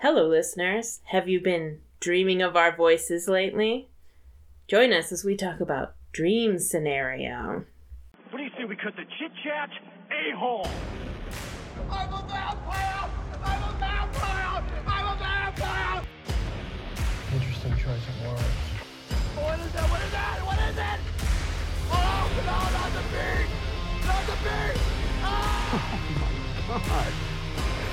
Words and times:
Hello, 0.00 0.28
listeners. 0.28 1.00
Have 1.06 1.28
you 1.28 1.40
been 1.40 1.80
dreaming 1.98 2.40
of 2.40 2.54
our 2.54 2.70
voices 2.70 3.26
lately? 3.26 3.88
Join 4.68 4.92
us 4.92 5.10
as 5.10 5.24
we 5.24 5.36
talk 5.36 5.58
about 5.58 5.96
dream 6.12 6.60
scenario. 6.60 7.64
What 8.30 8.38
do 8.38 8.44
you 8.44 8.50
say 8.56 8.64
we 8.64 8.76
cut 8.76 8.94
the 8.94 9.02
chit 9.18 9.32
chat 9.42 9.70
a 10.12 10.36
hole? 10.38 10.68
I'm 11.90 12.12
a 12.14 12.24
vampire! 12.28 13.10
I'm 13.42 13.60
a 13.60 13.76
vampire! 13.80 14.62
I'm 14.86 15.04
a 15.04 15.18
vampire! 15.18 16.02
Interesting 17.34 17.72
choice 17.72 18.06
of 18.06 18.22
words. 18.24 18.42
What 19.34 19.58
is 19.58 19.72
that? 19.72 19.90
What 19.90 20.00
is 20.00 20.12
that? 20.12 20.38
What 20.46 20.58
is 20.62 20.78
it? 20.78 21.00
Oh, 21.90 22.30
no, 22.46 22.58
not 22.78 22.90
the 22.94 23.02
beak! 23.10 23.50
Not 24.06 24.22
the 24.30 24.36
beak! 24.46 24.78
Ah! 25.24 25.74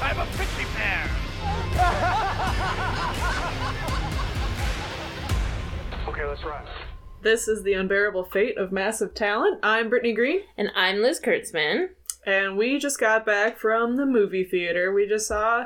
I'm 0.03 0.19
a 0.19 0.25
pixie 0.37 0.65
pear! 0.75 1.24
Okay, 6.07 6.25
let's 6.25 6.43
run. 6.43 6.63
This 7.21 7.47
is 7.47 7.63
the 7.63 7.73
unbearable 7.73 8.25
fate 8.25 8.57
of 8.57 8.71
massive 8.71 9.13
talent. 9.13 9.59
I'm 9.63 9.89
Brittany 9.89 10.13
Green, 10.13 10.41
And 10.57 10.69
I'm 10.75 11.01
Liz 11.01 11.19
Kurtzman. 11.19 11.89
and 12.25 12.57
we 12.57 12.77
just 12.79 12.99
got 12.99 13.25
back 13.25 13.57
from 13.57 13.97
the 13.97 14.05
movie 14.05 14.43
theater. 14.43 14.93
We 14.93 15.07
just 15.07 15.27
saw 15.27 15.65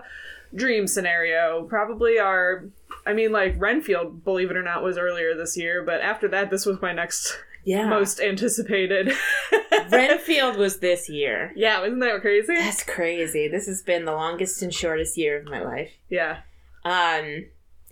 Dream 0.55 0.87
Scenario. 0.87 1.63
Probably 1.63 2.17
our, 2.17 2.65
I 3.05 3.13
mean, 3.13 3.31
like 3.31 3.55
Renfield, 3.59 4.23
believe 4.23 4.49
it 4.51 4.57
or 4.57 4.63
not, 4.63 4.83
was 4.83 4.97
earlier 4.97 5.35
this 5.35 5.57
year, 5.57 5.83
but 5.83 6.01
after 6.01 6.27
that, 6.29 6.49
this 6.49 6.65
was 6.65 6.81
my 6.81 6.93
next 6.93 7.37
Yeah. 7.69 7.87
most 7.87 8.19
anticipated. 8.19 9.11
Renfield 9.91 10.57
was 10.57 10.79
this 10.79 11.09
year. 11.09 11.51
yeah, 11.55 11.83
isn't 11.83 11.99
that 11.99 12.21
crazy? 12.21 12.55
That's 12.55 12.83
crazy. 12.83 13.47
This 13.47 13.67
has 13.67 13.83
been 13.83 14.05
the 14.05 14.11
longest 14.13 14.61
and 14.61 14.73
shortest 14.73 15.17
year 15.17 15.37
of 15.39 15.45
my 15.45 15.61
life. 15.61 15.91
Yeah. 16.09 16.39
Um, 16.83 17.45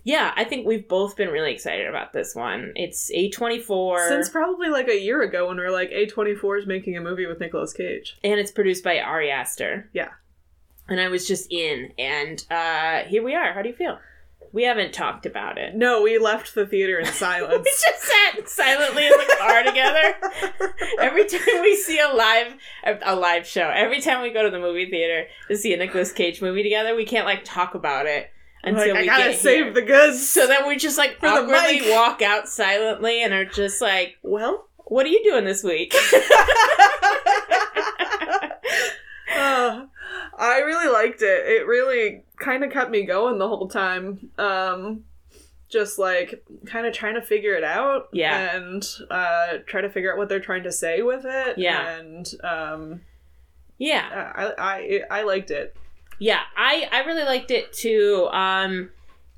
yeah, 0.04 0.32
I 0.36 0.44
think 0.44 0.66
we've 0.66 0.88
both 0.88 1.16
been 1.16 1.28
really 1.28 1.52
excited 1.52 1.86
about 1.86 2.12
this 2.12 2.34
one. 2.34 2.72
It's 2.76 3.10
A24. 3.14 4.08
Since 4.08 4.28
probably 4.30 4.68
like 4.68 4.88
a 4.88 5.00
year 5.00 5.22
ago 5.22 5.48
when 5.48 5.56
we 5.58 5.62
were 5.62 5.70
like, 5.70 5.90
A24 5.90 6.60
is 6.60 6.66
making 6.66 6.96
a 6.96 7.00
movie 7.00 7.26
with 7.26 7.40
Nicolas 7.40 7.72
Cage. 7.72 8.16
and 8.24 8.40
it's 8.40 8.50
produced 8.50 8.82
by 8.84 8.98
Ari 8.98 9.30
Aster. 9.30 9.88
Yeah. 9.92 10.08
And 10.88 11.00
I 11.00 11.08
was 11.08 11.28
just 11.28 11.52
in, 11.52 11.92
and 11.98 12.44
uh, 12.50 13.00
here 13.08 13.22
we 13.22 13.34
are. 13.34 13.52
How 13.52 13.60
do 13.62 13.68
you 13.68 13.74
feel? 13.74 13.98
We 14.52 14.62
haven't 14.64 14.92
talked 14.94 15.26
about 15.26 15.58
it. 15.58 15.74
No, 15.74 16.02
we 16.02 16.18
left 16.18 16.54
the 16.54 16.66
theater 16.66 16.98
in 16.98 17.06
silence. 17.12 17.64
We 17.64 17.70
just 17.70 18.02
sat 18.02 18.48
silently 18.48 19.06
in 19.06 19.12
the 19.12 19.36
car 19.38 19.62
together. 19.62 20.14
Every 21.00 21.26
time 21.26 21.60
we 21.62 21.76
see 21.76 21.98
a 22.00 22.08
live 22.14 22.54
a 23.04 23.14
live 23.14 23.46
show, 23.46 23.68
every 23.74 24.00
time 24.00 24.22
we 24.22 24.30
go 24.30 24.42
to 24.42 24.50
the 24.50 24.58
movie 24.58 24.88
theater 24.90 25.26
to 25.48 25.56
see 25.56 25.72
a 25.74 25.76
Nicolas 25.76 26.12
Cage 26.12 26.40
movie 26.40 26.62
together, 26.62 26.94
we 26.96 27.04
can't 27.04 27.26
like 27.26 27.44
talk 27.44 27.74
about 27.74 28.06
it 28.06 28.30
until 28.62 28.94
like, 28.94 29.02
we 29.02 29.08
I 29.10 29.18
gotta 29.18 29.30
get 29.32 29.40
save 29.40 29.64
here. 29.66 29.72
the 29.74 29.82
goods. 29.82 30.28
So 30.28 30.46
then 30.46 30.66
we 30.66 30.76
just 30.76 30.98
like 30.98 31.18
awkwardly 31.22 31.90
walk 31.90 32.22
out 32.22 32.48
silently 32.48 33.22
and 33.22 33.32
are 33.34 33.44
just 33.44 33.80
like, 33.80 34.16
well, 34.22 34.68
"What 34.86 35.06
are 35.06 35.10
you 35.10 35.22
doing 35.24 35.44
this 35.44 35.62
week?" 35.62 35.94
Uh, 39.30 39.86
I 40.38 40.60
really 40.60 40.92
liked 40.92 41.20
it. 41.22 41.46
It 41.46 41.66
really 41.66 42.22
kind 42.38 42.62
of 42.64 42.70
kept 42.72 42.90
me 42.90 43.04
going 43.04 43.38
the 43.38 43.48
whole 43.48 43.68
time. 43.68 44.30
Um, 44.38 45.04
just 45.68 45.98
like 45.98 46.42
kind 46.66 46.86
of 46.86 46.94
trying 46.94 47.14
to 47.14 47.22
figure 47.22 47.54
it 47.54 47.64
out. 47.64 48.08
Yeah. 48.12 48.56
And 48.56 48.82
uh, 49.10 49.58
try 49.66 49.80
to 49.82 49.90
figure 49.90 50.12
out 50.12 50.18
what 50.18 50.28
they're 50.28 50.40
trying 50.40 50.62
to 50.62 50.72
say 50.72 51.02
with 51.02 51.24
it. 51.26 51.58
Yeah. 51.58 51.96
And 51.98 52.26
um, 52.44 53.00
yeah, 53.78 54.32
I, 54.34 54.52
I 55.10 55.18
I 55.20 55.22
liked 55.24 55.50
it. 55.50 55.76
yeah, 56.18 56.40
I 56.56 56.88
I 56.90 57.00
really 57.04 57.24
liked 57.24 57.50
it 57.50 57.72
too. 57.72 58.28
Um, 58.32 58.90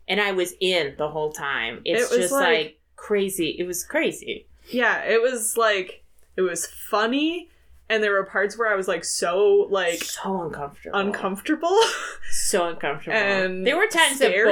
and 0.08 0.20
I 0.20 0.32
was 0.32 0.54
in 0.60 0.94
the 0.98 1.08
whole 1.08 1.32
time. 1.32 1.80
It's 1.84 2.02
It 2.02 2.10
was 2.10 2.18
just 2.28 2.32
like, 2.32 2.44
like- 2.48 2.80
crazy. 2.96 3.56
It 3.58 3.64
was 3.64 3.84
crazy. 3.84 4.46
Yeah. 4.68 5.02
It 5.04 5.20
was 5.20 5.56
like 5.56 6.04
it 6.36 6.42
was 6.42 6.66
funny, 6.66 7.48
and 7.90 8.02
there 8.04 8.12
were 8.12 8.22
parts 8.24 8.56
where 8.56 8.72
I 8.72 8.76
was 8.76 8.86
like 8.86 9.04
so 9.04 9.66
like 9.68 10.04
so 10.04 10.42
uncomfortable. 10.42 10.98
uncomfortable. 10.98 11.78
So 12.32 12.68
uncomfortable. 12.68 13.16
And 13.16 13.66
there 13.66 13.76
were 13.76 13.88
times 13.88 14.16
scary. 14.16 14.44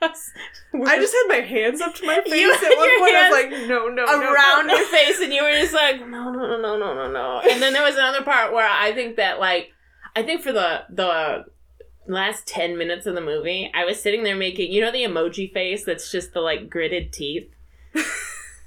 that 0.00 0.14
both 0.72 0.84
I 0.86 0.96
just 0.98 1.14
had 1.14 1.26
my 1.28 1.46
hands 1.46 1.80
up 1.80 1.94
to 1.94 2.06
my 2.06 2.20
face 2.24 2.34
You 2.34 2.52
at 2.52 2.76
one 2.76 2.98
point. 3.00 3.14
I 3.16 3.30
was 3.30 3.42
like, 3.42 3.68
no, 3.68 3.88
no, 3.88 4.04
no, 4.04 4.04
around 4.04 4.66
no, 4.66 4.74
no. 4.74 4.78
your 4.78 4.86
face, 4.90 5.20
and 5.20 5.32
you 5.32 5.42
were 5.42 5.52
just 5.52 5.72
like, 5.72 6.00
no, 6.00 6.30
no, 6.30 6.46
no, 6.46 6.60
no, 6.60 6.76
no, 6.76 6.94
no, 6.94 7.10
no. 7.10 7.40
And 7.50 7.62
then 7.62 7.72
there 7.72 7.82
was 7.82 7.94
another 7.94 8.22
part 8.22 8.52
where 8.52 8.68
I 8.68 8.92
think 8.92 9.16
that 9.16 9.40
like, 9.40 9.72
I 10.14 10.22
think 10.22 10.42
for 10.42 10.52
the 10.52 10.82
the 10.90 11.46
last 12.06 12.46
ten 12.46 12.76
minutes 12.76 13.06
of 13.06 13.14
the 13.14 13.22
movie, 13.22 13.70
I 13.74 13.86
was 13.86 14.00
sitting 14.00 14.22
there 14.22 14.36
making, 14.36 14.70
you 14.70 14.82
know, 14.82 14.92
the 14.92 15.04
emoji 15.04 15.50
face 15.50 15.84
that's 15.84 16.12
just 16.12 16.34
the 16.34 16.40
like 16.40 16.68
gritted 16.68 17.12
teeth. 17.12 17.48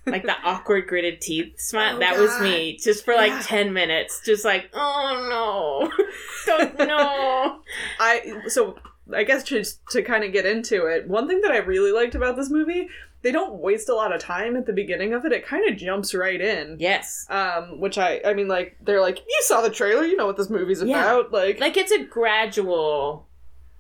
Like 0.08 0.24
the 0.24 0.36
awkward 0.44 0.88
gritted 0.88 1.22
teeth 1.22 1.60
smile. 1.60 1.98
Oh, 1.98 2.00
that 2.00 2.18
was 2.18 2.40
me, 2.42 2.78
just 2.78 3.06
for 3.06 3.14
like 3.14 3.32
Yeah. 3.32 3.42
ten 3.44 3.74
minutes, 3.74 4.22
just 4.26 4.44
like, 4.46 4.70
oh 4.74 5.90
no, 6.00 6.06
don't 6.46 6.78
know. 6.88 7.60
I 8.00 8.42
so 8.48 8.78
I 9.14 9.24
guess 9.24 9.44
just 9.44 9.80
to 9.92 10.02
kind 10.02 10.24
of 10.24 10.32
get 10.34 10.46
into 10.46 10.86
it, 10.88 11.08
one 11.08 11.28
thing 11.28 11.42
that 11.42 11.52
I 11.52 11.58
really 11.58 11.92
liked 11.92 12.16
about 12.16 12.36
this 12.36 12.50
movie, 12.50 12.90
they 13.22 13.32
don't 13.32 13.60
waste 13.62 13.88
a 13.90 13.96
lot 13.96 14.14
of 14.14 14.20
time 14.22 14.56
at 14.58 14.66
the 14.66 14.74
beginning 14.74 15.14
of 15.14 15.26
it. 15.26 15.32
It 15.32 15.46
kind 15.46 15.70
of 15.70 15.78
jumps 15.78 16.14
right 16.14 16.40
in. 16.40 16.78
Yes, 16.80 17.26
Um, 17.30 17.80
which 17.80 17.98
I 17.98 18.22
I 18.26 18.34
mean 18.34 18.48
like 18.48 18.78
they're 18.82 19.02
like 19.02 19.20
you 19.20 19.40
saw 19.42 19.62
the 19.62 19.70
trailer, 19.70 20.04
you 20.04 20.18
know 20.18 20.26
what 20.26 20.38
this 20.38 20.50
movie's 20.50 20.82
Yeah. 20.84 21.00
about. 21.02 21.32
Like, 21.32 21.60
like 21.60 21.78
it's 21.78 21.92
a 21.92 22.04
gradual, 22.04 23.27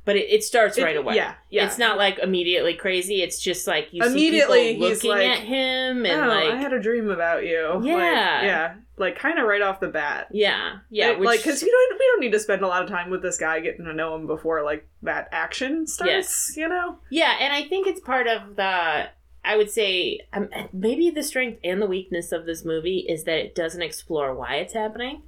but 0.07 0.15
it, 0.15 0.29
it 0.29 0.41
starts 0.41 0.77
it- 0.77 0.83
right 0.83 0.95
away. 0.95 1.15
Yeah, 1.15 1.33
yeah. 1.49 1.65
It's 1.65 1.77
not 1.77 1.97
like 1.97 2.17
immediately 2.19 2.73
crazy. 2.75 3.21
It's 3.21 3.39
just 3.41 3.67
like 3.67 3.89
you 3.91 4.01
Immediately, 4.03 4.57
see 4.63 4.73
people 4.75 4.87
he's 4.87 5.03
looking 5.03 5.27
like, 5.29 5.37
at 5.39 5.43
him 5.43 6.05
and 6.05 6.21
oh, 6.23 6.27
like 6.27 6.53
I 6.53 6.55
had 6.55 6.71
a 6.71 6.79
dream 6.79 7.09
about 7.09 7.45
you. 7.45 7.73
Like, 7.75 7.83
Yeah. 7.85 8.41
yeah, 8.45 8.75
like 8.95 9.19
kind 9.19 9.37
of 9.37 9.45
right 9.45 9.61
off 9.61 9.81
the 9.81 9.89
bat. 9.89 10.29
yeah, 10.31 10.77
yeah, 10.89 11.09
It- 11.09 11.19
which, 11.19 11.27
like 11.27 11.39
because 11.41 11.61
you 11.61 11.69
don't 11.69 11.99
we 11.99 12.05
don't 12.05 12.21
need 12.21 12.31
to 12.31 12.39
spend 12.39 12.61
a 12.61 12.67
lot 12.67 12.81
of 12.83 12.89
time 12.89 13.09
with 13.09 13.21
this 13.21 13.37
guy 13.37 13.59
getting 13.59 13.83
to 13.83 13.93
know 13.93 14.15
him 14.15 14.27
before 14.27 14.63
like 14.63 14.87
that 15.01 15.27
action 15.33 15.85
starts. 15.85 16.09
Yes. 16.09 16.53
You 16.55 16.69
know. 16.69 16.99
yeah, 17.09 17.35
and 17.41 17.51
I 17.53 17.63
think 17.67 17.85
it's 17.85 17.99
part 17.99 18.27
of 18.27 18.55
the. 18.55 19.09
I 19.43 19.55
would 19.57 19.69
say 19.71 20.21
um, 20.33 20.47
maybe 20.71 21.09
the 21.09 21.23
strength 21.23 21.59
and 21.65 21.81
the 21.81 21.85
weakness 21.85 22.31
of 22.31 22.45
this 22.45 22.65
movie 22.65 23.05
is 23.07 23.23
that 23.25 23.37
it 23.39 23.55
doesn't 23.55 23.81
explore 23.81 24.33
why 24.33 24.55
it's 24.55 24.73
happening. 24.73 25.21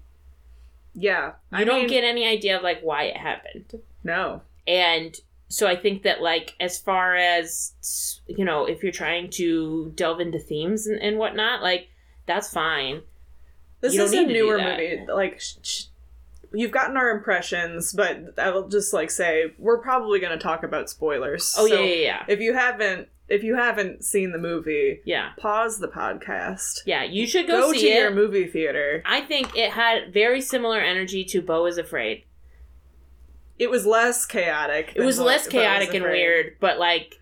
Yeah. 0.93 1.33
You 1.57 1.63
don't 1.65 1.87
get 1.87 2.03
any 2.03 2.27
idea 2.27 2.57
of 2.57 2.63
like 2.63 2.81
why 2.81 3.03
it 3.03 3.17
happened. 3.17 3.81
no. 4.03 4.41
And 4.69 5.15
so 5.51 5.65
i 5.65 5.75
think 5.75 6.03
that 6.03 6.21
like 6.21 6.53
as 6.59 6.77
far 6.77 7.15
as 7.15 7.73
you 8.27 8.45
know 8.45 8.65
if 8.65 8.83
you're 8.83 8.91
trying 8.91 9.31
to 9.31 9.91
delve 9.95 10.19
into 10.19 10.37
themes 10.37 10.85
and, 10.85 11.01
and 11.01 11.17
whatnot 11.17 11.63
like 11.63 11.87
that's 12.27 12.53
fine 12.53 13.01
This 13.81 13.95
is 13.95 14.13
a 14.13 14.15
need 14.17 14.27
to 14.27 14.33
do 14.35 14.43
newer 14.45 14.57
movie. 14.59 15.05
Like, 15.11 15.39
sh- 15.41 15.55
sh- 15.63 15.83
you've 16.53 16.69
gotten 16.69 16.97
our 16.97 17.09
impressions, 17.09 17.93
but 17.93 18.37
I 18.37 18.51
will 18.51 18.67
just 18.67 18.93
like 18.93 19.09
say 19.09 19.53
we're 19.57 19.81
probably 19.81 20.19
going 20.19 20.37
to 20.37 20.43
talk 20.43 20.61
about 20.63 20.87
spoilers. 20.89 21.55
oh 21.57 21.65
So 21.67 21.73
yeah 21.73 21.79
yeah 21.81 21.95
yeah 22.01 22.23
If 22.27 22.39
you 22.39 22.53
haven't, 22.53 23.07
if 23.27 23.41
you 23.43 23.55
haven't 23.55 24.03
seen 24.05 24.31
the 24.31 24.37
movie, 24.37 25.01
yeah 25.05 25.31
pause 25.39 25.79
the 25.79 25.87
podcast. 25.87 26.81
yeah 26.85 27.03
you 27.03 27.25
should 27.25 27.47
go, 27.47 27.61
Go, 27.61 27.73
to 27.73 27.79
see 27.79 27.95
your 27.95 28.11
movie 28.13 28.45
theater. 28.45 29.01
i 29.05 29.21
think 29.21 29.55
it 29.57 29.71
had 29.71 30.13
very 30.13 30.41
similar 30.41 30.79
energy 30.79 31.23
to 31.25 31.41
Beau 31.41 31.65
is 31.65 31.79
afraid 31.79 32.25
It 33.59 33.69
was 33.69 33.85
less 33.85 34.25
chaotic. 34.25 34.93
it 34.95 35.01
was 35.01 35.19
less 35.19 35.47
chaotic 35.47 35.93
and 35.93 36.03
weird 36.05 36.55
but 36.59 36.79
like 36.79 37.15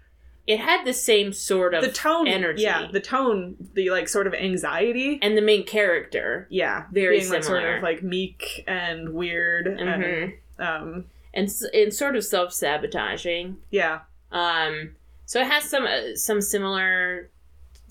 it 0.45 0.59
had 0.61 0.85
the 0.85 0.93
same 0.93 1.33
sort 1.33 1.73
of 1.73 1.83
The 1.83 1.91
tone, 1.91 2.25
energy 2.25 2.63
yeah, 2.63 2.87
the 2.89 3.01
tone, 3.01 3.57
the 3.73 3.89
like 3.89 4.07
sort 4.07 4.27
of 4.27 4.33
anxiety, 4.33 5.19
and 5.21 5.35
the 5.37 5.41
main 5.41 5.65
character 5.65 6.47
yeah, 6.49 6.85
very 6.93 7.19
being 7.19 7.29
like 7.31 7.43
sort 7.43 7.57
similar. 7.63 7.77
of 7.77 7.83
like 7.83 8.01
meek 8.01 8.63
and 8.65 9.09
weird, 9.13 9.65
Mhm. 9.65 9.81
and 9.81 10.33
um, 10.65 11.05
and, 11.33 11.49
and 11.73 11.93
sort 11.93 12.15
of 12.15 12.23
self-sabotaging 12.23 13.57
yeah, 13.71 13.99
Um, 14.31 14.95
so 15.25 15.41
it 15.41 15.47
has 15.47 15.65
some 15.65 15.85
uh, 15.85 16.15
some 16.15 16.39
similar 16.41 17.29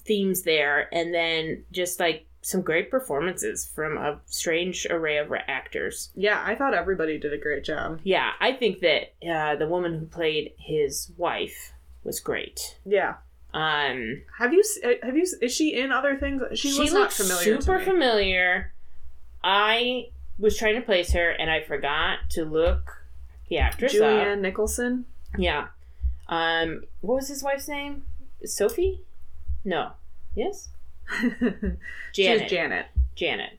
themes 0.01 0.43
there, 0.43 0.89
and 0.95 1.13
then 1.13 1.65
just 1.73 2.01
like 2.01 2.27
some 2.47 2.63
great 2.63 2.93
performances 2.93 3.67
from 3.67 3.99
a 3.99 4.21
strange 4.27 4.87
array 4.89 5.17
of 5.17 5.33
actors. 5.49 6.11
yeah. 6.15 6.41
I 6.47 6.55
thought 6.55 6.75
everybody 6.75 7.19
did 7.19 7.33
a 7.33 7.39
great 7.39 7.65
job. 7.65 7.99
Yeah, 8.05 8.31
I 8.41 8.53
think 8.53 8.79
that 8.83 9.15
uh, 9.29 9.57
the 9.57 9.67
woman 9.67 9.99
who 9.99 10.07
played 10.07 10.53
his 10.57 11.11
wife 11.17 11.73
was 12.05 12.21
great. 12.21 12.79
Yeah. 12.85 13.15
Um, 13.53 14.23
Have 14.39 14.53
you 14.53 14.63
uh, 14.85 14.91
have 15.03 15.17
you 15.17 15.27
is 15.43 15.53
she 15.53 15.75
in 15.75 15.91
other 15.91 16.17
things? 16.17 16.41
She, 16.55 16.71
she 16.71 16.83
was 16.83 16.93
not 16.93 17.13
familiar. 17.13 17.61
super 17.61 17.81
familiar. 17.81 18.73
I 19.43 20.11
was 20.39 20.57
trying 20.57 20.77
to 20.77 20.83
place 20.83 21.11
her, 21.15 21.31
and 21.31 21.51
I 21.51 21.63
forgot 21.63 22.19
to 22.31 22.45
look 22.45 23.03
the 23.49 23.59
actress 23.59 23.93
up. 23.95 24.03
Julianne 24.03 24.41
Nicholson. 24.41 25.07
Yeah. 25.37 25.67
Um, 26.29 26.85
what 27.01 27.17
was 27.17 27.29
his 27.29 27.43
wife's 27.43 27.67
name? 27.67 28.05
Sophie? 28.45 29.01
No. 29.65 29.93
Yes. 30.37 30.69
Janet. 32.13 32.43
is 32.45 32.51
Janet. 32.51 32.87
Janet. 33.15 33.59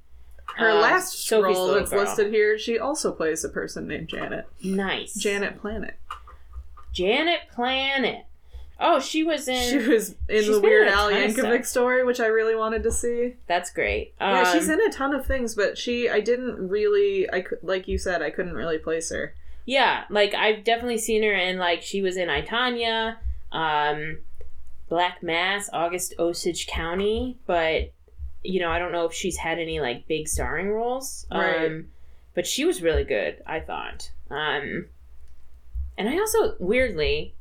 Her 0.56 0.70
Uh, 0.72 0.76
last 0.76 1.28
Sophie's 1.28 1.56
role 1.56 1.74
that's 1.74 1.92
girl. 1.92 2.00
listed 2.02 2.34
here, 2.34 2.58
she 2.58 2.80
also 2.80 3.12
plays 3.12 3.44
a 3.44 3.50
person 3.50 3.88
named 3.88 4.08
Janet. 4.10 4.46
Nice. 4.64 5.14
Janet 5.16 5.60
Planet. 5.62 5.96
Janet 6.94 7.42
Planet. 7.54 8.26
Oh, 8.80 9.00
she 9.00 9.24
was 9.24 9.48
in. 9.48 9.70
She 9.70 9.90
was 9.90 10.10
in 10.30 10.46
the 10.52 10.56
in 10.58 10.62
Weird 10.62 10.88
Al 10.88 11.10
Yankovic 11.12 11.66
story, 11.66 12.04
which 12.04 12.20
I 12.20 12.28
really 12.28 12.56
wanted 12.56 12.84
to 12.84 12.92
see. 12.92 13.36
That's 13.48 13.72
great. 13.72 14.14
yeah, 14.22 14.52
she's 14.54 14.68
Um, 14.70 14.80
in 14.80 14.88
a 14.88 14.92
ton 14.92 15.16
of 15.16 15.26
things, 15.26 15.56
but 15.56 15.78
she, 15.80 16.08
I 16.10 16.20
didn't 16.20 16.70
really, 16.70 17.28
I 17.32 17.42
could, 17.42 17.58
like 17.64 17.88
you 17.88 17.98
said, 17.98 18.22
I 18.22 18.30
couldn't 18.30 18.54
really 18.54 18.78
place 18.78 19.10
her. 19.12 19.34
Yeah, 19.66 20.04
like 20.10 20.34
I've 20.36 20.64
definitely 20.64 21.00
seen 21.00 21.24
her 21.24 21.34
in 21.34 21.58
like 21.58 21.82
she 21.82 22.02
was 22.04 22.18
in 22.18 22.30
I 22.30 22.42
Tonya, 22.44 23.18
um, 23.52 24.20
Black 24.89 25.22
Mass, 25.22 25.69
August 25.74 26.13
Osage 26.19 26.68
County, 26.68 27.38
but 27.45 27.94
you 28.44 28.60
know 28.60 28.69
I 28.69 28.80
don't 28.80 28.92
know 28.92 29.06
if 29.06 29.13
she's 29.13 29.38
had 29.38 29.60
any 29.60 29.80
like 29.80 30.07
big 30.07 30.28
starring 30.28 30.69
roles. 30.69 31.25
Right. 31.31 31.66
Um, 31.66 31.88
but 32.34 32.45
she 32.45 32.66
was 32.66 32.81
really 32.81 33.04
good, 33.04 33.42
I 33.48 33.60
thought. 33.60 34.12
Um, 34.30 34.88
and 35.98 36.07
I 36.07 36.18
also 36.19 36.56
weirdly, 36.60 37.34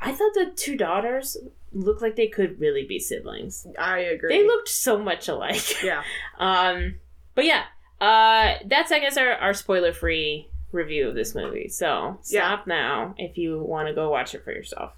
I 0.00 0.12
thought 0.12 0.32
the 0.34 0.52
two 0.56 0.76
daughters 0.76 1.36
looked 1.72 2.02
like 2.02 2.16
they 2.16 2.28
could 2.28 2.58
really 2.60 2.84
be 2.86 2.98
siblings. 2.98 3.66
I 3.78 3.98
agree. 3.98 4.36
They 4.36 4.46
looked 4.46 4.68
so 4.68 4.98
much 4.98 5.28
alike. 5.28 5.82
yeah. 5.84 6.02
Um, 6.38 6.96
but 7.34 7.44
yeah, 7.44 7.64
uh, 8.00 8.54
that's 8.66 8.90
I 8.90 8.98
guess 8.98 9.16
our, 9.16 9.32
our 9.34 9.54
spoiler 9.54 9.92
free 9.92 10.48
review 10.72 11.08
of 11.08 11.14
this 11.14 11.34
movie. 11.34 11.68
So 11.68 12.18
Yeah. 12.28 12.40
stop 12.46 12.66
now 12.66 13.14
if 13.18 13.36
you 13.38 13.58
want 13.62 13.88
to 13.88 13.94
go 13.94 14.10
watch 14.10 14.34
it 14.34 14.42
for 14.44 14.52
yourself. 14.52 14.92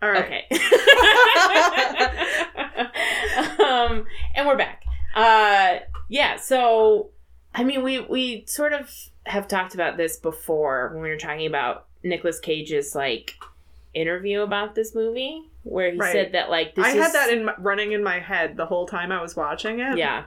All 0.00 0.10
right. 0.10 0.24
Okay. 0.24 0.46
um, 3.64 4.04
and 4.34 4.46
we're 4.46 4.56
back. 4.56 4.84
Uh, 5.14 5.78
yeah. 6.08 6.36
So, 6.36 7.10
I 7.54 7.64
mean, 7.64 7.82
we 7.82 8.00
we 8.00 8.44
sort 8.46 8.72
of 8.72 8.90
have 9.26 9.48
talked 9.48 9.74
about 9.74 9.96
this 9.96 10.16
before 10.16 10.90
when 10.92 11.02
we 11.02 11.08
were 11.08 11.16
talking 11.16 11.46
about 11.46 11.86
Nicolas 12.02 12.38
Cage's 12.40 12.94
like 12.94 13.34
interview 13.94 14.42
about 14.42 14.74
this 14.74 14.94
movie, 14.94 15.42
where 15.64 15.90
he 15.92 15.98
Right. 15.98 16.12
said 16.12 16.32
that 16.32 16.50
like 16.50 16.74
this 16.76 16.84
I 16.84 16.90
is, 16.90 17.02
had 17.02 17.12
that 17.14 17.30
in 17.30 17.44
my, 17.46 17.54
running 17.58 17.92
in 17.92 18.04
my 18.04 18.20
head 18.20 18.56
the 18.56 18.66
whole 18.66 18.86
time 18.86 19.10
I 19.10 19.20
was 19.20 19.34
watching 19.34 19.80
it. 19.80 19.98
yeah. 19.98 20.24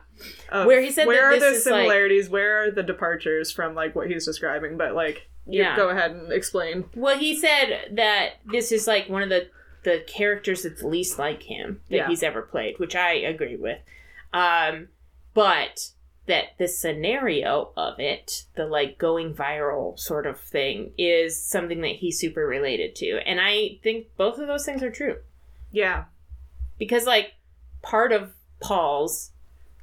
Where 0.51 0.81
he 0.81 0.91
said 0.91 1.07
where 1.07 1.29
that 1.31 1.37
are 1.37 1.39
this 1.39 1.43
the 1.43 1.59
is, 1.59 1.65
like- 1.67 1.79
similarities, 1.81 2.29
where 2.29 2.63
are 2.65 2.71
the 2.71 2.83
departures 2.83 3.51
from 3.51 3.73
like 3.73 3.95
what 3.95 4.09
he's 4.09 4.25
describing, 4.25 4.77
but 4.77 4.93
like 4.95 5.27
you 5.47 5.61
Yeah. 5.61 5.75
go 5.75 5.89
ahead 5.89 6.11
and 6.11 6.31
explain. 6.31 6.85
Well, 6.95 7.17
he 7.17 7.35
said 7.35 7.89
that 7.93 8.33
this 8.45 8.71
is 8.71 8.85
like 8.87 9.09
one 9.09 9.23
of 9.23 9.29
the 9.29 9.47
the 9.83 10.03
characters 10.07 10.63
that's 10.63 10.83
least 10.83 11.17
like 11.17 11.43
him 11.43 11.81
that 11.89 11.95
Yeah. 11.95 12.07
he's 12.07 12.23
ever 12.23 12.41
played, 12.41 12.77
which 12.79 12.95
I 12.95 13.13
agree 13.13 13.55
with. 13.55 13.79
Um, 14.33 14.89
but 15.33 15.89
that 16.27 16.57
the 16.59 16.67
scenario 16.67 17.71
of 17.75 17.99
it, 17.99 18.45
the 18.55 18.65
like 18.67 18.97
going 18.97 19.33
viral 19.33 19.97
sort 19.99 20.27
of 20.27 20.39
thing, 20.39 20.91
is 20.97 21.41
something 21.41 21.81
that 21.81 21.95
he's 21.95 22.19
super 22.19 22.45
related 22.45 22.95
to, 22.97 23.19
and 23.27 23.39
I 23.41 23.79
think 23.83 24.07
both 24.17 24.37
of 24.37 24.47
those 24.47 24.65
things 24.65 24.83
are 24.83 24.91
true 24.91 25.17
Yeah. 25.71 26.05
because 26.77 27.05
like 27.05 27.33
part 27.81 28.11
of 28.11 28.33
Paul's, 28.61 29.31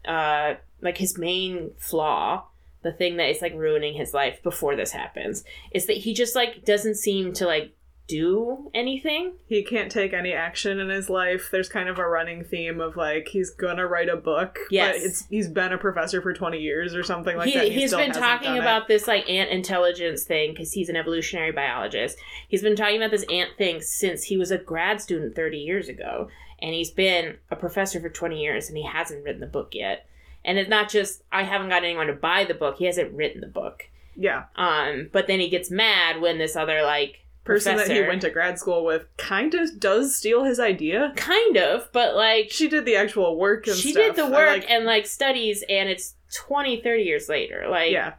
uh, 0.04 0.54
like 0.80 0.98
his 0.98 1.18
main 1.18 1.72
flaw. 1.78 2.44
The 2.82 2.92
thing 2.92 3.16
that 3.16 3.28
is 3.28 3.42
like 3.42 3.54
ruining 3.54 3.94
his 3.94 4.14
life 4.14 4.40
before 4.44 4.76
this 4.76 4.92
happens 4.92 5.42
is 5.72 5.86
that 5.86 5.96
he 5.96 6.14
just 6.14 6.36
like 6.36 6.64
doesn't 6.64 6.94
seem 6.94 7.32
to 7.34 7.44
like 7.44 7.72
do 8.08 8.70
anything. 8.74 9.34
He 9.46 9.62
can't 9.62 9.92
take 9.92 10.12
any 10.12 10.32
action 10.32 10.80
in 10.80 10.88
his 10.88 11.08
life. 11.10 11.48
There's 11.52 11.68
kind 11.68 11.88
of 11.88 11.98
a 11.98 12.08
running 12.08 12.42
theme 12.42 12.80
of 12.80 12.96
like 12.96 13.28
he's 13.28 13.50
gonna 13.50 13.86
write 13.86 14.08
a 14.08 14.16
book, 14.16 14.58
Yes. 14.70 14.96
but 14.96 15.04
it's 15.06 15.26
he's 15.28 15.48
been 15.48 15.72
a 15.72 15.78
professor 15.78 16.20
for 16.22 16.32
20 16.32 16.58
years 16.58 16.94
or 16.94 17.02
something 17.02 17.36
like 17.36 17.48
he, 17.50 17.54
that. 17.58 17.68
he's 17.70 17.90
still 17.90 18.00
been 18.00 18.12
talking 18.12 18.48
done 18.48 18.56
it. 18.56 18.60
about 18.60 18.88
this 18.88 19.06
like 19.06 19.28
ant 19.28 19.50
intelligence 19.50 20.24
thing 20.24 20.52
because 20.52 20.72
he's 20.72 20.88
an 20.88 20.96
evolutionary 20.96 21.52
biologist. 21.52 22.18
He's 22.48 22.62
been 22.62 22.76
talking 22.76 22.96
about 22.96 23.10
this 23.10 23.26
ant 23.30 23.50
thing 23.58 23.80
since 23.82 24.24
he 24.24 24.36
was 24.36 24.50
a 24.50 24.58
grad 24.58 25.00
student 25.00 25.36
30 25.36 25.58
years 25.58 25.88
ago. 25.88 26.28
And 26.60 26.74
he's 26.74 26.90
been 26.90 27.36
a 27.52 27.56
professor 27.56 28.00
for 28.00 28.08
20 28.08 28.42
years 28.42 28.68
and 28.68 28.76
he 28.76 28.82
hasn't 28.84 29.22
written 29.22 29.40
the 29.40 29.46
book 29.46 29.74
yet. 29.74 30.06
And 30.44 30.58
it's 30.58 30.68
not 30.68 30.88
just, 30.88 31.22
I 31.30 31.44
haven't 31.44 31.68
got 31.68 31.84
anyone 31.84 32.08
to 32.08 32.14
buy 32.14 32.44
the 32.44 32.54
book, 32.54 32.78
he 32.78 32.86
hasn't 32.86 33.12
written 33.12 33.40
the 33.40 33.46
book. 33.46 33.84
yeah 34.16 34.44
Um, 34.56 35.08
but 35.12 35.26
then 35.28 35.38
he 35.38 35.50
gets 35.50 35.70
mad 35.70 36.20
when 36.20 36.38
this 36.38 36.56
other 36.56 36.82
like 36.82 37.20
person 37.48 37.76
that 37.76 37.90
he 37.90 38.00
went 38.02 38.20
to 38.22 38.30
grad 38.30 38.58
school 38.58 38.84
with 38.84 39.06
kind 39.16 39.54
of 39.54 39.80
does 39.80 40.14
steal 40.16 40.44
his 40.44 40.60
idea. 40.60 41.12
kind 41.16 41.56
of, 41.56 41.88
but 41.92 42.14
like 42.14 42.50
She 42.50 42.68
did 42.68 42.84
the 42.84 42.96
actual 42.96 43.36
work 43.36 43.66
and 43.66 43.76
she 43.76 43.92
stuff. 43.92 44.14
did 44.14 44.16
the 44.16 44.26
work 44.26 44.48
like- 44.48 44.70
and 44.70 44.84
like 44.84 45.06
studies 45.06 45.64
and 45.68 45.88
it's 45.88 46.14
20 46.36 46.80
30 46.82 47.02
years 47.02 47.28
later 47.28 47.66
like 47.68 47.90
yeah. 47.90 48.14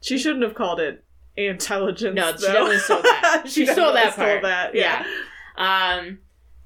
She 0.00 0.18
shouldn't 0.18 0.42
have 0.42 0.54
called 0.54 0.80
it 0.80 1.04
intelligence. 1.36 2.16
No, 2.16 2.32
she 2.32 2.38
though. 2.46 2.52
definitely 2.52 2.78
stole 2.78 3.02
that. 3.02 3.44
She 3.48 3.66
stole 3.66 3.92
that 3.92 4.16
part. 4.16 4.42
that, 4.42 4.74
Yeah. 4.74 5.04
Um, 5.56 6.18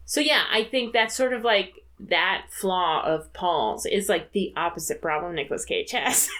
so 0.05 0.21
yeah, 0.21 0.45
I 0.51 0.65
think 0.65 0.93
that's 0.93 1.15
sort 1.15 1.33
of 1.33 1.43
like 1.45 1.75
that 1.99 2.47
flaw 2.51 3.03
of 3.05 3.33
Paul's 3.33 3.85
is 3.87 4.09
like 4.09 4.33
the 4.33 4.53
opposite 4.57 5.03
problem 5.03 5.35
Nicolas 5.35 5.65
Cage 5.65 5.91
has. 5.93 6.29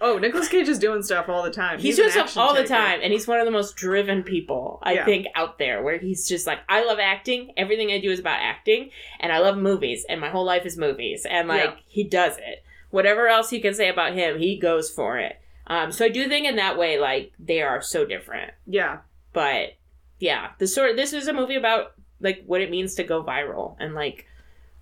Oh, 0.00 0.18
Nicolas 0.18 0.48
Cage 0.48 0.68
is 0.68 0.78
doing 0.78 1.02
stuff 1.02 1.28
all 1.28 1.42
the 1.42 1.50
time. 1.50 1.78
he's, 1.78 1.98
an 1.98 2.04
doing 2.04 2.12
stuff 2.12 2.36
all 2.36 2.54
the 2.54 2.64
time, 2.66 3.00
and 3.02 3.12
he's 3.12 3.26
one 3.28 3.38
of 3.38 3.44
the 3.46 3.50
most 3.52 3.76
driven 3.76 4.22
people 4.22 4.80
I 4.82 4.94
Yeah. 4.94 5.04
think 5.04 5.26
out 5.34 5.58
there. 5.58 5.82
Where 5.82 5.98
he's 5.98 6.28
just 6.28 6.46
like, 6.46 6.58
I 6.68 6.84
love 6.84 6.98
acting. 6.98 7.52
Everything 7.56 7.90
I 7.90 8.00
do 8.00 8.10
is 8.10 8.18
about 8.18 8.40
acting, 8.40 8.90
and 9.20 9.32
I 9.32 9.38
love 9.38 9.56
movies, 9.56 10.04
and 10.08 10.20
my 10.20 10.28
whole 10.30 10.44
life 10.44 10.66
is 10.66 10.76
movies, 10.76 11.24
and 11.28 11.48
like 11.48 11.70
Yeah. 11.70 11.76
he 11.86 12.04
does 12.04 12.36
it. 12.38 12.64
Whatever 12.90 13.28
else 13.28 13.52
you 13.52 13.60
can 13.60 13.74
say 13.74 13.88
about 13.88 14.14
him, 14.14 14.38
he 14.38 14.58
goes 14.58 14.90
for 14.90 15.18
it. 15.18 15.40
Um, 15.66 15.90
so 15.92 16.04
I 16.04 16.08
do 16.10 16.28
think 16.28 16.46
in 16.46 16.56
that 16.56 16.76
way, 16.76 16.98
like 16.98 17.32
they 17.38 17.62
are 17.62 17.80
so 17.80 18.04
different. 18.04 18.52
Yeah. 18.66 18.98
but 19.32 19.74
yeah 20.20 20.50
the 20.58 20.66
sort 20.66 20.94
this 20.94 21.12
is 21.12 21.26
a 21.26 21.32
movie 21.32 21.56
about 21.56 21.92
like 22.20 22.44
what 22.46 22.60
it 22.60 22.70
means 22.70 22.94
to 22.94 23.02
go 23.02 23.20
viral 23.22 23.74
and 23.80 23.92
like 23.94 24.26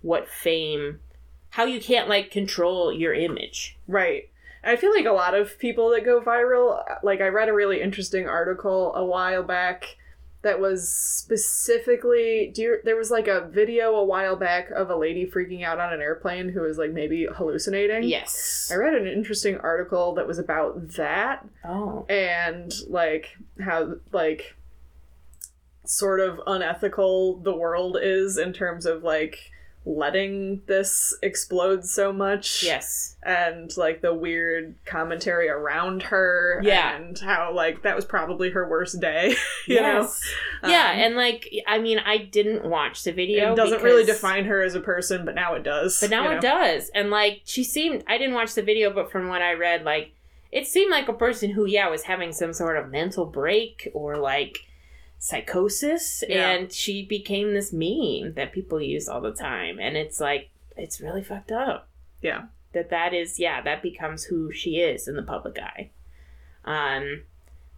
what 0.02 0.28
fame 0.28 1.00
how 1.48 1.64
you 1.64 1.80
can't 1.80 2.06
like 2.06 2.30
control 2.30 2.92
your 2.92 3.14
image 3.14 3.78
Right. 3.88 4.28
I 4.64 4.76
feel 4.76 4.92
like 4.92 5.06
a 5.06 5.12
lot 5.12 5.34
of 5.34 5.58
people 5.58 5.90
that 5.90 6.04
go 6.04 6.20
viral, 6.20 6.82
like 7.02 7.20
I 7.20 7.28
read 7.28 7.48
a 7.48 7.52
really 7.52 7.80
interesting 7.80 8.28
article 8.28 8.94
a 8.94 9.04
while 9.04 9.42
back 9.42 9.96
that 10.42 10.60
was 10.60 10.92
specifically 10.92 12.50
do 12.52 12.62
you, 12.62 12.78
there 12.84 12.96
was 12.96 13.10
like 13.10 13.28
a 13.28 13.48
video 13.48 13.94
a 13.94 14.04
while 14.04 14.36
back 14.36 14.70
of 14.70 14.90
a 14.90 14.96
lady 14.96 15.24
freaking 15.24 15.64
out 15.64 15.78
on 15.78 15.92
an 15.92 16.00
airplane 16.00 16.48
who 16.48 16.62
was 16.62 16.78
like 16.78 16.92
maybe 16.92 17.26
hallucinating. 17.32 18.02
yes 18.02 18.68
I 18.72 18.76
read 18.76 18.94
an 18.94 19.06
interesting 19.06 19.58
article 19.58 20.14
that 20.14 20.26
was 20.26 20.38
about 20.38 20.88
that 20.96 21.46
oh 21.64 22.04
and 22.08 22.72
like 22.88 23.36
how 23.60 23.94
like 24.10 24.56
sort 25.84 26.20
of 26.20 26.40
unethical 26.46 27.36
the 27.38 27.54
world 27.54 27.96
is 28.00 28.36
in 28.36 28.52
terms 28.52 28.84
of 28.84 29.04
like 29.04 29.51
letting 29.84 30.62
this 30.67 31.17
explode 31.22 31.84
so 31.84 32.12
much. 32.12 32.62
Yes. 32.62 33.17
And 33.22 33.70
like 33.77 34.01
the 34.01 34.15
weird 34.15 34.77
commentary 34.84 35.48
around 35.48 36.05
her 36.05 36.60
Yeah. 36.62 36.96
and 36.96 37.19
how 37.19 37.53
like 37.55 37.82
that 37.82 37.96
was 37.96 38.05
probably 38.05 38.51
her 38.51 38.69
worst 38.69 39.01
day 39.01 39.31
you 39.67 39.74
yes. 39.77 40.20
Yeah 40.62 40.91
Um, 40.93 40.98
and 41.01 41.17
like 41.17 41.48
i 41.67 41.79
mean 41.79 41.98
i 42.01 42.17
didn't 42.19 42.65
watch 42.65 43.03
the 43.05 43.12
video 43.12 43.53
it 43.53 43.56
doesn't 43.56 43.82
really 43.82 44.05
define 44.05 44.44
her 44.44 44.62
as 44.62 44.74
a 44.74 44.81
person 44.81 45.24
but 45.24 45.34
now 45.34 45.55
it 45.55 45.62
does 45.62 46.01
but 46.01 46.10
now 46.10 46.31
it 46.31 46.34
know? 46.36 46.41
does. 46.41 46.91
And 46.94 47.10
like 47.10 47.43
she 47.44 47.62
seemed 47.65 48.05
i 48.06 48.19
didn't 48.19 48.34
watch 48.34 48.55
the 48.55 48.62
video 48.62 48.93
but 48.93 49.10
from 49.10 49.29
what 49.29 49.43
i 49.43 49.53
read 49.53 49.84
like 49.84 50.15
it 50.51 50.67
seemed 50.67 50.91
like 50.91 51.08
a 51.08 51.12
person 51.12 51.51
who 51.51 51.65
yeah 51.67 51.89
was 51.89 52.03
having 52.03 52.32
some 52.32 52.53
sort 52.53 52.77
of 52.77 52.91
mental 52.91 53.27
break 53.27 53.89
or 53.94 54.17
like 54.17 54.58
psychosis 55.22 56.24
Yeah. 56.29 56.50
and 56.50 56.72
she 56.72 57.05
became 57.06 57.55
this 57.55 57.72
meme 57.72 58.34
that 58.34 58.52
people 58.52 58.81
use 58.82 59.08
all 59.08 59.20
the 59.20 59.32
time 59.32 59.79
and 59.79 59.96
it's 59.96 60.19
like 60.19 60.50
it's 60.76 61.00
really 61.00 61.22
fucked 61.22 61.52
up. 61.52 61.88
Yeah. 62.20 62.46
That 62.74 62.91
that 62.91 63.14
is 63.14 63.38
yeah 63.38 63.60
that 63.62 63.82
becomes 63.82 64.24
who 64.24 64.50
she 64.52 64.79
is 64.81 65.06
in 65.06 65.14
the 65.14 65.22
public 65.22 65.58
eye. 65.60 65.91
Um 66.64 67.22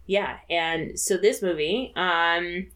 yeah 0.07 0.37
and 0.49 0.99
so 0.99 1.17
this 1.17 1.43
movie 1.43 1.93
um 1.95 2.67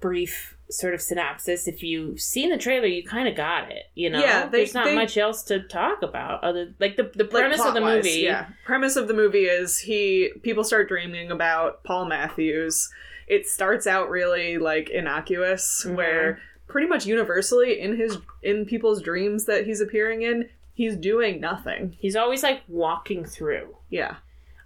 brief 0.00 0.56
sort 0.68 0.94
of 0.94 1.00
synopsis. 1.00 1.68
If 1.68 1.84
you've 1.84 2.20
seen 2.20 2.50
the 2.50 2.58
trailer 2.58 2.86
you 2.86 3.04
kind 3.04 3.28
of 3.28 3.36
got 3.36 3.70
it 3.70 3.84
you 3.94 4.10
know? 4.10 4.18
Yeah, 4.18 4.46
they- 4.46 4.58
there's 4.58 4.74
not 4.74 4.86
they- 4.86 4.96
much 4.96 5.16
else 5.16 5.44
to 5.44 5.60
talk 5.60 6.02
about 6.02 6.42
other 6.42 6.74
like 6.80 6.96
the, 6.96 7.04
the 7.14 7.22
Like, 7.22 7.30
premise 7.30 7.60
of 7.64 7.74
the 7.74 7.80
movie 7.80 8.10
yeah. 8.22 8.46
Premise 8.64 8.96
of 8.96 9.06
the 9.06 9.14
movie 9.14 9.44
is 9.44 9.78
he 9.78 10.32
people 10.42 10.64
start 10.64 10.88
dreaming 10.88 11.30
about 11.30 11.84
paul 11.84 12.06
matthews 12.06 12.90
it 13.26 13.46
starts 13.46 13.86
out 13.86 14.08
really 14.10 14.58
like 14.58 14.90
innocuous 14.90 15.84
Mhm. 15.86 15.94
where 15.96 16.40
pretty 16.68 16.86
much 16.86 17.06
universally 17.06 17.80
in 17.80 17.96
his 17.96 18.18
in 18.42 18.64
people's 18.66 19.02
dreams 19.02 19.44
that 19.46 19.66
he's 19.66 19.80
appearing 19.80 20.22
in 20.22 20.48
he's 20.74 20.96
doing 20.96 21.38
nothing. 21.40 21.94
He's 21.98 22.16
always 22.16 22.42
like 22.42 22.62
walking 22.66 23.24
through. 23.24 23.76
Yeah. 23.90 24.16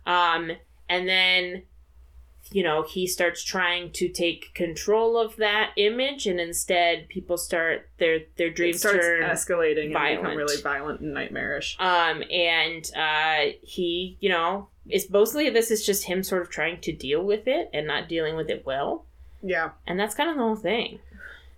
Um 0.06 0.52
and 0.88 1.08
then 1.08 1.62
you 2.52 2.62
know 2.62 2.84
he 2.84 3.08
starts 3.08 3.42
trying 3.42 3.90
to 3.90 4.08
take 4.08 4.54
control 4.54 5.18
of 5.18 5.34
that 5.34 5.72
image 5.76 6.28
and 6.28 6.38
instead 6.38 7.08
people 7.08 7.36
start 7.36 7.88
their 7.98 8.20
their 8.36 8.46
it 8.48 8.54
dreams 8.54 8.78
starts 8.78 9.04
turn 9.04 9.22
escalating 9.24 9.96
and 9.96 10.18
become 10.22 10.36
really 10.36 10.60
violent 10.62 11.00
and 11.00 11.12
nightmarish. 11.12 11.76
Um, 11.80 12.22
and 12.30 12.88
uh, 12.96 13.52
he, 13.62 14.16
you 14.20 14.28
know, 14.28 14.68
it's 14.88 15.10
mostly 15.10 15.50
this 15.50 15.70
is 15.70 15.84
just 15.84 16.04
him 16.04 16.22
sort 16.22 16.42
of 16.42 16.50
trying 16.50 16.80
to 16.82 16.92
deal 16.92 17.22
with 17.22 17.46
it 17.46 17.68
and 17.72 17.86
not 17.86 18.08
dealing 18.08 18.36
with 18.36 18.48
it 18.50 18.64
well. 18.66 19.04
Yeah. 19.42 19.70
And 19.86 19.98
that's 19.98 20.14
kind 20.14 20.30
of 20.30 20.36
the 20.36 20.42
whole 20.42 20.56
thing. 20.56 21.00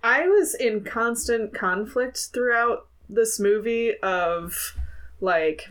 I 0.02 0.26
was 0.28 0.54
in 0.54 0.84
constant 0.84 1.52
conflict 1.54 2.28
throughout 2.32 2.86
this 3.08 3.38
movie 3.40 3.96
of 4.02 4.76
like 5.20 5.68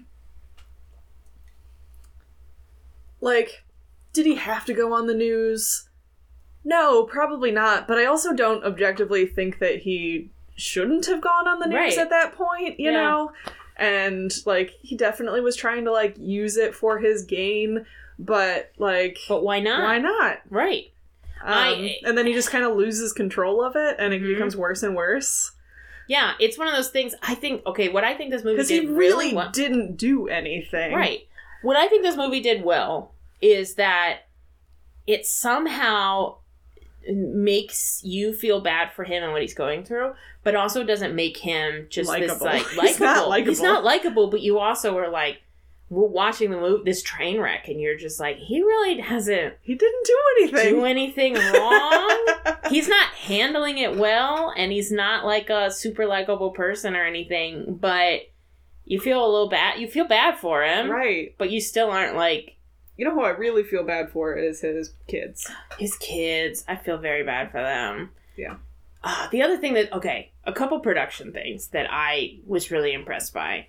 like 3.22 3.64
did 4.14 4.26
he 4.26 4.36
have 4.36 4.66
to 4.66 4.74
go 4.74 4.94
on 4.94 5.08
the 5.08 5.14
news? 5.14 5.90
No, 6.64 7.04
probably 7.04 7.52
not, 7.52 7.88
but 7.88 7.98
I 7.98 8.06
also 8.06 8.34
don't 8.34 8.64
objectively 8.64 9.26
think 9.26 9.60
that 9.60 9.80
he 9.80 10.32
shouldn't 10.56 11.06
have 11.06 11.22
gone 11.22 11.48
on 11.48 11.60
the 11.60 11.68
news 11.68 11.76
Right. 11.96 11.98
at 12.00 12.10
that 12.10 12.34
point, 12.34 12.80
you 12.80 12.92
Yeah. 12.92 13.04
know? 13.04 13.32
And 13.78 14.32
like 14.46 14.72
he 14.82 14.96
definitely 14.98 15.42
was 15.42 15.56
trying 15.56 15.86
to 15.86 15.92
like 15.92 16.16
use 16.18 16.58
it 16.58 16.74
for 16.76 16.98
his 17.00 17.24
gain, 17.24 17.86
but 18.20 18.72
like 18.78 19.18
But 19.30 19.44
why 19.44 19.60
not? 19.60 19.84
why 19.84 20.00
not? 20.00 20.40
Right. 20.50 20.92
Um, 21.44 21.54
I- 21.54 21.98
and 22.04 22.18
then 22.18 22.26
he 22.26 22.34
just 22.34 22.50
kind 22.50 22.66
of 22.66 22.76
loses 22.76 23.14
control 23.14 23.64
of 23.64 23.76
it 23.76 23.96
and 24.00 24.14
it 24.14 24.22
Mhm. 24.24 24.34
becomes 24.34 24.58
worse 24.58 24.82
and 24.82 24.96
worse. 24.96 25.52
Yeah, 26.08 26.34
it's 26.40 26.58
one 26.58 26.68
of 26.68 26.74
those 26.76 26.90
things. 26.90 27.14
I 27.22 27.36
think 27.36 27.64
okay, 27.68 27.90
what 27.90 28.04
I 28.04 28.16
think 28.16 28.32
this 28.32 28.44
movie 28.44 28.56
Because 28.56 28.70
did 28.70 28.84
he 28.86 28.90
really 28.90 29.34
well, 29.36 29.52
didn't 29.52 29.98
do 29.98 30.28
anything. 30.28 30.94
right. 30.94 31.28
What 31.62 31.76
I 31.78 31.88
think 31.88 32.02
this 32.04 32.16
movie 32.16 32.40
did 32.40 32.64
well 32.64 33.14
is 33.42 33.76
that 33.76 34.22
it 35.06 35.26
somehow 35.28 36.38
makes 37.10 38.02
you 38.04 38.34
feel 38.34 38.60
bad 38.62 38.92
for 38.92 39.04
him 39.04 39.24
and 39.24 39.32
what 39.32 39.42
he's 39.42 39.54
going 39.54 39.84
through, 39.84 40.14
but 40.44 40.56
also 40.56 40.84
doesn't 40.84 41.16
make 41.16 41.38
him 41.38 41.88
just 41.90 42.12
this 42.12 42.32
Likable. 42.42 42.46
like 42.46 42.66
He's 42.88 43.00
not 43.00 43.30
likable. 43.30 43.52
He's 43.52 43.62
not 43.62 43.84
likable, 43.84 44.30
but 44.30 44.42
you 44.42 44.60
also 44.60 44.98
are 44.98 45.10
like 45.10 45.42
we're 45.90 46.06
watching 46.06 46.52
the 46.52 46.58
movie 46.58 46.84
this 46.84 47.02
train 47.02 47.40
wreck 47.40 47.70
and 47.70 47.80
you're 47.80 47.98
just 47.98 48.20
like 48.20 48.38
he 48.38 48.62
really 48.62 49.02
doesn't 49.02 49.54
He 49.62 49.74
didn't 49.76 50.06
do 50.06 50.18
anything. 50.38 50.74
do 50.74 50.86
anything 50.86 51.34
wrong. 51.36 52.28
he's 52.70 52.90
not 52.90 53.08
handling 53.12 53.78
it 53.78 53.96
well 53.96 54.54
and 54.58 54.72
he's 54.72 54.92
not 54.92 55.26
like 55.26 55.50
a 55.50 55.72
super 55.72 56.06
likable 56.06 56.52
person 56.52 56.94
or 56.96 57.06
anything 57.06 57.78
but 57.80 58.22
you 58.84 59.00
feel 59.00 59.24
a 59.24 59.32
little 59.32 59.50
bad 59.50 59.80
you 59.80 59.88
feel 59.88 60.06
bad 60.06 60.38
for 60.38 60.64
him 60.64 60.90
right. 60.90 61.34
but 61.38 61.52
you 61.52 61.62
still 61.62 61.90
aren't 61.90 62.16
like 62.18 62.57
You 62.98 63.06
know 63.06 63.14
who 63.14 63.22
I 63.24 63.30
really 63.30 63.64
feel 63.64 63.84
bad 63.84 64.10
for 64.12 64.36
is 64.36 64.62
his 64.62 64.94
kids. 65.08 65.50
his 65.78 65.96
kids 65.98 66.64
i 66.68 66.76
feel 66.76 66.98
very 66.98 67.24
bad 67.24 67.52
for 67.52 67.62
them 67.62 68.10
Yeah. 68.36 68.56
uh, 69.04 69.30
the 69.30 69.42
other 69.44 69.58
thing 69.58 69.76
that 69.76 69.94
okay 69.94 70.32
a 70.46 70.52
couple 70.52 70.80
production 70.80 71.32
things 71.32 71.68
that 71.70 71.88
i 71.92 72.38
was 72.46 72.72
really 72.72 72.94
impressed 72.94 73.34
by 73.34 73.68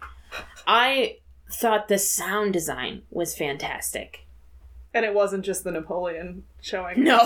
i 0.67 1.19
thought 1.51 1.89
the 1.89 1.99
sound 1.99 2.53
design 2.55 3.03
was 3.11 3.37
fantastic 3.37 4.25
And 4.95 5.05
it 5.05 5.13
wasn't 5.15 5.45
just 5.45 5.65
the 5.65 5.71
Napoleon 5.73 6.45
showing. 6.63 7.05
no 7.05 7.19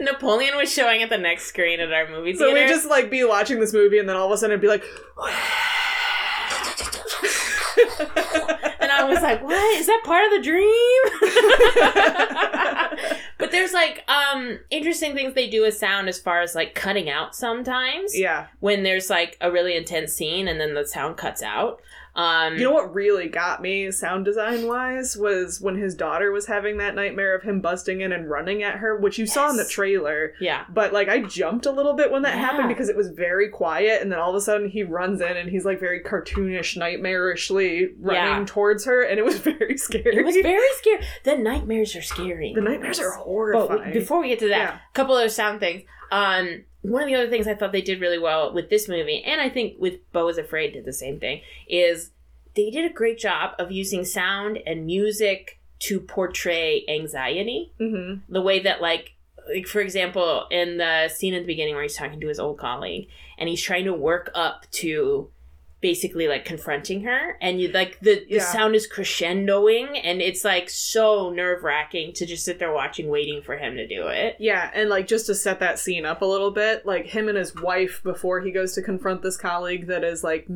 napoleon 0.00 0.56
was 0.56 0.72
showing 0.72 1.02
at 1.02 1.08
the 1.10 1.18
next 1.18 1.44
screen 1.46 1.80
at 1.80 1.92
our 1.92 2.08
movie 2.10 2.32
theater. 2.32 2.50
So 2.50 2.54
we'd 2.54 2.68
just 2.68 2.88
like 2.90 3.10
be 3.10 3.24
watching 3.24 3.60
this 3.60 3.72
movie 3.72 3.98
and 3.98 4.08
then 4.08 4.16
all 4.16 4.26
of 4.26 4.32
a 4.32 4.36
sudden 4.36 4.52
it'd 4.52 4.60
be 4.60 4.68
like 4.68 4.84
I 9.04 9.08
was 9.10 9.22
like, 9.22 9.42
"What 9.42 9.76
is 9.78 9.86
that 9.86 10.02
part 10.04 10.24
of 10.26 10.30
the 10.32 10.42
dream?" 10.42 11.00
but 13.38 13.50
there's 13.50 13.72
like 13.72 14.02
um 14.08 14.58
interesting 14.70 15.14
things 15.14 15.34
they 15.34 15.48
do 15.48 15.62
with 15.62 15.76
sound 15.76 16.08
as 16.08 16.18
far 16.18 16.40
as 16.40 16.54
like 16.54 16.74
cutting 16.74 17.08
out 17.10 17.34
sometimes 17.34 18.16
Yeah. 18.18 18.46
when 18.60 18.82
there's 18.82 19.10
like 19.10 19.36
a 19.40 19.50
really 19.50 19.76
intense 19.76 20.12
scene 20.12 20.48
and 20.48 20.60
then 20.60 20.74
the 20.74 20.86
sound 20.86 21.16
cuts 21.16 21.42
out. 21.42 21.80
Um, 22.16 22.54
You 22.56 22.64
know 22.64 22.70
what 22.72 22.94
really 22.94 23.28
got 23.28 23.60
me 23.60 23.90
sound 23.90 24.24
design 24.24 24.66
wise 24.66 25.16
was 25.16 25.60
when 25.60 25.76
his 25.76 25.94
daughter 25.96 26.30
was 26.30 26.46
having 26.46 26.76
that 26.78 26.94
nightmare 26.94 27.34
of 27.34 27.42
him 27.42 27.60
busting 27.60 28.00
in 28.02 28.12
and 28.12 28.30
running 28.30 28.62
at 28.62 28.76
her, 28.76 28.96
which 28.96 29.18
you 29.18 29.26
saw 29.26 29.50
in 29.50 29.56
the 29.56 29.64
trailer. 29.64 30.32
yeah, 30.40 30.64
But 30.68 30.92
like 30.92 31.08
I 31.08 31.22
jumped 31.22 31.66
a 31.66 31.72
little 31.72 31.94
bit 31.94 32.12
when 32.12 32.22
that 32.22 32.34
Yeah. 32.36 32.40
happened 32.42 32.68
because 32.68 32.88
it 32.88 32.96
was 32.96 33.08
very 33.10 33.48
quiet 33.48 34.00
and 34.00 34.12
then 34.12 34.18
all 34.20 34.30
of 34.30 34.36
a 34.36 34.40
sudden 34.40 34.68
he 34.68 34.82
runs 34.84 35.20
in 35.20 35.36
and 35.36 35.50
he's 35.50 35.64
like 35.64 35.80
very 35.80 36.00
cartoonish 36.02 36.76
nightmarishly 36.78 37.88
running 38.00 38.22
Yeah. 38.40 38.44
towards 38.46 38.84
her 38.84 39.02
and 39.02 39.18
it 39.18 39.24
was 39.24 39.38
very 39.50 39.76
scary. 39.76 40.16
it 40.16 40.24
was 40.24 40.36
very 40.36 40.68
scary. 40.78 41.02
The 41.24 41.36
nightmares 41.36 41.96
are 41.96 42.02
scary. 42.02 42.52
the 42.54 42.60
nightmares 42.60 43.00
are 43.00 43.10
horrifying. 43.12 43.82
But 43.84 43.92
before 43.92 44.20
we 44.20 44.28
get 44.28 44.38
to 44.40 44.48
that, 44.48 44.56
Yeah. 44.58 44.74
a 44.76 44.94
couple 44.94 45.14
other 45.16 45.28
sound 45.28 45.60
things. 45.60 45.82
Um, 46.12 46.64
one 46.84 47.02
of 47.02 47.08
the 47.08 47.14
other 47.14 47.30
things 47.30 47.48
I 47.48 47.54
thought 47.54 47.72
they 47.72 47.80
did 47.80 48.00
really 48.00 48.18
well 48.18 48.52
with 48.52 48.68
this 48.68 48.88
movie, 48.88 49.22
and 49.24 49.40
I 49.40 49.48
think 49.48 49.76
with 49.78 50.10
Beau 50.12 50.28
is 50.28 50.36
Afraid 50.36 50.74
did 50.74 50.84
the 50.84 50.92
same 50.92 51.18
thing, 51.18 51.40
is 51.66 52.10
they 52.54 52.70
did 52.70 52.88
a 52.88 52.92
great 52.92 53.18
job 53.18 53.54
of 53.58 53.72
using 53.72 54.04
sound 54.04 54.58
and 54.66 54.84
music 54.84 55.58
to 55.80 55.98
portray 55.98 56.84
anxiety. 56.88 57.72
hmm 57.78 58.16
The 58.28 58.42
way 58.42 58.60
that, 58.60 58.82
like, 58.82 59.14
like 59.48 59.66
for 59.66 59.80
example, 59.80 60.46
in 60.50 60.76
the 60.76 61.08
scene 61.08 61.34
at 61.34 61.40
the 61.40 61.46
beginning 61.46 61.74
where 61.74 61.82
he's 61.82 61.96
talking 61.96 62.20
to 62.20 62.28
his 62.28 62.38
old 62.38 62.58
colleague, 62.58 63.08
and 63.38 63.48
he's 63.48 63.62
trying 63.62 63.84
to 63.86 63.94
work 63.94 64.30
up 64.34 64.70
to 64.72 65.30
basically 65.84 66.26
like 66.28 66.46
confronting 66.46 67.02
her 67.04 67.36
and 67.42 67.60
you 67.60 67.68
like 67.68 68.00
the, 68.00 68.14
the 68.30 68.36
Yeah. 68.36 68.44
sound 68.52 68.74
is 68.74 68.88
crescendoing 68.90 70.00
and 70.02 70.22
it's 70.22 70.42
like 70.42 70.70
so 70.70 71.28
nerve-wracking 71.28 72.14
to 72.14 72.24
just 72.24 72.42
sit 72.42 72.58
there 72.58 72.72
watching 72.72 73.08
waiting 73.10 73.42
for 73.42 73.58
him 73.58 73.76
to 73.76 73.86
do 73.86 74.06
it 74.08 74.36
Yeah, 74.38 74.70
and 74.74 74.88
like 74.88 75.06
just 75.06 75.26
to 75.26 75.34
set 75.34 75.60
that 75.60 75.78
scene 75.78 76.06
up 76.06 76.22
a 76.22 76.24
little 76.24 76.50
bit, 76.52 76.86
like 76.86 77.04
him 77.04 77.28
and 77.28 77.36
his 77.36 77.54
wife 77.54 78.00
before 78.02 78.40
he 78.40 78.50
goes 78.50 78.72
to 78.76 78.82
confront 78.82 79.20
this 79.20 79.36
colleague 79.36 79.88
that 79.88 80.04
is 80.04 80.24
like 80.24 80.48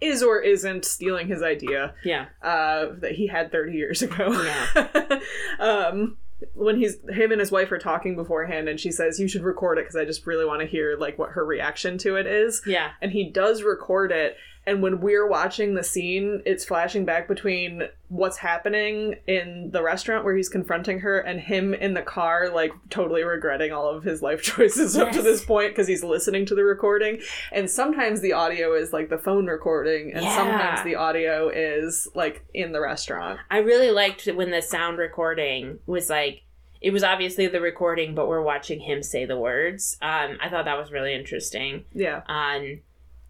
is 0.00 0.22
or 0.22 0.40
isn't 0.40 0.86
stealing 0.86 1.28
his 1.28 1.42
idea 1.42 1.94
yeah 2.02 2.26
uh, 2.42 2.86
that 3.00 3.12
he 3.12 3.26
had 3.26 3.52
30 3.52 3.72
years 3.74 4.00
ago. 4.00 4.32
Yeah. 4.32 5.18
um, 5.60 6.16
when 6.54 6.76
he's 6.76 6.96
him 7.08 7.30
and 7.30 7.38
his 7.40 7.52
wife 7.52 7.70
are 7.70 7.78
talking 7.78 8.16
beforehand, 8.16 8.68
and 8.68 8.80
she 8.80 8.90
says 8.90 9.20
you 9.20 9.28
should 9.28 9.44
record 9.44 9.78
it 9.78 9.82
because 9.82 9.94
I 9.96 10.04
just 10.04 10.26
really 10.26 10.44
want 10.44 10.60
to 10.60 10.66
hear 10.66 10.96
like 10.98 11.16
what 11.18 11.30
her 11.30 11.44
reaction 11.44 11.98
to 11.98 12.16
it 12.16 12.26
is. 12.26 12.62
yeah 12.66 12.90
And 13.00 13.12
he 13.12 13.30
does 13.30 13.62
record 13.62 14.10
it, 14.10 14.36
and 14.66 14.80
when 14.82 15.00
we're 15.00 15.26
watching 15.26 15.74
the 15.74 15.82
scene, 15.82 16.42
it's 16.46 16.64
flashing 16.64 17.04
back 17.04 17.26
between 17.26 17.82
what's 18.08 18.36
happening 18.36 19.16
in 19.26 19.70
the 19.72 19.82
restaurant 19.82 20.24
where 20.24 20.36
he's 20.36 20.48
confronting 20.48 21.00
her 21.00 21.18
and 21.18 21.40
him 21.40 21.74
in 21.74 21.94
the 21.94 22.02
car, 22.02 22.48
like 22.48 22.72
totally 22.90 23.24
regretting 23.24 23.72
all 23.72 23.88
of 23.88 24.04
his 24.04 24.22
life 24.22 24.42
choices 24.52 24.96
up 24.96 25.10
to 25.12 25.22
this 25.22 25.44
point 25.44 25.70
because 25.72 25.88
he's 25.88 26.04
listening 26.04 26.46
to 26.46 26.54
the 26.54 26.62
recording. 26.64 27.20
And 27.50 27.68
sometimes 27.68 28.20
the 28.20 28.34
audio 28.34 28.74
is 28.74 28.92
like 28.92 29.08
the 29.08 29.18
phone 29.18 29.46
recording, 29.46 30.12
and 30.12 30.22
Yeah. 30.24 30.36
sometimes 30.36 30.84
the 30.84 30.94
audio 30.94 31.48
is 31.48 32.06
like 32.14 32.44
in 32.54 32.72
the 32.72 32.80
restaurant. 32.80 33.40
i 33.50 33.58
really 33.58 33.90
liked 33.90 34.26
when 34.26 34.50
the 34.50 34.62
sound 34.62 34.98
recording 34.98 35.78
was 35.86 36.08
like 36.10 36.42
it 36.80 36.92
was 36.92 37.02
obviously 37.04 37.46
the 37.46 37.60
recording 37.60 38.14
but 38.14 38.26
we're 38.28 38.42
watching 38.42 38.80
him 38.80 39.02
say 39.02 39.24
the 39.24 39.38
words 39.38 39.96
um 40.02 40.36
i 40.40 40.48
thought 40.48 40.64
that 40.64 40.76
was 40.78 40.90
really 40.92 41.14
interesting 41.14 41.84
Yeah. 41.94 42.22
um 42.28 42.80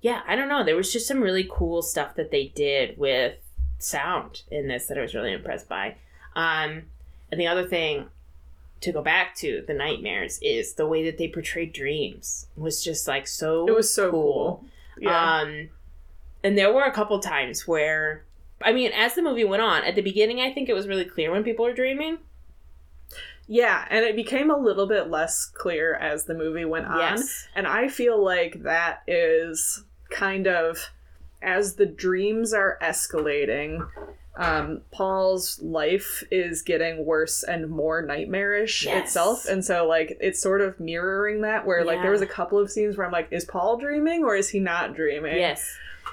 yeah 0.03 0.21
i 0.29 0.37
don't 0.37 0.49
know 0.49 0.63
there 0.63 0.77
was 0.77 0.93
just 0.93 1.09
some 1.09 1.21
really 1.23 1.49
cool 1.51 1.81
stuff 1.81 2.15
that 2.17 2.31
they 2.31 2.49
did 2.55 2.97
with 2.99 3.37
sound 3.79 4.43
in 4.51 4.69
this 4.69 4.87
that 4.87 4.99
i 4.99 5.01
was 5.01 5.15
really 5.15 5.33
impressed 5.33 5.69
by 5.69 5.97
um 6.37 6.83
and 7.31 7.41
the 7.41 7.47
other 7.47 7.65
thing 7.67 8.07
to 8.81 8.93
go 8.93 9.01
back 9.03 9.35
to 9.37 9.65
the 9.67 9.73
nightmares 9.75 10.39
is 10.43 10.75
the 10.75 10.87
way 10.87 11.05
that 11.05 11.17
they 11.17 11.29
portrayed 11.29 11.73
dreams 11.73 12.49
was 12.57 12.83
just 12.85 13.07
like 13.09 13.27
so 13.29 13.67
It 13.67 13.75
was 13.75 13.93
so 13.95 14.11
cool. 14.11 14.65
Yeah. 14.99 15.41
um 15.41 15.69
and 16.45 16.59
there 16.59 16.73
were 16.73 16.83
a 16.85 16.93
couple 16.93 17.19
times 17.21 17.67
where 17.67 18.25
i 18.61 18.73
mean 18.73 18.93
as 18.93 19.15
the 19.15 19.23
movie 19.23 19.45
went 19.45 19.63
on 19.63 19.85
at 19.85 19.95
the 19.95 20.03
beginning 20.03 20.41
i 20.41 20.53
think 20.53 20.69
it 20.69 20.75
was 20.75 20.87
really 20.87 21.05
clear 21.05 21.31
when 21.31 21.43
people 21.45 21.65
were 21.65 21.73
dreaming 21.75 22.19
yeah, 23.49 23.87
and 23.91 24.05
it 24.05 24.15
became 24.17 24.51
a 24.53 24.57
little 24.57 24.87
bit 24.87 25.11
less 25.11 25.45
clear 25.47 25.95
as 25.97 26.25
the 26.25 26.33
movie 26.35 26.65
went 26.65 26.87
on. 26.87 26.99
yes 26.99 27.49
And 27.57 27.67
I 27.67 27.89
feel 27.89 28.23
like 28.25 28.63
that 28.63 29.03
is 29.07 29.85
kind 30.13 30.47
of 30.47 30.79
as 31.43 31.75
the 31.75 31.87
dreams 31.87 32.53
are 32.53 32.79
escalating, 32.81 33.89
um, 34.37 34.83
Paul's 34.93 35.61
life 35.61 36.23
is 36.31 36.63
getting 36.63 37.05
worse 37.05 37.43
and 37.43 37.69
more 37.69 38.01
nightmarish 38.01 38.87
Yes. 38.87 39.07
itself. 39.09 39.47
And 39.47 39.65
so, 39.65 39.87
like, 39.87 40.17
it's 40.21 40.41
sort 40.41 40.61
of 40.61 40.79
mirroring 40.79 41.41
that, 41.43 41.67
where, 41.67 41.85
like, 41.85 42.01
there 42.01 42.13
was 42.13 42.23
a 42.23 42.27
couple 42.27 42.59
of 42.59 42.71
scenes 42.71 42.97
where 42.97 43.07
I'm 43.07 43.13
like, 43.13 43.29
is 43.33 43.45
Paul 43.45 43.77
dreaming 43.79 44.23
or 44.25 44.37
is 44.37 44.49
he 44.51 44.61
not 44.61 44.95
dreaming? 44.95 45.37
yes 45.37 45.69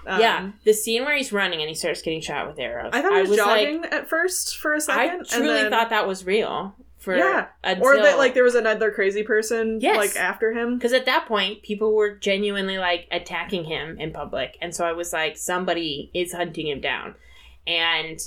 Um, 0.07 0.19
yeah 0.21 0.51
the 0.65 0.73
scene 0.73 1.03
where 1.05 1.15
he's 1.15 1.31
running 1.31 1.59
and 1.61 1.69
he 1.69 1.75
starts 1.75 2.01
getting 2.01 2.21
shot 2.21 2.47
with 2.47 2.57
arrows 2.59 2.89
I 2.93 3.01
thought 3.01 3.13
he 3.13 3.21
was, 3.21 3.29
like, 3.31 3.37
jogging 3.39 3.85
at 3.85 4.09
first 4.09 4.57
for 4.57 4.73
a 4.73 4.81
second. 4.81 5.21
I 5.21 5.23
truly 5.37 5.47
then- 5.53 5.69
thought 5.71 5.89
that 5.91 6.07
was 6.07 6.25
real. 6.25 6.75
For 6.99 7.15
Yeah. 7.15 7.47
until, 7.63 7.85
Or 7.87 7.97
that, 7.97 8.17
like, 8.17 8.33
there 8.33 8.43
was 8.43 8.55
another 8.55 8.91
crazy 8.91 9.23
person, 9.23 9.79
Yes. 9.81 9.95
like, 9.95 10.15
after 10.17 10.51
him. 10.53 10.77
because 10.77 10.91
at 10.93 11.05
that 11.05 11.25
point 11.27 11.63
people 11.63 11.95
were 11.95 12.11
genuinely 12.15 12.77
like 12.77 13.07
attacking 13.09 13.63
him 13.63 13.97
in 13.99 14.11
public, 14.11 14.57
and 14.61 14.75
so 14.75 14.85
I 14.85 14.91
was 14.91 15.13
like, 15.13 15.37
somebody 15.37 16.11
is 16.13 16.33
hunting 16.33 16.67
him 16.67 16.81
down, 16.81 17.15
and 17.65 18.19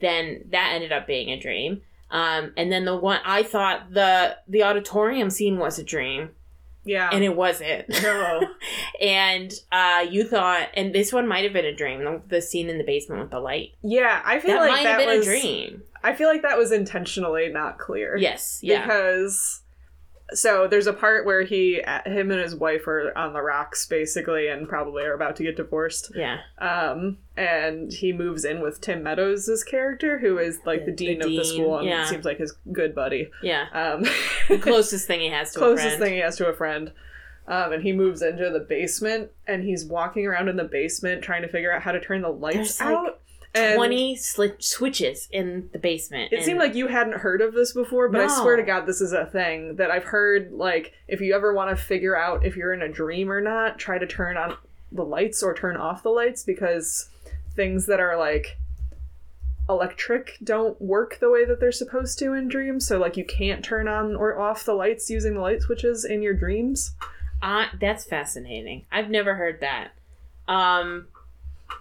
then 0.00 0.44
that 0.50 0.72
ended 0.74 0.90
up 0.92 1.06
being 1.06 1.30
a 1.30 1.38
dream. 1.40 1.82
Um, 2.10 2.52
and 2.56 2.70
then 2.72 2.84
the 2.84 2.96
one 2.96 3.20
I 3.24 3.42
thought 3.42 3.92
the 3.92 4.36
the 4.48 4.64
auditorium 4.64 5.30
scene 5.30 5.58
was 5.58 5.78
a 5.78 5.84
dream, 5.84 6.30
Yeah. 6.84 7.08
and 7.12 7.22
it 7.24 7.34
wasn't. 7.36 7.88
no. 8.02 8.42
and 9.00 9.52
uh, 9.70 10.04
you 10.10 10.24
thought, 10.24 10.68
and 10.74 10.92
this 10.94 11.12
one 11.12 11.26
might 11.28 11.44
have 11.44 11.52
been 11.52 11.64
a 11.64 11.74
dream. 11.74 12.02
The, 12.04 12.20
the 12.26 12.42
scene 12.42 12.68
in 12.68 12.78
the 12.78 12.84
basement 12.84 13.22
with 13.22 13.30
the 13.30 13.40
light. 13.40 13.74
Yeah, 13.82 14.20
I 14.24 14.40
feel 14.40 14.56
That 14.56 14.60
like 14.62 14.70
might 14.72 14.82
that 14.84 15.00
have 15.00 15.08
been 15.08 15.18
was 15.20 15.26
a 15.26 15.30
dream. 15.30 15.82
I 16.02 16.14
feel 16.14 16.28
like 16.28 16.42
that 16.42 16.58
was 16.58 16.72
intentionally 16.72 17.48
not 17.48 17.78
clear. 17.78 18.16
Yes. 18.16 18.58
Yeah. 18.62 18.82
Because 18.82 19.60
so 20.34 20.66
there's 20.66 20.86
a 20.86 20.92
part 20.94 21.26
where 21.26 21.42
he 21.42 21.82
him 22.06 22.30
and 22.30 22.40
his 22.40 22.54
wife 22.54 22.86
are 22.86 23.16
on 23.18 23.34
the 23.34 23.42
rocks 23.42 23.86
basically 23.86 24.48
and 24.48 24.66
probably 24.68 25.02
are 25.04 25.12
about 25.12 25.36
to 25.36 25.42
get 25.42 25.56
divorced. 25.56 26.10
yeah. 26.14 26.38
Um 26.58 27.18
and 27.36 27.92
he 27.92 28.12
moves 28.12 28.44
in 28.44 28.60
with 28.62 28.80
Tim 28.80 29.02
Meadows' 29.02 29.62
character 29.68 30.18
who 30.18 30.38
is 30.38 30.60
like 30.64 30.86
the, 30.86 30.90
The- 30.92 30.96
dean 30.96 31.18
the 31.18 31.26
of 31.26 31.32
the 31.32 31.44
school 31.44 31.78
and 31.78 31.86
yeah. 31.88 32.06
seems 32.06 32.24
like 32.24 32.38
his 32.38 32.52
good 32.72 32.94
buddy. 32.94 33.30
Yeah. 33.42 33.66
Um 33.74 34.04
The 34.48 34.58
closest 34.58 35.06
thing 35.06 35.20
he 35.20 35.28
has 35.28 35.52
to 35.52 35.58
a 35.58 35.62
closest 35.62 35.98
thing 35.98 36.14
he 36.14 36.20
has 36.20 36.36
to 36.36 36.46
a 36.48 36.54
friend. 36.54 36.92
Um, 37.48 37.72
and 37.72 37.82
he 37.82 37.92
moves 37.92 38.22
into 38.22 38.48
the 38.50 38.60
basement 38.60 39.32
and 39.48 39.64
he's 39.64 39.84
walking 39.84 40.24
around 40.28 40.48
in 40.48 40.56
the 40.56 40.62
basement 40.64 41.22
trying 41.22 41.42
to 41.42 41.48
figure 41.48 41.72
out 41.72 41.82
how 41.82 41.90
to 41.90 41.98
turn 42.00 42.22
the 42.22 42.28
lights 42.28 42.78
There's, 42.78 42.80
like, 42.80 42.88
out. 42.96 43.20
And 43.54 43.76
20 43.76 44.16
sli- 44.16 44.62
switches 44.62 45.28
in 45.30 45.68
the 45.72 45.78
basement. 45.78 46.32
It 46.32 46.36
and- 46.36 46.44
seemed 46.44 46.58
like 46.58 46.74
you 46.74 46.86
hadn't 46.86 47.18
heard 47.18 47.42
of 47.42 47.52
this 47.52 47.72
before, 47.72 48.08
but 48.08 48.22
I 48.22 48.26
swear 48.28 48.56
to 48.56 48.62
God, 48.62 48.86
this 48.86 49.00
is 49.00 49.12
a 49.12 49.26
thing 49.26 49.76
that 49.76 49.90
I've 49.90 50.04
heard. 50.04 50.52
Like, 50.52 50.94
if 51.06 51.20
you 51.20 51.34
ever 51.34 51.52
want 51.52 51.70
to 51.70 51.76
figure 51.76 52.16
out 52.16 52.46
if 52.46 52.56
you're 52.56 52.72
in 52.72 52.82
a 52.82 52.88
dream 52.88 53.30
or 53.30 53.42
not, 53.42 53.78
try 53.78 53.98
to 53.98 54.06
turn 54.06 54.36
on 54.38 54.56
the 54.90 55.04
lights 55.04 55.42
or 55.42 55.54
turn 55.54 55.76
off 55.76 56.02
the 56.02 56.10
lights 56.10 56.44
because 56.44 57.10
things 57.54 57.86
that 57.86 58.00
are 58.00 58.16
like 58.16 58.58
electric 59.68 60.38
don't 60.42 60.80
work 60.80 61.18
the 61.20 61.30
way 61.30 61.44
that 61.44 61.60
they're 61.60 61.72
supposed 61.72 62.18
to 62.18 62.32
in 62.32 62.48
dreams. 62.48 62.86
So, 62.86 62.98
like, 62.98 63.16
you 63.16 63.24
can't 63.24 63.64
turn 63.64 63.86
on 63.86 64.16
or 64.16 64.38
off 64.38 64.64
the 64.64 64.74
lights 64.74 65.10
using 65.10 65.34
the 65.34 65.40
light 65.40 65.62
switches 65.62 66.04
in 66.04 66.22
your 66.22 66.34
dreams. 66.34 66.94
Uh, 67.40 67.66
that's 67.80 68.04
fascinating. 68.04 68.86
I've 68.90 69.10
never 69.10 69.34
heard 69.34 69.60
that. 69.60 69.92
Um, 70.48 71.08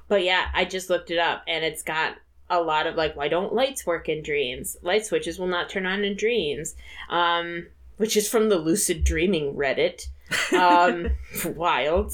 but 0.07 0.23
yeah, 0.23 0.47
I 0.53 0.65
just 0.65 0.89
looked 0.89 1.11
it 1.11 1.17
up 1.19 1.43
and 1.47 1.63
it's 1.65 1.83
got 1.83 2.15
a 2.49 2.61
lot 2.61 2.85
of 2.87 2.95
like, 2.95 3.15
why 3.15 3.27
don't 3.27 3.53
lights 3.53 3.85
work 3.85 4.09
in 4.09 4.21
dreams? 4.23 4.75
Light 4.81 5.05
switches 5.05 5.39
will 5.39 5.47
not 5.47 5.69
turn 5.69 5.85
on 5.85 6.03
in 6.03 6.15
dreams. 6.17 6.75
Um, 7.09 7.67
which 7.97 8.17
is 8.17 8.27
from 8.27 8.49
the 8.49 8.57
lucid 8.57 9.03
dreaming 9.03 9.53
Reddit. 9.55 10.07
Um, 10.53 11.07
wild. 11.55 12.13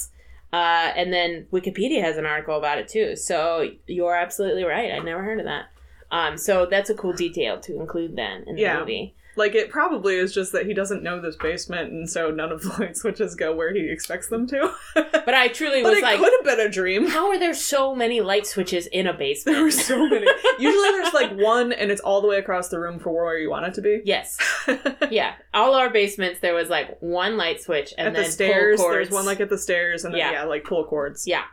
Uh, 0.51 0.91
and 0.95 1.13
then 1.13 1.47
Wikipedia 1.51 2.01
has 2.01 2.17
an 2.17 2.25
article 2.25 2.57
about 2.57 2.77
it 2.77 2.87
too. 2.89 3.15
So 3.15 3.69
you're 3.85 4.15
absolutely 4.15 4.63
right. 4.63 4.91
I'd 4.91 5.05
never 5.05 5.23
heard 5.23 5.39
of 5.39 5.45
that. 5.45 5.65
Um, 6.11 6.37
so 6.37 6.65
that's 6.65 6.89
a 6.89 6.93
cool 6.95 7.13
detail 7.13 7.59
to 7.61 7.79
include 7.79 8.15
then 8.15 8.43
in 8.47 8.55
the 8.55 8.61
Yeah. 8.61 8.79
movie. 8.79 9.15
Like, 9.37 9.55
it 9.55 9.69
probably 9.69 10.15
is 10.15 10.33
just 10.33 10.51
that 10.51 10.65
he 10.65 10.73
doesn't 10.73 11.03
know 11.03 11.21
this 11.21 11.35
basement, 11.35 11.91
and 11.91 12.09
so 12.09 12.31
none 12.31 12.51
of 12.51 12.61
the 12.63 12.69
light 12.79 12.97
switches 12.97 13.35
go 13.35 13.55
where 13.55 13.73
he 13.73 13.89
expects 13.89 14.27
them 14.27 14.47
to. 14.47 14.73
But 15.27 15.33
I 15.33 15.49
truly 15.49 15.83
but 15.83 15.89
was 15.89 15.97
it 15.99 16.03
like, 16.03 16.19
could 16.19 16.31
have 16.37 16.45
been 16.57 16.65
a 16.65 16.69
dream. 16.71 17.05
how 17.07 17.27
are 17.29 17.37
there 17.37 17.53
so 17.53 17.93
many 17.93 18.21
light 18.21 18.47
switches 18.47 18.87
in 18.87 19.07
a 19.07 19.13
basement? 19.13 19.57
There 19.57 19.63
were 19.63 19.71
so 19.71 20.07
many. 20.07 20.25
Usually 20.59 20.89
there's 20.91 21.13
like 21.13 21.33
one 21.37 21.73
and 21.73 21.91
it's 21.91 21.99
all 21.99 22.21
the 22.21 22.27
way 22.29 22.37
across 22.37 22.69
the 22.69 22.79
room 22.79 22.97
for 22.97 23.11
where 23.11 23.37
you 23.37 23.49
want 23.49 23.65
it 23.65 23.73
to 23.73 23.81
be. 23.81 24.01
Yes. 24.05 24.37
Yeah. 25.11 25.33
All 25.53 25.73
our 25.75 25.89
basements, 25.89 26.39
there 26.39 26.53
was 26.53 26.69
like 26.69 26.97
one 27.01 27.35
light 27.35 27.61
switch 27.61 27.93
and 27.97 28.07
at 28.07 28.13
then 28.13 28.23
the 28.23 28.31
stairs, 28.31 28.79
there's 28.79 29.11
one 29.11 29.25
like 29.25 29.41
at 29.41 29.49
the 29.49 29.57
stairs 29.57 30.05
and 30.05 30.13
then 30.13 30.19
Yeah. 30.19 30.31
yeah, 30.31 30.43
like 30.45 30.63
pull 30.63 30.85
cords. 30.85 31.27
Yeah. 31.27 31.43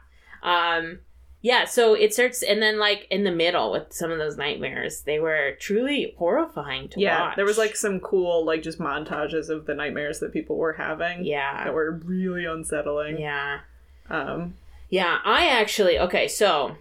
Um, 0.45 1.01
yeah, 1.47 1.67
so 1.67 1.93
it 1.93 2.15
starts, 2.15 2.43
and 2.43 2.63
then 2.63 2.79
like 2.79 3.07
in 3.11 3.23
the 3.25 3.31
middle 3.31 3.71
with 3.71 3.93
some 3.93 4.11
of 4.11 4.17
those 4.19 4.39
nightmares, 4.39 5.03
they 5.03 5.19
were 5.21 5.53
truly 5.61 6.15
horrifying 6.17 6.89
to 6.89 7.01
Yeah, 7.01 7.21
watch. 7.21 7.37
there 7.37 7.45
was 7.45 7.59
like 7.59 7.77
some 7.77 8.01
cool 8.01 8.47
like 8.47 8.63
just 8.63 8.79
montages 8.79 9.51
of 9.51 9.67
the 9.67 9.75
nightmares 9.75 10.21
that 10.21 10.33
people 10.33 10.57
were 10.57 10.73
having 10.73 11.23
yeah, 11.27 11.65
that 11.65 11.75
were 11.75 11.91
really 11.93 12.47
unsettling. 12.47 13.21
yeah, 13.21 13.61
Um 14.09 14.55
yeah. 14.89 15.19
I 15.23 15.49
actually 15.49 15.99
okay, 15.99 16.29
so 16.29 16.77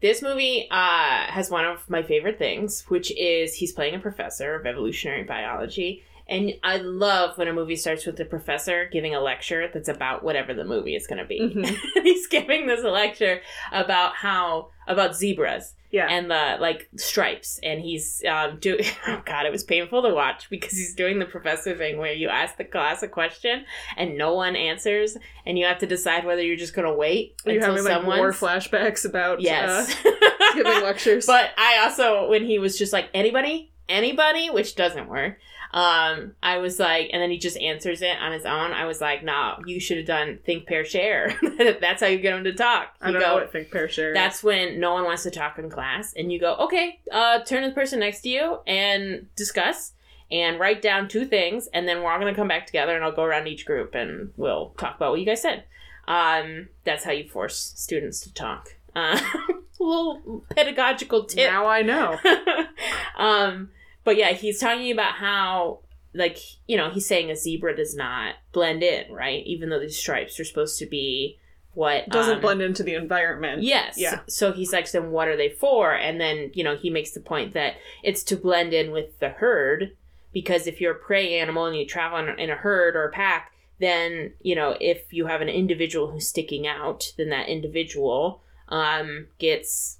this 0.00 0.20
movie 0.20 0.66
uh 0.68 1.26
has 1.30 1.48
one 1.48 1.64
of 1.64 1.88
my 1.88 2.02
favorite 2.02 2.38
things, 2.38 2.84
which 2.88 3.12
is 3.16 3.54
he's 3.54 3.72
playing 3.72 3.94
a 3.94 4.00
professor 4.00 4.56
of 4.56 4.66
evolutionary 4.66 5.22
biology. 5.22 6.02
And 6.28 6.52
I 6.62 6.76
love 6.76 7.38
when 7.38 7.48
a 7.48 7.52
movie 7.52 7.76
starts 7.76 8.04
with 8.04 8.16
the 8.16 8.24
professor 8.24 8.88
giving 8.92 9.14
a 9.14 9.20
lecture 9.20 9.68
that's 9.72 9.88
about 9.88 10.22
whatever 10.22 10.52
the 10.52 10.64
movie 10.64 10.94
is 10.94 11.06
going 11.06 11.18
to 11.18 11.24
be. 11.24 11.40
mhm. 11.40 11.76
he's 12.02 12.26
giving 12.26 12.66
this 12.66 12.84
lecture 12.84 13.40
about 13.72 14.14
how 14.16 14.70
about 14.86 15.16
zebras 15.16 15.74
yeah. 15.90 16.06
and 16.08 16.30
the 16.30 16.56
like 16.60 16.88
stripes 16.96 17.58
and 17.62 17.80
he's 17.80 18.22
um 18.28 18.58
doing 18.58 18.84
oh 19.06 19.22
god 19.24 19.46
it 19.46 19.52
was 19.52 19.64
painful 19.64 20.02
to 20.02 20.14
watch 20.14 20.48
because 20.50 20.72
he's 20.72 20.94
doing 20.94 21.18
the 21.18 21.24
professor 21.24 21.76
thing 21.76 21.98
where 21.98 22.12
you 22.12 22.28
ask 22.28 22.56
the 22.56 22.64
class 22.64 23.02
a 23.02 23.08
question 23.08 23.64
and 23.96 24.16
no 24.16 24.34
one 24.34 24.56
answers 24.56 25.16
and 25.46 25.58
you 25.58 25.64
have 25.66 25.78
to 25.78 25.86
decide 25.86 26.24
whether 26.24 26.42
you're 26.42 26.56
just 26.56 26.74
gonna 26.74 26.94
wait 26.94 27.34
Are 27.46 27.52
you 27.52 27.58
until 27.58 27.70
having 27.72 27.84
like 27.84 27.92
someone's 27.94 28.18
war 28.18 28.32
flashbacks 28.32 29.04
about 29.04 29.40
yes 29.40 29.94
uh, 30.04 30.10
giving 30.54 30.72
lectures? 30.82 31.26
but 31.26 31.50
i 31.56 31.78
also 31.84 32.28
when 32.28 32.44
he 32.44 32.58
was 32.58 32.78
just 32.78 32.92
like 32.92 33.08
anybody 33.14 33.72
anybody 33.88 34.50
which 34.50 34.74
doesn't 34.74 35.08
work 35.08 35.38
um 35.72 36.32
i 36.42 36.56
was 36.56 36.78
like 36.78 37.10
and 37.12 37.20
then 37.20 37.30
he 37.30 37.36
just 37.36 37.58
answers 37.58 38.00
it 38.00 38.16
on 38.20 38.32
his 38.32 38.46
own 38.46 38.72
i 38.72 38.86
was 38.86 39.00
like 39.00 39.22
nah 39.22 39.58
you 39.66 39.78
should 39.78 39.98
have 39.98 40.06
done 40.06 40.38
think 40.46 40.66
pair 40.66 40.84
share 40.84 41.38
that's 41.80 42.00
how 42.00 42.06
you 42.06 42.18
get 42.18 42.34
him 42.34 42.44
to 42.44 42.54
talk 42.54 42.88
I 43.02 43.10
don't 43.10 43.20
go, 43.20 43.26
know 43.26 43.34
what 43.34 43.52
think 43.52 43.70
pair 43.70 43.88
share. 43.88 44.14
that's 44.14 44.42
when 44.42 44.80
no 44.80 44.94
one 44.94 45.04
wants 45.04 45.24
to 45.24 45.30
talk 45.30 45.58
in 45.58 45.68
class, 45.70 46.14
and 46.16 46.32
you 46.32 46.40
go, 46.40 46.54
okay, 46.56 47.00
uh, 47.12 47.40
turn 47.40 47.62
to 47.62 47.68
the 47.68 47.74
person 47.74 48.00
next 48.00 48.22
to 48.22 48.28
you 48.28 48.58
and 48.66 49.26
discuss 49.36 49.92
and 50.30 50.58
write 50.60 50.82
down 50.82 51.08
two 51.08 51.24
things, 51.26 51.68
and 51.72 51.86
then 51.86 52.02
we're 52.02 52.10
all 52.10 52.18
gonna 52.18 52.34
come 52.34 52.48
back 52.48 52.66
together, 52.66 52.94
and 52.94 53.04
I'll 53.04 53.12
go 53.12 53.22
around 53.24 53.46
each 53.46 53.64
group 53.66 53.94
and 53.94 54.32
we'll 54.36 54.70
talk 54.78 54.96
about 54.96 55.10
what 55.10 55.20
you 55.20 55.26
guys 55.26 55.42
said. 55.42 55.64
Um, 56.06 56.68
that's 56.84 57.04
how 57.04 57.12
you 57.12 57.28
force 57.28 57.72
students 57.76 58.20
to 58.20 58.32
talk. 58.32 58.74
Uh, 58.96 59.20
little 59.80 60.44
pedagogical 60.50 61.24
tip. 61.24 61.50
now 61.50 61.66
I 61.66 61.82
know. 61.82 62.18
um, 63.16 63.70
but 64.08 64.16
yeah, 64.16 64.32
he's 64.32 64.58
talking 64.58 64.90
about 64.90 65.16
how, 65.16 65.80
like, 66.14 66.38
you 66.66 66.78
know, 66.78 66.88
he's 66.88 67.06
saying 67.06 67.30
a 67.30 67.36
zebra 67.36 67.76
does 67.76 67.94
not 67.94 68.36
blend 68.52 68.82
in, 68.82 69.12
right? 69.12 69.44
Even 69.44 69.68
though 69.68 69.80
these 69.80 69.98
stripes 69.98 70.40
are 70.40 70.46
supposed 70.46 70.78
to 70.78 70.86
be 70.86 71.38
what 71.74 72.08
Doesn't 72.08 72.36
um, 72.36 72.40
blend 72.40 72.62
into 72.62 72.82
the 72.82 72.94
environment. 72.94 73.64
Yes. 73.64 73.98
Yeah. 73.98 74.20
So 74.26 74.52
he's 74.52 74.72
like, 74.72 74.90
then 74.90 75.10
what 75.10 75.28
are 75.28 75.36
they 75.36 75.50
for? 75.50 75.92
And 75.92 76.18
then, 76.18 76.52
you 76.54 76.64
know, 76.64 76.74
he 76.74 76.88
makes 76.88 77.10
the 77.10 77.20
point 77.20 77.52
that 77.52 77.74
it's 78.02 78.22
to 78.22 78.36
blend 78.36 78.72
in 78.72 78.92
with 78.92 79.18
the 79.20 79.28
herd 79.28 79.94
because 80.32 80.66
if 80.66 80.80
you're 80.80 80.92
a 80.92 80.98
prey 80.98 81.38
animal 81.38 81.66
and 81.66 81.76
you 81.76 81.84
travel 81.84 82.18
in 82.18 82.48
a, 82.48 82.54
herd 82.54 82.96
or 82.96 83.04
a 83.04 83.12
pack, 83.12 83.52
then, 83.78 84.32
you 84.40 84.54
know, 84.54 84.74
if 84.80 85.12
you 85.12 85.26
have 85.26 85.42
an 85.42 85.50
individual 85.50 86.12
who's 86.12 86.26
sticking 86.26 86.66
out, 86.66 87.12
then 87.18 87.28
that 87.28 87.50
individual 87.50 88.40
um, 88.70 89.26
gets 89.38 89.98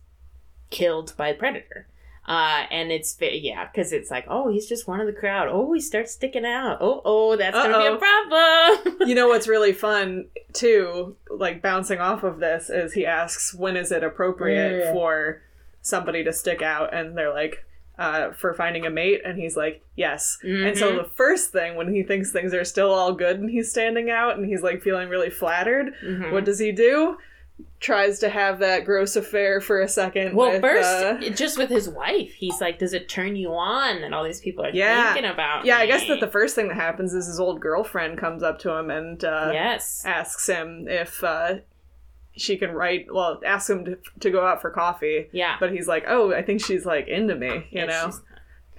killed 0.70 1.12
by 1.18 1.32
the 1.32 1.38
predator. 1.38 1.88
Uh, 2.28 2.66
and 2.70 2.92
it's 2.92 3.16
yeah, 3.20 3.66
because 3.66 3.90
it's 3.92 4.10
like, 4.10 4.26
oh, 4.28 4.50
he's 4.50 4.68
just 4.68 4.86
one 4.86 5.00
of 5.00 5.06
the 5.06 5.12
crowd. 5.14 5.48
Oh, 5.50 5.72
he 5.72 5.80
starts 5.80 6.12
sticking 6.12 6.44
out. 6.44 6.76
Oh, 6.82 7.00
oh, 7.04 7.36
that's 7.36 7.56
gonna 7.56 7.78
be 7.78 7.86
a 7.86 7.96
problem. 7.96 9.08
you 9.08 9.14
know 9.14 9.28
what's 9.28 9.48
really 9.54 9.72
fun 9.72 10.26
too, 10.52 11.16
like 11.30 11.62
bouncing 11.62 12.00
off 12.00 12.22
of 12.24 12.38
this, 12.38 12.68
is 12.68 12.92
he 12.92 13.06
asks 13.06 13.54
when 13.54 13.76
is 13.78 13.90
it 13.90 14.04
appropriate 14.04 14.78
Yeah. 14.84 14.92
for 14.92 15.40
somebody 15.80 16.22
to 16.24 16.32
stick 16.34 16.60
out, 16.60 16.92
and 16.92 17.16
they're 17.16 17.32
like, 17.32 17.64
uh, 17.98 18.30
for 18.32 18.52
finding 18.52 18.84
a 18.86 18.90
mate, 18.90 19.22
and 19.24 19.38
he's 19.38 19.56
like, 19.56 19.82
yes. 19.96 20.38
And 20.42 20.76
so 20.76 20.92
Mhm. 20.92 21.02
the 21.04 21.08
first 21.16 21.50
thing 21.50 21.76
when 21.76 21.92
he 21.94 22.02
thinks 22.02 22.30
things 22.30 22.52
are 22.54 22.62
still 22.64 22.92
all 22.92 23.12
good 23.12 23.40
and 23.40 23.48
he's 23.50 23.70
standing 23.70 24.08
out 24.10 24.36
and 24.36 24.46
he's 24.46 24.62
like 24.62 24.82
feeling 24.82 25.08
really 25.08 25.30
flattered, 25.30 25.94
Mhm. 26.04 26.30
what 26.30 26.44
does 26.44 26.58
he 26.60 26.70
do? 26.72 27.16
Tries 27.80 28.18
to 28.20 28.28
have 28.28 28.58
that 28.58 28.84
gross 28.84 29.14
affair 29.14 29.60
for 29.60 29.80
a 29.80 29.88
second. 29.88 30.34
Well, 30.34 30.50
with, 30.50 30.60
first, 30.62 30.88
uh, 30.88 31.20
just 31.30 31.56
with 31.56 31.70
his 31.70 31.88
wife, 31.88 32.32
he's 32.34 32.60
like, 32.60 32.78
"Does 32.80 32.92
it 32.92 33.08
turn 33.08 33.36
you 33.36 33.50
on?" 33.54 33.98
And 33.98 34.12
all 34.14 34.24
these 34.24 34.40
people 34.40 34.64
are 34.64 34.70
Yeah. 34.70 35.12
thinking 35.14 35.30
about. 35.30 35.64
yeah, 35.64 35.76
I 35.78 35.86
guess 35.86 36.06
that 36.08 36.18
the 36.18 36.26
first 36.26 36.56
thing 36.56 36.66
that 36.68 36.74
happens 36.76 37.14
is 37.14 37.26
his 37.26 37.38
old 37.38 37.60
girlfriend 37.60 38.18
comes 38.18 38.42
up 38.42 38.58
to 38.60 38.72
him 38.72 38.90
and 38.90 39.22
uh, 39.24 39.50
yes, 39.52 40.02
asks 40.04 40.48
him 40.48 40.86
if 40.88 41.22
uh, 41.22 41.58
she 42.36 42.56
can 42.56 42.72
write. 42.72 43.06
Well, 43.12 43.40
asks 43.46 43.70
him 43.70 43.84
to, 43.84 43.98
to 44.20 44.30
go 44.30 44.44
out 44.44 44.60
for 44.60 44.70
coffee, 44.70 45.28
yeah, 45.32 45.56
but 45.60 45.70
he's 45.70 45.86
like, 45.86 46.04
"Oh, 46.08 46.32
I 46.34 46.42
think 46.42 46.64
she's 46.64 46.84
like 46.84 47.06
into 47.06 47.36
me," 47.36 47.68
you 47.70 47.86
know. 47.86 48.06
she's- 48.06 48.20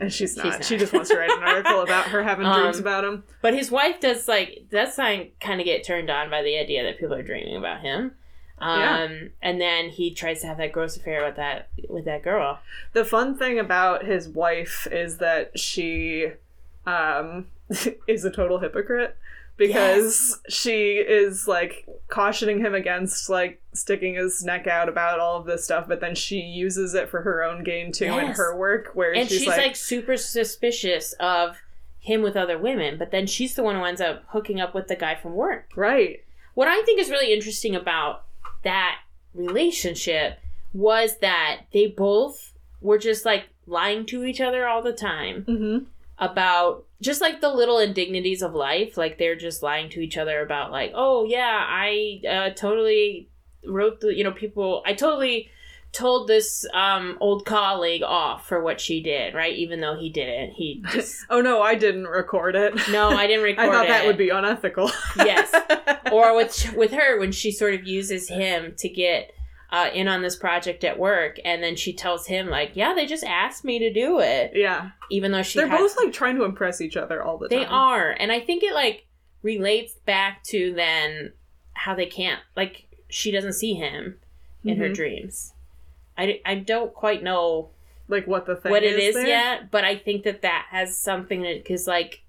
and 0.02 0.14
she's 0.14 0.38
not. 0.38 0.46
not. 0.46 0.64
She 0.66 0.78
just 0.78 0.94
wants 0.94 1.10
to 1.10 1.18
write 1.18 1.30
an 1.30 1.44
article 1.44 1.82
about 1.84 2.06
her 2.06 2.24
having 2.24 2.46
Um, 2.46 2.60
dreams 2.62 2.80
about 2.80 3.04
him. 3.04 3.24
but 3.42 3.54
his 3.54 3.70
wife 3.70 4.00
does 4.00 4.28
like 4.30 4.66
that's 4.70 4.96
kind 4.96 5.32
of 5.60 5.64
get 5.66 5.86
turned 5.86 6.10
on 6.10 6.30
by 6.30 6.42
the 6.42 6.58
idea 6.58 6.84
that 6.84 6.98
people 7.00 7.16
are 7.16 7.22
dreaming 7.24 7.58
about 7.58 7.82
him. 7.82 8.14
Um, 8.62 8.80
Yeah. 8.80 9.18
and 9.42 9.62
then 9.62 9.90
he 9.90 10.14
tries 10.14 10.42
to 10.42 10.48
have 10.48 10.58
that 10.58 10.72
gross 10.72 10.98
affair 10.98 11.26
with 11.26 11.36
that 11.38 11.70
with 11.88 12.06
that 12.06 12.24
girl. 12.24 12.60
The 12.94 13.06
fun 13.06 13.38
thing 13.38 13.60
about 13.60 14.06
his 14.06 14.28
wife 14.28 14.88
is 14.92 15.18
that 15.18 15.58
she 15.60 16.32
um, 16.86 17.48
is 18.08 18.26
a 18.26 18.32
total 18.32 18.60
hypocrite 18.60 19.16
because 19.58 20.40
she 20.48 20.94
is 20.96 21.48
like 21.48 21.86
cautioning 22.08 22.60
him 22.60 22.74
against 22.74 23.30
like 23.30 23.62
sticking 23.74 24.16
his 24.16 24.44
neck 24.44 24.68
out 24.68 24.88
about 24.88 25.20
all 25.20 25.38
of 25.38 25.46
this 25.46 25.66
stuff, 25.66 25.86
but 25.88 26.00
then 26.00 26.16
she 26.16 26.40
uses 26.40 26.94
it 26.94 27.10
for 27.10 27.22
her 27.22 27.44
own 27.44 27.64
gain 27.64 27.92
too 27.92 28.06
in 28.06 28.28
her 28.28 28.56
work, 28.56 28.92
where 28.94 29.14
And 29.14 29.28
she's, 29.30 29.40
she's, 29.40 29.48
like, 29.48 29.58
like, 29.58 29.76
super 29.76 30.16
suspicious 30.18 31.14
of 31.20 31.58
him 32.00 32.22
with 32.22 32.38
other 32.38 32.58
women, 32.58 32.98
but 32.98 33.12
then 33.12 33.28
she's 33.28 33.56
the 33.56 33.64
one 33.64 33.76
who 33.76 33.84
ends 33.84 34.00
up 34.00 34.24
hooking 34.30 34.62
up 34.62 34.74
with 34.74 34.88
the 34.88 34.96
guy 34.96 35.16
from 35.16 35.36
work. 35.36 35.70
Right. 35.76 36.24
What 36.54 36.70
I 36.70 36.82
think 36.84 37.00
is 37.00 37.10
really 37.10 37.34
interesting 37.34 37.76
about 37.76 38.24
that 38.64 39.00
relationship 39.34 40.40
was 40.74 41.18
that 41.20 41.62
they 41.74 41.88
both 41.88 42.54
were 42.82 42.98
just 42.98 43.26
like 43.26 43.50
lying 43.66 44.06
to 44.08 44.24
each 44.24 44.42
other 44.42 44.68
all 44.68 44.82
the 44.82 44.94
time 44.94 45.46
Mm-hmm. 45.48 45.86
about 46.18 46.86
just 47.02 47.22
like 47.22 47.40
the 47.40 47.50
little 47.54 47.80
indignities 47.80 48.42
of 48.42 48.54
life. 48.54 48.98
Like 48.98 49.18
they're 49.18 49.36
just 49.36 49.64
lying 49.64 49.90
to 49.92 50.02
each 50.02 50.18
other 50.18 50.42
about 50.42 50.72
like, 50.72 50.92
oh 50.94 51.24
yeah, 51.26 51.66
I 51.68 52.22
uh, 52.30 52.50
totally 52.52 53.30
wrote 53.66 54.02
the 54.02 54.14
you 54.16 54.24
know 54.24 54.32
people. 54.32 54.84
I 54.86 54.94
totally 54.94 55.50
told 55.92 56.28
this 56.28 56.66
um 56.74 57.18
old 57.20 57.46
colleague 57.46 58.04
off 58.04 58.48
for 58.48 58.62
what 58.62 58.80
she 58.80 59.02
did, 59.02 59.34
right? 59.34 59.56
Even 59.56 59.82
though 59.82 59.96
he 59.98 60.10
didn't. 60.10 60.52
He 60.52 60.84
just 60.92 61.26
Oh 61.30 61.42
no, 61.42 61.62
I 61.62 61.76
didn't 61.76 62.08
record 62.08 62.56
it. 62.56 62.76
no, 62.92 63.10
I 63.10 63.28
didn't 63.28 63.44
record 63.52 63.70
I 63.70 63.72
thought 63.72 63.88
that 63.88 64.06
would 64.06 64.18
be 64.18 64.30
unethical. 64.30 64.92
Yes. 65.18 65.54
or 66.12 66.36
with 66.36 66.74
with 66.76 66.92
her 66.92 67.20
when 67.20 67.32
she 67.32 67.52
sort 67.52 67.74
of 67.74 67.86
uses 67.88 68.30
him 68.30 68.74
to 68.78 68.90
get 68.90 69.32
uh, 69.72 69.90
in 69.94 70.08
on 70.08 70.24
this 70.24 70.36
project 70.36 70.84
at 70.84 70.98
work, 70.98 71.38
and 71.46 71.62
then 71.62 71.76
she 71.76 71.94
tells 71.94 72.26
him 72.26 72.50
like, 72.50 72.72
"Yeah, 72.74 72.96
they 72.96 73.06
just 73.06 73.24
asked 73.24 73.64
me 73.64 73.78
to 73.78 73.94
do 73.94 74.20
it," 74.20 74.52
yeah. 74.56 74.92
even 75.12 75.32
though 75.32 75.44
she 75.44 75.60
They're 75.60 75.68
had- 75.68 75.78
both 75.78 75.96
like 75.96 76.12
trying 76.12 76.38
to 76.38 76.44
impress 76.44 76.82
each 76.82 76.98
other 76.98 77.22
all 77.24 77.38
the 77.38 77.48
they 77.50 77.58
time. 77.58 77.66
They 77.66 77.70
are, 77.70 78.10
and 78.20 78.32
I 78.32 78.40
think 78.40 78.64
it 78.64 78.74
like 78.74 79.06
relates 79.44 79.94
back 80.06 80.44
to 80.46 80.74
then 80.74 81.34
how 81.74 81.94
they 81.94 82.08
can't 82.08 82.40
like 82.56 82.88
she 83.10 83.30
doesn't 83.32 83.54
see 83.54 83.74
him 83.76 84.18
in 84.64 84.78
her 84.78 84.90
Mhm. 84.90 84.96
dreams. 84.96 85.54
I, 86.20 86.42
I 86.46 86.56
don't 86.56 86.94
quite 86.94 87.24
know 87.24 87.70
Like 88.08 88.28
what 88.28 88.46
the 88.46 88.56
thing 88.56 88.72
what 88.72 88.84
it 88.84 89.00
is 89.00 89.16
there. 89.16 89.28
yet, 89.28 89.72
but 89.72 89.84
I 89.86 89.96
think 89.96 90.24
that 90.24 90.42
that 90.42 90.68
has 90.72 90.98
something 90.98 91.42
because 91.42 91.88
like 91.88 92.22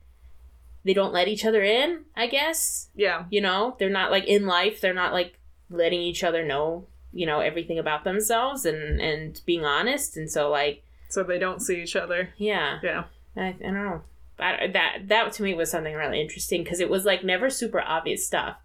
they 0.84 0.94
don't 0.94 1.12
let 1.12 1.28
each 1.28 1.44
other 1.44 1.62
in. 1.62 2.04
I 2.16 2.26
guess 2.26 2.88
Yeah. 2.94 3.24
you 3.30 3.40
know 3.40 3.76
they're 3.78 3.90
not 3.90 4.10
like 4.10 4.24
in 4.26 4.46
life 4.46 4.80
they're 4.80 4.94
not 4.94 5.12
like 5.12 5.38
letting 5.70 6.00
each 6.00 6.24
other 6.24 6.44
know 6.44 6.86
you 7.12 7.26
know 7.26 7.40
everything 7.40 7.78
about 7.78 8.04
themselves 8.04 8.64
and 8.64 9.00
and 9.00 9.40
being 9.46 9.64
honest 9.64 10.16
and 10.16 10.30
so 10.30 10.48
like 10.50 10.82
So 11.08 11.22
they 11.22 11.38
don't 11.38 11.60
see 11.60 11.82
each 11.82 11.96
other. 11.96 12.30
yeah 12.36 12.78
Yeah. 12.82 13.04
i, 13.36 13.48
I 13.48 13.52
don't 13.60 13.74
know 13.74 14.02
that 14.38 14.72
that 14.72 15.08
that 15.08 15.32
to 15.34 15.42
me 15.42 15.52
was 15.54 15.70
something 15.70 15.94
really 15.94 16.20
interesting 16.20 16.62
because 16.64 16.80
it 16.80 16.88
was 16.88 17.04
like 17.04 17.22
never 17.24 17.50
super 17.50 17.80
obvious 17.80 18.26
stuff 18.26 18.56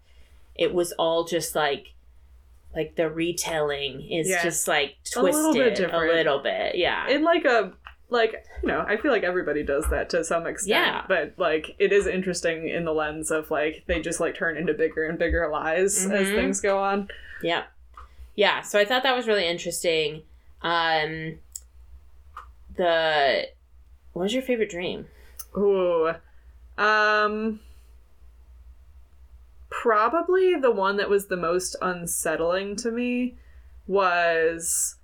it 0.54 0.72
was 0.72 0.92
all 0.92 1.24
just 1.24 1.54
like 1.54 1.92
like 2.76 2.94
the 2.94 3.10
retelling 3.10 4.02
is 4.12 4.28
Yeah. 4.28 4.42
just 4.44 4.68
like 4.68 4.96
twisted 5.10 5.34
A 5.34 5.48
little 5.48 5.52
bit 5.54 5.80
a 5.92 5.98
little 5.98 6.38
bit 6.40 6.76
yeah 6.76 7.08
In 7.08 7.24
like 7.24 7.44
a 7.46 7.72
like 8.08 8.44
you 8.62 8.68
know, 8.68 8.84
I 8.86 8.96
feel 8.98 9.10
like 9.10 9.24
everybody 9.24 9.64
does 9.64 9.84
that 9.90 10.10
to 10.10 10.22
some 10.22 10.46
extent. 10.46 10.68
Yeah. 10.78 11.04
But 11.08 11.34
like 11.38 11.74
it 11.80 11.92
is 11.92 12.06
interesting 12.06 12.68
in 12.68 12.84
the 12.84 12.92
lens 12.92 13.32
of 13.32 13.50
like 13.50 13.82
they 13.88 14.00
just 14.00 14.20
like 14.20 14.36
turn 14.36 14.56
into 14.56 14.74
bigger 14.74 15.04
and 15.06 15.18
bigger 15.18 15.48
lies 15.50 16.06
as 16.06 16.28
Mhm. 16.28 16.34
things 16.36 16.60
go 16.60 16.78
on. 16.78 17.08
Yeah. 17.42 17.64
Yeah, 18.36 18.60
so 18.60 18.78
I 18.78 18.84
thought 18.84 19.02
that 19.02 19.16
was 19.16 19.26
really 19.26 19.48
interesting. 19.48 20.22
Um 20.62 21.40
the 22.76 23.48
what 24.12 24.22
was 24.22 24.34
your 24.34 24.42
favorite 24.42 24.70
dream? 24.70 25.06
Ooh. 25.56 26.12
Um 26.78 27.60
probably 29.70 30.54
the 30.54 30.70
one 30.70 30.96
that 30.96 31.10
was 31.10 31.26
the 31.26 31.36
most 31.36 31.76
unsettling 31.82 32.76
to 32.76 32.90
me 32.90 33.36
was 33.86 34.96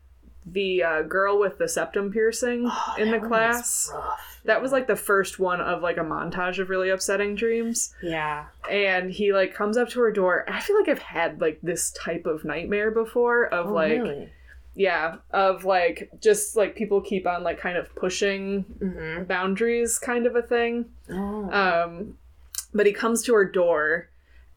the 0.45 0.83
uh, 0.83 1.03
girl 1.03 1.39
with 1.39 1.59
the 1.59 1.69
septum 1.69 2.11
piercing 2.13 2.69
in 2.99 3.11
the 3.11 3.19
Oh, 3.19 3.21
one 3.21 3.21
was 3.21 3.29
class. 3.29 3.91
rough. 3.95 4.41
That 4.45 4.61
was 4.61 4.73
like 4.73 4.89
the 4.89 4.97
first 4.97 5.39
one 5.39 5.61
of 5.61 5.83
like 5.83 5.99
a 5.99 6.01
montage 6.01 6.59
of 6.59 6.69
really 6.69 6.91
upsetting 6.91 7.37
dreams. 7.37 7.95
Yeah. 8.03 8.47
And 8.69 9.13
he 9.13 9.33
like 9.33 9.55
comes 9.55 9.77
up 9.77 9.89
to 9.91 10.01
her 10.01 10.11
door. 10.11 10.45
I 10.51 10.59
feel 10.61 10.77
like 10.79 10.89
I've 10.89 10.99
had 10.99 11.41
like 11.41 11.61
this 11.63 11.93
type 11.93 12.27
of 12.27 12.45
nightmare 12.45 12.91
before 12.91 13.47
of 13.55 13.69
Oh, 13.69 13.73
like 13.73 13.93
really? 14.03 14.31
yeah, 14.75 15.17
of 15.31 15.65
like 15.65 16.11
just 16.21 16.57
like 16.57 16.75
people 16.75 17.01
keep 17.01 17.25
on 17.25 17.45
like 17.45 17.61
kind 17.61 17.77
of 17.79 17.95
pushing 17.95 18.65
Mm-hmm. 18.81 19.25
boundaries 19.25 19.97
kind 20.01 20.27
of 20.27 20.35
a 20.35 20.43
thing. 20.43 20.87
Oh. 21.09 21.51
Um, 21.53 22.19
but 22.75 22.87
he 22.87 22.93
comes 22.93 23.23
to 23.25 23.35
her 23.35 23.45
door, 23.45 24.09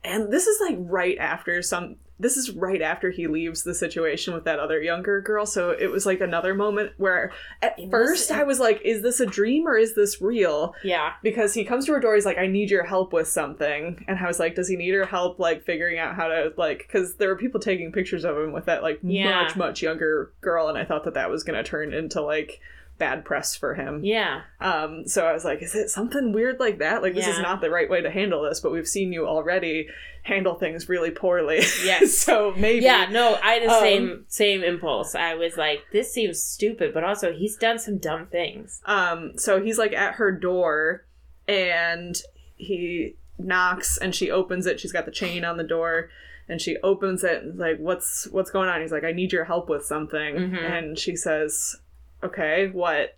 and 0.05 0.31
this 0.31 0.47
is 0.47 0.59
like 0.61 0.77
right 0.79 1.17
after 1.19 1.61
some. 1.61 1.95
This 2.17 2.37
is 2.37 2.51
right 2.51 2.81
after 2.81 3.11
he 3.11 3.27
leaves 3.27 3.63
the 3.63 3.73
situation 3.73 4.33
with 4.33 4.45
that 4.45 4.57
other 4.57 4.81
younger 4.81 5.19
girl. 5.19 5.45
So 5.45 5.71
it 5.71 5.87
was 5.91 6.05
like 6.05 6.21
another 6.21 6.53
moment 6.53 6.93
where, 6.95 7.33
at 7.61 7.77
It 7.77 7.89
was- 7.89 7.91
first, 7.91 8.31
I 8.31 8.43
was 8.43 8.57
like, 8.57 8.81
"Is 8.85 9.01
this 9.01 9.19
a 9.19 9.25
dream 9.25 9.67
or 9.67 9.75
is 9.77 9.95
this 9.95 10.21
real?" 10.21 10.73
yeah. 10.81 11.11
Because 11.21 11.53
he 11.53 11.65
comes 11.65 11.85
to 11.87 11.91
her 11.91 11.99
door, 11.99 12.15
he's 12.15 12.25
like, 12.25 12.37
"I 12.37 12.47
need 12.47 12.71
your 12.71 12.85
help 12.85 13.11
with 13.11 13.27
something," 13.27 14.05
and 14.07 14.17
I 14.17 14.27
was 14.27 14.39
like, 14.39 14.55
"Does 14.55 14.69
he 14.69 14.77
need 14.77 14.93
her 14.93 15.05
help 15.05 15.39
like 15.39 15.65
figuring 15.65 15.99
out 15.99 16.15
how 16.15 16.29
to 16.29 16.53
like?" 16.55 16.85
Because 16.87 17.15
there 17.15 17.27
were 17.27 17.35
people 17.35 17.59
taking 17.59 17.91
pictures 17.91 18.23
of 18.23 18.37
him 18.37 18.53
with 18.53 18.63
that 18.67 18.81
like 18.81 18.99
Yeah. 19.03 19.41
much 19.43 19.57
much 19.57 19.81
younger 19.81 20.31
girl, 20.39 20.69
and 20.69 20.77
I 20.77 20.85
thought 20.85 21.03
that 21.03 21.15
that 21.15 21.29
was 21.29 21.43
gonna 21.43 21.63
turn 21.63 21.93
into 21.93 22.21
like 22.21 22.61
bad 22.97 23.25
press 23.25 23.55
for 23.55 23.73
him. 23.75 24.01
Yeah. 24.03 24.41
Um, 24.61 25.07
so 25.07 25.25
I 25.25 25.33
was 25.33 25.43
like, 25.43 25.61
is 25.61 25.75
it 25.75 25.89
something 25.89 26.31
weird 26.31 26.59
like 26.59 26.79
that? 26.79 27.01
Like, 27.01 27.13
this 27.13 27.27
is 27.27 27.39
not 27.39 27.59
the 27.61 27.69
right 27.69 27.89
way 27.89 28.01
to 28.01 28.09
handle 28.09 28.41
this, 28.43 28.59
but 28.61 28.71
we've 28.71 28.87
seen 28.87 29.11
you 29.11 29.27
already 29.27 29.87
handle 30.23 30.55
things 30.55 30.87
really 30.89 31.11
poorly. 31.11 31.57
Yes. 31.83 32.17
so 32.17 32.53
maybe. 32.57 32.85
Yeah, 32.85 33.07
no, 33.11 33.37
I 33.43 33.53
had 33.55 33.63
the 33.63 33.73
Um, 33.73 33.79
same 33.81 34.25
same 34.27 34.63
impulse. 34.63 35.13
I 35.13 35.35
was 35.35 35.57
like, 35.57 35.83
this 35.91 36.11
seems 36.13 36.41
stupid, 36.41 36.93
but 36.93 37.03
also 37.03 37.33
he's 37.33 37.57
done 37.57 37.79
some 37.79 37.97
dumb 37.97 38.27
things. 38.27 38.81
Um, 38.85 39.33
so 39.37 39.61
he's 39.61 39.77
like 39.77 39.93
at 39.93 40.15
her 40.15 40.31
door 40.31 41.05
and 41.47 42.15
he 42.55 43.15
knocks 43.37 43.97
and 43.97 44.15
she 44.15 44.31
opens 44.31 44.65
it. 44.65 44.79
She's 44.79 44.93
got 44.93 45.05
the 45.05 45.11
chain 45.11 45.43
on 45.43 45.57
the 45.57 45.63
door 45.63 46.09
and 46.47 46.61
she 46.61 46.77
opens 46.83 47.23
it 47.23 47.43
and 47.43 47.53
is 47.55 47.59
like, 47.59 47.77
what's, 47.77 48.27
what's 48.31 48.51
going 48.51 48.69
on? 48.69 48.81
He's 48.81 48.91
like, 48.91 49.03
I 49.03 49.11
need 49.11 49.33
your 49.33 49.45
help 49.45 49.67
with 49.69 49.83
something. 49.85 50.35
Mhm. 50.35 50.71
And 50.71 50.97
she 50.99 51.15
says, 51.15 51.75
okay, 52.23 52.69
what? 52.71 53.17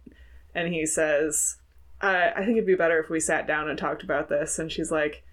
And 0.56 0.74
he 0.74 0.86
says, 0.86 1.58
uh, 2.02 2.32
I 2.36 2.40
think 2.44 2.52
it'd 2.58 2.66
be 2.68 2.76
better 2.76 3.00
if 3.00 3.10
we 3.10 3.20
sat 3.20 3.48
down 3.48 3.70
and 3.70 3.78
talked 3.78 4.04
about 4.04 4.30
this. 4.30 4.60
And 4.60 4.72
she's 4.72 4.92
like, 4.92 5.24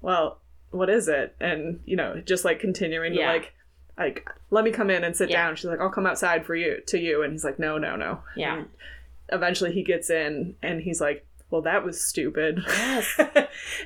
well, 0.00 0.40
what 0.70 0.90
is 0.90 1.08
it? 1.08 1.34
And, 1.40 1.80
you 1.84 1.96
know, 1.96 2.20
just 2.24 2.44
like 2.44 2.58
continuing 2.60 3.14
Yeah. 3.14 3.26
to 3.26 3.32
like, 3.38 3.52
like, 3.96 4.28
let 4.50 4.64
me 4.64 4.70
come 4.72 4.90
in 4.90 5.04
and 5.04 5.16
sit 5.16 5.30
Yeah. 5.30 5.44
down. 5.46 5.56
She's 5.56 5.66
like, 5.66 5.80
I'll 5.80 5.90
come 5.90 6.06
outside 6.06 6.44
for 6.44 6.54
you, 6.56 6.82
to 6.88 6.98
you. 6.98 7.22
And 7.22 7.32
he's 7.32 7.44
like, 7.44 7.58
no, 7.58 7.78
no, 7.78 7.94
no. 7.96 8.22
Yeah. 8.36 8.58
And 8.58 8.68
eventually 9.30 9.72
he 9.72 9.82
gets 9.84 10.10
in 10.10 10.56
and 10.62 10.80
he's 10.80 11.00
like, 11.00 11.26
well, 11.54 11.62
that 11.62 11.84
was 11.84 12.02
stupid. 12.02 12.64
Yes. 12.66 13.14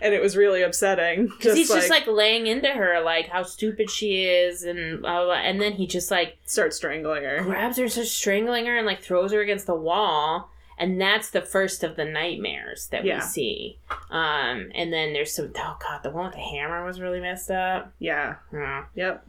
and 0.01 0.15
it 0.15 0.23
was 0.23 0.39
really 0.39 0.63
upsetting. 0.63 1.27
Because 1.27 1.55
he's 1.55 1.69
just 1.69 1.91
like 1.91 2.07
laying 2.07 2.47
into 2.47 2.69
her, 2.71 3.03
like 3.03 3.29
how 3.29 3.43
stupid 3.43 3.91
she 3.91 4.25
is, 4.25 4.63
and 4.63 5.03
blah, 5.03 5.17
blah, 5.19 5.25
blah. 5.27 5.35
and 5.35 5.61
then 5.61 5.73
he 5.73 5.87
just 5.87 6.11
like 6.11 6.39
starts 6.47 6.77
strangling 6.79 7.25
her. 7.25 7.43
grabs 7.43 7.77
her, 7.77 7.87
starts 7.91 8.11
strangling 8.11 8.65
her, 8.65 8.75
and 8.79 8.87
like 8.87 9.03
throws 9.03 9.33
her 9.33 9.43
against 9.43 9.67
the 9.67 9.75
wall. 9.75 10.51
And 10.79 10.99
that's 10.99 11.29
the 11.29 11.43
first 11.43 11.85
of 11.85 11.97
the 11.97 12.07
nightmares 12.07 12.87
that 12.87 13.05
Yeah. 13.05 13.17
we 13.17 13.21
see. 13.23 13.79
Um, 14.11 14.71
and 14.75 14.91
then 14.91 15.13
there's 15.13 15.35
some. 15.35 15.53
Oh 15.59 15.77
god, 15.87 16.03
the 16.03 16.11
one 16.11 16.25
with 16.25 16.35
the 16.35 16.41
hammer 16.41 16.87
was 16.87 17.01
really 17.03 17.21
messed 17.21 17.51
up. 17.51 17.93
Yeah. 17.99 18.37
Yeah. 18.51 18.85
Yep. 18.95 19.27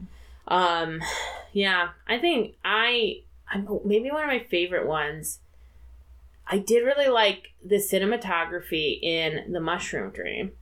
Um, 0.47 1.01
yeah, 1.51 1.89
I 2.07 2.19
think 2.19 2.55
I, 2.63 3.21
I 3.49 3.61
maybe 3.83 4.11
one 4.11 4.23
of 4.23 4.27
my 4.29 4.39
favorite 4.49 4.87
ones. 4.87 5.39
I 6.49 6.57
did 6.57 6.83
really 6.83 7.07
like 7.07 7.53
the 7.63 7.75
cinematography 7.75 8.99
in 9.01 9.51
the 9.53 9.59
Mushroom 9.59 10.11
Dream, 10.11 10.53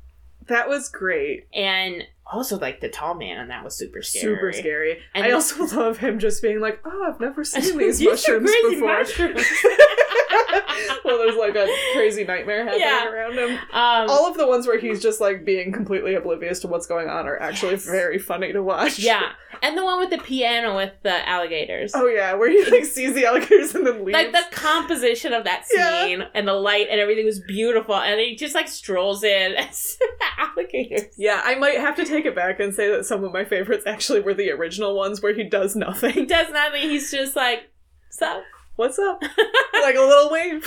That 0.48 0.68
was 0.68 0.90
great. 0.90 1.48
and 1.54 2.04
also 2.32 2.58
like 2.60 2.82
the 2.82 2.90
tall 2.90 3.16
man, 3.16 3.38
and 3.38 3.50
that 3.50 3.64
was 3.64 3.76
super 3.76 4.02
scary. 4.02 4.36
Super 4.36 4.54
scary. 4.54 5.00
And 5.16 5.26
I 5.26 5.32
also 5.32 5.66
love 5.78 5.98
him 5.98 6.20
just 6.20 6.42
being 6.42 6.60
like, 6.60 6.80
"Oh, 6.86 7.06
I've 7.12 7.20
never 7.20 7.44
seen 7.44 7.78
these 7.78 8.02
mushrooms 8.02 8.52
before." 8.70 8.88
mushrooms. 9.00 9.44
well, 11.04 11.18
there's 11.18 11.36
like 11.36 11.56
a 11.56 11.68
crazy 11.94 12.24
nightmare 12.24 12.64
happening 12.64 12.82
Yeah. 12.82 13.10
around 13.10 13.34
him. 13.38 13.52
Um, 13.72 14.10
All 14.10 14.28
of 14.30 14.38
the 14.38 14.48
ones 14.48 14.68
where 14.68 14.80
he's 14.80 15.02
just 15.02 15.20
like 15.22 15.46
being 15.46 15.72
completely 15.72 16.16
oblivious 16.16 16.60
to 16.62 16.68
what's 16.68 16.88
going 16.88 17.10
on 17.10 17.28
are 17.28 17.40
actually 17.40 17.74
Yes. 17.74 17.86
very 17.86 18.20
funny 18.20 18.54
to 18.54 18.62
watch. 18.64 19.00
yeah, 19.00 19.32
and 19.62 19.78
the 19.78 19.84
one 19.84 20.00
with 20.00 20.10
the 20.10 20.18
piano 20.20 20.76
with 20.76 20.94
the 21.04 21.28
alligators. 21.28 21.92
Oh 21.96 22.08
yeah, 22.08 22.34
where 22.34 22.50
he 22.50 22.70
like 22.70 22.86
sees 22.86 23.14
the 23.14 23.26
alligators 23.26 23.74
and 23.76 23.86
then 23.86 24.04
leaves. 24.06 24.14
Like 24.14 24.32
the 24.32 24.44
composition 24.52 25.34
of 25.34 25.44
that 25.46 25.66
Yeah. 25.74 26.04
scene 26.06 26.24
and 26.34 26.48
the 26.48 26.54
light 26.54 26.88
and 26.90 27.00
everything 27.00 27.26
was 27.26 27.40
beautiful, 27.40 27.96
and 27.96 28.20
he 28.20 28.36
just 28.36 28.56
like 28.56 28.68
strolls 28.68 29.24
in 29.24 29.54
as 29.56 29.98
alligators. 30.38 31.04
Yeah, 31.18 31.42
I 31.44 31.56
might 31.56 31.78
have 31.80 31.96
to 31.96 32.06
take 32.06 32.17
it 32.26 32.36
back 32.36 32.60
and 32.60 32.74
say 32.74 32.90
that 32.92 33.06
some 33.06 33.24
of 33.24 33.32
my 33.32 33.44
favorites 33.46 33.84
actually 33.86 34.20
were 34.22 34.34
the 34.34 34.52
original 34.52 34.96
ones 34.96 35.22
where 35.22 35.34
he 35.34 35.44
does 35.44 35.74
He 35.74 35.80
nothing. 35.80 36.26
does 36.28 36.52
nothing. 36.52 36.82
He's 36.90 37.12
just 37.12 37.36
like, 37.36 37.70
so. 38.10 38.42
What's 38.76 39.00
up? 39.00 39.22
like 39.82 39.96
a 39.96 40.00
little 40.02 40.30
wave. 40.32 40.64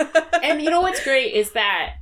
Yeah. 0.00 0.20
and 0.42 0.62
you 0.62 0.70
know 0.70 0.80
what's 0.80 1.02
great 1.04 1.34
is 1.34 1.52
that 1.52 1.94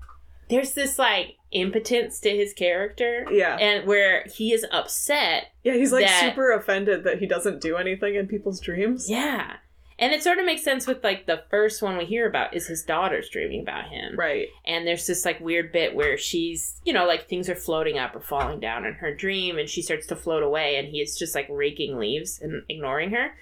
there's 0.50 0.72
this 0.74 0.98
like 0.98 1.36
impotence 1.52 2.20
to 2.20 2.30
his 2.30 2.52
character. 2.52 3.26
Yeah. 3.30 3.56
And 3.56 3.86
where 3.86 4.24
he 4.34 4.52
is 4.52 4.66
upset. 4.70 5.48
Yeah, 5.64 5.74
he's 5.74 5.92
like 5.92 6.06
That- 6.06 6.20
super 6.20 6.52
offended 6.52 7.04
that 7.04 7.18
he 7.18 7.26
doesn't 7.26 7.60
do 7.60 7.76
anything 7.76 8.14
in 8.14 8.26
people's 8.26 8.60
dreams. 8.60 9.08
Yeah. 9.08 9.56
And 9.98 10.12
it 10.12 10.22
sort 10.22 10.38
of 10.38 10.46
makes 10.46 10.64
sense 10.64 10.86
with 10.86 11.04
like 11.04 11.26
the 11.26 11.44
first 11.50 11.82
one 11.82 11.96
we 11.96 12.04
hear 12.04 12.28
about 12.28 12.54
is 12.54 12.66
his 12.66 12.82
daughter's 12.82 13.28
dreaming 13.28 13.62
about 13.62 13.88
him. 13.88 14.16
Right. 14.16 14.48
And 14.64 14.86
there's 14.86 15.06
this 15.06 15.24
like 15.24 15.40
weird 15.40 15.72
bit 15.72 15.94
where 15.94 16.16
she's, 16.16 16.80
you 16.84 16.92
know, 16.92 17.06
like 17.06 17.28
things 17.28 17.48
are 17.48 17.54
floating 17.54 17.98
up 17.98 18.16
or 18.16 18.20
falling 18.20 18.60
down 18.60 18.84
in 18.84 18.94
her 18.94 19.14
dream 19.14 19.58
and 19.58 19.68
she 19.68 19.82
starts 19.82 20.06
to 20.08 20.16
float 20.16 20.42
away 20.42 20.76
and 20.76 20.88
he 20.88 21.00
is 21.00 21.18
just 21.18 21.34
like 21.34 21.46
raking 21.50 21.98
leaves 21.98 22.40
and 22.40 22.62
ignoring 22.68 23.10
her. 23.10 23.34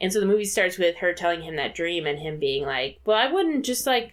And 0.00 0.12
so 0.12 0.20
the 0.20 0.26
movie 0.26 0.44
starts 0.44 0.78
with 0.78 0.96
her 0.98 1.12
telling 1.12 1.42
him 1.42 1.56
that 1.56 1.74
dream 1.74 2.06
and 2.06 2.18
him 2.18 2.38
being 2.38 2.64
like, 2.64 3.00
Well, 3.04 3.16
I 3.16 3.32
wouldn't 3.32 3.64
just 3.64 3.86
like 3.86 4.12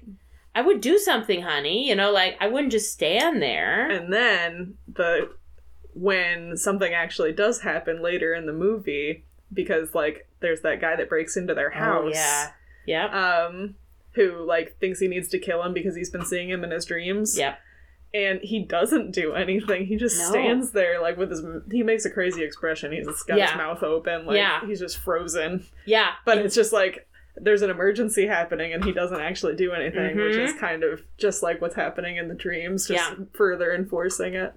I 0.55 0.61
would 0.61 0.81
do 0.81 0.97
something, 0.97 1.41
honey. 1.41 1.87
You 1.87 1.95
know, 1.95 2.11
like 2.11 2.37
I 2.39 2.47
wouldn't 2.47 2.71
just 2.71 2.91
stand 2.91 3.41
there. 3.41 3.89
And 3.89 4.13
then 4.13 4.75
the 4.87 5.31
when 5.93 6.57
something 6.57 6.93
actually 6.93 7.33
does 7.33 7.61
happen 7.61 8.01
later 8.01 8.33
in 8.33 8.45
the 8.45 8.53
movie, 8.53 9.25
because 9.53 9.93
like 9.95 10.27
there's 10.39 10.61
that 10.61 10.81
guy 10.81 10.95
that 10.95 11.09
breaks 11.09 11.37
into 11.37 11.53
their 11.53 11.69
house. 11.69 12.03
Oh, 12.05 12.09
yeah. 12.09 12.51
Yep. 12.85 13.13
Um, 13.13 13.75
who 14.15 14.45
like 14.45 14.77
thinks 14.79 14.99
he 14.99 15.07
needs 15.07 15.27
to 15.29 15.39
kill 15.39 15.63
him 15.63 15.73
because 15.73 15.95
he's 15.95 16.09
been 16.09 16.25
seeing 16.25 16.49
him 16.49 16.63
in 16.63 16.71
his 16.71 16.85
dreams. 16.85 17.37
yep. 17.37 17.59
And 18.15 18.41
he 18.41 18.59
doesn't 18.63 19.09
do 19.11 19.33
anything. 19.33 19.87
He 19.87 19.95
just 19.95 20.19
No. 20.19 20.29
stands 20.29 20.71
there 20.71 21.01
like 21.01 21.17
with 21.17 21.31
his. 21.31 21.43
He 21.71 21.81
makes 21.81 22.05
a 22.05 22.11
crazy 22.11 22.43
expression. 22.43 22.91
He's 22.91 23.07
got 23.23 23.37
Yeah. 23.39 23.47
his 23.47 23.57
mouth 23.57 23.81
open, 23.81 24.27
like 24.27 24.37
Yeah. 24.37 24.63
he's 24.67 24.79
just 24.79 24.99
frozen. 24.99 25.65
Yeah. 25.85 26.11
But 26.25 26.37
it's 26.37 26.53
just 26.53 26.71
like 26.73 27.07
there's 27.35 27.63
an 27.63 27.71
emergency 27.71 28.27
happening 28.27 28.71
and 28.73 28.85
he 28.85 28.91
doesn't 28.91 29.19
actually 29.19 29.55
do 29.55 29.71
anything, 29.73 30.15
which 30.17 30.35
Mhm. 30.35 30.43
is 30.45 30.53
kind 30.53 30.83
of 30.83 31.01
just 31.17 31.41
like 31.41 31.59
what's 31.59 31.73
happening 31.73 32.17
in 32.17 32.27
the 32.27 32.35
dreams, 32.35 32.87
just 32.87 33.09
Yeah. 33.17 33.25
further 33.33 33.73
enforcing 33.73 34.35
it. 34.35 34.53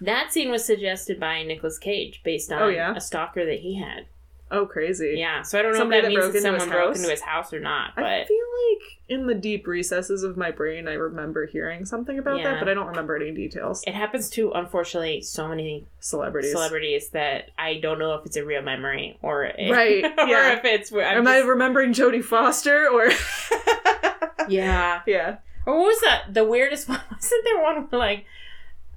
That 0.00 0.32
scene 0.32 0.48
was 0.48 0.64
suggested 0.64 1.18
by 1.18 1.42
Nicolas 1.42 1.76
Cage 1.78 2.20
based 2.22 2.52
on 2.52 2.62
Oh, 2.62 2.68
yeah? 2.68 2.94
a 2.94 3.00
stalker 3.00 3.44
that 3.44 3.58
he 3.58 3.80
had. 3.80 4.06
Oh, 4.52 4.66
crazy. 4.66 5.14
Yeah, 5.16 5.42
so 5.42 5.58
I 5.58 5.62
don't 5.62 5.72
know 5.72 5.78
Somebody 5.78 5.98
if 5.98 6.02
that 6.04 6.08
that 6.08 6.14
means 6.16 6.20
broke 6.24 6.32
that 6.34 6.42
someone 6.42 6.68
broke 6.68 6.96
into 6.96 7.08
his 7.08 7.20
house 7.20 7.52
or 7.52 7.60
not, 7.60 7.92
But... 7.94 8.04
I 8.04 8.24
feel 8.24 8.36
like 8.36 8.98
in 9.08 9.26
the 9.26 9.34
deep 9.34 9.66
recesses 9.66 10.22
of 10.24 10.36
my 10.36 10.50
brain, 10.50 10.88
I 10.88 10.94
remember 10.94 11.46
hearing 11.46 11.84
something 11.84 12.18
about 12.18 12.38
Yeah. 12.38 12.52
that, 12.52 12.58
but 12.60 12.68
I 12.68 12.74
don't 12.74 12.86
remember 12.88 13.16
any 13.16 13.30
details. 13.32 13.82
it 13.86 13.94
happens 13.94 14.28
to 14.30 14.50
unfortunately 14.52 15.20
so 15.22 15.48
many 15.48 15.86
Celebrities. 16.00 16.52
celebrities 16.52 17.08
that 17.10 17.50
I 17.58 17.74
don't 17.80 17.98
know 17.98 18.14
if 18.14 18.26
it's 18.26 18.36
a 18.36 18.44
real 18.44 18.62
memory 18.62 19.18
or 19.22 19.44
if, 19.44 19.70
Right, 19.72 20.04
or 20.04 20.26
yeah. 20.26 20.52
if 20.58 20.64
it's 20.64 20.92
I'm 20.92 20.98
Am 21.00 21.28
I 21.28 21.38
remembering 21.38 21.92
Jodie 21.92 22.22
Foster 22.24 22.88
or 22.88 23.10
yeah. 24.48 25.00
yeah? 25.06 25.36
Or 25.66 25.76
what 25.78 25.86
was 25.86 26.00
that? 26.00 26.32
The 26.34 26.44
weirdest 26.44 26.88
one 26.88 27.00
wasn't 27.10 27.44
there 27.44 27.62
one 27.62 27.86
where 27.88 28.00
like 28.00 28.24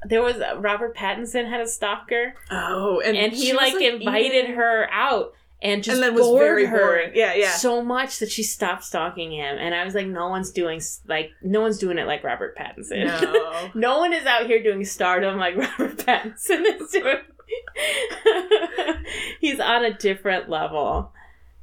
there 0.06 0.22
was 0.22 0.38
uh, 0.38 0.58
Robert 0.60 0.96
Pattinson 0.96 1.50
had 1.50 1.62
a 1.62 1.68
stalker 1.68 2.34
Oh, 2.52 3.00
and, 3.06 3.16
and 3.18 3.34
he 3.34 3.54
was, 3.54 3.74
like, 3.74 3.82
invited 3.82 4.34
eating- 4.46 4.56
her 4.56 4.88
out 4.92 5.34
and 5.64 5.82
just 5.82 5.96
and 5.96 6.04
then 6.04 6.14
was 6.14 6.28
bored 6.28 6.42
very 6.42 6.66
her 6.66 6.78
boring. 6.78 7.12
Yeah, 7.16 7.34
yeah. 7.34 7.52
so 7.52 7.82
much 7.82 8.20
that 8.20 8.30
she 8.30 8.44
stopped 8.44 8.84
stalking 8.84 9.32
him 9.32 9.58
and 9.58 9.74
I 9.74 9.86
was 9.86 9.96
like 9.96 10.08
no 10.08 10.28
one's 10.28 10.52
doing 10.52 10.82
like 11.08 11.32
no 11.42 11.62
one's 11.62 11.80
doing 11.80 11.98
it 11.98 12.06
like 12.06 12.24
Robert 12.24 12.56
Pattinson. 12.56 13.06
no. 13.06 13.70
No 13.76 13.98
one 14.00 14.14
is 14.14 14.26
out 14.26 14.46
here 14.46 14.62
doing 14.62 14.84
stardom 14.84 15.40
like 15.40 15.56
Robert 15.80 15.98
Pattinson 15.98 16.66
is 16.66 16.92
doing. 16.92 17.18
He's 19.40 19.60
on 19.60 19.86
a 19.86 19.94
different 19.94 20.50
level. 20.50 21.12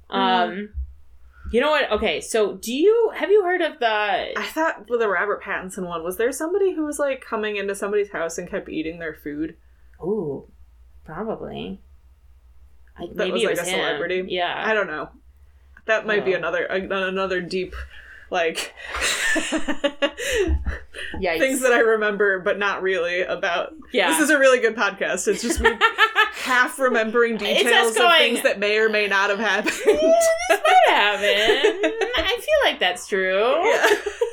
Um, 0.09 0.71
you 1.53 1.61
know 1.61 1.71
what? 1.71 1.91
Okay, 1.93 2.21
so 2.21 2.55
do 2.55 2.73
you 2.73 3.13
have 3.15 3.31
you 3.31 3.43
heard 3.43 3.61
of 3.61 3.79
the? 3.81 3.87
I 3.87 4.51
thought 4.53 4.89
with 4.89 5.01
the 5.01 5.09
Robert 5.09 5.43
Pattinson 5.43 5.87
one, 5.87 6.03
was 6.03 6.17
there 6.17 6.33
somebody 6.33 6.75
who 6.75 6.85
was 6.85 6.99
like 6.99 7.21
coming 7.21 7.57
into 7.57 7.75
somebody's 7.75 8.11
house 8.11 8.39
and 8.39 8.49
kept 8.49 8.69
eating 8.69 8.99
their 8.99 9.15
food? 9.15 9.57
Ooh, 10.03 10.47
probably. 11.05 11.81
I, 13.01 13.07
That 13.07 13.17
maybe 13.17 13.33
was, 13.33 13.43
like, 13.45 13.51
was 13.51 13.61
a 13.61 13.65
him. 13.71 13.79
celebrity? 13.79 14.25
Yeah, 14.29 14.53
I 14.67 14.75
don't 14.75 14.87
know. 14.87 15.09
That 15.87 16.07
might 16.07 16.25
be 16.25 16.35
Oh. 16.35 16.39
another 16.39 16.65
another 16.67 17.41
deep 17.41 17.75
like 18.31 18.75
things 21.21 21.61
that 21.63 21.73
I 21.73 21.81
remember 21.81 22.39
but 22.41 22.59
not 22.59 22.83
really 22.83 23.23
about. 23.23 23.73
Yeah. 23.93 24.11
This 24.11 24.21
is 24.21 24.31
a 24.31 24.39
really 24.39 24.61
good 24.61 24.77
podcast. 24.77 25.27
It's 25.27 25.43
just 25.43 25.61
me 25.61 25.71
half 26.35 26.79
remembering 26.79 27.37
details 27.39 27.97
of 27.97 28.13
things 28.19 28.43
that 28.43 28.59
may 28.61 28.79
or 28.79 28.89
may 28.89 29.09
not 29.09 29.31
have 29.31 29.41
happened. 29.41 29.75
this 29.85 29.87
might 30.51 30.87
happen. 30.89 31.93
I 32.17 32.37
feel 32.39 32.71
like 32.71 32.79
that's 32.79 33.09
true. 33.09 33.55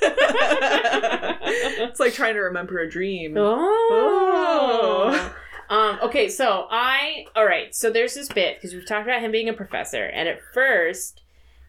it's 1.89 1.99
like 1.99 2.13
trying 2.13 2.35
to 2.35 2.41
remember 2.41 2.79
a 2.79 2.89
dream. 2.89 3.35
Oh. 3.37 3.57
oh. 3.91 5.35
Um, 5.69 5.99
okay, 6.01 6.29
so 6.29 6.67
I 6.69 7.25
all 7.35 7.45
right, 7.45 7.73
so 7.75 7.89
there's 7.89 8.13
this 8.13 8.29
bit 8.29 8.57
because 8.57 8.73
we've 8.73 8.87
talked 8.87 9.07
about 9.07 9.21
him 9.21 9.31
being 9.31 9.49
a 9.49 9.53
professor, 9.53 10.03
and 10.05 10.27
at 10.27 10.39
first 10.53 11.21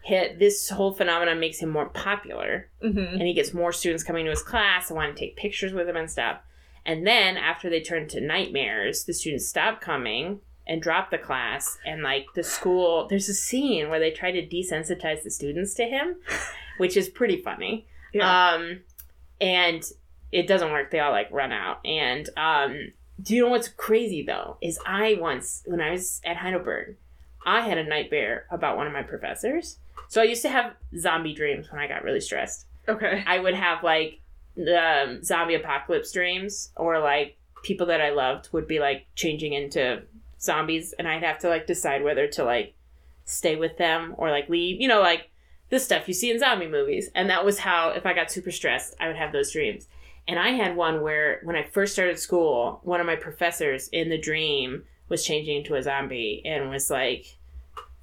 hit 0.03 0.39
this 0.39 0.69
whole 0.69 0.93
phenomenon 0.93 1.39
makes 1.39 1.59
him 1.59 1.69
more 1.69 1.89
popular 1.89 2.69
hmm 2.81 2.97
and 2.97 3.23
he 3.23 3.33
gets 3.33 3.53
more 3.53 3.73
students 3.73 4.01
coming 4.01 4.23
to 4.23 4.31
his 4.31 4.41
class 4.41 4.89
and 4.89 4.95
want 4.95 5.13
to 5.13 5.19
take 5.19 5.35
pictures 5.35 5.73
with 5.73 5.89
him 5.89 5.97
and 5.97 6.09
stuff. 6.09 6.39
And 6.85 7.05
then 7.05 7.35
after 7.37 7.69
they 7.69 7.81
turn 7.81 8.07
to 8.09 8.21
nightmares, 8.21 9.03
the 9.03 9.13
students 9.13 9.47
stop 9.47 9.81
coming 9.81 10.39
and 10.65 10.81
drop 10.81 11.11
the 11.11 11.17
class 11.17 11.77
and 11.85 12.01
like 12.01 12.27
the 12.35 12.43
school 12.43 13.07
there's 13.09 13.27
a 13.27 13.33
scene 13.33 13.89
where 13.89 13.99
they 13.99 14.11
try 14.11 14.31
to 14.31 14.47
desensitize 14.47 15.23
the 15.23 15.31
students 15.31 15.73
to 15.75 15.83
him, 15.83 16.15
which 16.77 16.95
is 16.95 17.09
pretty 17.09 17.41
funny. 17.41 17.85
Yeah. 18.13 18.53
Um, 18.53 18.81
and 19.41 19.83
it 20.31 20.47
doesn't 20.47 20.71
work. 20.71 20.91
They 20.91 20.99
all 20.99 21.11
like 21.11 21.29
run 21.31 21.51
out. 21.51 21.85
And 21.85 22.29
um, 22.37 22.93
do 23.21 23.35
you 23.35 23.43
know 23.43 23.49
what's 23.49 23.67
crazy 23.67 24.23
though? 24.23 24.57
Is 24.61 24.79
I 24.85 25.17
once, 25.19 25.63
when 25.65 25.81
I 25.81 25.91
was 25.91 26.21
at 26.25 26.37
Heidelberg, 26.37 26.95
I 27.45 27.61
had 27.61 27.77
a 27.77 27.83
nightmare 27.83 28.45
about 28.51 28.77
one 28.77 28.87
of 28.87 28.93
my 28.93 29.03
professors. 29.03 29.79
So 30.07 30.21
I 30.21 30.25
used 30.25 30.41
to 30.43 30.49
have 30.49 30.73
zombie 30.97 31.33
dreams 31.33 31.71
when 31.71 31.81
I 31.81 31.87
got 31.87 32.03
really 32.03 32.21
stressed. 32.21 32.65
okay. 32.87 33.23
I 33.25 33.39
would 33.39 33.55
have 33.55 33.83
like 33.83 34.19
um, 34.57 35.23
zombie 35.23 35.55
apocalypse 35.55 36.11
dreams, 36.11 36.71
or 36.75 36.99
like 36.99 37.37
people 37.63 37.87
that 37.87 38.01
I 38.01 38.09
loved 38.09 38.49
would 38.51 38.67
be 38.67 38.79
like 38.79 39.07
changing 39.15 39.53
into 39.53 40.03
zombies, 40.41 40.93
and 40.97 41.07
I'd 41.07 41.23
have 41.23 41.39
to 41.39 41.49
like 41.49 41.67
decide 41.67 42.03
whether 42.03 42.27
to 42.27 42.43
like 42.43 42.73
stay 43.25 43.55
with 43.55 43.77
them 43.77 44.15
or 44.17 44.31
like 44.31 44.49
leave. 44.49 44.81
You 44.81 44.87
know, 44.87 45.01
like 45.01 45.29
this 45.69 45.85
stuff 45.85 46.07
you 46.07 46.13
see 46.13 46.31
in 46.31 46.39
zombie 46.39 46.67
movies. 46.67 47.09
And 47.15 47.29
that 47.29 47.45
was 47.45 47.59
how, 47.59 47.89
if 47.89 48.05
I 48.05 48.13
got 48.13 48.31
super 48.31 48.51
stressed, 48.51 48.95
I 48.99 49.07
would 49.07 49.15
have 49.15 49.31
those 49.31 49.51
dreams. 49.51 49.87
And 50.27 50.37
I 50.39 50.49
had 50.49 50.75
one 50.75 51.01
where 51.01 51.39
when 51.43 51.55
I 51.55 51.63
first 51.63 51.93
started 51.93 52.19
school, 52.19 52.79
one 52.83 52.99
of 52.99 53.05
my 53.07 53.15
professors 53.15 53.87
in 53.89 54.09
the 54.09 54.17
dream 54.17 54.83
was 55.07 55.25
changing 55.25 55.57
into 55.57 55.75
a 55.75 55.81
zombie 55.83 56.41
and 56.45 56.69
was 56.69 56.89
like 56.89 57.37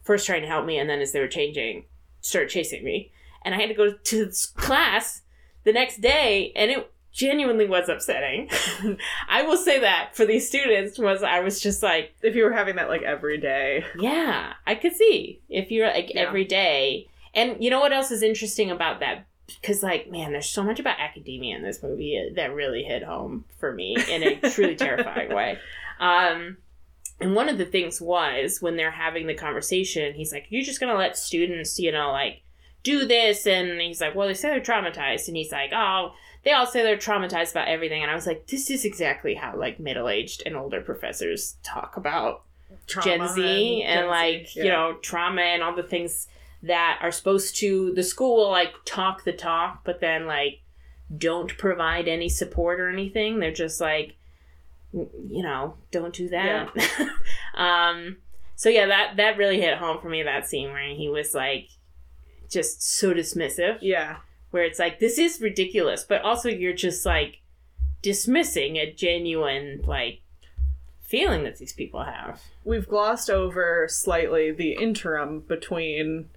first 0.03 0.27
trying 0.27 0.43
to 0.43 0.49
help 0.49 0.67
me, 0.67 0.79
and 0.79 0.89
then 0.91 1.01
as 1.01 1.13
they 1.13 1.21
were 1.21 1.29
changing, 1.29 1.85
started 2.21 2.49
chasing 2.51 2.83
me. 2.85 3.13
And 3.45 3.55
I 3.55 3.61
had 3.61 3.69
to 3.69 3.75
go 3.75 3.93
to 3.93 4.25
this 4.27 4.47
class 4.47 5.23
the 5.65 5.73
next 5.73 6.01
day, 6.01 6.53
and 6.57 6.71
it 6.71 6.93
genuinely 7.13 7.67
was 7.67 7.89
upsetting. 7.89 8.49
I 9.29 9.43
will 9.43 9.57
say 9.57 9.81
that 9.81 10.11
for 10.15 10.25
these 10.27 10.47
students 10.49 10.99
was 10.99 11.23
I 11.23 11.41
was 11.41 11.61
just 11.61 11.83
like, 11.83 12.15
If 12.23 12.35
you 12.35 12.45
were 12.45 12.53
having 12.53 12.77
that 12.77 12.89
like 12.89 13.03
every 13.03 13.39
day. 13.39 13.85
yeah, 13.99 14.53
I 14.67 14.75
could 14.75 14.95
see 14.95 15.41
if 15.49 15.71
you're 15.71 15.87
like 15.89 16.13
Yeah. 16.15 16.23
every 16.23 16.45
day. 16.45 17.09
And 17.35 17.63
you 17.63 17.71
know 17.71 17.81
what 17.81 17.93
else 17.93 18.11
is 18.11 18.23
interesting 18.23 18.71
about 18.71 19.01
that? 19.01 19.27
Because 19.47 19.83
like, 19.83 20.11
man, 20.11 20.33
there's 20.33 20.49
so 20.49 20.63
much 20.63 20.81
about 20.81 20.99
academia 21.01 21.57
in 21.57 21.63
this 21.63 21.83
movie 21.83 22.33
that 22.35 22.55
really 22.55 22.83
hit 22.83 23.03
home 23.03 23.45
for 23.59 23.73
me 23.73 23.97
in 24.11 24.23
a 24.23 24.51
truly 24.51 24.77
terrifying 24.77 25.35
way. 25.35 25.59
Um, 26.01 26.59
and 27.21 27.35
one 27.35 27.49
of 27.49 27.59
the 27.59 27.65
things 27.65 28.01
was 28.01 28.61
when 28.61 28.77
they're 28.77 28.91
having 28.91 29.27
the 29.27 29.35
conversation, 29.35 30.15
he's 30.15 30.33
like, 30.33 30.47
"You're 30.51 30.65
just 30.65 30.81
gonna 30.81 30.95
let 30.97 31.17
students, 31.17 31.79
you 31.79 31.93
know, 31.93 32.11
like 32.11 32.43
do 32.83 33.07
this," 33.07 33.47
and 33.47 33.81
he's 33.81 34.01
like, 34.01 34.15
"Well, 34.15 34.29
they 34.29 34.35
say 34.35 34.51
they're 34.51 34.61
traumatized," 34.61 35.29
and 35.29 35.37
he's 35.37 35.53
like, 35.53 35.71
"Oh." 35.73 36.13
They 36.45 36.53
all 36.53 36.67
say 36.67 36.85
they're 36.85 36.97
traumatized 36.97 37.51
about 37.51 37.67
everything, 37.67 38.03
and 38.03 38.11
I 38.11 38.15
was 38.15 38.25
like, 38.25 38.47
"This 38.47 38.71
is 38.71 38.85
exactly 38.85 39.35
how 39.35 39.57
like 39.57 39.81
middle-aged 39.81 40.45
and 40.47 40.55
older 40.55 40.81
professors 40.81 41.57
talk 41.65 41.97
about 41.97 42.45
Gen 42.87 43.27
Z 43.27 43.83
and, 43.83 44.05
Z, 44.05 44.09
like 44.09 44.55
you 44.55 44.69
know 44.69 44.97
trauma 45.03 45.43
and 45.43 45.63
all 45.63 45.75
the 45.75 45.83
things 45.83 46.29
that 46.67 46.99
are 47.03 47.13
supposed 47.13 47.57
to 47.57 47.93
the 47.95 48.03
school 48.03 48.37
will 48.37 48.51
like 48.51 48.75
talk 48.85 49.25
the 49.25 49.33
talk, 49.33 49.83
but 49.85 50.01
then 50.01 50.27
like 50.27 50.61
don't 51.17 51.57
provide 51.59 52.09
any 52.09 52.29
support 52.29 52.81
or 52.81 52.89
anything. 52.89 53.39
They're 53.39 53.53
just 53.53 53.81
like 53.81 54.17
"Mm, 54.95 55.09
you 55.29 55.43
know 55.43 55.75
don't 55.91 56.15
do 56.15 56.29
that. 56.31 56.71
um. 57.55 58.19
So 58.59 58.69
yeah, 58.71 58.87
that 58.87 59.17
that 59.19 59.37
really 59.37 59.61
hit 59.61 59.77
home 59.79 60.01
for 60.01 60.09
me 60.09 60.23
that 60.23 60.49
scene 60.49 60.71
where 60.73 60.89
he 60.95 61.09
was 61.09 61.35
like 61.35 61.69
just 62.51 62.81
so 62.83 63.13
dismissive 63.13 63.79
Yeah. 63.83 64.19
where 64.51 64.63
it's 64.65 64.79
like 64.79 65.01
this 65.01 65.19
is 65.19 65.41
ridiculous 65.41 66.05
but 66.05 66.23
also 66.23 66.49
you're 66.49 66.73
just 66.73 67.05
like 67.05 67.41
dismissing 68.03 68.77
a 68.77 68.93
genuine 68.93 69.83
like 69.85 70.21
feeling 71.01 71.43
that 71.43 71.59
these 71.59 71.73
people 71.73 72.05
have 72.05 72.41
We've 72.65 72.87
glossed 72.89 73.29
over 73.31 73.89
slightly 73.91 74.53
the 74.53 74.75
interim 74.81 75.41
between 75.41 76.31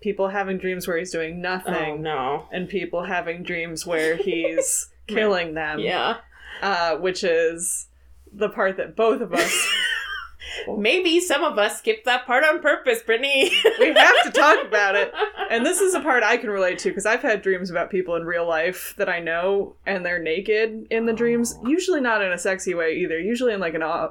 people 0.00 0.28
having 0.28 0.58
dreams 0.58 0.86
where 0.86 0.96
he's 0.98 1.10
doing 1.10 1.40
nothing 1.40 1.74
oh 1.74 1.96
no 1.96 2.46
and 2.52 2.68
people 2.68 3.04
having 3.04 3.42
dreams 3.42 3.86
where 3.86 4.16
he's 4.16 4.88
killing 5.06 5.54
them. 5.54 5.78
yeah 5.78 6.16
Uh, 6.62 6.96
which 6.96 7.24
is 7.24 7.86
the 8.32 8.48
part 8.48 8.76
that 8.76 8.94
both 8.96 9.20
of 9.20 9.32
us 9.32 9.68
Maybe 10.76 11.20
some 11.20 11.44
of 11.44 11.58
us 11.58 11.78
skipped 11.78 12.04
that 12.06 12.26
part 12.26 12.42
on 12.42 12.60
purpose, 12.60 13.02
Brittany. 13.02 13.50
we 13.78 13.92
have 13.92 14.22
to 14.24 14.30
talk 14.30 14.64
about 14.66 14.96
it. 14.96 15.12
And 15.50 15.64
this 15.64 15.80
is 15.80 15.94
a 15.94 16.00
part 16.00 16.22
I 16.22 16.36
can 16.36 16.50
relate 16.50 16.78
to 16.80 16.90
because 16.90 17.06
I've 17.06 17.22
had 17.22 17.40
dreams 17.40 17.70
about 17.70 17.88
people 17.88 18.16
in 18.16 18.24
real 18.26 18.46
life 18.46 18.92
that 18.98 19.08
I 19.08 19.18
know 19.18 19.76
and 19.86 20.04
they're 20.04 20.22
naked 20.22 20.86
in 20.90 21.06
the 21.06 21.14
dreams. 21.14 21.58
Usually 21.64 22.02
not 22.02 22.20
in 22.22 22.30
a 22.30 22.36
sexy 22.36 22.74
way 22.74 22.96
either. 22.96 23.18
Usually 23.18 23.54
in 23.54 23.60
like 23.60 23.72
an 23.72 23.80
a 23.82 24.10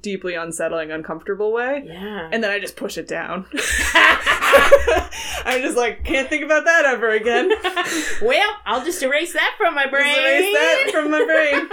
deeply 0.00 0.36
unsettling, 0.36 0.90
uncomfortable 0.90 1.52
way. 1.52 1.82
Yeah. 1.84 2.30
And 2.32 2.42
then 2.42 2.50
I 2.50 2.58
just 2.60 2.76
push 2.76 2.96
it 2.96 3.06
down. 3.08 3.44
I'm 5.44 5.62
just 5.62 5.76
like, 5.76 6.04
can't 6.04 6.28
think 6.28 6.44
about 6.44 6.64
that 6.64 6.84
ever 6.84 7.10
again. 7.10 7.48
well, 8.22 8.56
I'll 8.66 8.84
just 8.84 9.02
erase 9.02 9.32
that 9.32 9.54
from 9.56 9.74
my 9.74 9.86
brain. 9.86 10.14
Just 10.14 10.20
erase 10.20 10.54
that 10.54 10.90
from 10.92 11.10
my 11.10 11.24
brain. 11.24 11.68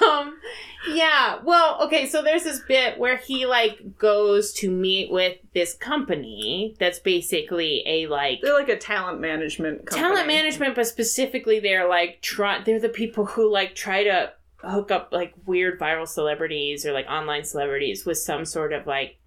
um, 0.02 0.38
yeah. 0.88 1.38
Well, 1.42 1.82
okay. 1.84 2.06
So 2.06 2.22
there's 2.22 2.44
this 2.44 2.60
bit 2.60 2.98
where 2.98 3.16
he 3.16 3.46
like 3.46 3.98
goes 3.98 4.52
to 4.54 4.70
meet 4.70 5.10
with 5.10 5.38
this 5.54 5.74
company 5.74 6.76
that's 6.78 6.98
basically 6.98 7.82
a 7.86 8.06
like 8.06 8.40
They're 8.42 8.54
like 8.54 8.68
a 8.68 8.78
talent 8.78 9.20
management 9.20 9.86
company. 9.86 10.08
talent 10.08 10.26
management, 10.26 10.74
but 10.74 10.86
specifically 10.86 11.60
they're 11.60 11.88
like 11.88 12.20
try. 12.22 12.62
They're 12.62 12.80
the 12.80 12.88
people 12.88 13.26
who 13.26 13.50
like 13.50 13.74
try 13.74 14.04
to 14.04 14.32
hook 14.58 14.90
up 14.90 15.10
like 15.12 15.34
weird 15.44 15.78
viral 15.78 16.08
celebrities 16.08 16.84
or 16.86 16.92
like 16.92 17.06
online 17.06 17.44
celebrities 17.44 18.04
with 18.04 18.18
some 18.18 18.44
sort 18.44 18.72
of 18.72 18.86
like 18.86 19.18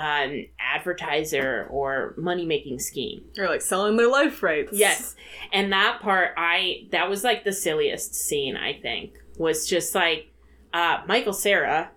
um 0.00 0.44
advertiser 0.60 1.66
or 1.70 2.14
money 2.16 2.46
making 2.46 2.78
scheme. 2.78 3.24
They're 3.34 3.48
like 3.48 3.62
selling 3.62 3.96
their 3.96 4.08
life 4.08 4.42
rights. 4.42 4.72
Yes. 4.72 5.16
And 5.52 5.72
that 5.72 5.98
part 6.00 6.30
I 6.36 6.86
that 6.92 7.10
was 7.10 7.24
like 7.24 7.42
the 7.44 7.52
silliest 7.52 8.14
scene, 8.14 8.56
I 8.56 8.74
think. 8.80 9.14
Was 9.38 9.66
just 9.66 9.94
like 9.96 10.30
uh 10.72 10.98
Michael 11.08 11.32
Cera 11.32 11.90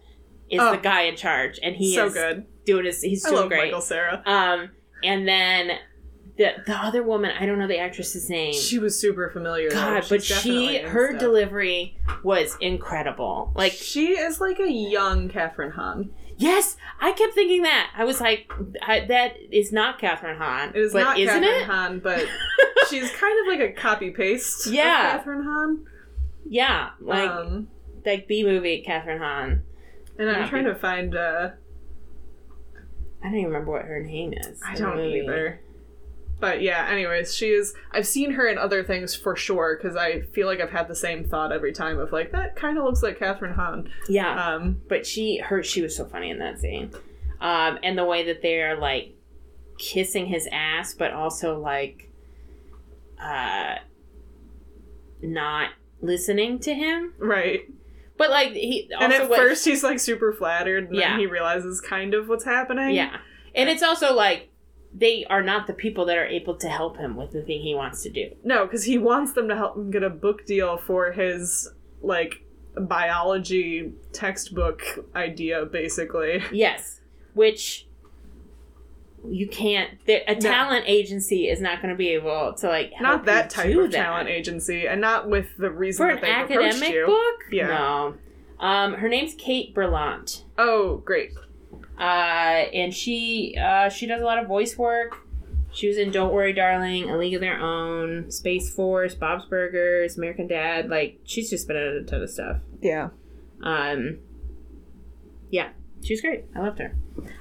is 0.49 0.59
Oh. 0.59 0.71
the 0.71 0.77
guy 0.81 1.03
in 1.03 1.15
charge 1.15 1.59
and 1.61 1.75
he 1.75 1.93
so 1.95 2.07
is 2.07 2.13
good. 2.13 2.45
doing 2.65 2.85
his 2.85 3.01
he's 3.03 3.23
I 3.25 3.29
doing 3.29 3.39
love 3.41 3.49
great. 3.49 3.65
Michael 3.65 3.81
Cera. 3.81 4.23
Um 4.25 4.71
and 5.03 5.27
then 5.27 5.77
the 6.37 6.53
the 6.65 6.73
other 6.75 7.03
woman, 7.03 7.31
I 7.39 7.45
don't 7.45 7.59
know 7.59 7.67
the 7.67 7.77
actress's 7.77 8.29
name. 8.29 8.53
She 8.53 8.79
was 8.79 8.99
super 8.99 9.29
familiar. 9.29 9.69
God, 9.69 10.05
but 10.09 10.23
she 10.23 10.77
her 10.79 11.09
stuff. 11.09 11.19
delivery 11.19 11.97
was 12.23 12.57
incredible. 12.61 13.51
Like 13.55 13.73
she 13.73 14.17
is 14.17 14.41
like 14.41 14.59
a 14.59 14.71
young 14.71 15.29
Kathryn 15.29 15.73
Hahn. 15.73 16.11
Yes, 16.41 16.75
I 16.99 17.11
kept 17.11 17.33
thinking 17.35 17.61
that. 17.63 17.91
I 17.95 18.03
was 18.03 18.19
like 18.19 18.51
I, 18.81 19.01
that 19.05 19.37
is 19.51 19.71
not 19.71 19.99
Kathryn 19.99 20.37
Hahn. 20.37 20.69
It 20.69 20.77
is 20.77 20.93
but 20.93 21.03
not 21.03 21.19
isn't 21.19 21.43
Kathryn 21.43 21.61
it? 21.61 21.65
Hahn, 21.65 21.99
but 21.99 22.25
she's 22.89 23.11
kind 23.11 23.39
of 23.41 23.47
like 23.47 23.69
a 23.69 23.73
copy 23.73 24.09
paste. 24.09 24.65
Yeah. 24.67 25.17
of 25.17 25.23
Kathryn 25.23 25.43
Hahn. 25.43 25.85
Yeah, 26.49 26.89
like 26.99 27.29
um, 27.29 27.67
like 28.05 28.27
B 28.27 28.43
movie 28.43 28.83
Kathryn 28.87 29.19
Hahn. 29.19 29.61
and 30.17 30.29
I'm 30.29 30.41
not 30.41 30.49
trying 30.49 30.65
to 30.65 30.75
find. 30.75 31.15
uh 31.15 31.51
I 33.23 33.25
don't 33.25 33.35
even 33.35 33.51
remember 33.51 33.71
what 33.71 33.83
her 33.85 34.01
name 34.01 34.33
is. 34.33 34.59
I 34.65 34.73
don't 34.73 34.99
either. 34.99 35.61
But 36.41 36.61
yeah, 36.61 36.87
anyways, 36.89 37.33
she 37.33 37.51
is. 37.51 37.73
I've 37.93 38.05
seen 38.07 38.31
her 38.31 38.47
in 38.47 38.57
other 38.57 38.83
things 38.83 39.15
for 39.15 39.35
sure 39.37 39.77
because 39.77 39.95
I 39.95 40.21
feel 40.33 40.47
like 40.47 40.59
I've 40.59 40.71
had 40.71 40.87
the 40.89 40.95
same 40.95 41.23
thought 41.23 41.53
every 41.53 41.71
time 41.71 41.97
of 41.99 42.11
like 42.11 42.31
that 42.33 42.55
kind 42.57 42.77
of 42.77 42.83
looks 42.83 43.01
like 43.03 43.19
Kathryn 43.19 43.55
Hahn. 43.55 43.89
Yeah, 44.09 44.55
Um, 44.55 44.81
but 44.89 45.05
she 45.05 45.37
her 45.37 45.61
she 45.63 45.81
was 45.81 45.95
so 45.95 46.03
funny 46.05 46.29
in 46.31 46.39
that 46.39 46.59
scene, 46.59 46.91
um, 47.39 47.77
and 47.83 47.97
the 47.97 48.03
way 48.05 48.25
that 48.25 48.41
they're 48.41 48.75
like 48.77 49.15
kissing 49.77 50.25
his 50.25 50.47
ass, 50.51 50.93
but 50.93 51.11
also 51.13 51.59
like 51.59 52.09
uh, 53.23 53.75
not 55.21 55.69
listening 56.01 56.59
to 56.59 56.73
him. 56.73 57.13
right. 57.19 57.61
But 58.17 58.29
like 58.29 58.51
he 58.53 58.89
also 58.93 59.03
and 59.05 59.13
at 59.13 59.29
what- 59.29 59.37
first 59.39 59.65
he's 59.65 59.83
like 59.83 59.99
super 59.99 60.31
flattered, 60.33 60.87
and 60.89 60.95
Yeah. 60.95 61.11
then 61.11 61.19
he 61.19 61.25
realizes 61.25 61.81
kind 61.81 62.13
of 62.13 62.29
what's 62.29 62.43
happening. 62.45 62.95
yeah, 62.95 63.17
and 63.55 63.67
it's 63.69 63.81
also 63.83 64.13
like 64.13 64.49
they 64.93 65.25
are 65.29 65.41
not 65.41 65.67
the 65.67 65.73
people 65.73 66.05
that 66.05 66.17
are 66.17 66.25
able 66.25 66.55
to 66.55 66.67
help 66.69 66.97
him 66.97 67.15
with 67.15 67.31
the 67.31 67.41
thing 67.41 67.61
he 67.61 67.73
wants 67.75 68.03
to 68.03 68.09
do. 68.09 68.31
No, 68.43 68.65
because 68.65 68.83
he 68.83 68.97
wants 68.97 69.33
them 69.33 69.47
to 69.49 69.55
help 69.55 69.75
him 69.77 69.89
get 69.91 70.03
a 70.03 70.09
book 70.09 70.45
deal 70.45 70.77
for 70.77 71.11
his 71.13 71.69
like 72.01 72.43
biology 72.75 73.93
textbook 74.13 74.81
idea, 75.15 75.65
basically. 75.65 76.43
Yes, 76.51 76.99
which 77.33 77.87
you 79.29 79.47
can't. 79.47 79.91
A 80.07 80.33
No. 80.33 80.39
talent 80.39 80.85
agency 80.87 81.47
is 81.47 81.61
not 81.61 81.81
going 81.81 81.93
to 81.93 81.97
be 81.97 82.09
able 82.09 82.53
to 82.53 82.67
like 82.67 82.91
help 82.93 83.01
Not 83.01 83.25
that 83.25 83.49
type 83.49 83.75
of 83.77 83.91
that. 83.91 83.97
talent 83.97 84.29
agency, 84.29 84.87
and 84.87 84.99
not 84.99 85.29
with 85.29 85.55
the 85.57 85.69
reason 85.69 86.07
for 86.09 86.15
that 86.15 86.23
an 86.23 86.29
academic 86.59 87.05
book. 87.05 87.39
Yeah. 87.51 87.67
No. 87.67 88.15
Um, 88.59 88.93
her 88.95 89.09
name's 89.09 89.33
Kate 89.35 89.73
Berlant, 89.73 90.43
Oh, 90.57 90.97
great. 90.97 91.31
Uh, 91.99 92.01
and 92.73 92.93
she 92.93 93.55
uh, 93.61 93.89
she 93.89 94.05
does 94.07 94.21
a 94.21 94.25
lot 94.25 94.37
of 94.39 94.47
voice 94.47 94.77
work. 94.77 95.17
She 95.73 95.87
was 95.87 95.97
in 95.97 96.11
Don't 96.11 96.33
Worry, 96.33 96.51
Darling, 96.51 97.09
A 97.09 97.17
League 97.17 97.33
of 97.33 97.39
Their 97.41 97.57
Own, 97.59 98.29
Space 98.29 98.73
Force, 98.73 99.15
Bob's 99.15 99.45
Burgers, 99.45 100.17
American 100.17 100.47
Dad. 100.47 100.89
Like 100.89 101.19
she's 101.23 101.49
just 101.49 101.67
been 101.67 101.77
in 101.77 101.83
a 101.97 102.03
ton 102.03 102.21
of 102.21 102.29
stuff. 102.29 102.57
Yeah. 102.81 103.09
Um, 103.63 104.19
yeah, 105.49 105.69
she's 106.03 106.19
great. 106.21 106.45
I 106.55 106.59
loved 106.59 106.79
her. 106.79 106.95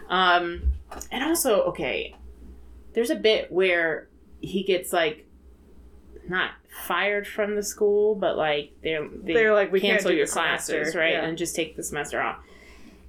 Um, 0.09 0.75
and 1.11 1.25
also, 1.25 1.63
okay, 1.63 2.15
there's 2.95 3.11
a 3.11 3.17
bit 3.17 3.51
where 3.51 4.09
he 4.41 4.63
gets 4.63 4.93
like 4.93 5.27
not 6.29 6.51
fired 6.87 7.27
from 7.27 7.57
the 7.57 7.63
school, 7.65 8.15
but 8.15 8.37
like 8.37 8.73
they're 8.83 9.09
they 9.09 9.33
They're 9.35 9.55
like, 9.55 9.73
"We 9.73 9.81
cancel 9.81 10.13
your 10.13 10.27
classes, 10.27 10.67
semester." 10.69 10.99
right, 11.01 11.13
Yeah. 11.15 11.25
and 11.25 11.37
just 11.39 11.57
take 11.57 11.75
the 11.77 11.83
semester 11.83 12.21
off. 12.21 12.39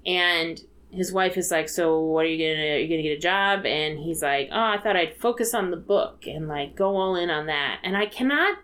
And 0.05 0.59
his 0.91 1.11
wife 1.13 1.37
is 1.37 1.51
like, 1.51 1.69
"So 1.69 1.99
what 1.99 2.25
are 2.25 2.29
you 2.29 2.37
gonna? 2.37 2.67
Are 2.73 2.77
you 2.77 2.87
gonna 2.87 3.01
get 3.01 3.17
a 3.17 3.19
job?" 3.19 3.65
And 3.65 3.99
he's 3.99 4.21
like, 4.21 4.49
"Oh, 4.51 4.59
I 4.59 4.77
thought 4.77 4.95
I'd 4.95 5.17
focus 5.17 5.53
on 5.53 5.71
the 5.71 5.77
book 5.77 6.25
and 6.27 6.47
like 6.47 6.75
go 6.75 6.97
all 6.97 7.15
in 7.15 7.29
on 7.29 7.45
that." 7.45 7.79
And 7.83 7.95
I 7.95 8.05
cannot, 8.05 8.57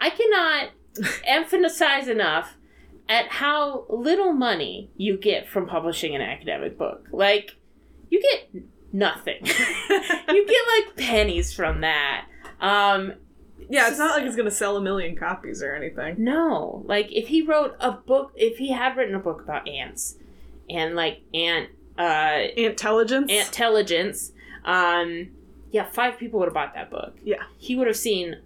I 0.00 0.10
cannot 0.10 0.70
emphasize 1.26 2.08
enough 2.08 2.56
at 3.08 3.28
how 3.28 3.86
little 3.88 4.32
money 4.32 4.90
you 4.96 5.16
get 5.16 5.48
from 5.48 5.66
publishing 5.66 6.14
an 6.14 6.20
academic 6.20 6.76
book. 6.76 7.08
Like, 7.10 7.56
you 8.10 8.20
get 8.20 8.62
nothing. 8.92 9.38
you 9.46 10.46
get 10.46 10.86
like 10.86 10.96
pennies 10.96 11.52
from 11.52 11.80
that. 11.80 12.26
Um, 12.60 13.14
Yeah, 13.70 13.88
it's 13.88 13.98
not 13.98 14.14
like 14.16 14.26
it's 14.26 14.36
gonna 14.36 14.50
sell 14.50 14.76
a 14.76 14.82
million 14.82 15.16
copies 15.16 15.62
or 15.62 15.74
anything. 15.74 16.16
no, 16.18 16.82
like 16.86 17.10
if 17.10 17.28
he 17.28 17.40
wrote 17.40 17.76
a 17.80 17.92
book, 17.92 18.32
if 18.36 18.58
he 18.58 18.72
had 18.72 18.96
written 18.96 19.14
a 19.14 19.18
book 19.18 19.40
about 19.42 19.66
ants 19.66 20.16
and 20.70 20.94
like 20.94 21.20
ant, 21.34 21.70
uh, 21.98 22.48
Intelligence. 22.56 23.30
intelligence, 23.30 24.32
um, 24.64 25.28
yeah, 25.70 25.84
five 25.90 26.18
people 26.18 26.38
would 26.40 26.46
have 26.46 26.54
bought 26.54 26.74
that 26.74 26.90
book. 26.90 27.16
Yeah. 27.24 27.42
He 27.58 27.76
would 27.76 27.86
have 27.86 27.96
seen 27.96 28.36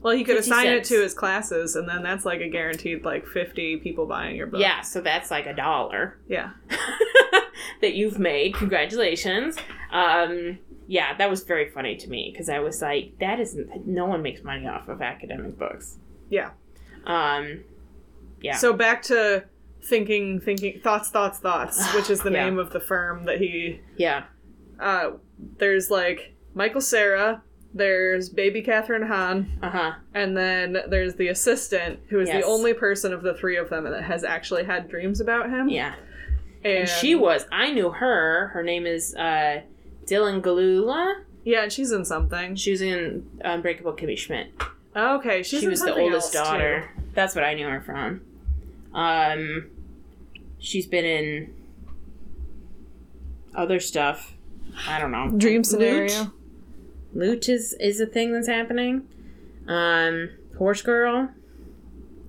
Well, 0.00 0.16
he 0.16 0.24
could 0.24 0.36
assign 0.36 0.64
cents. 0.66 0.90
it 0.90 0.94
to 0.96 1.02
his 1.02 1.14
classes, 1.14 1.76
and 1.76 1.88
then 1.88 2.02
that's 2.02 2.24
like 2.24 2.40
a 2.40 2.48
guaranteed 2.48 3.04
like 3.04 3.26
fifty 3.26 3.76
people 3.76 4.06
buying 4.06 4.34
your 4.36 4.46
book. 4.48 4.60
Yeah, 4.60 4.80
so 4.80 5.00
that's 5.00 5.30
like 5.30 5.46
a 5.46 5.54
dollar 5.54 6.18
Yeah. 6.28 6.50
that 7.80 7.94
you've 7.94 8.18
made. 8.18 8.54
Congratulations. 8.54 9.56
Um, 9.92 10.58
yeah, 10.88 11.16
that 11.16 11.30
was 11.30 11.44
very 11.44 11.70
funny 11.70 11.96
to 11.96 12.08
me 12.08 12.30
because 12.32 12.48
I 12.48 12.58
was 12.58 12.82
like, 12.82 13.18
that 13.20 13.38
isn't. 13.40 13.86
No 13.86 14.06
one 14.06 14.22
makes 14.22 14.42
money 14.42 14.66
off 14.66 14.88
of 14.88 15.00
academic 15.02 15.58
books. 15.58 15.98
Yeah. 16.28 16.50
Um, 17.06 17.60
yeah. 18.40 18.56
So 18.56 18.72
back 18.72 19.02
to 19.02 19.44
thinking, 19.84 20.40
thinking, 20.40 20.80
thoughts, 20.80 21.08
thoughts, 21.10 21.38
thoughts, 21.38 21.92
which 21.94 22.10
is 22.10 22.20
the 22.22 22.30
Yeah. 22.30 22.44
name 22.44 22.58
of 22.58 22.72
the 22.72 22.80
firm 22.80 23.24
that 23.24 23.38
he. 23.38 23.80
yeah, 23.96 24.24
Uh, 24.80 25.12
there's 25.58 25.90
like 25.90 26.34
Michael 26.54 26.80
Cera. 26.80 27.42
There's 27.74 28.28
baby 28.28 28.62
Kathryn 28.62 29.06
Hahn, 29.08 29.58
uh 29.62 29.70
huh. 29.70 29.92
and 30.12 30.36
then 30.36 30.76
there's 30.88 31.14
the 31.14 31.28
assistant, 31.28 32.00
who 32.10 32.20
is 32.20 32.28
Yes. 32.28 32.42
the 32.42 32.46
only 32.46 32.74
person 32.74 33.14
of 33.14 33.22
the 33.22 33.32
three 33.32 33.56
of 33.56 33.70
them 33.70 33.84
that 33.84 34.02
has 34.04 34.24
actually 34.24 34.64
had 34.64 34.88
dreams 34.90 35.20
about 35.22 35.48
him. 35.48 35.70
Yeah, 35.70 35.94
and, 36.64 36.80
and 36.80 36.88
she 36.88 37.14
was. 37.14 37.46
I 37.50 37.72
knew 37.72 37.88
her. 37.90 38.48
Her 38.48 38.62
name 38.62 38.84
is 38.84 39.14
uh, 39.16 39.62
Dylan 40.04 40.42
Gelula. 40.42 41.22
Yeah, 41.44 41.62
and 41.62 41.72
she's 41.72 41.92
in 41.92 42.04
something. 42.04 42.56
she's 42.56 42.82
in 42.82 43.26
Unbreakable 43.42 43.94
Kimmy 43.94 44.18
Schmidt. 44.18 44.48
Okay, 44.94 45.42
she's 45.42 45.60
she 45.60 45.66
was 45.68 45.80
the 45.80 45.94
oldest 45.94 46.34
else, 46.34 46.46
too. 46.46 46.52
daughter. 46.52 46.90
That's 47.14 47.34
what 47.34 47.42
I 47.44 47.54
knew 47.54 47.66
her 47.68 47.80
from. 47.80 48.20
Um, 48.94 49.70
she's 50.58 50.86
been 50.86 51.04
in 51.04 51.54
other 53.54 53.80
stuff. 53.80 54.34
I 54.86 54.98
don't 54.98 55.10
know. 55.12 55.30
Dream 55.36 55.64
scenario. 55.64 56.32
Loot 57.14 57.48
is 57.48 57.74
is 57.78 58.00
a 58.00 58.06
thing 58.06 58.32
that's 58.32 58.48
happening. 58.48 59.06
Um, 59.68 60.30
Horse 60.56 60.82
Girl. 60.82 61.28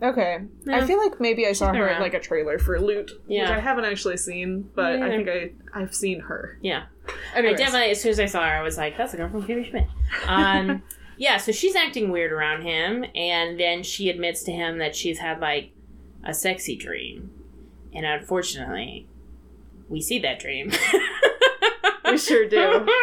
Okay. 0.01 0.39
Yeah. 0.65 0.77
I 0.77 0.85
feel 0.85 0.97
like 0.97 1.21
maybe 1.21 1.47
I 1.47 1.53
saw 1.53 1.73
her 1.73 1.87
in 1.87 2.01
like 2.01 2.13
a 2.13 2.19
trailer 2.19 2.59
for 2.59 2.79
Loot, 2.79 3.11
which 3.25 3.39
I 3.41 3.59
haven't 3.59 3.85
actually 3.85 4.17
seen, 4.17 4.69
but 4.75 5.01
I 5.01 5.09
think 5.09 5.29
I 5.29 5.51
I've 5.73 5.95
seen 5.95 6.19
her. 6.21 6.57
Yeah, 6.61 6.83
Anyways. 7.33 7.55
I 7.59 7.63
definitely. 7.63 7.91
As 7.91 8.01
soon 8.01 8.11
as 8.11 8.19
I 8.19 8.25
saw 8.25 8.41
her, 8.41 8.53
I 8.53 8.61
was 8.61 8.77
like, 8.77 8.97
"That's 8.97 9.13
a 9.13 9.17
girl 9.17 9.29
from 9.29 9.43
Kimmy 9.43 9.69
Schmidt." 9.69 9.87
Um, 10.27 10.83
yeah. 11.17 11.37
So 11.37 11.53
she's 11.53 11.75
acting 11.75 12.11
weird 12.11 12.33
around 12.33 12.63
him, 12.63 13.05
and 13.15 13.57
then 13.57 13.81
she 13.81 14.09
admits 14.09 14.43
to 14.43 14.51
him 14.51 14.79
that 14.79 14.93
she's 14.93 15.19
had 15.19 15.39
like 15.39 15.71
a 16.23 16.33
sexy 16.33 16.75
dream, 16.75 17.29
And 17.93 18.05
unfortunately, 18.05 19.07
we 19.89 20.01
see 20.01 20.19
that 20.19 20.39
dream. 20.39 20.71
We 22.05 22.17
sure 22.17 22.47
do. 22.47 22.87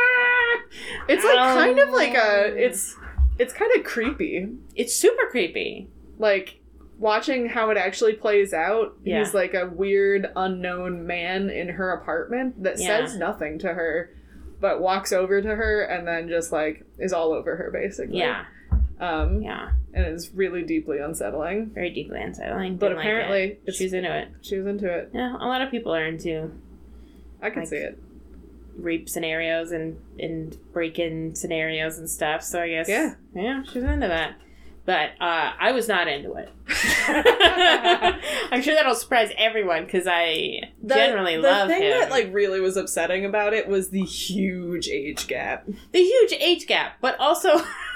It's 1.08 1.24
like 1.24 1.36
kind 1.36 1.78
of 1.80 1.90
like 1.90 2.14
a 2.14 2.52
Um, 2.52 2.58
it's 2.58 2.96
it's 3.38 3.52
kind 3.52 3.70
of 3.76 3.82
creepy. 3.84 4.48
It's 4.76 4.94
super 4.94 5.26
creepy. 5.30 5.88
Like 6.18 6.60
watching 6.98 7.48
how 7.48 7.70
it 7.70 7.76
actually 7.76 8.12
plays 8.12 8.52
out. 8.54 8.96
Yeah. 9.02 9.18
He's 9.18 9.34
like 9.34 9.54
a 9.54 9.66
weird 9.66 10.30
unknown 10.36 11.06
man 11.06 11.50
in 11.50 11.68
her 11.70 11.90
apartment 11.92 12.62
that 12.62 12.78
Yeah. 12.78 13.04
says 13.06 13.16
nothing 13.16 13.58
to 13.60 13.68
her 13.74 14.14
but 14.60 14.80
walks 14.80 15.10
over 15.12 15.40
to 15.40 15.48
her 15.56 15.82
and 15.82 16.06
then 16.06 16.28
just 16.28 16.52
like 16.52 16.84
is 16.98 17.12
all 17.12 17.32
over 17.32 17.56
her 17.56 17.70
basically. 17.72 18.18
Yeah, 18.18 18.44
Um 19.00 19.42
yeah. 19.42 19.70
And 19.94 20.04
it's 20.06 20.30
really 20.32 20.62
deeply 20.62 20.98
unsettling. 20.98 21.70
Very 21.74 21.90
deeply 21.90 22.20
unsettling. 22.20 22.76
But 22.76 22.88
Didn't 22.88 22.96
like 22.98 23.06
apparently 23.06 23.58
it. 23.66 23.74
she's 23.74 23.92
into 23.92 24.16
it. 24.16 24.28
She 24.42 24.56
was 24.58 24.66
into 24.66 24.88
it. 24.92 25.10
Yeah, 25.12 25.34
a 25.36 25.46
lot 25.46 25.62
of 25.62 25.70
people 25.70 25.94
are 25.94 26.06
into 26.06 26.52
I 27.42 27.50
can 27.50 27.60
Like- 27.60 27.68
see 27.68 27.76
it. 27.76 27.98
rape 28.76 29.08
scenarios 29.08 29.72
and 29.72 29.96
and 30.18 30.56
break-in 30.72 31.34
scenarios 31.34 31.98
and 31.98 32.08
stuff. 32.08 32.42
So 32.42 32.60
I 32.62 32.68
guess 32.68 32.88
Yeah. 32.88 33.14
yeah, 33.34 33.62
she's 33.64 33.82
into 33.82 34.08
that. 34.08 34.34
But 34.86 35.10
uh, 35.20 35.52
I 35.60 35.72
was 35.72 35.86
not 35.88 36.08
into 36.08 36.34
it. 36.34 36.48
I'm 38.50 38.62
sure 38.62 38.74
that'll 38.74 38.94
surprise 38.94 39.30
everyone 39.36 39.84
because 39.84 40.06
I 40.06 40.60
The- 40.82 40.94
generally 40.94 41.36
the 41.36 41.42
love 41.42 41.68
thing 41.68 41.82
him. 41.82 41.90
that 41.90 42.10
like 42.10 42.32
really 42.32 42.60
was 42.60 42.76
upsetting 42.76 43.24
about 43.24 43.52
it 43.52 43.68
was 43.68 43.90
the 43.90 44.02
huge 44.02 44.88
age 44.88 45.26
gap. 45.26 45.66
the 45.92 46.00
huge 46.02 46.32
age 46.32 46.66
gap, 46.66 46.94
but 47.00 47.18
also 47.20 47.60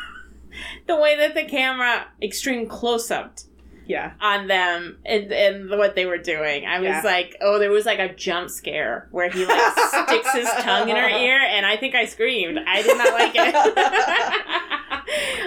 the 0.87 0.97
way 0.97 1.17
that 1.17 1.35
the 1.35 1.45
camera 1.45 2.07
extreme 2.23 2.67
close 2.69 3.11
up 3.11 3.39
Yeah. 3.87 4.13
on 4.21 4.47
them 4.47 4.99
and, 5.05 5.33
and 5.33 5.71
what 5.71 5.95
they 5.95 6.07
were 6.07 6.19
doing. 6.19 6.65
I 6.67 6.79
was 6.81 6.89
Yeah. 6.89 7.03
like, 7.05 7.37
oh, 7.41 7.59
there 7.59 7.71
was 7.71 7.85
like 7.87 7.99
a 7.99 8.15
jump 8.15 8.51
scare 8.51 9.09
where 9.11 9.31
he 9.31 9.45
like 9.47 9.61
sticks 10.07 10.33
his 10.33 10.49
tongue 10.61 10.89
in 10.89 10.97
her 10.97 11.09
ear, 11.27 11.39
and 11.39 11.65
I 11.67 11.77
think 11.77 11.95
I 11.95 12.05
screamed. 12.07 12.59
I 12.67 12.83
did 12.83 12.97
not 12.99 13.13
like 13.13 13.33
it. 13.35 13.55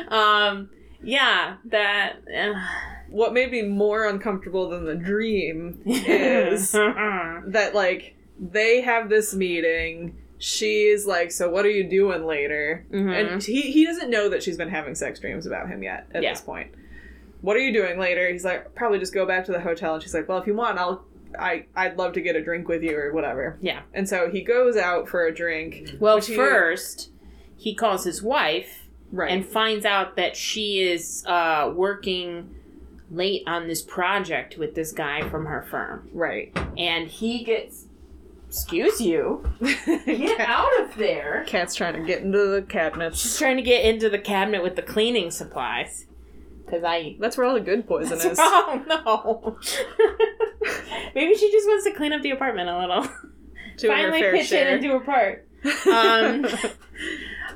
um, 0.11 0.69
yeah, 1.03 1.55
that. 1.65 2.17
uh, 2.35 2.53
What 3.09 3.33
made 3.33 3.51
me 3.51 3.61
more 3.63 4.05
uncomfortable 4.07 4.69
than 4.69 4.85
the 4.85 4.95
dream 4.95 5.81
is 5.85 6.71
that 6.73 7.71
like 7.73 8.15
they 8.39 8.81
have 8.81 9.09
this 9.09 9.33
meeting. 9.33 10.17
She's 10.39 11.05
like, 11.07 11.31
"So 11.31 11.49
what 11.49 11.65
are 11.65 11.69
you 11.71 11.83
doing 11.83 12.25
later?" 12.25 12.85
Mhm. 12.91 13.33
And 13.33 13.43
he 13.43 13.61
he 13.61 13.85
doesn't 13.85 14.09
know 14.09 14.29
that 14.29 14.43
she's 14.43 14.57
been 14.57 14.69
having 14.69 14.93
sex 14.95 15.19
dreams 15.19 15.45
about 15.45 15.67
him 15.67 15.81
yet 15.83 16.07
at 16.13 16.21
Yeah. 16.23 16.31
this 16.33 16.41
point. 16.41 16.71
What 17.41 17.55
are 17.55 17.59
you 17.59 17.73
doing 17.73 17.99
later? 17.99 18.27
He's 18.31 18.45
like, 18.45 18.75
"Probably 18.75 18.99
just 18.99 19.13
go 19.13 19.25
back 19.25 19.45
to 19.45 19.51
the 19.51 19.59
hotel." 19.59 19.95
And 19.95 20.03
she's 20.03 20.13
like, 20.13 20.27
"Well, 20.29 20.37
if 20.39 20.47
you 20.47 20.53
want, 20.53 20.77
I'll 20.77 21.05
I 21.37 21.65
I'd 21.75 21.97
love 21.97 22.13
to 22.13 22.21
get 22.21 22.35
a 22.35 22.41
drink 22.43 22.67
with 22.67 22.83
you 22.83 22.97
or 22.97 23.11
whatever." 23.13 23.57
yeah. 23.61 23.81
And 23.93 24.07
so 24.07 24.29
he 24.29 24.41
goes 24.41 24.77
out 24.77 25.07
for 25.09 25.25
a 25.25 25.33
drink. 25.33 25.93
Well, 25.99 26.15
which 26.17 26.27
he- 26.27 26.35
first 26.35 27.11
he 27.55 27.73
calls 27.73 28.03
his 28.05 28.21
wife 28.21 28.87
right? 29.11 29.31
and 29.31 29.43
finds 29.45 29.83
out 29.85 30.15
that 30.17 30.35
she 30.35 30.81
is 30.81 31.23
uh, 31.25 31.71
working 31.75 32.53
late 33.09 33.41
on 33.47 33.67
this 33.67 33.81
project 33.81 34.57
with 34.59 34.75
this 34.75 34.91
guy 34.91 35.27
from 35.29 35.45
her 35.47 35.63
firm, 35.71 36.07
right. 36.13 36.55
and 36.77 37.07
he 37.07 37.43
gets. 37.43 37.86
Excuse 38.47 39.01
you. 39.01 39.43
Get 40.05 40.39
out 40.39 40.79
of 40.81 40.95
there. 40.95 41.43
Cat's 41.47 41.75
trying 41.75 41.93
to 41.95 42.03
get 42.05 42.21
into 42.21 42.47
the 42.47 42.61
cabinets. 42.61 43.19
She's 43.19 43.37
trying 43.37 43.57
to 43.57 43.63
get 43.63 43.83
into 43.83 44.09
the 44.09 44.19
cabinet 44.19 44.63
with 44.63 44.75
the 44.75 44.81
cleaning 44.81 45.31
supplies. 45.31 46.05
Because 46.65 46.83
I. 46.83 47.17
That's 47.19 47.37
where 47.37 47.45
all 47.45 47.53
the 47.53 47.59
good 47.61 47.87
poison 47.87 48.17
is. 48.17 48.39
Oh, 48.41 48.83
no. 48.87 49.57
Maybe 51.13 51.35
she 51.35 51.51
just 51.51 51.67
wants 51.67 51.85
to 51.85 51.93
clean 51.93 52.13
up 52.13 52.21
the 52.21 52.31
apartment 52.31 52.69
a 52.69 52.79
little. 52.79 53.03
Doing 53.77 53.97
her 53.97 54.03
Finally 54.03 54.21
fair 54.21 54.31
pitch 54.33 54.47
share. 54.47 54.67
in 54.69 54.73
and 54.75 54.81
do 54.81 54.91
her 54.91 54.99
part. 55.01 55.47
Um, 55.87 56.45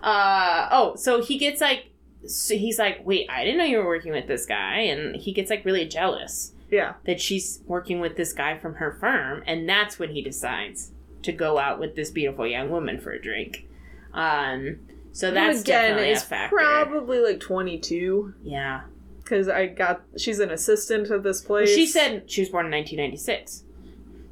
uh, 0.03 0.67
oh, 0.71 0.95
so 0.95 1.21
he 1.21 1.37
gets 1.37 1.61
like. 1.61 1.87
So 2.25 2.55
he's 2.55 2.77
like, 2.77 2.99
wait, 3.05 3.27
I 3.29 3.43
didn't 3.43 3.57
know 3.57 3.63
you 3.65 3.77
were 3.79 3.87
working 3.87 4.11
with 4.11 4.27
this 4.27 4.45
guy. 4.45 4.79
And 4.79 5.15
he 5.15 5.33
gets 5.33 5.49
like 5.49 5.65
really 5.65 5.87
jealous 5.87 6.53
yeah. 6.71 6.93
that 7.05 7.21
she's 7.21 7.61
working 7.65 7.99
with 7.99 8.17
this 8.17 8.33
guy 8.33 8.57
from 8.57 8.75
her 8.75 8.97
firm. 8.99 9.43
And 9.45 9.69
that's 9.69 9.99
when 9.99 10.11
he 10.11 10.21
decides 10.21 10.91
to 11.23 11.31
go 11.31 11.59
out 11.59 11.79
with 11.79 11.95
this 11.95 12.09
beautiful 12.09 12.47
young 12.47 12.69
woman 12.69 12.99
for 12.99 13.11
a 13.11 13.21
drink. 13.21 13.67
Um, 14.13 14.79
so 15.11 15.31
that's 15.31 15.57
Who, 15.57 15.61
again 15.61 15.97
definitely 15.97 16.11
is 16.11 16.23
probably 16.23 17.19
like 17.19 17.39
22 17.39 18.33
yeah. 18.43 18.81
because 19.17 19.47
I 19.47 19.67
got 19.67 20.01
she's 20.17 20.39
an 20.39 20.49
assistant 20.51 21.11
at 21.11 21.23
this 21.23 21.47
Well, 21.47 21.59
place. 21.59 21.75
she 21.75 21.85
said 21.85 22.31
she 22.31 22.41
was 22.41 22.49
born 22.49 22.65
in 22.65 22.71
1996. 22.71 23.63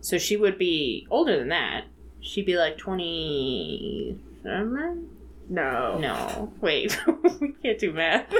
So 0.02 0.18
she 0.18 0.38
would 0.38 0.58
be 0.58 1.06
older 1.10 1.38
than 1.38 1.50
that. 1.50 1.86
She'd 2.22 2.46
be 2.46 2.58
like 2.58 2.78
27? 2.78 5.10
no. 5.50 5.98
No. 5.98 6.54
Wait. 6.62 6.98
we 7.42 7.54
can't 7.62 7.80
do 7.80 7.92
math. 7.94 8.32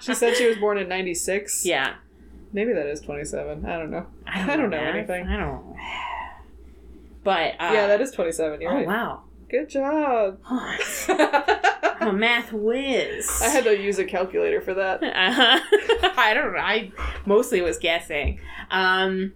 She 0.00 0.14
said 0.14 0.36
she 0.36 0.46
was 0.46 0.58
born 0.58 0.76
in 0.76 0.88
96. 0.88 1.64
Yeah. 1.64 1.94
Maybe 2.54 2.72
that 2.72 2.86
is 2.86 3.00
27. 3.02 3.66
I 3.66 3.78
don't 3.78 3.90
know. 3.90 4.06
I 4.26 4.42
I 4.52 4.56
don't 4.56 4.70
know 4.70 4.78
math. 4.78 4.94
anything. 4.94 5.26
I 5.26 5.36
don't. 5.36 5.76
But, 7.24 7.52
uh, 7.60 7.70
yeah, 7.72 7.86
that 7.88 8.00
is 8.00 8.10
27. 8.12 8.60
You're 8.62 8.70
Oh, 8.70 8.74
right. 8.76 8.86
wow. 8.86 9.22
Good 9.50 9.68
job. 9.68 10.38
I'm 10.48 12.08
a 12.08 12.12
math 12.12 12.52
whiz. 12.52 13.28
I 13.44 13.48
had 13.48 13.64
to 13.64 13.78
use 13.78 13.98
a 13.98 14.04
calculator 14.04 14.60
for 14.60 14.74
that. 14.74 15.02
Uh-huh. 15.02 15.60
I 16.16 16.32
don't 16.34 16.52
know. 16.52 16.58
I 16.60 16.92
mostly 17.26 17.60
was 17.60 17.78
guessing. 17.78 18.40
Um, 18.70 19.32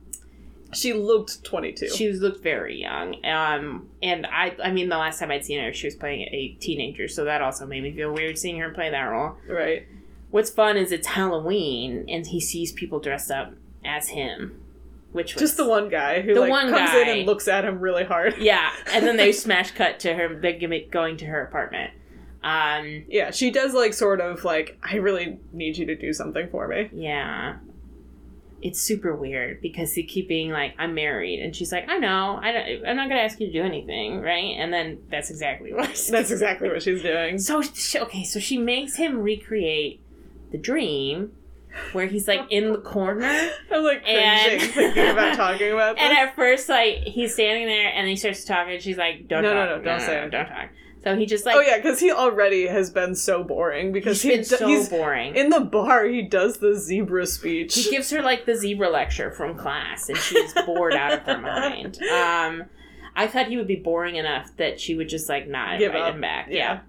She 0.73 0.93
looked 0.93 1.43
22. 1.45 1.89
She 1.91 2.13
looked 2.13 2.43
very 2.43 2.81
young. 2.81 3.25
Um, 3.25 3.89
and 4.03 4.27
I, 4.27 4.55
I 4.63 4.71
mean, 4.71 4.89
the 4.91 4.99
last 4.99 5.19
time 5.19 5.31
I'd 5.31 5.45
seen 5.45 5.61
her, 5.63 5.73
she 5.73 5.87
was 5.87 5.95
playing 5.97 6.23
a 6.23 6.57
teenager, 6.61 7.09
so 7.09 7.25
that 7.25 7.41
also 7.43 7.65
made 7.67 7.83
me 7.83 7.93
feel 7.93 8.13
weird 8.13 8.37
seeing 8.39 8.59
her 8.61 8.71
play 8.71 8.91
that 8.91 9.05
role. 9.05 9.37
right. 9.49 9.87
What's 10.31 10.51
fun 10.51 10.77
is 10.77 10.93
it's 10.93 11.07
Halloween, 11.09 12.05
and 12.09 12.27
he 12.27 12.41
sees 12.41 12.73
people 12.73 13.01
dressed 13.01 13.31
up 13.31 13.55
as 13.85 14.09
him, 14.09 14.61
which 15.13 15.35
was 15.35 15.41
Just 15.43 15.57
the 15.57 15.67
one 15.69 15.89
guy 15.89 16.21
who 16.21 16.35
The 16.35 16.41
like 16.41 16.51
one 16.51 16.69
comes 16.71 16.91
guy. 16.91 17.01
in 17.03 17.09
and 17.09 17.27
looks 17.27 17.49
at 17.49 17.65
him 17.65 17.81
really 17.81 18.05
hard. 18.05 18.35
Yeah, 18.39 18.71
and 18.93 19.07
then 19.07 19.17
they 19.17 19.33
smash 19.45 19.71
cut 19.71 20.01
to 20.01 20.15
her. 20.15 20.35
They 20.39 20.53
give 20.55 20.73
it 20.73 20.91
going 20.91 21.17
to 21.19 21.27
her 21.27 21.43
apartment. 21.43 21.93
Um, 22.43 23.05
Yeah, 23.09 23.31
she 23.31 23.51
does 23.51 23.73
like 23.75 23.95
sort 23.95 24.21
of 24.21 24.45
like, 24.45 24.79
I 24.83 24.97
really 24.97 25.39
need 25.53 25.77
you 25.79 25.87
to 25.87 25.97
do 25.97 26.13
something 26.13 26.49
for 26.51 26.69
me. 26.69 26.89
yeah. 26.93 27.57
It's 28.61 28.81
super 28.81 29.15
weird 29.15 29.63
because 29.63 29.95
they 29.95 30.03
keep 30.03 30.27
being 30.27 30.51
like, 30.51 30.75
"I'm 30.81 30.93
married," 30.93 31.39
and 31.39 31.55
she's 31.55 31.71
like, 31.71 31.89
"I 31.89 31.99
know, 31.99 32.41
I 32.43 32.51
don't, 32.51 32.89
I'm 32.89 32.97
not 32.97 33.09
gonna 33.09 33.21
ask 33.21 33.39
you 33.39 33.47
to 33.47 33.53
do 33.53 33.63
anything, 33.63 34.21
right?" 34.21 34.57
And 34.59 34.73
then 34.73 34.99
that's 35.13 35.31
exactly 35.31 35.73
what. 35.75 35.87
That's 36.11 36.33
exactly 36.33 36.69
what 36.69 36.83
she's 36.83 37.01
doing. 37.01 37.39
So 37.39 37.63
she, 37.63 38.01
okay, 38.01 38.25
so 38.25 38.41
she 38.41 38.59
makes 38.59 38.97
him 38.97 39.21
recreate 39.21 40.01
the 40.51 40.59
dream 40.59 41.33
where 41.93 42.07
he's 42.07 42.27
like 42.27 42.41
in 42.51 42.73
the 42.73 42.79
corner. 42.79 43.27
I'm 43.73 43.85
like 43.85 44.03
And- 44.07 44.61
cringing 44.61 44.69
thinking 44.75 45.09
about 45.11 45.37
talking 45.37 45.73
about 45.73 45.97
this. 45.97 46.05
And 46.05 46.17
at 46.19 46.35
first, 46.35 46.69
like 46.69 46.99
he's 47.05 47.35
standing 47.35 47.67
there, 47.67 47.89
and 47.89 47.99
then 48.05 48.09
he 48.09 48.17
starts 48.17 48.45
talking. 48.45 48.75
And 48.75 48.83
she's 48.83 48.99
like, 48.99 49.29
"Don't 49.29 49.43
No, 49.43 49.55
no, 49.55 49.67
talk, 49.75 49.79
no, 49.85 49.91
don't 49.93 50.01
say 50.01 50.23
it. 50.25 50.31
don't 50.31 50.47
talk." 50.47 50.71
So 51.05 51.15
he 51.15 51.27
just 51.27 51.47
like, 51.47 51.55
oh 51.55 51.61
yeah, 51.61 51.77
because 51.77 52.01
he 52.01 52.11
already 52.11 52.67
has 52.67 52.91
been 52.91 53.15
so 53.15 53.45
boring 53.45 53.93
because 53.93 54.21
he's 54.21 54.33
he 54.33 54.37
do- 54.39 54.43
so 54.45 54.67
he's 54.67 54.89
boring. 54.89 55.37
in 55.37 55.49
the 55.49 55.61
bar. 55.61 56.05
He 56.07 56.23
does 56.23 56.57
the 56.59 56.75
zebra 56.75 57.25
speech. 57.27 57.75
he 57.77 57.89
gives 57.89 58.11
her 58.11 58.21
like 58.21 58.47
the 58.47 58.57
zebra 58.57 58.91
lecture 58.91 59.31
from 59.31 59.57
class, 59.57 60.09
and 60.09 60.19
she's 60.19 60.53
bored 60.67 60.95
out 60.95 61.13
of 61.13 61.21
her 61.23 61.39
mind. 61.39 62.03
Um, 62.03 62.65
I 63.15 63.29
thought 63.29 63.47
he 63.47 63.57
would 63.57 63.69
be 63.69 63.77
boring 63.77 64.17
enough 64.17 64.51
that 64.57 64.81
she 64.81 64.97
would 64.97 65.09
just 65.09 65.29
like 65.29 65.47
not 65.47 65.79
Give 65.79 65.93
invite 65.95 66.09
up. 66.09 66.15
him 66.17 66.21
back. 66.21 66.49
Yeah. 66.51 66.81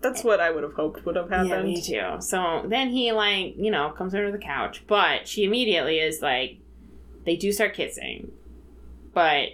That's 0.00 0.24
what 0.24 0.40
I 0.40 0.50
would 0.50 0.62
have 0.62 0.74
hoped 0.74 1.04
would 1.04 1.16
have 1.16 1.28
happened. 1.28 1.50
Yeah, 1.50 1.62
me 1.62 1.82
too. 1.82 2.20
So 2.20 2.64
then 2.66 2.90
he 2.90 3.12
like, 3.12 3.54
you 3.56 3.70
know, 3.70 3.90
comes 3.90 4.14
over 4.14 4.26
to 4.26 4.32
the 4.32 4.38
couch, 4.38 4.82
but 4.86 5.28
she 5.28 5.44
immediately 5.44 5.98
is 5.98 6.22
like 6.22 6.58
they 7.24 7.36
do 7.36 7.52
start 7.52 7.74
kissing. 7.74 8.32
But 9.12 9.50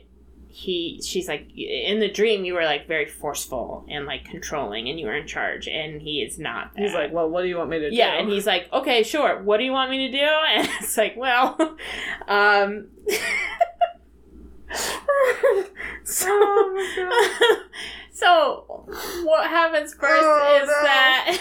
he 0.48 1.02
she's 1.04 1.28
like 1.28 1.50
in 1.54 2.00
the 2.00 2.08
dream 2.08 2.46
you 2.46 2.54
were 2.54 2.64
like 2.64 2.88
very 2.88 3.04
forceful 3.04 3.84
and 3.90 4.06
like 4.06 4.24
controlling 4.24 4.88
and 4.88 4.98
you 4.98 5.04
were 5.04 5.14
in 5.14 5.26
charge 5.26 5.68
and 5.68 6.00
he 6.00 6.22
is 6.22 6.38
not 6.38 6.72
that. 6.74 6.82
He's 6.82 6.94
like, 6.94 7.12
"Well, 7.12 7.28
what 7.28 7.42
do 7.42 7.48
you 7.48 7.58
want 7.58 7.68
me 7.68 7.78
to 7.80 7.90
do?" 7.90 7.96
yeah, 7.96 8.14
and 8.14 8.30
he's 8.30 8.46
like, 8.46 8.72
"Okay, 8.72 9.02
sure. 9.02 9.42
What 9.42 9.58
do 9.58 9.64
you 9.64 9.72
want 9.72 9.90
me 9.90 10.10
to 10.10 10.18
do?" 10.18 10.24
And 10.56 10.68
it's 10.80 10.96
like, 10.96 11.14
"Well, 11.16 11.58
um 12.28 12.88
so, 16.04 16.26
Oh 16.28 17.62
so 18.16 18.64
what 19.24 19.48
happens 19.48 19.94
first 19.94 20.22
Oh, 20.24 20.58
is 20.62 20.66
no. 20.68 20.82
that 20.82 21.38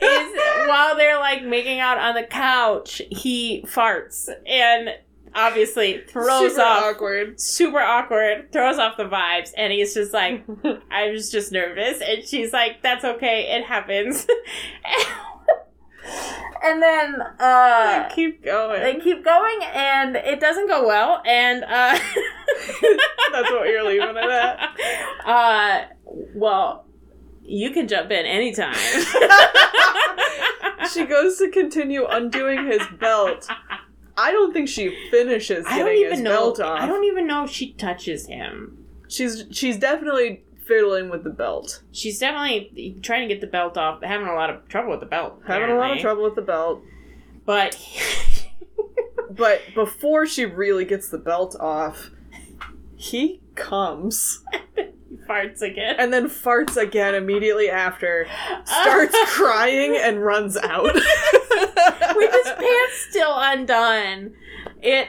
is 0.02 0.68
while 0.68 0.96
they're 0.96 1.18
like 1.18 1.44
making 1.44 1.80
out 1.80 1.98
on 1.98 2.14
the 2.14 2.24
couch, 2.24 3.00
he 3.10 3.64
farts 3.68 4.28
and 4.46 4.90
obviously 5.34 6.02
throws 6.08 6.52
Super 6.52 6.62
off 6.62 6.82
awkward. 6.94 7.40
super 7.40 7.78
awkward, 7.80 8.52
throws 8.52 8.78
off 8.78 8.96
the 8.96 9.04
vibes, 9.04 9.50
and 9.56 9.72
he's 9.72 9.94
just 9.94 10.12
like, 10.12 10.44
I 10.90 11.08
was 11.10 11.30
just 11.30 11.52
nervous, 11.52 12.00
and 12.02 12.22
she's 12.26 12.52
like, 12.52 12.82
"That's 12.82 13.04
okay, 13.04 13.56
it 13.56 13.64
happens." 13.64 14.26
and 16.64 16.82
then 16.82 17.20
uh, 17.38 18.08
Keep 18.14 18.44
going. 18.44 18.80
they 18.82 18.98
keep 19.00 19.24
going, 19.24 19.58
and 19.74 20.16
it 20.16 20.40
doesn't 20.40 20.68
go 20.68 20.86
well. 20.86 21.22
And 21.26 21.64
uh, 21.64 21.98
That's 23.32 23.50
what 23.50 23.68
you're 23.68 23.84
leaving 23.86 24.16
it 24.16 24.30
at. 24.30 24.76
Uh, 25.24 25.84
well, 26.34 26.84
you 27.44 27.70
can 27.70 27.86
jump 27.86 28.10
in 28.10 28.26
anytime. 28.26 28.74
she 30.92 31.04
goes 31.06 31.38
to 31.38 31.48
continue 31.50 32.04
undoing 32.06 32.66
his 32.66 32.82
belt. 32.98 33.46
I 34.16 34.32
don't 34.32 34.52
think 34.52 34.68
she 34.68 34.94
finishes 35.10 35.64
I 35.66 35.78
don't 35.78 35.86
getting 35.86 36.02
his 36.04 36.12
even 36.14 36.24
know. 36.24 36.30
belt 36.30 36.60
off. 36.60 36.80
I 36.80 36.86
don't 36.86 37.04
even 37.04 37.26
know 37.28 37.44
if 37.44 37.50
she 37.50 37.72
touches 37.74 38.26
him. 38.26 38.84
She's 39.08 39.44
she's 39.52 39.78
definitely 39.78 40.42
fiddling 40.72 41.10
with 41.10 41.24
the 41.24 41.30
belt. 41.30 41.82
She's 41.92 42.18
definitely 42.18 42.96
trying 43.02 43.28
to 43.28 43.34
get 43.34 43.40
the 43.40 43.46
belt 43.46 43.76
off, 43.76 44.02
having 44.02 44.26
a 44.26 44.34
lot 44.34 44.50
of 44.50 44.68
trouble 44.68 44.90
with 44.90 45.00
the 45.00 45.06
belt. 45.06 45.40
Having 45.46 45.70
a 45.70 45.78
lot 45.78 45.92
of 45.92 45.98
trouble 45.98 46.22
with 46.24 46.34
the 46.34 46.42
belt. 46.42 46.82
But 47.44 47.76
But 49.30 49.62
before 49.74 50.26
she 50.26 50.44
really 50.44 50.84
gets 50.84 51.08
the 51.08 51.18
belt 51.18 51.56
off, 51.58 52.10
he 52.96 53.40
comes 53.54 54.42
he 54.76 55.16
farts 55.28 55.62
again. 55.62 55.96
and 55.98 56.12
then 56.12 56.28
farts 56.28 56.76
again 56.76 57.14
immediately 57.14 57.70
after, 57.70 58.26
starts 58.64 59.16
crying 59.26 59.96
and 59.96 60.22
runs 60.24 60.56
out. 60.56 60.84
with 60.94 62.32
his 62.32 62.52
pants 62.52 63.06
still 63.10 63.32
undone. 63.34 64.34
It 64.82 65.08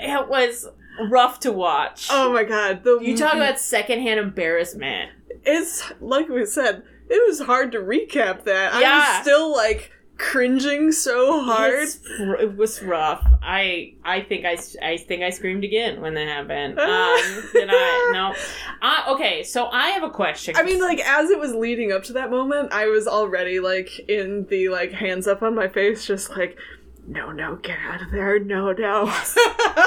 it 0.00 0.28
was 0.28 0.66
rough 1.10 1.40
to 1.40 1.52
watch. 1.52 2.08
Oh 2.10 2.32
my 2.32 2.44
god. 2.44 2.84
The 2.84 2.98
you 3.00 3.16
talk 3.16 3.34
about 3.34 3.58
secondhand 3.58 4.20
embarrassment. 4.20 5.10
it's 5.44 5.82
like 6.00 6.28
we 6.28 6.44
said, 6.46 6.82
it 7.08 7.26
was 7.28 7.40
hard 7.40 7.72
to 7.72 7.78
recap 7.78 8.44
that. 8.44 8.74
I 8.74 8.80
Yeah. 8.80 8.98
was 9.16 9.22
still 9.22 9.52
like 9.52 9.92
cringing 10.18 10.90
so 10.90 11.44
hard. 11.44 11.74
It's 11.74 12.00
it 12.40 12.56
was 12.56 12.82
rough. 12.82 13.24
I 13.40 13.94
I 14.04 14.20
think 14.22 14.44
I, 14.44 14.58
I 14.82 14.96
think 14.96 15.22
I 15.22 15.30
screamed 15.30 15.62
again 15.62 16.00
when 16.00 16.14
that 16.14 16.26
happened. 16.26 16.76
Um, 16.78 17.42
did 17.52 17.68
I? 17.70 18.10
No. 18.12 18.34
Uh, 18.82 19.14
okay, 19.14 19.42
so 19.44 19.66
I 19.68 19.90
have 19.90 20.02
a 20.02 20.10
question. 20.10 20.56
I 20.56 20.64
mean, 20.64 20.80
like 20.80 20.98
as 21.00 21.30
it 21.30 21.38
was 21.38 21.54
leading 21.54 21.92
up 21.92 22.02
to 22.04 22.12
that 22.14 22.30
moment, 22.30 22.72
I 22.72 22.86
was 22.86 23.06
already 23.06 23.60
like 23.60 23.96
in 24.08 24.46
the 24.46 24.68
like 24.70 24.90
hands 24.92 25.28
up 25.28 25.40
on 25.42 25.54
my 25.54 25.68
face, 25.68 26.04
just 26.04 26.30
like, 26.30 26.58
no, 27.10 27.32
no, 27.32 27.56
get 27.56 27.78
out 27.86 28.02
of 28.02 28.10
there, 28.10 28.38
no, 28.38 28.70
no. 28.72 29.04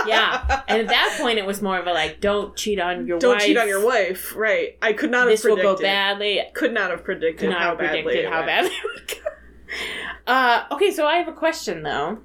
yeah. 0.08 0.64
And 0.68 0.82
at 0.82 0.88
that 0.88 1.18
point, 1.22 1.38
it 1.38 1.46
was 1.46 1.62
more 1.62 1.78
of 1.78 1.86
a 1.86 1.94
like, 1.94 2.20
don't 2.20 2.56
cheat 2.56 2.80
on 2.80 3.06
your 3.06 3.18
wife. 3.18 3.22
Don't 3.22 3.34
wife. 3.36 3.44
cheat 3.46 3.58
on 3.58 3.68
your 3.68 3.86
wife, 3.86 4.36
right? 4.36 4.78
I 4.82 4.94
could 4.94 5.12
not 5.12 5.28
This 5.28 5.44
have 5.44 5.52
will 5.52 5.56
predicted. 5.58 5.78
go 5.80 5.84
badly. 5.84 6.42
Could 6.56 6.74
not 6.74 6.90
have 6.90 7.04
predicted 7.04 7.40
Could 7.42 7.50
not 7.52 7.62
how 7.62 7.70
have 7.70 7.78
badly 7.80 8.02
predicted 8.04 8.26
it 8.26 8.30
how 8.32 8.38
went. 8.40 8.48
badly 8.48 8.72
it 8.72 8.84
would 8.96 9.08
go. 9.08 9.30
Uh, 10.28 10.64
okay, 10.72 10.92
so 10.92 11.06
I 11.06 11.16
have 11.18 11.28
a 11.28 11.34
question 11.34 11.84
though. 11.84 12.20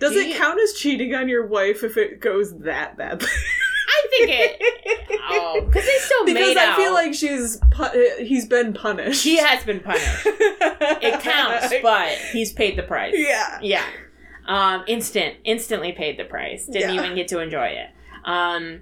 Does 0.00 0.12
Do 0.12 0.18
it 0.20 0.28
you- 0.28 0.34
count 0.36 0.58
as 0.60 0.72
cheating 0.74 1.14
on 1.14 1.28
your 1.28 1.46
wife 1.46 1.82
if 1.84 1.96
it 1.96 2.20
goes 2.20 2.58
that 2.60 2.96
badly? 2.96 3.28
I 3.90 4.06
think 4.10 4.30
it. 4.30 5.20
Oh, 5.30 5.62
because 5.66 5.84
they 5.86 5.96
still 5.98 6.24
because 6.26 6.48
made 6.48 6.56
I 6.58 6.70
out. 6.72 6.76
feel 6.76 6.92
like 6.92 7.14
she's 7.14 7.58
pu- 7.70 8.16
he's 8.24 8.46
been 8.46 8.72
punished. 8.74 9.24
he 9.24 9.36
has 9.38 9.64
been 9.64 9.80
punished. 9.80 10.26
It 10.26 11.20
counts, 11.22 11.72
but 11.82 12.10
he's 12.32 12.52
paid 12.52 12.76
the 12.76 12.82
price. 12.82 13.14
yeah. 13.16 13.58
Yeah. 13.62 13.84
Um, 14.46 14.84
instant, 14.86 15.36
instantly 15.44 15.92
paid 15.92 16.18
the 16.18 16.24
price. 16.24 16.66
Didn't 16.66 16.94
Yeah. 16.94 17.02
even 17.02 17.16
get 17.16 17.28
to 17.28 17.38
enjoy 17.40 17.66
it. 17.66 17.90
Um, 18.24 18.80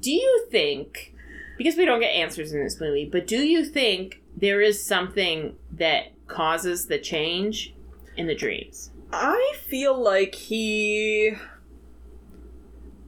do 0.00 0.10
you 0.12 0.46
think, 0.50 1.14
because 1.56 1.76
we 1.76 1.84
don't 1.84 2.00
get 2.00 2.10
answers 2.10 2.52
in 2.52 2.62
this 2.62 2.80
movie, 2.80 3.08
but 3.10 3.26
do 3.26 3.38
you 3.38 3.64
think 3.64 4.22
there 4.36 4.60
is 4.60 4.84
something 4.84 5.56
that 5.72 6.12
causes 6.28 6.86
the 6.86 6.98
change 6.98 7.74
in 8.16 8.26
the 8.28 8.34
dreams? 8.34 8.90
I 9.12 9.54
feel 9.68 10.00
like 10.00 10.34
he 10.36 11.32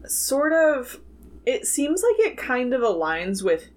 sort 0.06 0.52
of 0.52 1.00
it 1.46 1.66
seems 1.66 2.02
like 2.02 2.18
it 2.26 2.36
kind 2.36 2.72
of 2.74 2.82
aligns 2.82 3.42
with 3.42 3.68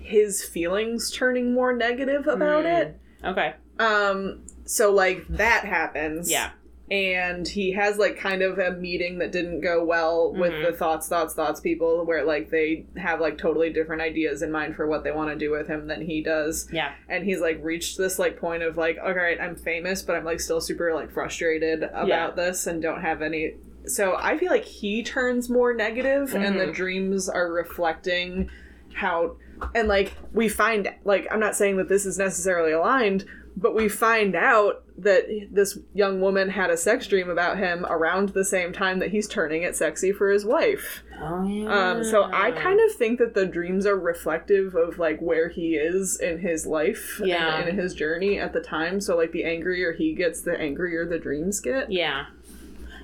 his 0.00 0.44
feelings 0.44 1.10
turning 1.10 1.52
more 1.52 1.72
negative 1.76 2.26
about 2.26 2.64
Mm. 2.64 2.80
it. 2.80 2.96
Okay. 3.24 3.54
Um 3.78 4.42
so 4.64 4.92
like 4.92 5.26
that 5.28 5.64
happens. 5.64 6.30
Yeah. 6.30 6.50
And 6.88 7.48
he 7.48 7.72
has 7.72 7.98
like 7.98 8.16
kind 8.16 8.42
of 8.42 8.60
a 8.60 8.70
meeting 8.70 9.18
that 9.18 9.32
didn't 9.32 9.60
go 9.60 9.84
well 9.84 10.32
with 10.32 10.52
Mhm. 10.52 10.66
the 10.66 10.72
thoughts, 10.72 11.08
thoughts, 11.08 11.34
thoughts 11.34 11.58
people 11.60 12.04
where 12.06 12.24
like 12.24 12.50
they 12.50 12.86
have 12.96 13.20
like 13.20 13.36
totally 13.38 13.70
different 13.70 14.02
ideas 14.02 14.40
in 14.42 14.52
mind 14.52 14.76
for 14.76 14.86
what 14.86 15.02
they 15.02 15.10
want 15.10 15.30
to 15.30 15.36
do 15.36 15.50
with 15.50 15.66
him 15.66 15.88
than 15.88 16.02
he 16.02 16.22
does 16.22 16.68
Yeah. 16.72 16.92
and 17.08 17.24
he's 17.24 17.40
like 17.40 17.58
reached 17.64 17.98
this 17.98 18.20
like 18.20 18.38
point 18.38 18.62
of 18.62 18.76
like 18.76 18.98
all 19.04 19.12
right 19.12 19.40
i'm 19.40 19.56
famous 19.56 20.02
but 20.02 20.14
i'm 20.14 20.24
like 20.24 20.38
still 20.38 20.60
super 20.60 20.94
like 20.94 21.10
frustrated 21.10 21.82
about 21.82 22.06
Yeah. 22.06 22.30
this 22.30 22.68
and 22.68 22.80
don't 22.80 23.00
have 23.00 23.20
any 23.20 23.54
so 23.86 24.16
i 24.18 24.36
feel 24.38 24.50
like 24.50 24.64
he 24.64 25.02
turns 25.02 25.48
more 25.48 25.72
negative 25.74 26.34
and 26.34 26.58
the 26.58 26.66
Mhm. 26.66 26.74
dreams 26.74 27.28
are 27.28 27.50
reflecting 27.52 28.48
how 28.94 29.36
and 29.74 29.88
like 29.88 30.14
we 30.32 30.48
find 30.48 30.92
like 31.04 31.26
i'm 31.30 31.40
not 31.40 31.54
saying 31.56 31.76
that 31.76 31.88
this 31.88 32.04
is 32.06 32.18
necessarily 32.18 32.72
aligned 32.72 33.24
but 33.58 33.74
we 33.74 33.88
find 33.88 34.34
out 34.36 34.82
that 34.98 35.24
this 35.50 35.78
young 35.94 36.20
woman 36.20 36.50
had 36.50 36.68
a 36.68 36.76
sex 36.76 37.06
dream 37.06 37.30
about 37.30 37.56
him 37.56 37.86
around 37.88 38.30
the 38.30 38.44
same 38.44 38.70
time 38.70 38.98
that 38.98 39.10
he's 39.10 39.26
turning 39.26 39.62
it 39.62 39.74
sexy 39.74 40.12
for 40.12 40.30
his 40.30 40.44
wife 40.44 41.02
Oh 41.22 41.46
yeah. 41.46 41.90
um, 41.92 42.04
so 42.04 42.24
I 42.24 42.50
kind 42.50 42.78
of 42.80 42.92
think 42.96 43.18
that 43.18 43.32
the 43.32 43.46
dreams 43.46 43.86
are 43.86 43.98
reflective 43.98 44.74
of 44.74 44.98
like 44.98 45.20
where 45.20 45.48
he 45.48 45.76
is 45.76 46.20
in 46.20 46.38
his 46.40 46.66
life 46.66 47.18
Yeah. 47.24 47.58
and 47.60 47.68
in 47.70 47.78
his 47.78 47.94
journey 47.94 48.38
at 48.38 48.52
the 48.52 48.60
time. 48.60 49.00
So 49.00 49.16
like 49.16 49.32
the 49.32 49.44
angrier 49.44 49.92
he 49.92 50.12
gets, 50.14 50.42
the 50.42 50.58
angrier 50.60 51.06
the 51.06 51.18
dreams 51.18 51.60
get. 51.60 51.90
Yeah. 51.90 52.26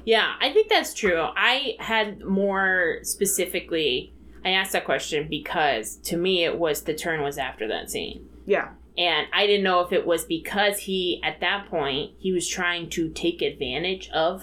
Yeah, 0.05 0.34
I 0.40 0.53
think 0.53 0.68
that's 0.68 0.94
true. 0.94 1.20
I 1.20 1.76
had 1.78 2.20
more 2.20 2.98
specifically 3.03 4.12
I 4.44 4.50
asked 4.50 4.72
that 4.72 4.84
question 4.84 5.28
because 5.28 5.96
to 5.98 6.16
me 6.16 6.44
it 6.44 6.59
was 6.59 6.82
the 6.82 6.94
turn 6.94 7.22
was 7.22 7.38
after 7.38 7.68
that 7.68 7.90
scene. 7.90 8.28
Yeah. 8.46 8.70
And 8.98 9.26
I 9.32 9.46
didn't 9.46 9.64
know 9.64 9.80
if 9.80 9.92
it 9.92 10.05
was 10.05 10.24
because 10.24 10.78
he 10.78 11.20
at 11.24 11.40
that 11.40 11.68
point 11.68 12.12
he 12.18 12.32
was 12.32 12.48
trying 12.48 12.90
to 12.90 13.09
take 13.11 13.40
advantage 13.40 14.11
of 14.11 14.42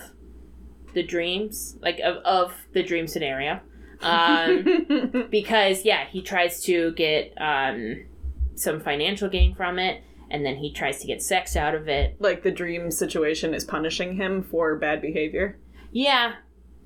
the 0.94 1.04
dreams, 1.04 1.78
like 1.82 2.00
of, 2.00 2.18
of 2.18 2.54
the 2.74 2.84
dream 2.84 3.08
scenario. 3.08 3.60
Um 4.02 5.28
because 5.30 5.84
yeah, 5.84 6.06
he 6.08 6.22
tries 6.22 6.64
to 6.64 6.94
get 6.94 7.34
um 7.38 8.06
some 8.56 8.80
financial 8.80 9.30
gain 9.30 9.54
from 9.56 9.80
it 9.80 10.04
and 10.32 10.46
then 10.46 10.58
he 10.58 10.72
tries 10.72 11.00
to 11.02 11.08
get 11.08 11.22
sex 11.22 11.56
out 11.56 11.76
of 11.76 11.88
it 11.88 12.16
like 12.20 12.44
the 12.44 12.52
dream 12.52 12.92
situation 12.92 13.54
is 13.54 13.64
punishing 13.64 14.16
him 14.16 14.44
for 14.44 14.76
bad 14.76 15.02
behavior. 15.02 15.58
Yeah. 15.92 16.34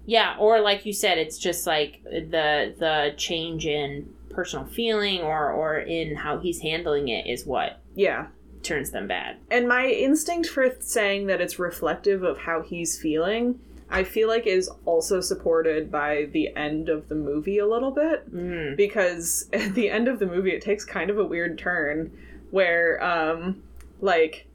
Yeah, 0.05 0.35
or 0.37 0.59
like 0.59 0.85
you 0.85 0.91
said, 0.93 1.17
it's 1.17 1.37
just 1.37 1.65
like 1.65 2.03
the 2.03 2.73
the 2.77 3.13
change 3.17 3.65
in 3.65 4.13
personal 4.29 4.65
feeling 4.65 5.21
or 5.21 5.51
or 5.51 5.77
in 5.77 6.15
how 6.15 6.39
he's 6.39 6.59
handling 6.61 7.07
it 7.07 7.27
is 7.27 7.45
what 7.45 7.79
Yeah. 7.95 8.27
turns 8.63 8.91
them 8.91 9.07
bad. 9.07 9.37
And 9.51 9.67
my 9.67 9.87
instinct 9.87 10.49
for 10.49 10.75
saying 10.79 11.27
that 11.27 11.39
it's 11.41 11.59
reflective 11.59 12.23
of 12.23 12.37
how 12.39 12.61
he's 12.63 12.99
feeling, 12.99 13.59
I 13.89 14.03
feel 14.03 14.27
like 14.27 14.47
is 14.47 14.69
also 14.85 15.21
supported 15.21 15.91
by 15.91 16.25
the 16.31 16.53
end 16.55 16.89
of 16.89 17.07
the 17.09 17.15
movie 17.15 17.59
a 17.59 17.67
little 17.67 17.91
bit. 17.91 18.33
Mm. 18.33 18.75
because 18.75 19.47
at 19.53 19.73
the 19.75 19.89
end 19.89 20.07
of 20.07 20.19
the 20.19 20.25
movie 20.25 20.51
it 20.51 20.61
takes 20.61 20.83
kind 20.83 21.09
of 21.09 21.17
a 21.17 21.23
weird 21.25 21.57
turn 21.57 22.11
where 22.53 23.03
um 23.03 23.63
like 23.99 24.45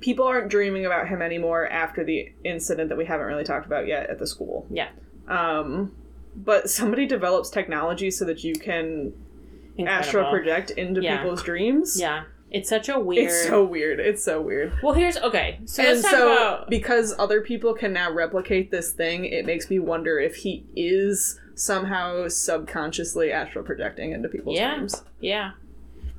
people 0.00 0.24
aren't 0.26 0.48
dreaming 0.48 0.86
about 0.86 1.06
him 1.06 1.20
anymore 1.20 1.66
after 1.68 2.02
the 2.02 2.32
incident 2.44 2.88
that 2.88 2.96
we 2.96 3.04
haven't 3.04 3.26
really 3.26 3.44
talked 3.44 3.66
about 3.66 3.86
yet 3.86 4.08
at 4.08 4.18
the 4.18 4.26
school 4.26 4.66
Yeah. 4.70 4.88
um 5.28 5.92
but 6.34 6.70
somebody 6.70 7.06
develops 7.06 7.50
technology 7.50 8.10
so 8.10 8.24
that 8.24 8.42
you 8.42 8.54
can 8.54 9.12
astral 9.86 10.30
project 10.30 10.70
into 10.70 11.02
Yeah. 11.02 11.18
people's 11.18 11.42
dreams 11.42 11.98
Yeah. 12.00 12.24
It's 12.50 12.68
such 12.68 12.88
a 12.88 12.98
weird 12.98 13.24
it's 13.30 13.46
so 13.46 13.64
weird 13.64 14.00
it's 14.00 14.24
so 14.24 14.40
weird 14.40 14.72
Well 14.82 14.94
here's 14.94 15.18
okay. 15.18 15.60
So 15.66 15.82
and 15.82 15.92
let's 15.92 16.02
talk 16.02 16.10
so 16.12 16.32
about 16.32 16.70
because 16.70 17.14
other 17.18 17.42
people 17.42 17.74
can 17.74 17.92
now 17.92 18.10
replicate 18.12 18.70
this 18.70 18.92
thing 18.92 19.26
it 19.26 19.44
makes 19.44 19.68
me 19.68 19.78
wonder 19.78 20.18
if 20.18 20.36
he 20.36 20.64
is 20.74 21.38
somehow 21.54 22.26
subconsciously 22.28 23.30
astral 23.30 23.62
projecting 23.64 24.12
into 24.12 24.28
people's 24.30 24.56
Yeah. 24.56 24.74
dreams 24.76 25.02
Yeah. 25.20 25.50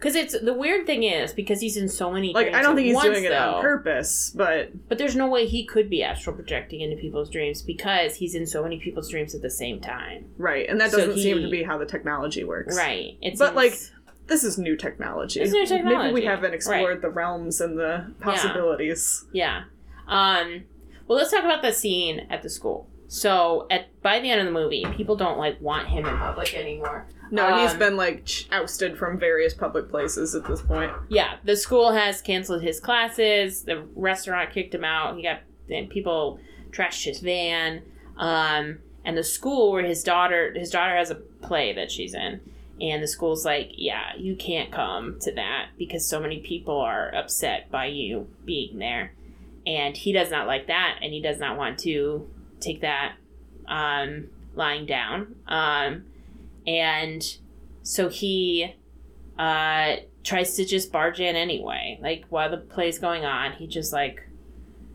Because 0.02 0.16
it's 0.16 0.40
the 0.40 0.54
weird 0.56 0.88
thing 0.88 1.04
is 1.04 1.32
because 1.32 1.62
he's 1.62 1.78
in 1.78 1.88
so 1.88 2.10
many 2.10 2.34
Like 2.34 2.56
I 2.56 2.64
don't 2.64 2.76
think 2.76 2.88
he's 2.88 2.96
once, 2.96 3.08
doing 3.08 3.24
it 3.24 3.32
on 3.32 3.62
purpose, 3.62 4.32
but 4.34 4.72
But 4.90 4.98
there's 4.98 5.16
no 5.16 5.28
way 5.28 5.46
he 5.46 5.64
could 5.64 5.92
be 5.92 6.02
astral 6.02 6.36
projecting 6.36 6.82
into 6.82 6.96
people's 6.98 7.30
dreams 7.30 7.62
because 7.62 8.16
he's 8.16 8.34
in 8.34 8.48
so 8.48 8.64
many 8.64 8.80
people's 8.80 9.10
dreams 9.12 9.36
at 9.36 9.44
the 9.44 9.52
same 9.52 9.80
time. 9.80 10.26
right, 10.40 10.68
and 10.68 10.82
that 10.82 10.90
doesn't 10.90 11.20
seem 11.20 11.38
he- 11.38 11.44
to 11.44 11.50
be 11.52 11.62
how 11.62 11.78
the 11.78 11.86
technology 11.86 12.44
works. 12.44 12.76
Right. 12.76 13.16
It's 13.22 13.38
But, 13.38 13.54
like, 13.54 13.78
this 14.26 14.44
is 14.44 14.58
new 14.58 14.76
technology. 14.76 15.40
It's 15.40 15.52
new 15.52 15.60
Maybe 15.60 15.70
technology, 15.70 16.14
we 16.16 16.26
haven't 16.26 16.56
explored 16.56 17.04
the 17.04 17.10
realms 17.12 17.62
and 17.62 17.78
the 17.78 18.12
possibilities. 18.22 19.26
Yeah. 19.32 19.66
Um, 20.08 20.64
well, 21.08 21.20
let's 21.20 21.30
talk 21.30 21.44
about 21.44 21.62
the 21.62 21.74
scene 21.74 22.26
at 22.32 22.42
the 22.42 22.50
school. 22.50 22.88
So 23.14 23.68
at 23.70 24.02
by 24.02 24.22
the 24.22 24.32
end 24.32 24.40
of 24.40 24.46
the 24.46 24.54
movie, 24.54 24.86
people 24.96 25.18
don't 25.18 25.38
like 25.38 25.60
want 25.60 25.90
him 25.90 26.06
in 26.06 26.18
public 26.18 26.54
anymore. 26.54 27.08
No, 27.30 27.58
he's 27.58 27.74
been 27.74 27.98
like 27.98 28.26
ousted 28.54 28.98
from 28.98 29.20
various 29.20 29.54
public 29.54 29.90
places 29.90 30.34
at 30.34 30.48
this 30.48 30.62
point. 30.62 30.94
Yeah, 31.10 31.36
the 31.44 31.58
school 31.58 31.92
has 31.92 32.22
canceled 32.22 32.62
his 32.62 32.80
classes. 32.80 33.64
The 33.64 33.84
restaurant 33.96 34.52
kicked 34.52 34.74
him 34.74 34.86
out. 34.86 35.18
He 35.18 35.24
got 35.24 35.42
and 35.70 35.90
people 35.90 36.40
trashed 36.70 37.04
his 37.04 37.20
van. 37.20 37.82
Um, 38.16 38.78
and 39.04 39.18
the 39.18 39.26
school 39.26 39.74
where 39.74 39.84
his 39.84 40.04
daughter 40.04 40.54
his 40.56 40.70
daughter 40.70 40.96
has 40.96 41.12
a 41.12 41.16
play 41.16 41.74
that 41.74 41.92
she's 41.92 42.14
in, 42.14 42.40
and 42.80 43.04
the 43.04 43.10
school's 43.10 43.44
like, 43.44 43.74
yeah, 43.76 44.16
you 44.18 44.38
can't 44.38 44.72
come 44.72 45.20
to 45.20 45.34
that 45.34 45.72
because 45.78 46.08
so 46.08 46.22
many 46.22 46.40
people 46.40 46.80
are 46.80 47.14
upset 47.14 47.70
by 47.70 47.88
you 47.88 48.30
being 48.46 48.80
there, 48.80 49.12
and 49.68 49.98
he 49.98 50.14
does 50.14 50.32
not 50.32 50.48
like 50.48 50.68
that, 50.68 51.00
and 51.02 51.12
he 51.12 51.22
does 51.22 51.40
not 51.40 51.58
want 51.58 51.78
to 51.80 52.30
take 52.62 52.82
that 52.82 53.14
um, 53.68 54.30
lying 54.56 54.86
down. 54.86 55.36
Um, 55.48 56.04
and 56.68 57.24
so 57.84 58.10
he 58.10 58.76
uh, 59.38 59.96
tries 60.24 60.56
to 60.56 60.66
just 60.66 60.92
barge 60.92 61.20
in 61.20 61.36
anyway. 61.36 62.00
Like 62.02 62.26
while 62.30 62.50
the 62.50 62.58
play's 62.58 63.00
going 63.00 63.26
on, 63.26 63.54
he 63.54 63.68
just 63.68 63.92
like 63.92 64.22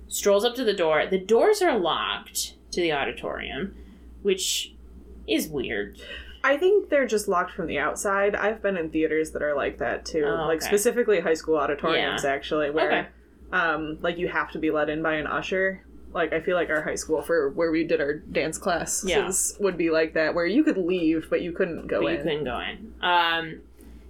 strolls 0.08 0.44
up 0.44 0.54
to 0.56 0.64
the 0.64 0.74
door. 0.74 1.06
The 1.06 1.18
doors 1.18 1.60
are 1.62 1.78
locked 1.78 2.54
to 2.72 2.80
the 2.80 2.92
auditorium, 2.92 3.74
which 4.22 4.74
is 5.26 5.48
weird. 5.48 5.98
I 6.44 6.56
think 6.56 6.90
they're 6.90 7.06
just 7.08 7.26
locked 7.26 7.50
from 7.50 7.66
the 7.66 7.78
outside. 7.78 8.36
I've 8.36 8.62
been 8.62 8.76
in 8.76 8.90
theaters 8.90 9.32
that 9.32 9.42
are 9.42 9.56
like 9.56 9.78
that 9.78 10.04
too, 10.04 10.24
Oh, 10.24 10.46
like 10.46 10.58
okay. 10.58 10.66
specifically 10.66 11.18
high 11.18 11.34
school 11.34 11.56
auditoriums, 11.56 12.22
Yeah. 12.22 12.30
actually, 12.30 12.70
where 12.70 12.86
Okay. 12.86 13.06
um, 13.52 13.98
like 14.00 14.16
you 14.18 14.28
have 14.28 14.52
to 14.52 14.60
be 14.60 14.70
let 14.70 14.88
in 14.88 15.02
by 15.02 15.14
an 15.14 15.26
usher. 15.26 15.84
Like 16.12 16.32
I 16.32 16.40
feel 16.40 16.56
like 16.56 16.70
our 16.70 16.82
high 16.82 16.94
school 16.94 17.20
for 17.22 17.50
where 17.50 17.70
we 17.70 17.84
did 17.84 18.00
our 18.00 18.14
dance 18.14 18.56
classes 18.58 19.08
Yeah. 19.10 19.30
would 19.64 19.76
be 19.76 19.90
like 19.90 20.14
that, 20.14 20.34
where 20.34 20.46
you 20.46 20.64
could 20.64 20.78
leave 20.78 21.28
but 21.28 21.42
you 21.42 21.52
couldn't 21.52 21.86
go 21.88 22.00
but 22.02 22.08
in. 22.08 22.16
you 22.16 22.22
couldn't 22.22 22.44
go 22.44 22.60
in. 22.60 22.94
Um, 23.02 23.60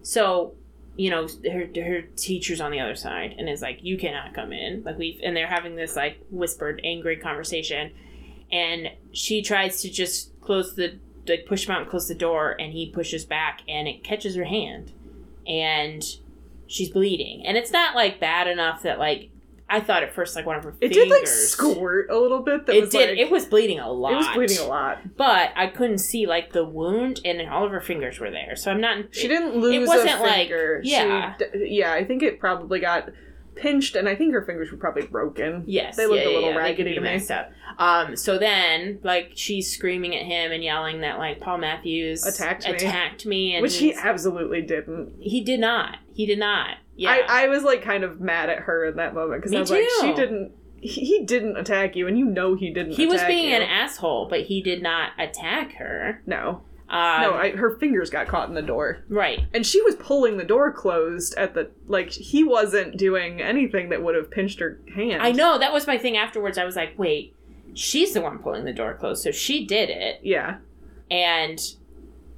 so 0.03 0.55
you 0.97 1.11
know 1.11 1.27
her 1.51 1.69
her 1.83 2.03
teacher's 2.17 2.61
on 2.61 2.71
the 2.71 2.81
other 2.81 2.95
side 2.95 3.35
and 3.39 3.49
is 3.49 3.61
like, 3.61 3.83
you 3.83 3.99
cannot 3.99 4.35
come 4.35 4.53
in. 4.53 4.83
Like 4.85 4.99
we 4.99 5.21
and 5.25 5.37
they're 5.37 5.47
having 5.49 5.77
this 5.77 5.97
like 5.97 6.19
whispered, 6.31 6.81
angry 6.85 7.17
conversation, 7.17 7.91
and 8.53 8.91
she 9.13 9.43
tries 9.43 9.83
to 9.83 9.91
just 9.91 10.39
close 10.41 10.75
the 10.77 10.99
like 11.27 11.45
push 11.47 11.67
him 11.67 11.75
out 11.75 11.81
and 11.83 11.91
close 11.91 12.07
the 12.07 12.15
door, 12.15 12.55
and 12.61 12.73
he 12.73 12.89
pushes 12.89 13.25
back, 13.25 13.63
and 13.69 13.89
it 13.89 14.05
catches 14.05 14.37
her 14.37 14.45
hand, 14.45 14.93
and 15.47 16.05
she's 16.69 16.89
bleeding, 16.89 17.45
and 17.45 17.57
it's 17.57 17.73
not 17.73 17.97
like 17.97 18.21
bad 18.21 18.47
enough 18.47 18.83
that 18.83 18.99
like. 19.01 19.31
I 19.69 19.81
thought 19.81 20.03
at 20.05 20.15
first 20.15 20.37
like 20.37 20.47
one 20.47 20.57
of 20.57 20.63
her 20.65 20.73
fingers. 20.73 20.97
It 20.97 21.01
fingers. 21.01 21.09
did 21.09 21.19
like 21.19 21.27
squirt 21.27 22.09
a 22.11 22.17
little 22.19 22.41
bit. 22.41 22.67
That 22.67 22.77
It 22.77 22.81
was 22.83 22.91
did. 22.91 23.11
Like, 23.11 23.19
it 23.19 23.31
was 23.31 23.47
bleeding 23.47 23.81
a 23.81 23.91
lot. 23.91 24.13
It 24.13 24.17
was 24.17 24.29
bleeding 24.35 24.59
a 24.59 24.65
lot. 24.67 25.17
But 25.17 25.51
I 25.57 25.67
couldn't 25.67 25.99
see 25.99 26.27
like 26.27 26.53
the 26.53 26.65
wound, 26.65 27.21
and 27.25 27.41
all 27.51 27.65
of 27.65 27.73
her 27.73 27.81
fingers 27.81 28.21
were 28.21 28.31
there. 28.31 28.55
So 28.57 28.71
I'm 28.71 28.81
not. 28.81 29.07
She 29.15 29.27
didn't 29.29 29.57
lose 29.57 29.75
It 29.75 29.87
wasn't 29.89 30.21
like- 30.21 30.49
finger. 30.49 30.81
She 30.85 30.91
yeah. 30.93 31.35
yeah. 31.55 31.93
I 31.93 32.05
think 32.05 32.23
it 32.23 32.39
probably 32.39 32.79
got 32.81 33.09
pinched, 33.57 33.97
and 33.97 34.07
I 34.09 34.15
think 34.15 34.35
her 34.35 34.43
fingers 34.43 34.71
were 34.71 34.77
probably 34.77 35.07
broken. 35.07 35.65
Yes, 35.67 35.97
They 35.97 36.07
looked 36.07 36.21
yeah, 36.23 36.29
a 36.29 36.33
little 36.35 36.51
yeah, 36.51 36.57
yeah. 36.57 36.63
Raggedy 36.63 36.95
to 36.95 37.01
me. 37.01 37.09
messed 37.09 37.31
up. 37.31 37.51
Um, 37.79 38.15
so 38.15 38.37
then, 38.39 38.99
like, 39.03 39.33
she's 39.35 39.73
screaming 39.73 40.15
at 40.15 40.23
him 40.27 40.53
and 40.53 40.63
yelling 40.63 41.01
that 41.01 41.19
like 41.19 41.41
Paul 41.41 41.59
Matthews 41.59 42.25
Attacked 42.27 42.67
me. 42.69 42.75
attacked 42.75 43.25
me, 43.27 43.55
and 43.55 43.63
Which 43.63 43.79
he 43.79 43.95
absolutely 43.95 44.61
didn't. 44.63 45.15
he 45.21 45.41
did 45.43 45.59
not. 45.61 45.97
He 46.15 46.27
did 46.27 46.39
not. 46.39 46.77
Yeah, 46.97 47.11
I, 47.29 47.45
I 47.45 47.49
was 47.49 47.63
like 47.63 47.83
kind 47.83 48.05
of 48.05 48.21
mad 48.21 48.49
at 48.51 48.61
her 48.61 48.85
in 48.87 48.97
that 48.97 49.15
moment 49.15 49.43
because 49.43 49.55
I 49.55 49.61
was 49.61 49.71
like, 49.71 49.81
too. 49.83 49.99
she 50.01 50.15
didn't. 50.15 50.53
He, 50.81 51.05
he 51.05 51.25
didn't 51.25 51.57
attack 51.57 51.97
you, 51.97 52.07
and 52.07 52.19
you 52.19 52.25
know 52.27 52.55
he 52.55 52.71
didn't. 52.71 52.93
he 52.93 53.07
was 53.07 53.23
being 53.25 53.51
you. 53.51 53.57
an 53.57 53.63
asshole, 53.63 54.29
but 54.29 54.43
he 54.43 54.61
did 54.63 54.83
not 54.83 55.13
attack 55.19 55.73
her. 55.77 56.23
No, 56.27 56.63
Um, 56.89 57.21
no, 57.23 57.35
I, 57.35 57.51
her 57.57 57.77
fingers 57.79 58.11
got 58.11 58.29
caught 58.29 58.49
in 58.49 58.55
the 58.55 58.63
door, 58.63 59.03
right. 59.09 59.41
and 59.55 59.65
she 59.67 59.81
was 59.83 59.95
pulling 59.97 60.37
the 60.37 60.45
door 60.45 60.71
closed 60.73 61.35
at 61.37 61.55
the 61.55 61.71
like. 61.87 62.11
He 62.11 62.45
wasn't 62.45 62.97
doing 62.99 63.41
anything 63.41 63.89
that 63.89 64.03
would 64.03 64.15
have 64.15 64.31
pinched 64.31 64.61
her 64.61 64.79
hand. 64.95 65.23
I 65.23 65.33
know 65.33 65.59
that 65.59 65.73
was 65.73 65.87
my 65.87 65.97
thing 65.99 66.17
afterwards. 66.17 66.59
I 66.59 66.65
was 66.65 66.77
like, 66.77 66.93
wait, 66.99 67.35
she's 67.75 68.13
the 68.13 68.21
one 68.21 68.39
pulling 68.39 68.65
the 68.65 68.73
door 68.75 68.95
closed, 68.95 69.23
so 69.23 69.31
she 69.33 69.67
did 69.67 69.89
it, 69.91 70.21
Yeah, 70.23 70.59
and 71.11 71.59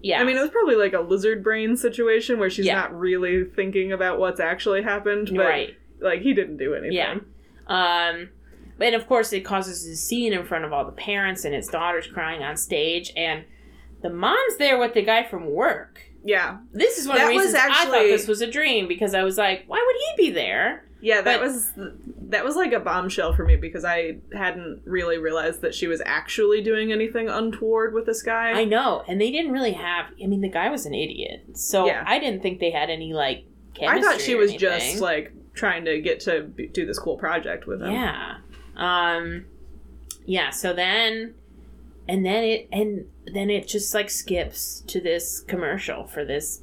yeah, 0.03 0.21
I 0.21 0.25
mean, 0.25 0.37
it 0.37 0.41
was 0.41 0.51
probably 0.51 0.77
like 0.77 0.93
a 0.93 1.01
lizard 1.01 1.43
brain 1.43 1.77
situation 1.77 2.39
where 2.39 2.51
she's 2.51 2.67
Yeah. 2.67 2.75
not 2.77 2.99
really 2.99 3.45
thinking 3.45 3.93
about 3.93 4.19
what's 4.19 4.41
actually 4.41 4.83
happened. 4.83 5.31
But, 5.35 5.45
right. 5.47 5.77
Like 6.01 6.23
he 6.23 6.33
didn't 6.35 6.57
do 6.59 6.75
anything. 6.75 6.93
Yeah. 6.97 7.17
Um, 7.67 8.31
and 8.81 8.95
of 8.95 9.07
course, 9.09 9.33
it 9.33 9.41
causes 9.41 9.85
a 9.87 9.97
scene 9.97 10.33
in 10.33 10.45
front 10.45 10.65
of 10.65 10.73
all 10.73 10.85
the 10.85 10.93
parents, 10.93 11.45
and 11.45 11.55
his 11.55 11.67
daughter's 11.67 12.07
crying 12.07 12.43
on 12.43 12.57
stage, 12.57 13.13
and 13.17 13.45
the 14.03 14.11
mom's 14.11 14.57
there 14.59 14.79
with 14.79 14.95
the 14.95 15.03
guy 15.03 15.25
from 15.25 15.51
work. 15.51 16.01
Yeah. 16.25 16.59
This 16.73 16.99
is 16.99 17.07
one 17.09 17.17
of 17.17 17.23
That 17.23 17.29
the 17.31 17.35
was 17.35 17.47
reasons 17.47 17.63
I 17.65 17.85
thought 17.87 17.93
this 18.03 18.29
was 18.29 18.41
a 18.41 18.51
dream 18.51 18.87
because 18.89 19.15
I 19.15 19.23
was 19.25 19.37
like, 19.39 19.65
why 19.67 19.83
would 19.85 19.97
he 20.17 20.29
be 20.29 20.35
there? 20.35 20.85
Yeah, 21.01 21.21
that 21.21 21.39
But- 21.41 21.47
was 21.47 21.71
that 22.31 22.45
was 22.45 22.57
like 22.57 22.73
a 22.73 22.81
bombshell 22.81 23.33
for 23.33 23.45
me 23.45 23.57
because 23.57 23.85
I 23.85 24.19
hadn't 24.33 24.83
really 24.85 25.17
realized 25.19 25.61
that 25.63 25.75
she 25.75 25.87
was 25.87 26.03
actually 26.05 26.61
doing 26.61 26.91
anything 26.93 27.29
untoward 27.29 27.95
with 27.95 28.05
this 28.07 28.23
guy. 28.23 28.51
I 28.53 28.65
know, 28.65 29.03
and 29.07 29.21
they 29.21 29.31
didn't 29.31 29.53
really 29.53 29.73
have. 29.73 30.07
I 30.23 30.27
mean, 30.27 30.41
the 30.41 30.49
guy 30.51 30.69
was 30.71 30.87
an 30.87 30.95
idiot, 30.95 31.45
so 31.55 31.87
Yeah. 31.87 32.03
I 32.07 32.19
didn't 32.19 32.43
think 32.43 32.59
they 32.61 32.71
had 32.71 32.91
any 32.91 33.13
like. 33.15 33.45
I 33.81 34.01
thought 34.03 34.21
she 34.21 34.35
was 34.35 34.51
anything. 34.51 34.69
just 34.71 35.01
like 35.01 35.33
trying 35.55 35.85
to 35.85 36.01
get 36.01 36.19
to 36.21 36.43
b- 36.43 36.67
do 36.67 36.85
this 36.85 36.99
cool 36.99 37.17
project 37.17 37.67
with 37.67 37.81
him. 37.81 37.93
Yeah. 37.93 38.39
Um 38.77 39.45
yeah, 40.27 40.51
so 40.51 40.73
then 40.73 41.35
and 42.09 42.25
then 42.27 42.43
it 42.45 42.69
and 42.73 43.07
then 43.33 43.51
it 43.51 43.69
just 43.69 43.95
like 43.95 44.11
skips 44.11 44.81
to 44.89 45.01
this 45.01 45.41
commercial 45.41 46.07
for 46.07 46.25
this 46.25 46.63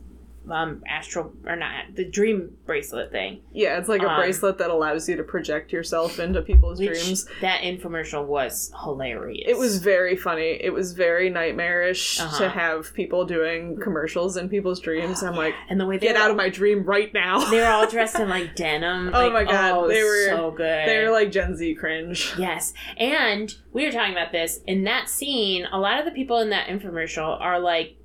um 0.50 0.84
astral 0.88 1.34
or 1.46 1.56
not 1.56 1.72
the 1.96 2.06
dream 2.06 2.56
bracelet 2.66 3.12
thing. 3.12 3.42
Yeah, 3.52 3.78
it's 3.78 3.90
like 3.90 4.02
a 4.04 4.10
Um, 4.10 4.20
bracelet 4.20 4.58
that 4.60 4.70
allows 4.70 5.08
you 5.10 5.16
to 5.18 5.24
project 5.24 5.72
yourself 5.74 6.20
into 6.20 6.42
people's 6.42 6.80
dreams. 6.80 7.28
that 7.42 7.62
infomercial 7.62 8.26
was 8.26 8.72
hilarious. 8.84 9.46
It 9.48 9.58
was 9.58 9.80
very 9.80 10.16
funny. 10.16 10.58
It 10.62 10.74
was 10.74 10.94
very 10.94 11.30
nightmarish 11.30 12.20
Uh-huh. 12.20 12.38
to 12.44 12.50
have 12.50 12.94
people 12.94 13.26
doing 13.26 13.78
commercials 13.80 14.38
in 14.38 14.50
people's 14.50 14.80
dreams. 14.80 15.24
I'm 15.24 15.36
like, 15.36 15.54
and 15.70 15.80
the 15.80 15.86
way 15.86 15.98
they 15.98 16.08
get 16.08 16.16
were, 16.16 16.22
out 16.22 16.32
of 16.32 16.38
my 16.38 16.50
dream 16.50 16.84
right 16.84 17.14
now. 17.14 17.50
they 17.50 17.60
were 17.60 17.66
all 17.68 17.88
dressed 17.88 18.20
in 18.20 18.30
like 18.38 18.56
denim. 18.56 19.12
Oh 19.14 19.24
like, 19.30 19.34
my 19.34 19.44
God, 19.44 19.72
oh, 19.78 19.88
they 19.88 20.04
were- 20.04 20.28
so 20.28 20.52
good. 20.52 20.88
They're 20.88 21.12
like 21.12 21.32
Gen 21.32 21.56
Z 21.56 21.76
cringe. 21.76 22.34
Yes. 22.38 22.74
And 22.98 23.54
we 23.74 23.86
were 23.86 23.92
talking 23.92 24.12
about 24.14 24.32
this 24.32 24.60
in 24.68 24.84
that 24.86 25.10
scene, 25.10 25.66
a 25.72 25.80
lot 25.80 26.00
of 26.00 26.06
the 26.06 26.12
people 26.12 26.40
in 26.40 26.50
that 26.52 26.68
infomercial 26.68 27.40
are 27.42 27.60
like 27.60 27.96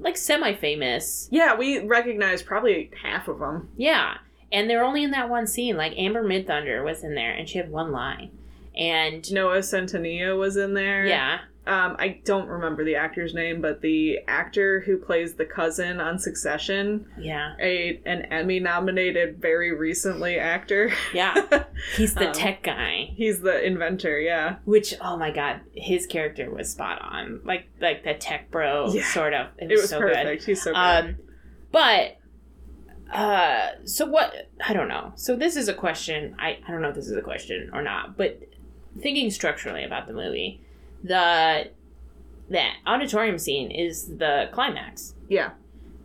like 0.00 0.16
semi 0.16 0.54
famous. 0.54 1.28
Yeah, 1.30 1.54
we 1.56 1.80
recognize 1.80 2.42
probably 2.42 2.90
half 3.02 3.28
of 3.28 3.38
them. 3.38 3.68
Yeah. 3.76 4.18
And 4.50 4.68
they're 4.68 4.84
only 4.84 5.04
in 5.04 5.10
that 5.10 5.28
one 5.28 5.46
scene. 5.46 5.76
Like 5.76 5.92
Amber 5.98 6.22
Midthunder 6.24 6.84
was 6.84 7.04
in 7.04 7.14
there 7.14 7.32
and 7.32 7.48
she 7.48 7.58
had 7.58 7.70
one 7.70 7.92
line. 7.92 8.30
And 8.76 9.30
Noah 9.32 9.58
Centineo 9.58 10.38
was 10.38 10.56
in 10.56 10.74
there. 10.74 11.04
yeah. 11.06 11.40
Um, 11.68 11.96
I 11.98 12.20
don't 12.24 12.48
remember 12.48 12.82
the 12.82 12.96
actor's 12.96 13.34
name, 13.34 13.60
but 13.60 13.82
the 13.82 14.20
actor 14.26 14.80
who 14.80 14.96
plays 14.96 15.34
the 15.34 15.44
cousin 15.44 16.00
on 16.00 16.18
Succession, 16.18 17.06
Yeah. 17.18 17.54
a 17.60 18.00
an 18.06 18.22
Emmy 18.22 18.58
nominated 18.58 19.38
very 19.40 19.74
recently 19.74 20.38
actor. 20.38 20.90
Yeah. 21.12 21.34
He's 21.96 22.14
the 22.14 22.28
Um, 22.28 22.32
tech 22.32 22.62
guy. 22.62 23.10
He's 23.14 23.40
the 23.40 23.62
inventor, 23.64 24.18
yeah. 24.18 24.56
Which 24.64 24.94
oh 25.00 25.16
my 25.18 25.30
god, 25.30 25.60
his 25.74 26.06
character 26.06 26.50
was 26.50 26.70
spot 26.70 27.02
on. 27.02 27.40
Like 27.44 27.68
like 27.80 28.02
the 28.02 28.14
tech 28.14 28.50
bro 28.50 28.90
Yeah. 28.92 29.04
sort 29.04 29.34
of. 29.34 29.48
It 29.58 29.70
It 29.70 29.74
was, 29.74 29.82
was 29.82 29.90
so 29.90 29.98
perfect. 30.00 30.44
He's 30.44 30.62
so 30.62 30.72
good. 30.72 30.76
good. 30.76 31.04
Um 31.10 31.16
but 31.70 32.16
uh 33.12 33.68
so 33.84 34.06
what 34.06 34.32
I 34.66 34.72
don't 34.72 34.88
know. 34.88 35.12
So 35.16 35.36
this 35.36 35.54
is 35.56 35.68
a 35.68 35.74
question. 35.74 36.34
I, 36.38 36.58
I 36.66 36.70
don't 36.70 36.82
know 36.82 36.88
if 36.88 36.94
this 36.94 37.08
is 37.08 37.16
a 37.16 37.22
question 37.22 37.70
or 37.72 37.82
not, 37.82 38.16
but 38.16 38.40
thinking 39.00 39.30
structurally 39.30 39.84
about 39.84 40.06
the 40.06 40.12
movie, 40.12 40.62
the 41.02 41.70
that 42.50 42.74
auditorium 42.86 43.38
scene 43.38 43.70
is 43.70 44.16
the 44.16 44.48
climax. 44.52 45.14
yeah. 45.28 45.50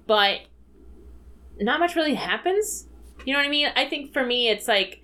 but 0.08 0.41
not 1.60 1.80
much 1.80 1.96
really 1.96 2.16
happens. 2.16 2.88
You 3.26 3.34
know 3.34 3.39
what 3.39 3.46
I 3.46 3.50
mean? 3.50 3.70
I 3.76 3.88
think 3.88 4.12
for 4.12 4.26
me, 4.26 4.50
it's 4.50 4.68
like 4.68 5.04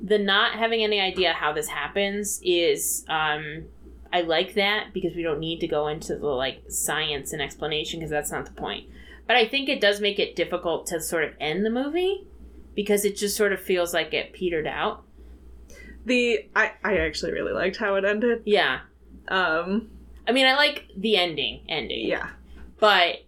the 0.00 0.18
not 0.18 0.58
having 0.58 0.82
any 0.82 1.00
idea 1.00 1.32
how 1.32 1.52
this 1.52 1.68
happens 1.68 2.40
is. 2.42 3.04
Um, 3.08 3.66
I 4.12 4.20
like 4.20 4.54
that 4.54 4.94
because 4.94 5.16
we 5.16 5.24
don't 5.24 5.40
need 5.40 5.58
to 5.60 5.66
go 5.66 5.88
into 5.88 6.14
the 6.16 6.26
like 6.28 6.62
science 6.68 7.32
and 7.32 7.42
explanation 7.42 7.98
because 7.98 8.10
that's 8.10 8.30
not 8.30 8.46
the 8.46 8.52
point. 8.52 8.88
But 9.26 9.36
I 9.36 9.48
think 9.48 9.68
it 9.68 9.80
does 9.80 10.00
make 10.00 10.20
it 10.20 10.36
difficult 10.36 10.86
to 10.86 11.00
sort 11.00 11.24
of 11.24 11.32
end 11.40 11.66
the 11.66 11.70
movie 11.70 12.26
because 12.76 13.04
it 13.04 13.16
just 13.16 13.36
sort 13.36 13.52
of 13.52 13.60
feels 13.60 13.92
like 13.92 14.14
it 14.14 14.32
petered 14.32 14.68
out. 14.68 15.04
The 16.04 16.48
I, 16.54 16.72
I 16.84 16.98
actually 16.98 17.32
really 17.32 17.52
liked 17.52 17.78
how 17.78 17.96
it 17.96 18.04
ended. 18.04 18.42
Yeah. 18.44 18.80
Um 19.28 19.90
I 20.26 20.32
mean, 20.32 20.46
I 20.46 20.54
like 20.56 20.86
the 20.96 21.16
ending, 21.16 21.60
ending. 21.68 22.06
yeah. 22.06 22.30
But 22.78 23.24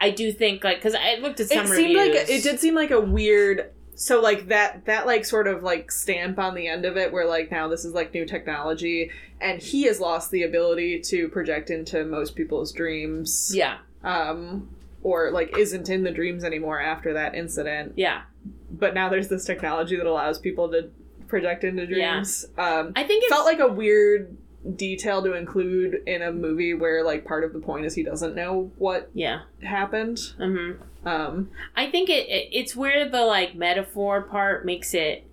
I 0.00 0.10
do 0.10 0.32
think 0.32 0.64
like 0.64 0.76
because 0.78 0.94
I 0.94 1.16
looked 1.20 1.40
at 1.40 1.48
some 1.48 1.66
It 1.66 1.68
seemed 1.68 1.96
like 1.96 2.12
reviews. 2.12 2.28
it 2.30 2.42
did 2.42 2.58
seem 2.60 2.74
like 2.74 2.90
a 2.90 3.00
weird 3.00 3.70
so 3.94 4.20
like 4.20 4.48
that 4.48 4.86
that 4.86 5.06
like 5.06 5.24
sort 5.26 5.46
of 5.46 5.62
like 5.62 5.92
stamp 5.92 6.38
on 6.38 6.54
the 6.54 6.66
end 6.66 6.86
of 6.86 6.96
it 6.96 7.12
where 7.12 7.26
like 7.26 7.50
now 7.50 7.68
this 7.68 7.84
is 7.84 7.92
like 7.92 8.14
new 8.14 8.24
technology 8.24 9.10
and 9.42 9.60
he 9.60 9.82
has 9.82 10.00
lost 10.00 10.30
the 10.30 10.42
ability 10.42 11.00
to 11.00 11.28
project 11.28 11.68
into 11.68 12.02
most 12.06 12.34
people's 12.34 12.72
dreams 12.72 13.52
Yeah. 13.54 13.76
um 14.02 14.70
or 15.02 15.30
like 15.32 15.56
isn't 15.58 15.90
in 15.90 16.02
the 16.02 16.10
dreams 16.10 16.44
anymore 16.44 16.80
after 16.80 17.12
that 17.12 17.34
incident 17.34 17.92
Yeah. 17.96 18.22
but 18.70 18.94
now 18.94 19.10
there's 19.10 19.28
this 19.28 19.44
technology 19.44 19.96
that 19.96 20.06
allows 20.06 20.38
people 20.38 20.70
to 20.70 20.88
project 21.28 21.62
into 21.64 21.82
Yeah. 21.84 22.12
dreams 22.14 22.46
um 22.56 22.92
I 22.96 23.04
think 23.04 23.24
it's 23.24 23.32
felt 23.34 23.44
like 23.44 23.60
a 23.60 23.68
weird 23.68 24.34
detail 24.76 25.22
to 25.22 25.32
include 25.32 26.02
in 26.06 26.20
a 26.20 26.30
movie 26.30 26.74
where 26.74 27.02
like 27.04 27.24
part 27.24 27.44
of 27.44 27.52
the 27.52 27.58
point 27.58 27.86
is 27.86 27.94
he 27.94 28.02
doesn't 28.02 28.34
know 28.34 28.70
what 28.76 29.10
yeah. 29.14 29.42
happened 29.62 30.18
hmm 30.36 30.72
um 31.06 31.50
I 31.74 31.90
think 31.90 32.10
it, 32.10 32.28
it 32.28 32.48
it's 32.52 32.76
where 32.76 33.08
the 33.08 33.22
like 33.22 33.54
metaphor 33.54 34.20
part 34.20 34.66
makes 34.66 34.92
it 34.92 35.26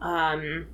um 0.00 0.66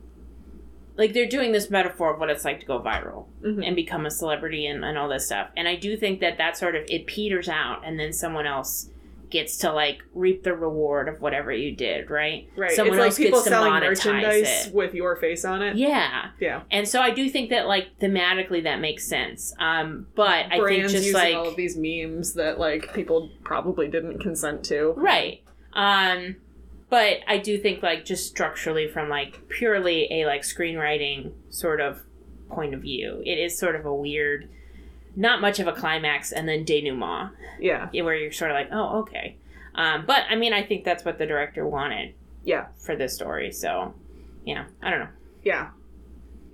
like 0.99 1.15
they're 1.15 1.27
doing 1.29 1.53
this 1.53 1.71
metaphor 1.71 2.13
of 2.13 2.21
what 2.21 2.29
it's 2.29 2.45
like 2.45 2.61
to 2.61 2.67
go 2.67 2.81
viral 2.81 3.27
mhm. 3.41 3.65
and 3.65 3.77
become 3.77 4.05
a 4.05 4.11
celebrity 4.11 4.67
and, 4.67 4.85
and 4.85 4.99
all 4.99 5.09
this 5.09 5.27
stuff. 5.27 5.49
And 5.57 5.69
I 5.69 5.77
do 5.77 5.97
think 5.97 6.21
that 6.21 6.39
that 6.39 6.59
sort 6.59 6.75
of 6.75 6.85
it 6.91 7.07
peters 7.07 7.49
out 7.49 7.83
and 7.87 7.99
then 7.99 8.13
someone 8.13 8.47
else 8.47 8.91
gets 9.31 9.57
to 9.59 9.73
like 9.73 10.03
reap 10.15 10.43
the 10.43 10.55
reward 10.55 11.09
of 11.09 11.21
whatever 11.21 11.53
you 11.53 11.75
did, 11.75 12.11
right? 12.11 12.49
right 12.57 12.71
Someone 12.73 12.99
it's 12.99 13.01
like 13.01 13.07
else 13.09 13.17
people 13.19 13.39
gets 13.39 13.45
to 13.45 13.51
selling 13.51 13.73
monetize 13.73 13.89
merchandise 13.89 14.67
it. 14.67 14.75
with 14.75 14.95
your 14.95 15.17
face 15.17 15.45
on 15.45 15.63
it 15.63 15.77
Yeah. 15.77 16.31
yeah 16.41 16.63
And 16.71 16.87
so 16.89 17.01
I 17.01 17.11
do 17.11 17.29
think 17.29 17.51
that 17.51 17.67
like 17.67 17.99
thematically 18.01 18.63
that 18.65 18.81
makes 18.81 19.07
sense. 19.07 19.55
Um 19.59 20.07
but 20.15 20.47
I 20.53 20.59
think 20.65 20.83
just 20.89 20.95
using 21.07 21.13
like 21.15 21.35
all 21.35 21.49
of 21.49 21.57
these 21.57 21.77
memes 21.77 22.35
that 22.35 22.59
like 22.59 22.95
people 22.95 23.31
probably 23.45 23.89
didn't 23.89 24.19
consent 24.21 24.65
to. 24.67 24.95
Right. 24.97 25.43
Um 25.73 26.37
but 26.91 27.19
I 27.27 27.39
do 27.39 27.59
think 27.59 27.83
like 27.83 28.05
just 28.05 28.27
structurally 28.29 28.89
from 28.89 29.09
like 29.09 29.49
purely 29.49 30.09
a 30.11 30.27
like 30.27 30.43
screenwriting 30.43 31.33
sort 31.51 31.81
of 31.81 32.01
point 32.49 32.73
of 32.73 32.81
view, 32.81 33.23
it 33.27 33.39
is 33.39 33.59
sort 33.59 33.77
of 33.77 33.85
a 33.85 33.95
weird 33.95 34.49
not 35.19 35.41
much 35.41 35.59
of 35.59 35.67
a 35.67 35.73
climax 35.73 36.31
and 36.31 36.49
then 36.49 36.65
denouement 36.65 37.33
Yeah, 37.61 37.89
where 37.91 38.15
you're 38.15 38.31
sort 38.31 38.53
of 38.53 38.55
like, 38.55 38.69
oh, 38.71 39.01
okay. 39.01 39.37
Um, 39.75 40.05
but 40.07 40.23
I 40.31 40.37
mean, 40.37 40.53
I 40.53 40.63
think 40.63 40.85
that's 40.85 41.05
what 41.05 41.19
the 41.19 41.27
director 41.27 41.67
wanted 41.67 42.15
yeah, 42.45 42.69
for 42.79 42.95
this 42.97 43.15
story. 43.15 43.51
So, 43.53 43.95
yeah, 44.45 44.67
I 44.81 44.91
don't 44.91 45.01
know. 45.01 45.09
yeah, 45.43 45.71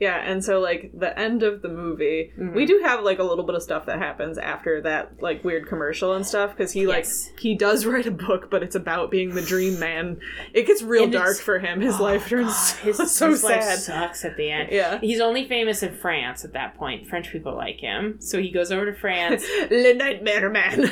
yeah. 0.00 0.16
And 0.24 0.44
so 0.44 0.60
like 0.60 0.90
the 0.94 1.16
end 1.18 1.42
of 1.42 1.62
the 1.62 1.68
movie, 1.68 2.32
Mhm. 2.38 2.54
we 2.54 2.66
do 2.66 2.80
have 2.84 3.02
like 3.02 3.18
a 3.18 3.22
little 3.22 3.44
bit 3.44 3.54
of 3.54 3.62
stuff 3.62 3.86
that 3.86 3.98
happens 3.98 4.38
after 4.38 4.80
that 4.82 5.22
like 5.22 5.44
weird 5.44 5.66
commercial 5.68 6.12
and 6.14 6.26
stuff 6.26 6.50
because 6.56 6.72
he 6.72 6.86
like 6.86 7.04
Yes. 7.04 7.30
he 7.38 7.54
does 7.56 7.86
write 7.86 8.06
a 8.06 8.10
book, 8.10 8.50
but 8.50 8.62
it's 8.62 8.74
about 8.74 9.10
being 9.10 9.34
the 9.34 9.42
dream 9.42 9.78
man. 9.78 10.18
It 10.52 10.66
gets 10.66 10.82
real 10.82 11.04
And 11.04 11.12
dark 11.12 11.38
for 11.38 11.58
him. 11.58 11.80
His 11.80 12.00
life 12.00 12.28
turns 12.28 12.72
God, 12.74 12.80
his, 12.84 13.10
so 13.12 13.30
his 13.30 13.44
life 13.44 13.62
sad. 13.62 13.78
sucks 13.78 14.24
at 14.24 14.36
the 14.36 14.50
end. 14.50 14.70
Yeah. 14.72 14.98
He's 15.00 15.20
only 15.20 15.46
famous 15.48 15.82
in 15.82 15.94
France 15.94 16.44
at 16.44 16.52
that 16.54 16.76
point. 16.76 17.06
French 17.06 17.30
people 17.30 17.54
like 17.54 17.78
him. 17.80 18.16
So 18.20 18.40
he 18.40 18.50
goes 18.50 18.70
over 18.72 18.86
to 18.86 18.94
France. 18.98 19.44
Le 19.70 19.94
Nightmare 19.94 20.50
Man. 20.50 20.90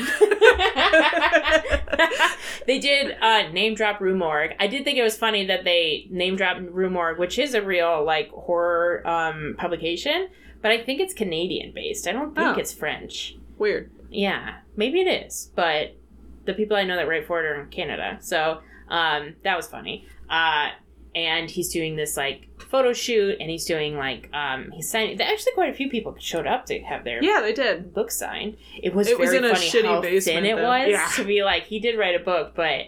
they 2.67 2.79
did 2.79 3.17
uh, 3.21 3.51
name 3.51 3.75
drop 3.75 4.01
Rue 4.01 4.17
Morgue. 4.17 4.53
I 4.59 4.67
did 4.67 4.85
think 4.85 4.99
it 4.99 5.03
was 5.03 5.17
funny 5.17 5.47
that 5.47 5.65
they 5.65 6.07
name 6.11 6.37
dropped 6.37 6.61
Rue 6.61 6.91
Morgue, 6.91 7.19
which 7.19 7.39
is 7.39 7.55
a 7.55 7.63
real 7.63 8.05
like 8.05 8.31
horror 8.31 9.07
um, 9.07 9.55
publication, 9.59 10.29
but 10.61 10.71
I 10.71 10.83
think 10.83 11.01
it's 11.01 11.15
Canadian 11.15 11.73
based. 11.73 12.07
I 12.07 12.13
don't 12.13 12.35
think 12.35 12.57
Oh. 12.57 12.61
it's 12.61 12.73
French. 12.73 13.37
Weird. 13.59 13.91
Yeah, 14.11 14.57
maybe 14.77 15.01
it 15.01 15.27
is, 15.27 15.51
but 15.55 15.97
the 16.45 16.55
people 16.55 16.77
I 16.77 16.85
know 16.85 16.97
that 16.97 17.09
write 17.09 17.27
for 17.27 17.41
it 17.41 17.47
are 17.47 17.61
in 17.63 17.69
Canada, 17.69 18.19
so 18.21 18.61
um, 18.89 19.35
that 19.45 19.57
was 19.57 19.67
funny. 19.67 20.07
Uh, 20.29 20.69
and 21.15 21.51
he's 21.51 21.69
doing 21.73 21.97
this 21.97 22.17
like 22.17 22.49
photo 22.73 22.93
shoot, 22.93 23.37
and 23.39 23.49
he's 23.49 23.65
doing 23.65 23.97
like 23.97 24.29
um, 24.35 24.73
he's 24.73 24.91
signing. 24.91 25.21
Actually, 25.21 25.53
quite 25.53 25.71
a 25.71 25.75
few 25.75 25.89
people 25.89 26.17
showed 26.19 26.49
up 26.49 26.67
to 26.67 26.81
have 26.81 27.05
their 27.05 27.23
Yeah, 27.23 27.41
they 27.41 27.53
did. 27.53 27.95
book 27.95 28.11
signed. 28.11 28.57
It 28.83 28.93
was 28.95 29.07
It 29.07 29.19
was 29.19 29.31
very 29.31 29.39
in 29.39 29.45
a 29.45 29.55
funny 29.55 29.69
shitty 29.69 29.85
how 29.85 30.01
basement, 30.01 30.45
thin 30.45 30.47
it 30.47 30.57
though. 30.57 30.69
was 30.69 30.89
Yeah. 30.89 31.09
to 31.17 31.25
be 31.25 31.45
like 31.45 31.65
he 31.67 31.79
did 31.79 31.97
write 31.97 32.21
a 32.21 32.25
book, 32.25 32.55
but 32.57 32.87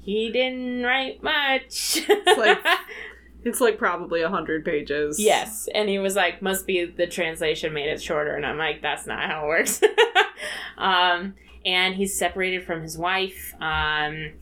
he 0.00 0.30
didn't 0.32 0.82
write 0.82 1.22
much. 1.22 2.00
like- 2.36 2.58
It's 3.44 3.60
like 3.60 3.78
probably 3.78 4.22
a 4.22 4.28
hundred 4.28 4.64
pages. 4.64 5.20
yes, 5.20 5.68
and 5.72 5.88
he 5.88 6.00
was 6.00 6.16
like, 6.16 6.42
"Must 6.42 6.66
be 6.66 6.84
the 6.84 7.06
translation 7.06 7.72
made 7.72 7.88
it 7.88 8.02
shorter," 8.02 8.34
and 8.34 8.44
I'm 8.44 8.58
like, 8.58 8.82
"That's 8.82 9.06
not 9.06 9.22
how 9.30 9.44
it 9.44 9.46
works." 9.46 9.80
um, 10.78 11.34
and 11.64 11.94
he's 11.94 12.18
separated 12.18 12.64
from 12.64 12.82
his 12.82 12.98
wife. 12.98 13.54
Um, 13.60 14.32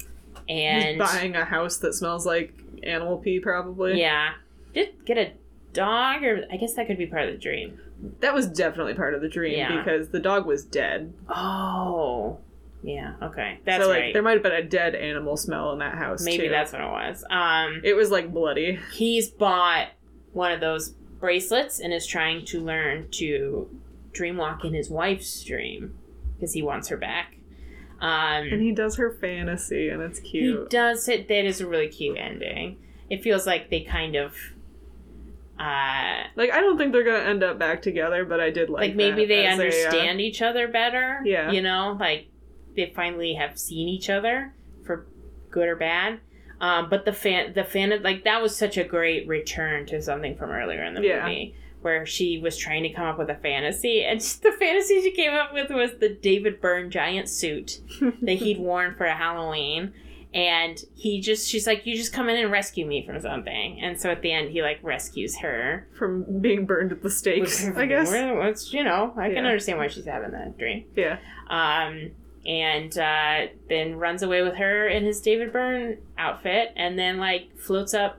and 0.48 0.88
He's 0.88 0.98
buying 0.98 1.36
a 1.36 1.44
house 1.44 1.76
that 1.78 1.92
smells 1.92 2.24
like 2.24 2.54
animal 2.82 3.18
pee, 3.18 3.40
probably. 3.40 4.00
yeah, 4.00 4.32
did 4.74 5.04
get 5.06 5.16
a 5.18 5.32
dog, 5.72 6.22
or 6.22 6.44
I 6.52 6.56
guess 6.56 6.74
that 6.74 6.86
could 6.86 6.98
be 6.98 7.06
part 7.06 7.26
of 7.28 7.32
the 7.34 7.38
dream. 7.40 7.78
That 8.20 8.34
was 8.34 8.46
definitely 8.46 8.94
part 8.94 9.14
of 9.14 9.20
the 9.22 9.28
dream 9.28 9.56
Yeah. 9.58 9.76
because 9.78 10.08
the 10.10 10.20
dog 10.20 10.46
was 10.46 10.64
dead. 10.64 11.12
Oh, 11.28 12.38
yeah. 12.82 13.14
Okay, 13.22 13.58
that's 13.64 13.82
so 13.82 13.88
like 13.88 14.00
right. 14.00 14.12
there 14.12 14.22
might 14.22 14.32
have 14.34 14.42
been 14.42 14.52
a 14.52 14.62
dead 14.62 14.94
animal 14.94 15.36
smell 15.36 15.72
in 15.72 15.78
that 15.78 15.94
house. 15.94 16.22
Maybe 16.24 16.44
too. 16.44 16.50
that's 16.50 16.72
what 16.72 16.82
it 16.82 16.90
was. 16.90 17.24
Um, 17.30 17.80
it 17.82 17.94
was 17.94 18.10
like 18.10 18.32
bloody. 18.32 18.78
he's 18.92 19.30
bought 19.30 19.88
one 20.32 20.52
of 20.52 20.60
those 20.60 20.90
bracelets 20.90 21.80
and 21.80 21.92
is 21.94 22.06
trying 22.06 22.44
to 22.46 22.60
learn 22.60 23.08
to 23.12 23.68
dreamwalk 24.12 24.64
in 24.64 24.74
his 24.74 24.90
wife's 24.90 25.42
dream 25.42 25.94
because 26.36 26.52
he 26.52 26.62
wants 26.62 26.88
her 26.88 26.96
back. 26.96 27.36
And 28.00 28.52
Um, 28.52 28.60
he 28.60 28.72
does 28.72 28.96
her 28.96 29.10
fantasy 29.18 29.88
and 29.88 30.02
it's 30.02 30.20
cute. 30.20 30.44
he 30.44 30.50
cute. 30.52 30.70
does 30.70 31.08
it. 31.08 31.26
That 31.28 31.46
is 31.46 31.60
a 31.62 31.66
really 31.66 31.88
cute 31.88 32.18
ending. 32.18 32.76
It 33.08 33.22
feels 33.22 33.46
like 33.46 33.70
they 33.70 33.80
kind 33.80 34.14
of, 34.16 34.34
uh, 35.58 36.24
like 36.36 36.50
I 36.52 36.60
don't 36.60 36.76
think 36.78 36.92
they're 36.92 37.04
gonna 37.04 37.18
end 37.30 37.42
up 37.44 37.58
back 37.58 37.80
together, 37.82 38.24
but 38.24 38.40
I 38.40 38.50
did 38.50 38.68
like 38.70 38.88
like, 38.88 38.96
maybe 38.96 39.24
they 39.24 39.46
as 39.46 39.58
a, 39.58 39.62
uh, 39.62 39.64
understand 39.64 40.20
each 40.20 40.42
other 40.42 40.68
better. 40.68 41.20
Yeah. 41.24 41.50
you 41.50 41.62
know, 41.62 41.96
like 41.98 42.28
they 42.76 42.92
finally 42.94 43.34
have 43.34 43.58
seen 43.58 43.88
each 43.88 44.10
other 44.10 44.52
for 44.84 45.06
good 45.50 45.68
or 45.68 45.76
bad. 45.76 46.20
Um, 46.60 46.88
but 46.88 47.04
the 47.04 47.12
fan, 47.12 47.52
the 47.52 47.64
fan, 47.64 47.92
like 48.02 48.24
that 48.24 48.40
was 48.42 48.56
such 48.56 48.76
a 48.76 48.84
great 48.84 49.28
return 49.28 49.86
to 49.86 50.00
something 50.02 50.36
from 50.36 50.50
earlier 50.50 50.82
in 50.84 50.94
the 50.94 51.02
Yeah. 51.02 51.22
movie, 51.22 51.54
where 51.82 52.06
she 52.06 52.38
was 52.38 52.56
trying 52.56 52.82
to 52.84 52.88
come 52.92 53.06
up 53.06 53.18
with 53.18 53.28
a 53.30 53.34
fantasy, 53.36 54.02
and 54.04 54.20
the 54.42 54.52
fantasy 54.58 55.02
she 55.02 55.10
came 55.12 55.32
up 55.34 55.52
with 55.52 55.70
was 55.70 55.98
the 56.00 56.08
David 56.08 56.60
Byrne 56.60 56.90
giant 56.90 57.28
suit 57.28 57.80
that 58.22 58.34
he'd 58.38 58.58
worn 58.58 58.94
for 58.96 59.04
a 59.04 59.14
Halloween. 59.14 59.92
And 60.34 60.84
he 60.96 61.20
just, 61.20 61.48
she's 61.48 61.64
like, 61.64 61.86
you 61.86 61.96
just 61.96 62.12
come 62.12 62.28
in 62.28 62.36
and 62.36 62.50
rescue 62.50 62.84
me 62.84 63.06
from 63.06 63.20
something. 63.20 63.80
And 63.80 64.00
so 64.00 64.10
at 64.10 64.20
the 64.20 64.32
end, 64.32 64.50
he 64.50 64.62
like 64.62 64.80
rescues 64.82 65.38
her. 65.38 65.86
from 65.96 66.40
being 66.40 66.66
burned 66.66 66.90
at 66.90 67.02
the 67.04 67.10
stake. 67.10 67.44
I 67.76 67.86
guess. 67.86 68.10
It's, 68.12 68.72
you 68.72 68.82
know, 68.82 69.14
I 69.16 69.28
can 69.32 69.46
understand 69.46 69.78
why 69.78 69.86
she's 69.86 70.06
having 70.06 70.32
that 70.32 70.58
dream 70.58 70.86
Yeah. 70.96 71.18
um, 71.48 72.10
and 72.44 72.98
uh, 72.98 73.46
then 73.68 73.94
runs 73.94 74.22
away 74.24 74.42
with 74.42 74.56
her 74.56 74.88
in 74.88 75.04
his 75.04 75.20
David 75.20 75.52
Byrne 75.52 75.98
outfit, 76.18 76.72
and 76.76 76.98
then 76.98 77.18
like 77.18 77.56
floats 77.56 77.94
up 77.94 78.18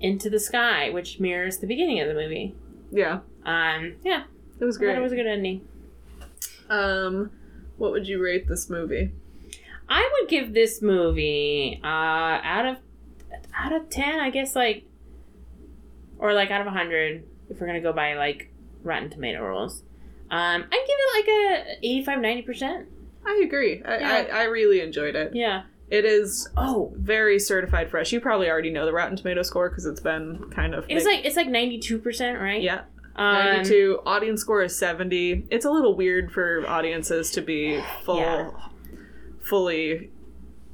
into 0.00 0.30
the 0.30 0.40
sky, 0.40 0.88
which 0.90 1.20
mirrors 1.20 1.58
the 1.58 1.66
beginning 1.66 2.00
of 2.00 2.08
the 2.08 2.14
movie. 2.14 2.54
Yeah. 2.90 3.20
Um, 3.44 3.96
yeah, 4.02 4.24
It 4.58 4.64
was 4.64 4.78
great. 4.78 4.96
it 4.96 5.00
was 5.00 5.12
a 5.12 5.16
good 5.16 5.26
ending. 5.26 5.68
um, 6.70 7.30
what 7.76 7.92
would 7.92 8.08
you 8.08 8.22
rate 8.22 8.48
this 8.48 8.68
movie? 8.70 9.12
I 9.88 10.10
would 10.20 10.28
give 10.28 10.52
this 10.54 10.82
movie 10.82 11.80
uh, 11.82 11.86
out 11.86 12.66
of 12.66 12.76
out 13.54 13.72
of 13.72 13.88
ten, 13.90 14.18
I 14.20 14.30
guess, 14.30 14.54
like 14.56 14.84
or 16.18 16.32
like 16.32 16.50
out 16.50 16.66
of 16.66 16.72
hundred, 16.72 17.24
if 17.50 17.60
we're 17.60 17.66
gonna 17.66 17.80
go 17.80 17.92
by 17.92 18.14
like 18.14 18.50
Rotten 18.82 19.10
Tomato 19.10 19.42
rules. 19.42 19.82
Um, 20.30 20.64
I'd 20.64 20.70
give 20.70 20.96
it 20.98 21.60
like 21.60 21.76
a 21.82 21.86
85 21.86 22.20
90 22.20 22.42
percent. 22.42 22.88
I 23.24 23.42
agree. 23.44 23.82
I, 23.84 23.98
Yeah. 23.98 24.26
I, 24.32 24.40
I 24.40 24.44
really 24.44 24.80
enjoyed 24.80 25.14
it. 25.14 25.32
Yeah. 25.34 25.62
It 25.88 26.04
is 26.04 26.48
Oh, 26.56 26.92
very 26.96 27.38
certified 27.38 27.90
fresh. 27.90 28.10
You 28.12 28.20
probably 28.20 28.50
already 28.50 28.70
know 28.70 28.86
the 28.86 28.92
Rotten 28.92 29.16
Tomato 29.16 29.42
score 29.42 29.68
because 29.68 29.86
it's 29.86 30.00
been 30.00 30.50
kind 30.50 30.74
of. 30.74 30.84
it's 30.88 31.04
like 31.04 31.24
it's 31.24 31.36
like 31.36 31.46
ninety 31.48 31.78
two 31.78 31.98
percent, 32.00 32.40
right? 32.40 32.60
yeah, 32.60 32.82
Um, 33.14 33.34
ninety-two. 33.36 34.00
Audience 34.04 34.40
score 34.40 34.62
is 34.64 34.76
seventy. 34.76 35.46
It's 35.48 35.64
a 35.64 35.70
little 35.70 35.94
weird 35.94 36.32
for 36.32 36.64
audiences 36.66 37.30
to 37.32 37.40
be 37.40 37.80
full, 38.04 38.18
Yeah. 38.18 38.50
Fully 39.46 40.10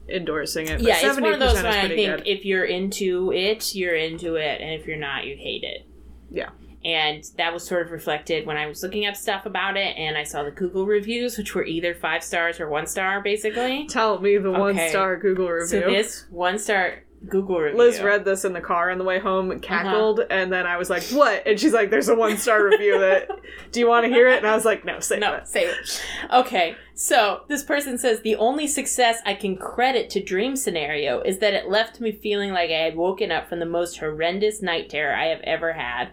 endorsing 0.08 0.68
it. 0.68 0.78
But 0.78 0.86
yeah, 0.86 0.96
it's 1.00 1.20
one 1.20 1.32
of 1.32 1.40
those 1.40 1.56
70% 1.56 1.64
I 1.64 1.88
think 1.88 2.16
good. 2.18 2.22
if 2.26 2.44
you're 2.44 2.64
into 2.64 3.32
it, 3.32 3.74
you're 3.74 3.94
into 3.94 4.36
it, 4.36 4.60
and 4.60 4.70
if 4.80 4.86
you're 4.86 4.96
not, 4.96 5.26
you 5.26 5.36
hate 5.36 5.62
it. 5.64 5.86
Yeah. 6.30 6.50
And 6.84 7.22
that 7.38 7.52
was 7.52 7.64
sort 7.64 7.86
of 7.86 7.92
reflected 7.92 8.44
when 8.44 8.56
I 8.56 8.66
was 8.66 8.82
looking 8.82 9.06
up 9.06 9.14
stuff 9.14 9.46
about 9.46 9.76
it, 9.76 9.96
and 9.96 10.16
I 10.18 10.24
saw 10.24 10.42
the 10.42 10.50
Google 10.50 10.84
reviews, 10.84 11.38
which 11.38 11.54
were 11.54 11.64
either 11.64 11.94
five 11.94 12.24
stars 12.24 12.58
or 12.58 12.68
one 12.68 12.86
star, 12.88 13.20
basically. 13.22 13.86
Tell 13.88 14.18
me 14.18 14.36
the 14.38 14.48
Okay. 14.48 14.58
one-star 14.58 15.16
Google 15.18 15.48
review. 15.48 15.66
So 15.66 15.90
this 15.90 16.26
one 16.30 16.58
star 16.58 17.04
Google 17.28 17.60
review. 17.60 17.78
Liz 17.78 18.00
read 18.00 18.24
this 18.24 18.44
in 18.44 18.52
the 18.52 18.60
car 18.60 18.90
on 18.90 18.98
the 18.98 19.04
way 19.04 19.20
home, 19.20 19.48
Uh-huh. 19.52 19.60
cackled, 19.62 20.22
and 20.28 20.52
then 20.52 20.66
I 20.66 20.76
was 20.76 20.90
like, 20.90 21.04
"What?" 21.10 21.46
And 21.46 21.60
she's 21.60 21.72
like, 21.72 21.88
"There's 21.90 22.08
a 22.08 22.16
one 22.16 22.36
star 22.36 22.64
review 22.64 22.98
that. 22.98 23.28
Do 23.70 23.78
you 23.78 23.86
want 23.86 24.04
to 24.06 24.10
hear 24.12 24.26
it?" 24.28 24.38
And 24.38 24.46
I 24.48 24.56
was 24.56 24.64
like, 24.64 24.84
"No, 24.84 24.98
say 24.98 25.20
No, 25.20 25.34
it." 25.34 25.46
say 25.46 25.66
it. 25.66 26.02
Okay. 26.32 26.74
So, 26.94 27.42
this 27.48 27.62
person 27.62 27.96
says 27.96 28.20
the 28.20 28.36
only 28.36 28.66
success 28.66 29.20
I 29.24 29.34
can 29.34 29.56
credit 29.56 30.10
to 30.10 30.22
Dream 30.22 30.56
Scenario 30.56 31.20
is 31.22 31.38
that 31.38 31.54
it 31.54 31.68
left 31.70 32.00
me 32.00 32.12
feeling 32.12 32.52
like 32.52 32.70
I 32.70 32.84
had 32.84 32.96
woken 32.96 33.32
up 33.32 33.48
from 33.48 33.60
the 33.60 33.66
most 33.66 33.98
horrendous 33.98 34.60
night 34.60 34.90
terror 34.90 35.14
I 35.14 35.26
have 35.26 35.40
ever 35.40 35.72
had. 35.72 36.10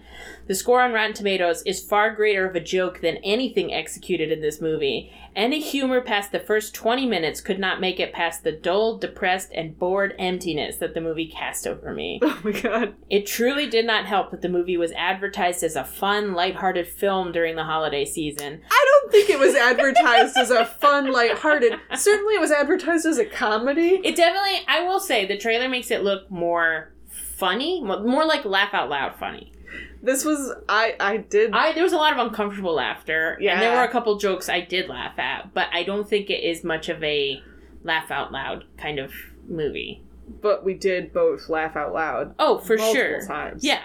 The 0.48 0.56
score 0.56 0.82
on 0.82 0.94
Rotten 0.94 1.14
Tomatoes 1.14 1.62
is 1.64 1.84
far 1.84 2.16
greater 2.16 2.50
of 2.50 2.56
a 2.56 2.60
joke 2.60 3.02
than 3.02 3.18
anything 3.18 3.72
executed 3.72 4.32
in 4.32 4.42
this 4.42 4.60
movie. 4.62 5.14
Any 5.36 5.60
humor 5.60 6.02
past 6.02 6.32
the 6.32 6.40
first 6.40 6.74
20 6.74 7.06
minutes 7.06 7.40
could 7.40 7.60
not 7.60 7.80
make 7.80 8.00
it 8.00 8.14
past 8.14 8.44
the 8.44 8.52
dull, 8.52 8.98
depressed, 8.98 9.52
and 9.54 9.78
bored 9.78 10.16
emptiness 10.18 10.78
that 10.78 10.96
the 10.96 11.02
movie 11.02 11.28
cast 11.28 11.68
over 11.68 11.94
me. 11.94 12.20
Oh 12.30 12.42
my 12.44 12.52
god. 12.52 12.96
It 13.10 13.26
truly 13.26 13.68
did 13.68 13.86
not 13.86 14.06
help 14.06 14.32
that 14.32 14.42
the 14.42 14.48
movie 14.48 14.78
was 14.78 14.94
advertised 14.94 15.62
as 15.62 15.76
a 15.76 15.84
fun, 15.84 16.34
lighthearted 16.34 16.88
film 16.88 17.34
during 17.34 17.58
the 17.58 17.66
holiday 17.66 18.06
season. 18.06 18.62
I 18.72 18.86
don't 18.88 19.12
think 19.12 19.30
it 19.30 19.40
was 19.40 19.56
advertised 19.56 20.38
as 20.38 20.50
a 20.52 20.66
fun, 20.80 21.12
lighthearted. 21.12 21.74
Certainly, 21.96 22.36
it 22.36 22.42
was 22.42 22.52
advertised 22.52 23.06
as 23.06 23.18
a 23.18 23.26
comedy. 23.26 24.00
It 24.04 24.16
definitely, 24.16 24.62
I 24.68 24.84
will 24.84 25.00
say, 25.00 25.26
the 25.26 25.38
trailer 25.38 25.70
makes 25.70 25.92
it 25.92 26.04
look 26.04 26.30
more 26.32 26.92
funny, 27.38 27.82
more 27.84 28.26
like 28.26 28.46
laugh 28.46 28.74
out 28.74 28.90
loud 28.90 29.16
funny. 29.16 29.52
This 30.02 30.24
was 30.26 30.52
I. 30.68 30.96
I 31.00 31.18
did. 31.18 31.52
I 31.54 31.74
there 31.74 31.84
was 31.84 31.94
a 31.94 31.98
lot 31.98 32.14
of 32.14 32.20
uncomfortable 32.26 32.74
laughter, 32.74 33.38
Yeah, 33.40 33.54
and 33.54 33.62
there 33.62 33.76
were 33.76 33.84
a 33.84 33.92
couple 33.92 34.18
jokes 34.18 34.50
I 34.50 34.62
did 34.62 34.90
laugh 34.90 35.20
at, 35.20 35.54
but 35.54 35.68
I 35.74 35.84
don't 35.84 36.08
think 36.10 36.30
it 36.30 36.44
is 36.44 36.64
much 36.64 36.90
of 36.90 37.04
a 37.04 37.44
laugh 37.84 38.10
out 38.12 38.32
loud 38.32 38.66
kind 38.78 38.98
of 39.00 39.14
movie. 39.48 40.04
but 40.42 40.64
we 40.64 40.74
did 40.74 41.12
both 41.14 41.50
laugh 41.50 41.76
out 41.76 41.94
loud. 41.94 42.34
Oh, 42.40 42.60
for 42.60 42.78
sure, 42.78 43.26
times. 43.28 43.64
yeah. 43.64 43.82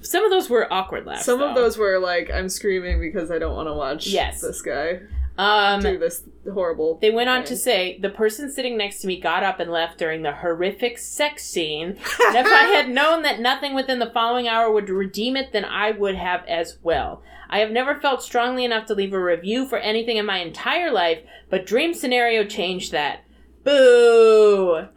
Some 0.00 0.24
of 0.24 0.30
those 0.30 0.48
were 0.50 0.70
awkward 0.72 1.04
laughs. 1.06 1.24
Some 1.26 1.42
of 1.42 1.54
those 1.54 1.76
were 1.76 1.98
like, 1.98 2.30
I'm 2.32 2.48
screaming 2.48 3.00
because 3.00 3.30
I 3.30 3.38
don't 3.38 3.54
want 3.54 3.68
to 3.68 3.74
watch 3.74 4.06
Yes. 4.06 4.40
this 4.40 4.62
guy 4.62 5.00
Um, 5.36 5.80
do 5.80 5.98
this 5.98 6.22
horrible. 6.52 6.98
They 7.00 7.10
went 7.10 7.28
on 7.28 7.44
to 7.44 7.56
say 7.56 7.98
the 7.98 8.08
person 8.08 8.52
sitting 8.52 8.76
next 8.76 9.00
to 9.00 9.06
me 9.08 9.20
got 9.20 9.42
up 9.42 9.58
and 9.58 9.70
left 9.70 9.98
during 9.98 10.22
the 10.22 10.32
horrific 10.32 10.98
sex 10.98 11.44
scene. 11.44 11.88
and 11.88 12.36
if 12.36 12.46
I 12.46 12.66
had 12.74 12.88
known 12.94 13.22
that 13.22 13.40
nothing 13.40 13.74
within 13.74 13.98
the 13.98 14.10
following 14.10 14.46
hour 14.46 14.70
would 14.70 14.88
redeem 14.88 15.36
it, 15.36 15.52
then 15.52 15.64
I 15.64 15.90
would 15.90 16.14
have 16.14 16.44
as 16.46 16.78
well. 16.82 17.22
I 17.50 17.58
have 17.58 17.70
never 17.70 18.00
felt 18.00 18.22
strongly 18.22 18.64
enough 18.64 18.86
to 18.86 18.94
leave 18.94 19.12
a 19.12 19.22
review 19.22 19.66
for 19.66 19.78
anything 19.78 20.16
in 20.16 20.26
my 20.26 20.38
entire 20.38 20.92
life, 20.92 21.20
but 21.50 21.66
Dream 21.66 21.94
Scenario 21.94 22.44
changed 22.44 22.92
that. 22.92 23.24
Boo! 23.64 24.86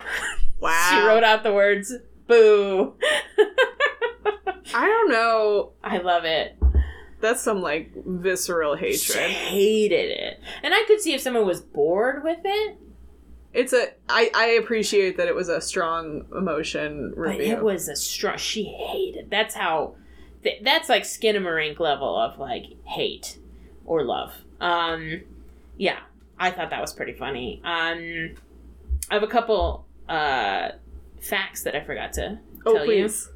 Wow. 0.60 0.90
She 0.90 1.06
wrote 1.06 1.24
out 1.24 1.44
the 1.44 1.54
words 1.54 1.94
boo. 2.26 2.96
I 4.74 4.86
don't 4.86 5.12
know. 5.12 5.72
I 5.84 5.98
love 6.00 6.26
it. 6.26 6.58
That's 7.20 7.41
some 7.41 7.61
like 7.61 7.91
visceral 8.05 8.76
hatred. 8.76 8.99
She 8.99 9.18
hated 9.20 10.11
it. 10.11 10.39
And 10.63 10.74
I 10.74 10.84
could 10.88 11.01
see 11.01 11.13
if 11.13 11.22
someone 11.22 11.45
was 11.47 11.61
bored 11.61 12.24
with 12.24 12.39
it, 12.43 12.78
It's 13.53 13.74
a. 13.74 13.88
I 14.07 14.30
I 14.36 14.45
appreciate 14.61 15.18
that 15.18 15.28
it 15.28 15.34
was 15.36 15.49
a 15.49 15.59
strong 15.61 16.26
emotion 16.36 17.13
But 17.15 17.22
review. 17.22 17.53
it 17.53 17.63
was 17.63 17.88
a 17.88 17.95
strong. 17.95 18.38
She 18.38 18.65
hated. 18.65 19.30
That's 19.32 19.55
how. 19.55 19.95
th- 20.43 20.61
That's 20.63 20.89
like 20.89 21.03
Skinamarink 21.03 21.80
level 21.80 22.15
of 22.15 22.38
like 22.39 22.65
hate 22.86 23.39
or 23.86 24.03
love. 24.03 24.34
Um, 24.61 25.22
yeah, 25.78 25.99
I 26.39 26.51
thought 26.51 26.70
that 26.70 26.82
was 26.82 26.93
pretty 26.93 27.13
funny. 27.13 27.61
Um, 27.63 28.36
I 29.09 29.13
have 29.15 29.24
a 29.24 29.28
couple 29.28 29.86
uh 30.07 30.70
facts 31.20 31.63
that 31.63 31.76
I 31.76 31.84
forgot 31.84 32.13
to 32.13 32.39
oh 32.65 32.74
tell 32.76 32.86
you. 32.86 33.03
please. 33.03 33.30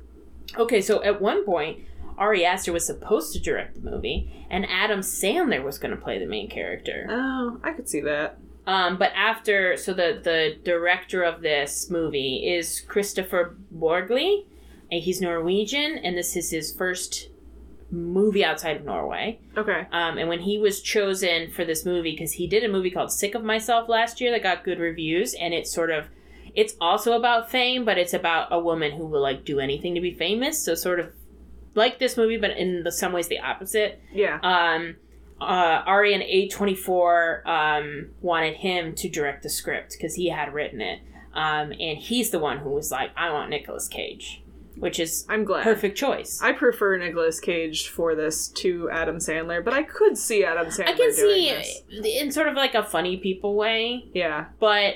Okay, 0.58 0.82
so 0.82 1.02
at 1.04 1.20
one 1.22 1.46
point, 1.46 1.80
Ari 2.22 2.46
Aster 2.46 2.72
was 2.72 2.86
supposed 2.86 3.34
to 3.34 3.40
direct 3.40 3.74
the 3.74 3.90
movie, 3.90 4.46
and 4.52 4.64
Adam 4.70 5.00
Sandler 5.00 5.64
was 5.64 5.80
going 5.80 5.90
to 5.90 6.00
play 6.00 6.20
the 6.20 6.28
main 6.28 6.48
character. 6.48 7.08
Oh, 7.10 7.60
I 7.64 7.74
could 7.74 7.90
see 7.90 8.00
that. 8.02 8.38
Um, 8.68 8.98
but 8.98 9.12
after, 9.16 9.76
so 9.76 9.92
the 9.92 10.22
the 10.24 10.58
director 10.64 11.24
of 11.24 11.42
this 11.42 11.90
movie 11.90 12.48
is 12.48 12.86
Kristoffer 12.88 13.56
Borgli, 13.72 14.46
and 14.92 15.02
he's 15.02 15.20
Norwegian, 15.20 15.98
and 15.98 16.16
this 16.16 16.36
is 16.36 16.52
his 16.52 16.72
first 16.72 17.30
movie 17.90 18.46
outside 18.46 18.78
of 18.78 18.86
Norway. 18.86 19.40
Okay. 19.58 19.88
Um, 19.92 20.20
and 20.20 20.30
when 20.30 20.42
he 20.42 20.60
was 20.60 20.80
chosen 20.80 21.50
for 21.52 21.66
this 21.66 21.86
movie, 21.86 22.12
because 22.12 22.34
he 22.34 22.46
did 22.46 22.64
a 22.64 22.70
movie 22.70 22.92
called 22.92 23.12
Sick 23.12 23.34
of 23.34 23.44
Myself 23.44 23.90
last 23.90 24.22
year 24.22 24.30
that 24.32 24.44
got 24.44 24.64
good 24.64 24.80
reviews, 24.80 25.34
and 25.34 25.56
it's 25.56 25.74
sort 25.74 25.90
of, 25.90 26.06
it's 26.54 26.76
also 26.80 27.14
about 27.14 27.50
fame, 27.50 27.84
but 27.84 27.98
it's 27.98 28.14
about 28.14 28.48
a 28.52 28.60
woman 28.60 28.92
who 28.92 29.08
will 29.08 29.22
like 29.22 29.44
do 29.44 29.60
anything 29.60 29.96
to 29.96 30.02
be 30.02 30.14
famous. 30.14 30.64
So 30.64 30.76
sort 30.76 31.00
of 31.00 31.12
like 31.74 32.00
this 32.00 32.18
movie, 32.18 32.38
but 32.38 32.52
in 32.52 32.84
the, 32.84 32.92
some 32.92 33.14
ways 33.14 33.28
the 33.28 33.40
opposite 33.40 34.02
Yeah. 34.14 34.40
um, 34.44 34.96
uh, 35.40 35.82
Ari 35.86 36.14
and 36.14 36.24
A24 36.24 37.46
um, 37.48 38.10
wanted 38.22 38.56
him 38.56 38.94
to 38.96 39.10
direct 39.10 39.44
the 39.44 39.50
script 39.50 39.94
because 39.98 40.16
he 40.16 40.30
had 40.30 40.54
written 40.54 40.82
it. 40.82 41.00
Um, 41.34 41.72
and 41.72 41.98
he's 41.98 42.30
the 42.32 42.40
one 42.40 42.58
who 42.60 42.70
was 42.72 42.92
like, 42.92 43.12
I 43.16 43.32
want 43.32 43.50
Nicolas 43.50 43.88
Cage, 43.88 44.44
which 44.76 45.00
is 45.00 45.26
I'm 45.30 45.44
glad. 45.46 45.64
perfect 45.64 45.98
choice. 45.98 46.40
I 46.44 46.52
prefer 46.52 46.98
Nicolas 46.98 47.40
Cage 47.40 47.88
for 47.88 48.16
this 48.16 48.50
to 48.50 48.90
Adam 48.92 49.18
Sandler, 49.18 49.64
but 49.64 49.74
I 49.74 49.84
could 49.84 50.18
see 50.18 50.44
Adam 50.44 50.68
Sandler. 50.68 50.88
I 50.90 50.94
can 50.94 51.14
see 51.14 51.50
this. 51.50 51.82
in 52.22 52.32
sort 52.32 52.50
of 52.50 52.56
like 52.56 52.76
a 52.76 52.84
funny 52.84 53.16
people 53.18 53.56
way, 53.56 54.10
Yeah, 54.14 54.48
but 54.60 54.96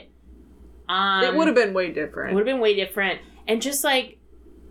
um, 0.89 1.23
it 1.23 1.33
would 1.35 1.47
have 1.47 1.55
been 1.55 1.73
way 1.73 1.91
different. 1.91 2.35
would 2.35 2.41
have 2.41 2.53
been 2.53 2.61
way 2.61 2.75
different. 2.75 3.21
And 3.47 3.61
just 3.61 3.83
like 3.83 4.19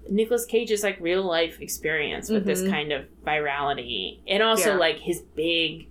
Nicolas 0.09 0.45
Cage's 0.47 0.83
like 0.83 0.99
real 1.01 1.23
life 1.23 1.61
experience 1.61 2.29
with 2.31 2.45
this 2.45 2.63
Mhm. 2.63 2.71
kind 2.71 2.93
of 2.93 3.05
virality, 3.27 4.19
and 4.27 4.43
also 4.43 4.71
Yeah. 4.73 4.79
like 4.79 4.99
his 4.99 5.21
big, 5.21 5.89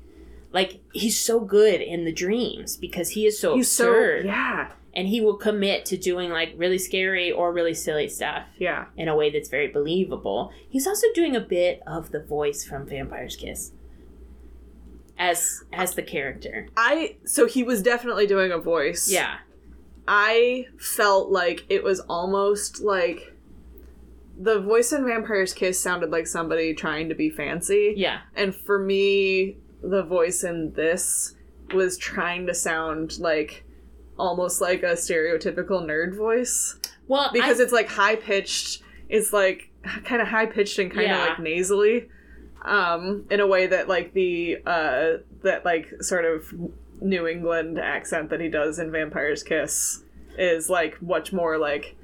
like 0.51 0.80
he's 0.93 1.20
so 1.20 1.39
good 1.39 1.82
in 1.82 2.05
the 2.05 2.11
dreams 2.11 2.78
because 2.78 3.09
he 3.11 3.26
is 3.26 3.39
so 3.39 3.55
He's 3.55 3.72
so 3.72 3.89
absurd, 3.89 4.26
yeah, 4.26 4.72
and 4.93 5.07
he 5.07 5.20
will 5.22 5.36
commit 5.38 5.86
to 5.86 5.97
doing 5.97 6.30
like 6.30 6.53
really 6.55 6.78
scary 6.78 7.32
or 7.32 7.51
really 7.51 7.74
silly 7.74 8.07
stuff 8.07 8.45
yeah. 8.59 8.86
in 8.95 9.07
a 9.07 9.16
way 9.16 9.30
that's 9.32 9.49
very 9.49 9.68
believable. 9.68 10.51
He's 10.70 10.86
also 10.86 11.07
doing 11.16 11.36
a 11.36 11.41
bit 11.41 11.82
of 11.88 12.11
the 12.11 12.20
voice 12.22 12.64
from 12.64 12.86
Vampire's 12.88 13.36
Kiss 13.36 13.72
as 15.18 15.64
as 15.72 15.95
the 15.95 16.01
character. 16.03 16.68
I 16.76 17.18
so 17.26 17.45
he 17.47 17.64
was 17.64 17.82
definitely 17.82 18.28
doing 18.28 18.51
a 18.51 18.57
voice. 18.57 19.11
Yeah. 19.11 19.38
I 20.07 20.68
felt 20.78 21.30
like 21.32 21.64
it 21.70 21.84
was 21.84 21.99
almost 22.01 22.82
like 22.82 23.33
the 24.38 24.60
voice 24.60 24.92
in 24.92 25.06
Vampire's 25.06 25.54
Kiss 25.54 25.80
sounded 25.80 26.10
like 26.10 26.28
somebody 26.28 26.74
trying 26.74 27.10
to 27.10 27.16
be 27.16 27.30
fancy. 27.30 27.94
Yeah. 27.96 28.22
And 28.36 28.56
for 28.56 28.80
me, 28.80 29.58
the 29.82 30.04
voice 30.04 30.44
in 30.44 30.74
this 30.74 31.36
was 31.74 31.98
trying 31.98 32.48
to 32.48 32.54
sound 32.54 33.20
like 33.20 33.64
almost 34.18 34.62
like 34.62 34.84
a 34.84 34.94
stereotypical 34.94 35.84
nerd 35.84 36.16
voice 36.16 36.80
Well, 37.08 37.30
because 37.34 37.60
I, 37.60 37.64
it's 37.64 37.74
like 37.74 37.90
high 37.90 38.16
pitched. 38.16 38.82
It's 39.10 39.34
like 39.34 39.70
kind 40.06 40.22
of 40.22 40.28
high 40.28 40.46
pitched 40.46 40.80
and 40.80 40.90
kind 40.92 41.12
of 41.12 41.18
Yeah. 41.18 41.26
like 41.28 41.40
nasally, 41.40 42.10
um, 42.64 43.26
in 43.30 43.40
a 43.40 43.48
way 43.48 43.68
that 43.68 43.88
like 43.90 44.14
the 44.14 44.58
uh 44.66 45.18
that 45.44 45.66
like 45.66 45.92
sort 46.02 46.26
of 46.26 46.54
New 47.02 47.28
England 47.28 47.78
accent 47.80 48.30
that 48.30 48.40
he 48.40 48.48
does 48.50 48.80
in 48.80 48.92
Vampire's 48.92 49.44
Kiss 49.44 50.04
is 50.38 50.70
like 50.70 51.02
much 51.02 51.34
more 51.34 51.58
like 51.58 51.96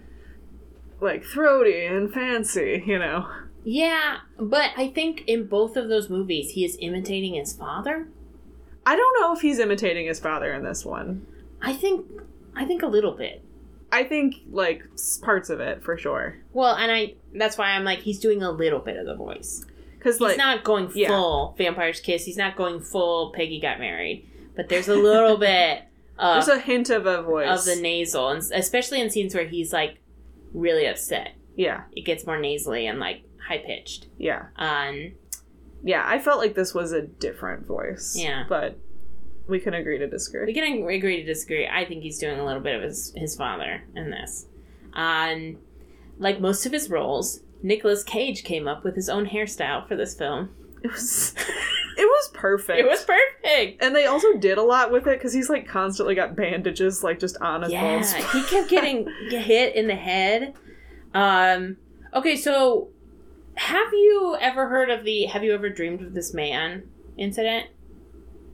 like 1.01 1.23
throaty 1.23 1.85
and 1.85 2.13
fancy, 2.13 2.83
you 2.85 2.99
know. 2.99 3.27
Yeah, 3.63 4.19
but 4.39 4.71
I 4.77 4.87
think 4.89 5.23
in 5.27 5.47
both 5.47 5.75
of 5.75 5.89
those 5.89 6.09
movies, 6.09 6.51
he 6.51 6.65
is 6.65 6.77
imitating 6.79 7.35
his 7.35 7.53
father. 7.53 8.07
I 8.85 8.95
don't 8.95 9.21
know 9.21 9.33
if 9.33 9.41
he's 9.41 9.59
imitating 9.59 10.07
his 10.07 10.19
father 10.19 10.53
in 10.53 10.63
this 10.63 10.85
one. 10.85 11.27
I 11.61 11.73
think, 11.73 12.05
I 12.55 12.65
think 12.65 12.81
a 12.81 12.87
little 12.87 13.11
bit. 13.11 13.43
I 13.91 14.03
think 14.03 14.35
like 14.49 14.83
parts 15.21 15.49
of 15.49 15.59
it 15.59 15.83
for 15.83 15.97
sure. 15.97 16.37
Well, 16.53 16.75
and 16.75 16.91
I 16.91 17.15
that's 17.33 17.57
why 17.57 17.71
I'm 17.71 17.83
like 17.83 17.99
he's 17.99 18.19
doing 18.19 18.43
a 18.43 18.51
little 18.51 18.79
bit 18.79 18.97
of 18.97 19.05
the 19.05 19.15
voice. 19.15 19.65
Because 19.97 20.15
He's 20.15 20.21
like 20.21 20.37
not 20.37 20.63
going 20.63 20.91
yeah. 20.93 21.09
full 21.09 21.55
Vampire's 21.57 21.99
Kiss. 21.99 22.25
He's 22.25 22.37
not 22.37 22.55
going 22.55 22.79
full 22.79 23.31
Peggy 23.31 23.59
Got 23.59 23.79
Married. 23.79 24.25
But 24.55 24.69
there's 24.69 24.87
a 24.87 24.95
little 24.95 25.37
bit 25.39 25.83
of, 26.17 26.45
there's 26.45 26.57
a 26.57 26.61
hint 26.61 26.89
of 26.89 27.05
a 27.05 27.21
voice 27.21 27.59
of 27.59 27.65
the 27.65 27.81
nasal, 27.81 28.29
and 28.29 28.43
especially 28.53 29.01
in 29.01 29.09
scenes 29.09 29.35
where 29.35 29.47
he's 29.47 29.73
like 29.73 29.99
really 30.53 30.85
upset. 30.87 31.35
yeah, 31.55 31.83
It 31.95 32.01
gets 32.05 32.25
more 32.25 32.39
nasally 32.39 32.87
and 32.87 32.99
like 32.99 33.23
high 33.47 33.57
pitched. 33.59 34.07
yeah, 34.17 34.47
Um, 34.57 35.13
yeah. 35.83 36.03
I 36.05 36.19
felt 36.19 36.39
like 36.39 36.55
this 36.55 36.73
was 36.73 36.91
a 36.91 37.01
different 37.01 37.65
voice. 37.65 38.15
Yeah. 38.17 38.45
but 38.47 38.77
we 39.47 39.59
can 39.59 39.73
agree 39.73 39.97
to 39.97 40.07
disagree. 40.07 40.45
we 40.45 40.53
can 40.53 40.63
agree 40.93 41.17
to 41.17 41.23
disagree. 41.25 41.67
I 41.67 41.83
think 41.85 42.03
he's 42.03 42.19
doing 42.19 42.39
a 42.39 42.45
little 42.45 42.61
bit 42.61 42.75
of 42.75 42.83
his, 42.83 43.11
his 43.15 43.35
father 43.35 43.83
in 43.95 44.11
this. 44.11 44.45
Um, 44.93 45.57
like 46.19 46.39
most 46.39 46.65
of 46.65 46.71
his 46.71 46.89
roles, 46.89 47.41
Nicolas 47.63 48.03
Cage 48.03 48.43
came 48.43 48.67
up 48.67 48.83
with 48.83 48.95
his 48.95 49.09
own 49.09 49.25
hairstyle 49.27 49.87
for 49.87 49.95
this 49.95 50.13
film. 50.15 50.49
It 50.83 50.91
was 50.91 51.35
it 51.97 52.05
was 52.05 52.29
perfect. 52.33 52.79
It 52.79 52.87
was 52.87 53.03
perfect. 53.03 53.83
and 53.83 53.95
they 53.95 54.05
also 54.05 54.33
did 54.37 54.57
a 54.57 54.63
lot 54.63 54.91
with 54.91 55.07
it 55.07 55.17
because 55.17 55.33
he's 55.33 55.49
like 55.49 55.67
constantly 55.67 56.15
got 56.15 56.35
bandages 56.35 57.03
like 57.03 57.19
just 57.19 57.37
on 57.41 57.63
his 57.63 57.71
Yeah, 57.71 57.81
bald 57.81 58.05
spot. 58.05 58.31
he 58.31 58.43
kept 58.43 58.69
getting 58.69 59.07
hit 59.29 59.75
in 59.75 59.87
the 59.87 59.95
head. 59.95 60.53
Um, 61.13 61.77
okay, 62.13 62.35
so 62.35 62.89
have 63.55 63.91
you 63.91 64.37
ever 64.39 64.69
heard 64.69 64.89
of 64.89 65.03
the 65.03 65.25
"Have 65.25 65.43
you 65.43 65.53
ever 65.53 65.69
dreamed 65.69 66.01
of 66.01 66.13
this 66.13 66.33
man" 66.33 66.83
incident? 67.17 67.67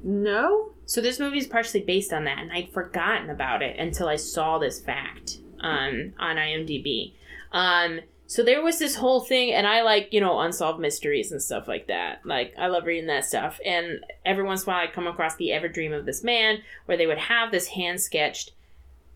No, 0.03 0.71
So 0.85 1.01
this 1.01 1.19
movie 1.19 1.39
is 1.39 1.47
partially 1.47 1.81
based 1.81 2.13
on 2.13 2.25
that, 2.25 2.37
and 2.39 2.51
I'd 2.51 2.69
forgotten 2.71 3.29
about 3.31 3.61
it 3.63 3.77
until 3.79 4.07
I 4.07 4.17
saw 4.17 4.59
this 4.59 4.79
fact 4.79 5.39
um, 5.61 6.13
on 6.19 6.35
IMDb. 6.35 7.13
Um, 7.51 8.01
so 8.27 8.41
there 8.43 8.63
was 8.63 8.79
this 8.79 8.95
whole 8.95 9.19
thing, 9.21 9.51
and 9.53 9.67
I 9.67 9.81
like 9.81 10.09
you 10.11 10.19
know 10.19 10.39
unsolved 10.39 10.79
mysteries 10.79 11.31
and 11.31 11.41
stuff 11.41 11.67
like 11.67 11.87
that. 11.87 12.25
Like 12.25 12.53
I 12.57 12.67
love 12.67 12.85
reading 12.85 13.07
that 13.07 13.25
stuff, 13.25 13.59
and 13.65 14.03
every 14.25 14.43
once 14.43 14.63
in 14.63 14.69
a 14.69 14.73
while 14.75 14.83
I 14.87 14.91
come 14.91 15.07
across 15.07 15.35
the 15.35 15.51
Ever 15.51 15.67
Dream 15.67 15.93
of 15.93 16.05
This 16.05 16.23
Man, 16.23 16.59
where 16.85 16.97
they 16.97 17.07
would 17.07 17.17
have 17.17 17.51
this 17.51 17.67
hand 17.69 18.01
sketched 18.01 18.51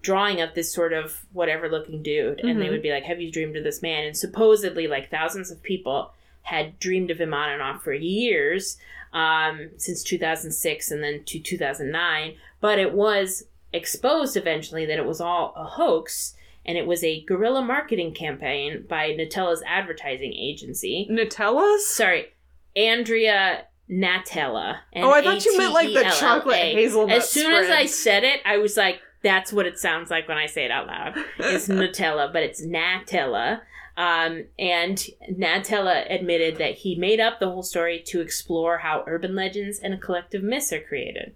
drawing 0.02 0.40
of 0.40 0.54
this 0.56 0.72
sort 0.74 0.94
of 0.94 1.26
whatever 1.34 1.70
looking 1.70 2.02
dude, 2.02 2.40
and 2.40 2.62
they 2.62 2.68
Mhm. 2.68 2.72
would 2.72 2.82
be 2.82 2.92
like, 2.92 3.04
"Have 3.04 3.20
you 3.20 3.30
dreamed 3.32 3.58
of 3.58 3.64
this 3.66 3.82
man?" 3.82 4.06
And 4.06 4.16
supposedly, 4.18 4.88
like 4.88 5.10
thousands 5.10 5.52
of 5.52 5.62
people 5.62 6.14
had 6.44 6.80
dreamed 6.80 7.12
of 7.12 7.20
him 7.20 7.34
on 7.34 7.50
and 7.50 7.62
off 7.62 7.84
for 7.84 7.94
years 7.94 8.78
um, 9.12 9.72
since 9.78 10.04
2006 10.04 10.90
and 10.92 11.04
then 11.04 11.24
to 11.26 11.40
2009 11.40 12.36
but 12.62 12.78
it 12.78 12.94
was 12.94 13.46
exposed 13.74 14.38
eventually 14.38 14.86
that 14.86 14.98
it 15.00 15.06
was 15.06 15.20
all 15.20 15.52
a 15.56 15.64
hoax 15.64 16.36
and 16.66 16.78
it 16.78 16.86
was 16.86 17.04
a 17.04 17.24
guerrilla 17.26 17.62
marketing 17.62 18.14
campaign 18.14 18.86
by 18.88 19.10
Nutella's 19.12 19.64
advertising 19.66 20.34
agency. 20.34 21.08
Nutella's? 21.10 21.88
Sorry, 21.88 22.28
Andrea 22.76 23.66
Natella. 23.90 24.80
Oh, 24.96 25.12
I 25.12 25.22
thought 25.22 25.44
you 25.46 25.58
meant 25.58 25.74
like 25.74 25.94
the 25.94 26.16
chocolate 26.20 26.58
hazelnut. 26.58 27.18
As 27.18 27.30
soon 27.30 27.52
as 27.54 27.70
I 27.70 27.86
said 27.86 28.24
it, 28.24 28.42
I 28.46 28.58
was 28.58 28.78
like, 28.78 29.02
that's 29.24 29.52
what 29.52 29.66
it 29.66 29.80
sounds 29.80 30.10
like 30.10 30.28
when 30.28 30.38
I 30.38 30.46
say 30.46 30.66
it 30.66 30.72
out 30.72 30.88
loud. 30.88 31.16
It's 31.40 31.68
Nutella, 31.70 32.32
but 32.32 32.44
it's 32.44 32.64
Natella. 32.66 33.62
Um, 33.98 34.46
and 34.58 34.98
Natella 35.30 36.06
admitted 36.10 36.58
that 36.58 36.76
he 36.76 36.96
made 36.96 37.20
up 37.20 37.40
the 37.40 37.50
whole 37.50 37.64
story 37.64 38.02
to 38.08 38.22
explore 38.22 38.78
how 38.78 39.04
urban 39.08 39.36
legends 39.36 39.80
and 39.80 39.94
a 39.94 39.98
collective 39.98 40.42
myths 40.42 40.72
are 40.72 40.80
created. 40.80 41.36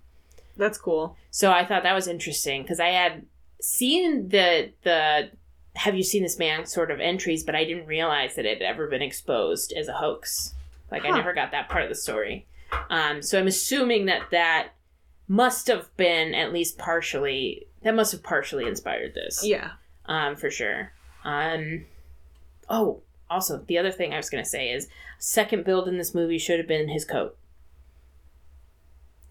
That's 0.56 0.78
cool. 0.78 1.18
So 1.30 1.52
I 1.52 1.66
thought 1.66 1.84
that 1.84 1.96
was 1.96 2.08
interesting 2.08 2.62
because 2.62 2.80
I 2.80 2.90
had 2.90 3.26
seen 3.64 4.30
the 4.30 4.72
the 4.84 5.32
have 5.76 5.96
you 5.96 6.04
seen 6.04 6.22
this 6.22 6.38
man 6.38 6.66
sort 6.66 6.92
of 6.92 7.00
entries, 7.00 7.44
but 7.44 7.56
I 7.56 7.64
didn't 7.64 7.88
realize 7.88 8.36
that 8.36 8.46
it 8.46 8.62
had 8.62 8.68
ever 8.68 8.88
been 8.88 9.02
exposed 9.02 9.74
as 9.74 9.88
a 9.88 9.94
hoax. 9.94 10.54
Like 10.92 11.06
I 11.06 11.10
never 11.10 11.34
got 11.34 11.52
that 11.52 11.70
part 11.70 11.84
of 11.84 11.90
the 11.90 11.96
story. 11.96 12.46
Um, 12.90 13.22
so 13.24 13.40
I'm 13.40 13.48
assuming 13.48 14.06
that 14.06 14.30
that 14.32 14.70
must 15.28 15.68
have 15.68 15.96
been 15.98 16.36
at 16.36 16.54
least 16.54 16.78
partially 16.78 17.66
that 17.82 17.96
must 17.96 18.12
have 18.12 18.22
partially 18.24 18.68
inspired 18.68 19.14
this 19.16 19.44
Yeah. 19.44 19.72
um, 20.06 20.36
for 20.36 20.50
sure. 20.52 20.92
Um, 21.24 21.86
oh, 22.70 23.02
also 23.30 23.64
the 23.68 23.78
other 23.80 23.92
thing 23.92 24.14
I 24.14 24.18
was 24.18 24.30
gonna 24.30 24.46
say 24.46 24.70
is 24.70 24.88
second 25.18 25.66
billed 25.66 25.88
in 25.88 25.98
this 25.98 26.14
movie 26.14 26.38
should 26.38 26.60
have 26.60 26.68
been 26.68 26.90
his 26.90 27.06
coat 27.06 27.36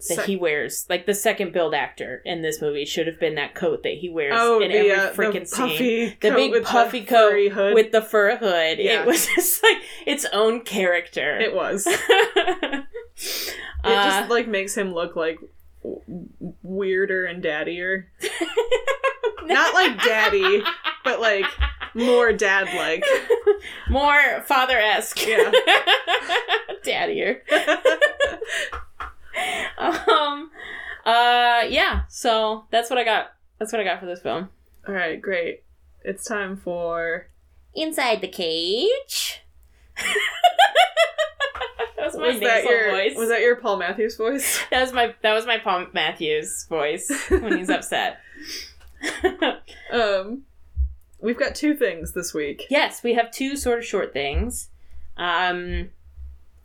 that 0.09 0.15
Sec- 0.15 0.25
he 0.25 0.35
wears. 0.35 0.85
Like 0.89 1.05
the 1.05 1.13
second 1.13 1.53
billed 1.53 1.73
actor 1.73 2.21
in 2.25 2.41
this 2.41 2.61
movie 2.61 2.85
should 2.85 3.07
have 3.07 3.19
been 3.19 3.35
that 3.35 3.55
coat 3.55 3.83
that 3.83 3.93
he 3.93 4.09
wears 4.09 4.33
Oh, 4.37 4.59
in 4.61 4.71
the, 4.71 4.77
every 4.77 4.91
uh, 4.91 5.13
freaking 5.13 5.47
scene. 5.47 6.15
The 6.21 6.31
big 6.31 6.63
puffy 6.63 6.99
the 7.01 7.05
coat 7.05 7.51
hood. 7.51 7.73
with 7.73 7.91
the 7.91 8.01
fur 8.01 8.35
hood. 8.37 8.79
Yeah. 8.79 9.01
It 9.01 9.07
was 9.07 9.25
just 9.35 9.63
like 9.63 9.77
its 10.05 10.25
own 10.33 10.61
character. 10.61 11.39
it 11.39 11.53
was. 11.55 11.85
it 11.87 11.99
It 13.85 13.89
just 13.89 14.29
like 14.29 14.47
makes 14.47 14.75
him 14.75 14.93
look 14.93 15.15
like 15.15 15.37
w- 15.83 16.01
weirder 16.63 17.25
and 17.25 17.43
daddier. 17.43 18.07
Not 19.45 19.73
like 19.73 20.01
daddy, 20.03 20.63
but 21.03 21.19
like 21.19 21.45
more 21.93 22.31
dad 22.31 22.69
like. 22.75 23.03
more 23.89 24.41
father 24.47 24.77
esque. 24.79 25.27
Yeah. 25.27 25.51
Daddier. 26.83 27.41
um 29.77 30.51
uh 31.05 31.61
yeah, 31.67 32.03
so 32.09 32.65
that's 32.71 32.89
what 32.89 32.99
I 32.99 33.03
got. 33.03 33.33
That's 33.59 33.71
what 33.71 33.81
I 33.81 33.83
got 33.83 33.99
for 33.99 34.05
this 34.05 34.21
film. 34.21 34.49
All 34.87 34.93
right, 34.93 35.21
great. 35.21 35.63
It's 36.03 36.25
time 36.25 36.57
for 36.57 37.27
Inside 37.75 38.21
the 38.21 38.27
cage. 38.27 39.41
that 41.97 42.05
was 42.05 42.15
my 42.15 42.27
was 42.27 42.39
that 42.41 42.63
your 42.65 42.91
voice. 42.91 43.15
was 43.15 43.29
that 43.29 43.41
your 43.41 43.55
Paul 43.55 43.77
Matthews 43.77 44.15
voice? 44.15 44.59
that 44.71 44.81
was 44.81 44.93
my 44.93 45.15
that 45.23 45.33
was 45.33 45.47
my 45.47 45.57
Paul 45.57 45.87
Matthews 45.91 46.65
voice 46.69 47.11
when 47.29 47.57
he's 47.57 47.69
upset. 47.69 48.19
Um, 49.91 50.43
we've 51.19 51.37
got 51.37 51.55
two 51.55 51.75
things 51.75 52.13
this 52.13 52.33
week. 52.33 52.65
yes, 52.69 53.03
we 53.03 53.15
have 53.15 53.31
two 53.31 53.57
sort 53.57 53.79
of 53.79 53.85
short 53.85 54.13
things. 54.13 54.69
Um, 55.17 55.89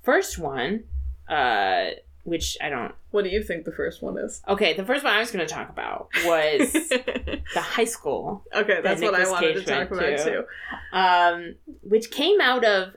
first 0.02 0.38
one, 0.38 0.84
uh, 1.28 1.90
which 2.29 2.57
I 2.61 2.68
don't. 2.68 2.95
What 3.11 3.24
do 3.24 3.31
you 3.31 3.43
think 3.43 3.64
the 3.64 3.72
first 3.72 4.03
one 4.03 4.18
is? 4.18 4.43
Okay, 4.49 4.74
the 4.74 4.85
first 4.85 5.05
one 5.05 5.12
I 5.14 5.18
was 5.20 5.31
going 5.31 5.47
to 5.47 5.53
talk 5.53 5.68
about 5.70 6.09
was 6.24 6.72
the 6.72 7.41
high 7.57 7.85
school, 7.85 8.45
okay, 8.55 8.81
that's 8.83 9.01
what 9.01 9.14
I 9.14 9.31
wanted 9.31 9.55
Cage 9.57 9.64
to 9.66 9.72
talk 9.72 9.91
about 9.91 10.18
to. 10.18 10.24
too. 10.24 10.45
um, 10.97 11.55
which 11.83 12.11
came 12.11 12.41
out 12.41 12.64
of 12.64 12.95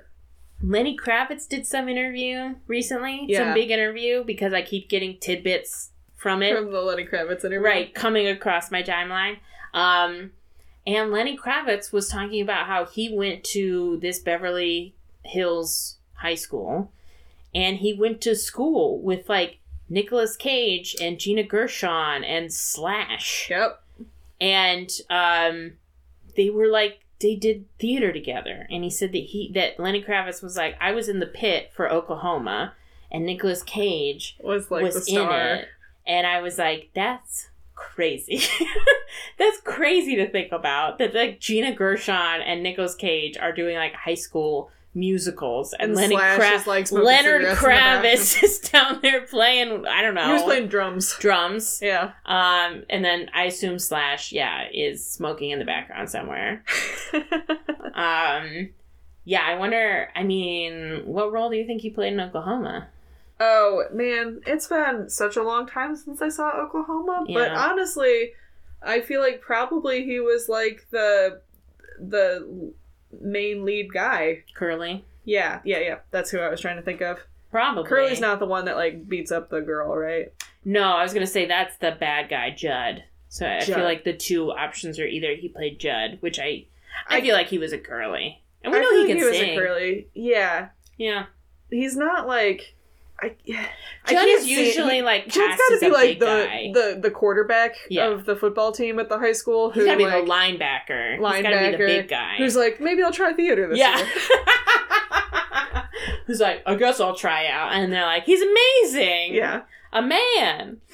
Lenny 0.64 0.96
Kravitz 0.98 1.48
did 1.48 1.66
some 1.66 1.90
interview 1.90 2.56
recently, 2.68 3.26
Yeah. 3.28 3.46
some 3.46 3.54
big 3.54 3.72
interview 3.72 4.24
because 4.24 4.54
I 4.54 4.62
keep 4.62 4.90
getting 4.90 5.18
tidbits 5.20 5.90
from 6.18 6.44
it. 6.44 6.56
From 6.56 6.72
the 6.72 6.82
Lenny 6.82 7.06
Kravitz 7.06 7.40
interview. 7.46 7.60
right 7.62 7.94
coming 7.96 8.28
across 8.28 8.70
my 8.70 8.84
timeline 8.84 9.38
um 9.74 10.32
and 10.86 11.12
lenny 11.12 11.38
kravitz 11.38 11.94
was 11.94 12.10
talking 12.10 12.42
about 12.42 12.68
how 12.68 12.84
he 12.86 13.16
went 13.16 13.42
to 13.44 13.98
this 14.02 14.20
beverly 14.20 14.94
hills 15.24 15.98
high 16.16 16.36
school 16.36 16.92
and 17.54 17.78
he 17.78 17.94
went 17.94 18.22
to 18.22 18.36
school 18.36 19.02
with 19.02 19.28
like 19.30 19.60
Nicolas 19.90 20.36
Cage 20.38 20.96
and 21.02 21.20
Gina 21.20 21.44
Gershon 21.44 22.24
and 22.24 22.52
Slash 22.54 23.48
Yep. 23.50 23.82
and 24.40 24.90
um 25.10 25.74
they 26.38 26.50
were 26.50 26.68
like 26.68 27.00
they 27.20 27.36
did 27.36 27.66
theater 27.78 28.12
together 28.12 28.68
and 28.72 28.84
he 28.84 28.90
said 28.90 29.12
that 29.12 29.20
he 29.20 29.52
that 29.54 29.80
Lenny 29.80 30.02
Kravitz 30.04 30.42
was 30.42 30.56
like 30.58 30.76
I 30.82 30.92
was 30.92 31.08
in 31.10 31.20
the 31.20 31.28
pit 31.28 31.72
for 31.76 31.92
Oklahoma 31.92 32.74
and 33.12 33.26
Nicolas 33.26 33.62
Cage 33.64 34.38
Was 34.42 34.72
like 34.72 34.84
was 34.84 34.96
the 34.96 35.02
star. 35.02 35.40
in 35.54 35.58
it. 35.60 35.68
And 36.08 36.26
I 36.26 36.42
was 36.42 36.58
like, 36.58 36.90
that's 36.96 37.50
crazy. 37.76 38.42
that's 39.38 39.60
crazy 39.62 40.16
to 40.16 40.28
think 40.30 40.52
about. 40.52 40.98
That 40.98 41.14
like 41.14 41.40
Gina 41.40 41.76
Gershon 41.76 42.42
and 42.42 42.64
Nicolas 42.64 42.96
Cage 42.96 43.38
are 43.38 43.52
doing 43.52 43.76
like 43.76 43.94
high 43.94 44.16
school 44.16 44.72
musicals 44.94 45.74
and, 45.74 45.92
And 45.92 45.96
Lenny 45.96 46.16
Kra- 46.18 46.56
is, 46.56 46.68
like, 46.68 46.92
Leonard 46.92 47.42
cigarettes 47.42 47.42
in 47.42 47.42
the 47.42 47.68
background. 47.68 48.06
Kravitz 48.06 48.44
is 48.44 48.60
down 48.60 49.00
there 49.02 49.22
playing 49.22 49.86
I 49.88 50.02
don't 50.02 50.16
know 50.16 50.26
He 50.28 50.34
was 50.34 50.44
playing 50.44 50.68
drums. 50.68 51.16
drums. 51.20 51.80
Yeah. 51.82 52.12
Um 52.26 52.84
and 52.90 53.04
then 53.06 53.30
I 53.34 53.44
assume 53.46 53.80
Slash, 53.80 54.32
yeah, 54.32 54.66
is 54.74 55.06
smoking 55.08 55.52
in 55.52 55.60
the 55.60 55.66
background 55.66 56.10
somewhere. 56.10 56.64
Um 57.94 58.70
yeah, 59.24 59.42
I 59.46 59.56
wonder 59.58 60.10
I 60.16 60.24
mean, 60.24 61.04
what 61.06 61.32
role 61.32 61.50
do 61.50 61.58
you 61.58 61.66
think 61.66 61.82
he 61.82 61.90
played 61.90 62.14
in 62.14 62.20
Oklahoma? 62.20 62.88
oh 63.44 63.86
man, 63.92 64.40
it's 64.46 64.68
been 64.68 65.10
such 65.10 65.36
a 65.36 65.42
long 65.42 65.66
time 65.66 65.96
since 65.96 66.22
I 66.22 66.30
saw 66.30 66.52
Oklahoma. 66.62 67.26
But 67.34 67.52
honestly, 67.52 68.34
I 68.84 69.02
feel 69.02 69.20
like 69.20 69.42
probably 69.42 70.06
he 70.06 70.20
was 70.20 70.48
like 70.48 70.86
the 70.92 71.42
the 72.00 72.74
main 73.20 73.66
lead 73.66 73.92
guy. 73.94 74.44
Curly? 74.54 75.06
Yeah, 75.26 75.60
yeah, 75.64 75.80
yeah. 75.80 75.98
That's 76.12 76.30
who 76.32 76.40
I 76.40 76.50
was 76.50 76.62
trying 76.62 76.78
to 76.78 76.82
think 76.82 77.02
of. 77.02 77.20
Probably. 77.52 77.84
Curly's 77.84 78.20
not 78.22 78.40
the 78.40 78.46
one 78.46 78.66
that 78.66 78.76
like 78.78 79.08
beats 79.10 79.32
up 79.32 79.50
the 79.50 79.62
girl, 79.62 79.96
right? 79.96 80.34
No, 80.64 80.84
I 80.84 81.04
was 81.04 81.14
gonna 81.14 81.28
say 81.28 81.46
that's 81.46 81.78
the 81.78 81.92
bad 82.00 82.30
guy, 82.30 82.52
Judd. 82.52 83.04
So 83.30 83.46
I 83.48 83.60
Judd. 83.60 83.76
feel 83.76 83.84
like 83.84 84.04
the 84.04 84.14
two 84.14 84.52
options 84.52 85.00
are 85.00 85.06
either 85.08 85.36
he 85.36 85.50
played 85.50 85.80
Judd, 85.80 86.18
which 86.22 86.40
I, 86.40 86.66
I, 87.08 87.18
I- 87.18 87.22
feel 87.22 87.36
like 87.36 87.48
he 87.48 87.58
was 87.58 87.74
a 87.74 87.78
curly, 87.78 88.42
and 88.64 88.72
we 88.72 88.80
I 88.80 88.82
know 88.82 89.02
he 89.02 89.08
can 89.08 89.18
he 89.18 89.24
was 89.24 89.38
sing. 89.38 89.58
a 89.58 89.62
curly. 89.62 90.08
Yeah, 90.14 90.70
Yeah, 90.98 91.26
he's 91.70 91.96
not 91.98 92.28
like 92.28 92.76
I. 93.22 93.36
I 94.06 94.14
Judd 94.14 94.28
is 94.28 94.48
usually 94.48 94.96
he- 94.96 95.02
like 95.04 95.28
Judd's 95.28 95.56
got 95.58 95.76
to 95.76 95.80
be 95.80 95.90
like 95.92 96.20
the, 96.20 96.26
guy. 96.26 96.72
the 96.74 97.00
the 97.02 97.12
quarterback 97.12 97.76
Yeah. 97.90 98.08
of 98.08 98.26
the 98.26 98.36
football 98.36 98.72
team 98.72 98.98
at 99.00 99.10
the 99.10 99.20
high 99.20 99.34
school. 99.34 99.70
He's 99.72 99.84
Who 99.84 99.86
gotta 99.86 99.98
be 100.00 100.06
like, 100.06 100.26
the 100.26 100.32
linebacker. 100.32 101.12
He's 101.14 101.22
gotta 101.22 101.44
be 101.44 101.44
the 101.44 101.50
linebacker 101.78 101.88
big 101.88 102.08
guy. 102.10 102.36
who's 102.38 102.56
like 102.56 102.82
maybe 102.82 103.04
I'll 103.04 103.12
try 103.12 103.32
theater 103.34 103.68
this 103.68 103.78
yeah. 103.78 103.98
year. 103.98 104.08
who's 106.26 106.40
like, 106.40 106.64
I 106.66 106.74
guess 106.76 107.00
I'll 107.00 107.16
try 107.16 107.48
out, 107.48 107.74
and 107.74 107.92
they're 107.94 108.06
like, 108.06 108.24
he's 108.24 108.42
amazing. 108.42 109.36
Yeah. 109.36 109.62
A 109.94 110.02
man. 110.02 110.78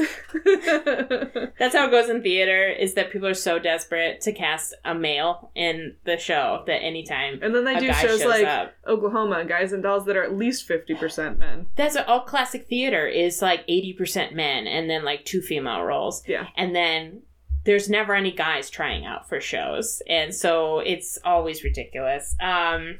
That's 1.60 1.76
how 1.76 1.88
it 1.88 1.91
goes 1.91 2.10
in 2.10 2.22
theater. 2.22 2.68
Is 2.68 2.93
that 2.95 3.12
people 3.12 3.28
are 3.28 3.34
so 3.34 3.60
desperate 3.60 4.22
to 4.22 4.32
cast 4.32 4.74
a 4.86 4.95
male 4.95 5.52
in 5.56 5.95
the 6.06 6.18
show 6.18 6.64
that 6.68 6.84
anytime 6.84 7.39
and 7.41 7.54
then 7.54 7.66
they 7.66 7.80
do 7.80 7.93
shows 7.93 8.24
like 8.26 8.45
up. 8.45 8.74
Oklahoma, 8.88 9.45
guys 9.45 9.74
and 9.74 9.84
dolls 9.84 10.06
that 10.06 10.18
are 10.18 10.24
at 10.24 10.36
least 10.36 10.66
fifty 10.68 10.95
percent 10.95 11.38
men. 11.39 11.68
That's 11.76 11.95
what 11.95 12.08
all 12.08 12.22
classic 12.22 12.68
theater 12.68 13.08
is 13.08 13.41
like 13.41 13.66
80% 13.68 14.34
men 14.34 14.68
and 14.68 14.89
then 14.89 15.04
like 15.04 15.26
two 15.26 15.41
female 15.41 15.84
roles. 15.84 16.24
Yeah. 16.28 16.48
And 16.56 16.76
then 16.76 17.22
there's 17.66 17.89
never 17.89 18.16
any 18.16 18.32
guys 18.32 18.70
trying 18.70 19.06
out 19.06 19.28
for 19.28 19.41
shows. 19.41 20.02
And 20.08 20.34
so 20.34 20.80
it's 20.80 21.18
always 21.24 21.64
ridiculous. 21.64 22.36
Um 22.39 23.00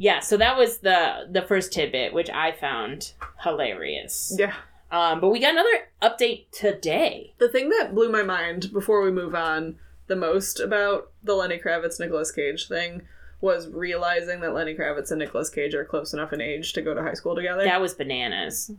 yeah, 0.00 0.20
so 0.20 0.36
that 0.36 0.56
was 0.56 0.78
the 0.78 1.28
the 1.30 1.42
first 1.42 1.72
tidbit 1.72 2.12
which 2.12 2.30
I 2.30 2.52
found 2.52 3.12
hilarious. 3.42 4.34
Yeah. 4.38 4.54
Um, 4.90 5.20
but 5.20 5.28
we 5.28 5.40
got 5.40 5.52
another 5.52 5.88
update 6.02 6.50
today. 6.50 7.34
The 7.38 7.48
thing 7.48 7.68
that 7.70 7.94
blew 7.94 8.10
my 8.10 8.22
mind 8.22 8.72
before 8.72 9.02
we 9.02 9.10
move 9.10 9.34
on 9.34 9.76
the 10.06 10.16
most 10.16 10.60
about 10.60 11.10
the 11.22 11.34
Lenny 11.34 11.58
Kravitz 11.58 12.00
Nicolas 12.00 12.32
Cage 12.32 12.68
thing 12.68 13.02
was 13.40 13.68
realizing 13.68 14.40
that 14.40 14.54
Lenny 14.54 14.74
Kravitz 14.74 15.10
and 15.10 15.18
Nicolas 15.18 15.50
Cage 15.50 15.74
are 15.74 15.84
close 15.84 16.12
enough 16.12 16.32
in 16.32 16.40
age 16.40 16.72
to 16.72 16.82
go 16.82 16.94
to 16.94 17.02
high 17.02 17.12
school 17.14 17.36
together. 17.36 17.62
That 17.64 17.80
was 17.80 17.94
bananas. 17.94 18.72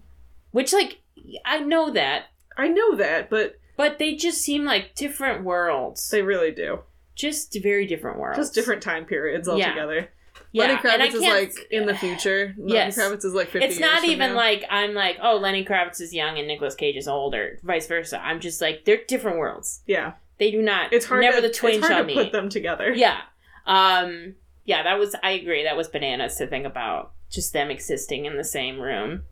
Which, 0.51 0.74
like, 0.74 1.01
I 1.45 1.60
know 1.60 1.91
that, 1.91 2.26
I 2.57 2.68
know 2.68 2.95
that, 2.95 3.30
but 3.30 3.60
but 3.78 3.99
they 3.99 4.16
just 4.16 4.41
seem 4.41 4.66
like 4.66 4.95
different 4.95 5.45
worlds. 5.45 6.10
they 6.10 6.22
really 6.22 6.51
do. 6.51 6.80
just 7.16 7.57
very 7.62 7.86
different 7.86 8.18
worlds. 8.20 8.38
Just 8.38 8.53
different 8.53 8.82
time 8.82 9.05
periods 9.05 9.47
altogether. 9.47 9.95
Yeah, 9.95 10.05
Lenny 10.54 10.74
and 10.74 10.80
I 10.80 10.82
Kravitz 11.10 11.14
is 11.14 11.22
can't- 11.22 11.56
like 11.56 11.68
in 11.72 11.86
the 11.86 11.96
future. 11.96 12.56
Yes. 12.58 12.98
Lenny 12.98 13.16
Kravitz 13.16 13.26
is 13.26 13.34
like 13.34 13.50
50 13.50 13.68
It's 13.68 13.80
not 13.80 14.04
even 14.04 14.32
now. 14.32 14.36
like 14.36 14.66
I'm 14.70 14.94
like, 14.94 15.18
oh, 15.22 15.38
Lenny 15.38 15.64
Kravitz 15.66 16.02
is 16.02 16.14
young 16.14 16.38
and 16.38 16.48
Nicolas 16.48 16.76
Cage 16.76 16.96
is 16.96 17.08
older, 17.08 17.60
vice 17.64 17.88
versa. 17.88 18.20
I'm 18.24 18.40
just 18.40 18.60
like 18.62 18.86
they're 18.86 19.04
different 19.08 19.38
worlds. 19.38 19.82
Yeah. 19.86 20.14
They 20.38 20.52
do 20.52 20.62
not. 20.62 20.94
It's 20.94 21.06
hard 21.06 21.22
Never 21.22 21.42
to, 21.42 21.48
the 21.48 21.54
twain 21.54 21.82
shall 21.82 22.04
meet. 22.06 22.16
put 22.16 22.32
them 22.32 22.50
together. 22.50 22.94
Yeah. 22.94 23.18
Um. 23.66 24.36
Yeah, 24.66 24.84
that 24.84 24.98
was. 25.00 25.16
I 25.22 25.32
agree. 25.32 25.64
That 25.64 25.76
was 25.76 25.88
bananas 25.88 26.36
to 26.38 26.48
think 26.48 26.66
about. 26.66 27.12
Just 27.30 27.54
them 27.54 27.70
existing 27.70 28.26
in 28.26 28.38
the 28.38 28.44
same 28.44 28.80
room, 28.80 29.24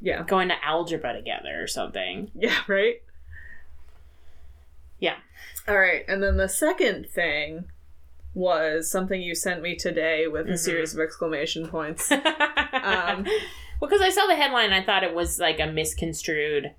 Yeah. 0.00 0.22
going 0.22 0.48
to 0.50 0.64
algebra 0.64 1.12
together 1.14 1.60
or 1.60 1.66
something. 1.66 2.30
Yeah, 2.34 2.56
right? 2.68 3.02
Yeah. 5.00 5.16
All 5.66 5.78
right. 5.78 6.04
And 6.08 6.22
then 6.22 6.36
the 6.36 6.48
second 6.48 7.08
thing 7.08 7.64
was 8.34 8.90
something 8.90 9.20
you 9.20 9.34
sent 9.34 9.60
me 9.62 9.76
today 9.76 10.26
with 10.26 10.46
Mhm. 10.46 10.52
a 10.52 10.58
series 10.58 10.94
of 10.94 11.00
exclamation 11.00 11.68
points. 11.68 12.10
Um, 12.72 13.24
well, 13.80 13.88
because 13.90 14.00
I 14.00 14.08
saw 14.10 14.26
the 14.26 14.34
headline, 14.34 14.72
I 14.72 14.82
thought 14.82 15.04
it 15.04 15.14
was 15.14 15.38
like 15.38 15.60
a 15.60 15.66
misconstrued. 15.66 16.74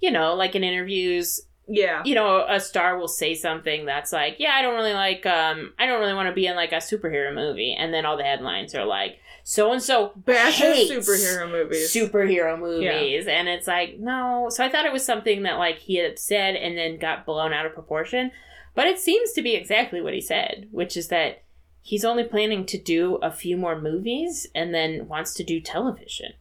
You 0.00 0.10
know, 0.10 0.34
like 0.34 0.54
in 0.54 0.64
interviews, 0.64 1.40
yeah. 1.68 2.02
you 2.04 2.14
know, 2.14 2.44
a 2.46 2.60
star 2.60 2.98
will 2.98 3.08
say 3.08 3.34
something 3.34 3.86
that's 3.86 4.12
like, 4.12 4.36
"Yeah, 4.38 4.50
I 4.54 4.60
don't 4.60 4.74
really 4.74 4.92
like, 4.92 5.24
um, 5.24 5.72
I 5.78 5.86
don't 5.86 6.00
really 6.00 6.12
want 6.14 6.28
to 6.28 6.34
be 6.34 6.46
in 6.46 6.56
like 6.56 6.72
a 6.72 6.76
superhero 6.76 7.32
movie," 7.34 7.74
and 7.78 7.94
then 7.94 8.04
all 8.04 8.16
the 8.18 8.24
headlines 8.24 8.74
are 8.74 8.84
like, 8.84 9.18
"So 9.44 9.72
and 9.72 9.82
so 9.82 10.12
Bashes 10.16 10.90
superhero 10.90 11.50
movies. 11.50 11.94
superhero 11.94 12.58
movies," 12.58 13.26
and 13.26 13.48
it's 13.48 13.66
like, 13.66 13.98
no. 13.98 14.48
So 14.50 14.62
I 14.64 14.68
thought 14.68 14.84
it 14.84 14.92
was 14.92 15.04
something 15.04 15.44
that 15.44 15.54
like 15.58 15.78
he 15.78 15.96
had 15.96 16.18
said 16.18 16.56
and 16.56 16.76
then 16.76 16.98
got 16.98 17.24
blown 17.24 17.52
out 17.54 17.64
of 17.64 17.72
proportion, 17.72 18.30
but 18.76 18.86
it 18.86 19.00
seems 19.00 19.32
to 19.32 19.42
be 19.42 19.54
exactly 19.54 20.00
what 20.00 20.14
he 20.14 20.20
said, 20.20 20.68
which 20.70 20.96
is 20.96 21.08
that 21.08 21.42
he's 21.82 22.04
only 22.04 22.22
planning 22.24 22.64
to 22.66 22.78
do 22.78 23.16
a 23.16 23.30
few 23.32 23.56
more 23.56 23.80
movies 23.80 24.46
and 24.54 24.72
then 24.72 25.08
wants 25.08 25.34
to 25.34 25.42
do 25.44 25.60
television. 25.60 26.32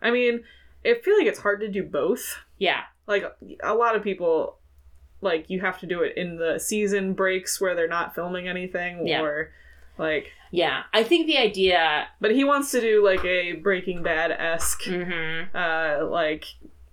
I 0.00 0.10
mean, 0.10 0.44
I 0.84 0.94
feel 1.02 1.18
like 1.18 1.26
it's 1.26 1.40
hard 1.40 1.60
to 1.60 1.68
do 1.68 1.82
both. 1.82 2.36
Yeah, 2.58 2.82
Like, 3.06 3.24
a 3.62 3.74
lot 3.74 3.94
of 3.96 4.02
people, 4.02 4.58
like, 5.20 5.48
you 5.50 5.60
have 5.60 5.78
to 5.80 5.86
do 5.86 6.02
it 6.02 6.16
in 6.16 6.36
the 6.36 6.58
season 6.58 7.12
breaks 7.14 7.60
where 7.60 7.74
they're 7.74 7.86
not 7.88 8.14
filming 8.14 8.48
anything, 8.48 9.06
Yeah. 9.06 9.22
or, 9.22 9.52
like, 9.98 10.32
yeah. 10.50 10.84
I 10.92 11.02
think 11.02 11.26
the 11.26 11.38
idea. 11.38 12.08
but 12.20 12.32
he 12.32 12.44
wants 12.44 12.70
to 12.72 12.80
do, 12.80 13.04
like, 13.04 13.24
a 13.24 13.52
Breaking 13.54 14.02
Bad 14.02 14.30
esque, 14.32 14.82
mhm. 14.84 15.48
uh, 15.54 16.06
like, 16.06 16.44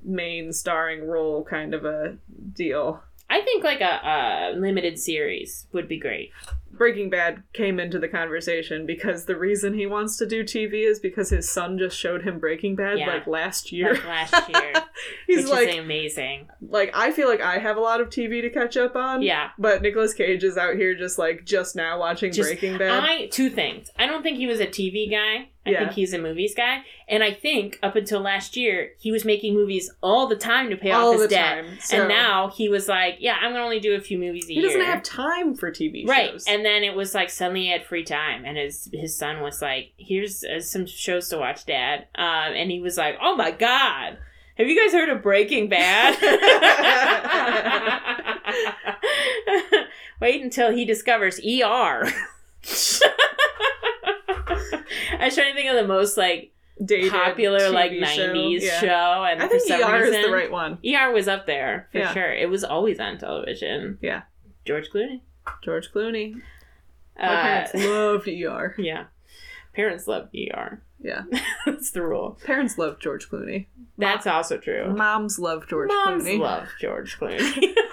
main 0.04 0.52
starring 0.54 1.08
role 1.08 1.44
kind 1.44 1.74
of 1.74 1.86
a 1.86 2.18
deal. 2.54 3.04
I 3.34 3.42
think 3.42 3.64
like 3.64 3.82
a, 3.82 4.54
a 4.56 4.60
limited 4.60 5.00
series 5.00 5.68
would 5.72 5.88
be 5.88 5.98
great. 6.00 6.30
Breaking 6.72 7.10
Bad 7.10 7.44
came 7.54 7.80
into 7.80 8.00
the 8.00 8.08
conversation 8.08 8.86
because 8.88 9.26
the 9.26 9.36
reason 9.38 9.74
he 9.76 9.86
wants 9.86 10.18
to 10.18 10.26
do 10.26 10.44
TV 10.44 10.88
is 10.90 11.00
because 11.00 11.30
his 11.30 11.50
son 11.52 11.78
just 11.78 11.98
showed 11.98 12.24
him 12.24 12.40
Breaking 12.40 12.76
Bad 12.76 12.98
Yeah. 13.00 13.08
like 13.08 13.28
last 13.28 13.72
year. 13.72 13.94
Like 13.94 14.06
last 14.06 14.50
year, 14.54 14.74
He's 15.28 15.48
like, 15.50 15.78
amazing. 15.78 16.48
like 16.62 16.92
I 16.96 17.12
feel 17.12 17.28
like 17.28 17.42
I 17.42 17.58
have 17.60 17.78
a 17.78 17.82
lot 17.82 18.02
of 18.02 18.10
TV 18.10 18.42
to 18.42 18.50
catch 18.50 18.76
up 18.78 18.96
on. 18.96 19.22
Yeah. 19.22 19.50
But 19.60 19.82
Nicolas 19.84 20.14
Cage 20.14 20.44
is 20.44 20.58
out 20.58 20.76
here 20.76 20.96
just 20.96 21.18
like 21.20 21.46
just 21.46 21.76
now 21.76 22.00
watching 22.00 22.32
Just- 22.32 22.50
Breaking 22.50 22.78
Bad. 22.78 23.04
I 23.04 23.28
two 23.28 23.50
things. 23.50 23.90
I 23.98 24.06
don't 24.08 24.24
think 24.24 24.38
he 24.38 24.48
was 24.48 24.60
a 24.60 24.68
TV 24.68 25.10
guy. 25.10 25.50
I 25.66 25.70
Yeah. 25.72 25.80
think 25.80 25.94
he's 25.94 26.14
a 26.14 26.18
movies 26.18 26.54
guy, 26.56 26.84
and 27.08 27.24
I 27.24 27.32
think 27.32 27.80
up 27.82 27.96
until 27.96 28.20
last 28.20 28.58
year 28.58 28.92
he 29.00 29.14
was 29.14 29.24
making 29.24 29.54
movies 29.54 29.90
all 30.04 30.28
the 30.28 30.36
time 30.36 30.70
to 30.72 30.76
pay 30.76 30.92
off 30.92 31.02
all 31.02 31.12
his 31.14 31.22
the 31.22 31.28
debt. 31.30 31.64
time. 31.66 31.78
So 31.80 32.00
And 32.00 32.10
now 32.10 32.50
he 32.50 32.68
was 32.68 32.90
like, 32.90 33.16
"Yeah, 33.20 33.38
I'm 33.42 33.54
gonna 33.54 33.64
only 33.64 33.80
do 33.80 33.96
a 33.96 34.02
few 34.02 34.18
movies 34.18 34.44
a 34.46 34.48
he 34.50 34.54
year." 34.56 34.62
He 34.64 34.68
doesn't 34.68 34.86
have 34.86 35.04
time 35.04 35.56
for 35.56 35.72
TV 35.72 36.06
right, 36.06 36.32
shows. 36.32 36.46
Right. 36.48 36.56
And 36.56 36.66
then 36.66 36.84
it 36.84 36.96
was 36.96 37.16
like 37.16 37.30
suddenly 37.30 37.62
he 37.62 37.70
had 37.72 37.86
free 37.86 38.04
time, 38.04 38.44
and 38.46 38.58
his 38.58 38.90
his 38.94 39.18
son 39.18 39.42
was 39.42 39.62
like, 39.62 39.94
"Here's 39.98 40.44
uh, 40.44 40.60
some 40.60 40.86
shows 40.86 41.30
to 41.30 41.38
watch, 41.38 41.66
Dad," 41.66 42.08
um, 42.16 42.54
and 42.54 42.70
he 42.70 42.82
was 42.82 42.98
like, 42.98 43.18
"Oh 43.22 43.36
my 43.36 43.52
god." 43.52 44.18
Have 44.58 44.68
you 44.68 44.80
guys 44.80 44.94
heard 44.94 45.10
of 45.10 45.24
Breaking 45.24 45.68
Bad? 45.68 46.14
Wait 50.22 50.44
until 50.44 50.72
he 50.72 50.86
discovers 50.86 51.40
ER. 51.40 52.08
I 55.24 55.28
was 55.28 55.36
trying 55.36 55.54
to 55.54 55.56
think 55.56 55.70
of 55.70 55.76
the 55.76 55.88
most 55.88 56.18
like 56.18 56.52
Dated 56.84 57.12
popular 57.12 57.60
TV 57.60 57.72
like 57.74 57.92
show. 58.10 58.34
'90s 58.34 58.62
Yeah. 58.64 58.80
show, 58.80 59.24
and 59.24 59.42
I 59.44 59.48
think 59.48 59.62
for 59.64 59.68
some 59.68 59.82
ER 59.94 60.02
reason, 60.04 60.20
is 60.20 60.26
the 60.26 60.32
right 60.32 60.52
one. 60.52 60.78
ER 60.86 61.12
was 61.12 61.28
up 61.28 61.46
there 61.46 61.88
for 61.92 62.00
Yeah. 62.00 62.14
sure. 62.14 62.32
It 62.34 62.50
was 62.50 62.64
always 62.64 63.00
on 63.00 63.18
television. 63.18 63.98
Yeah. 64.02 64.24
George 64.66 64.90
Clooney. 64.90 65.22
George 65.64 65.92
Clooney. 65.94 66.42
My 67.18 67.24
Uh, 67.26 67.42
parents 67.72 67.74
loved 67.76 68.28
ER. 68.28 68.76
yeah, 68.78 69.06
parents 69.74 70.08
love 70.08 70.30
ER. 70.36 70.82
Yeah. 71.00 71.24
That's 71.66 71.92
the 71.92 72.02
rule. 72.02 72.40
Parents 72.46 72.78
love 72.78 72.98
George 73.00 73.30
Clooney. 73.30 73.68
That's 73.98 74.26
also 74.26 74.58
true. 74.58 74.90
Moms 74.96 75.38
love 75.38 75.68
George 75.68 75.90
Moms 75.90 76.24
Clooney. 76.24 76.40
love 76.40 76.70
George 76.80 77.20
Clooney. 77.20 77.74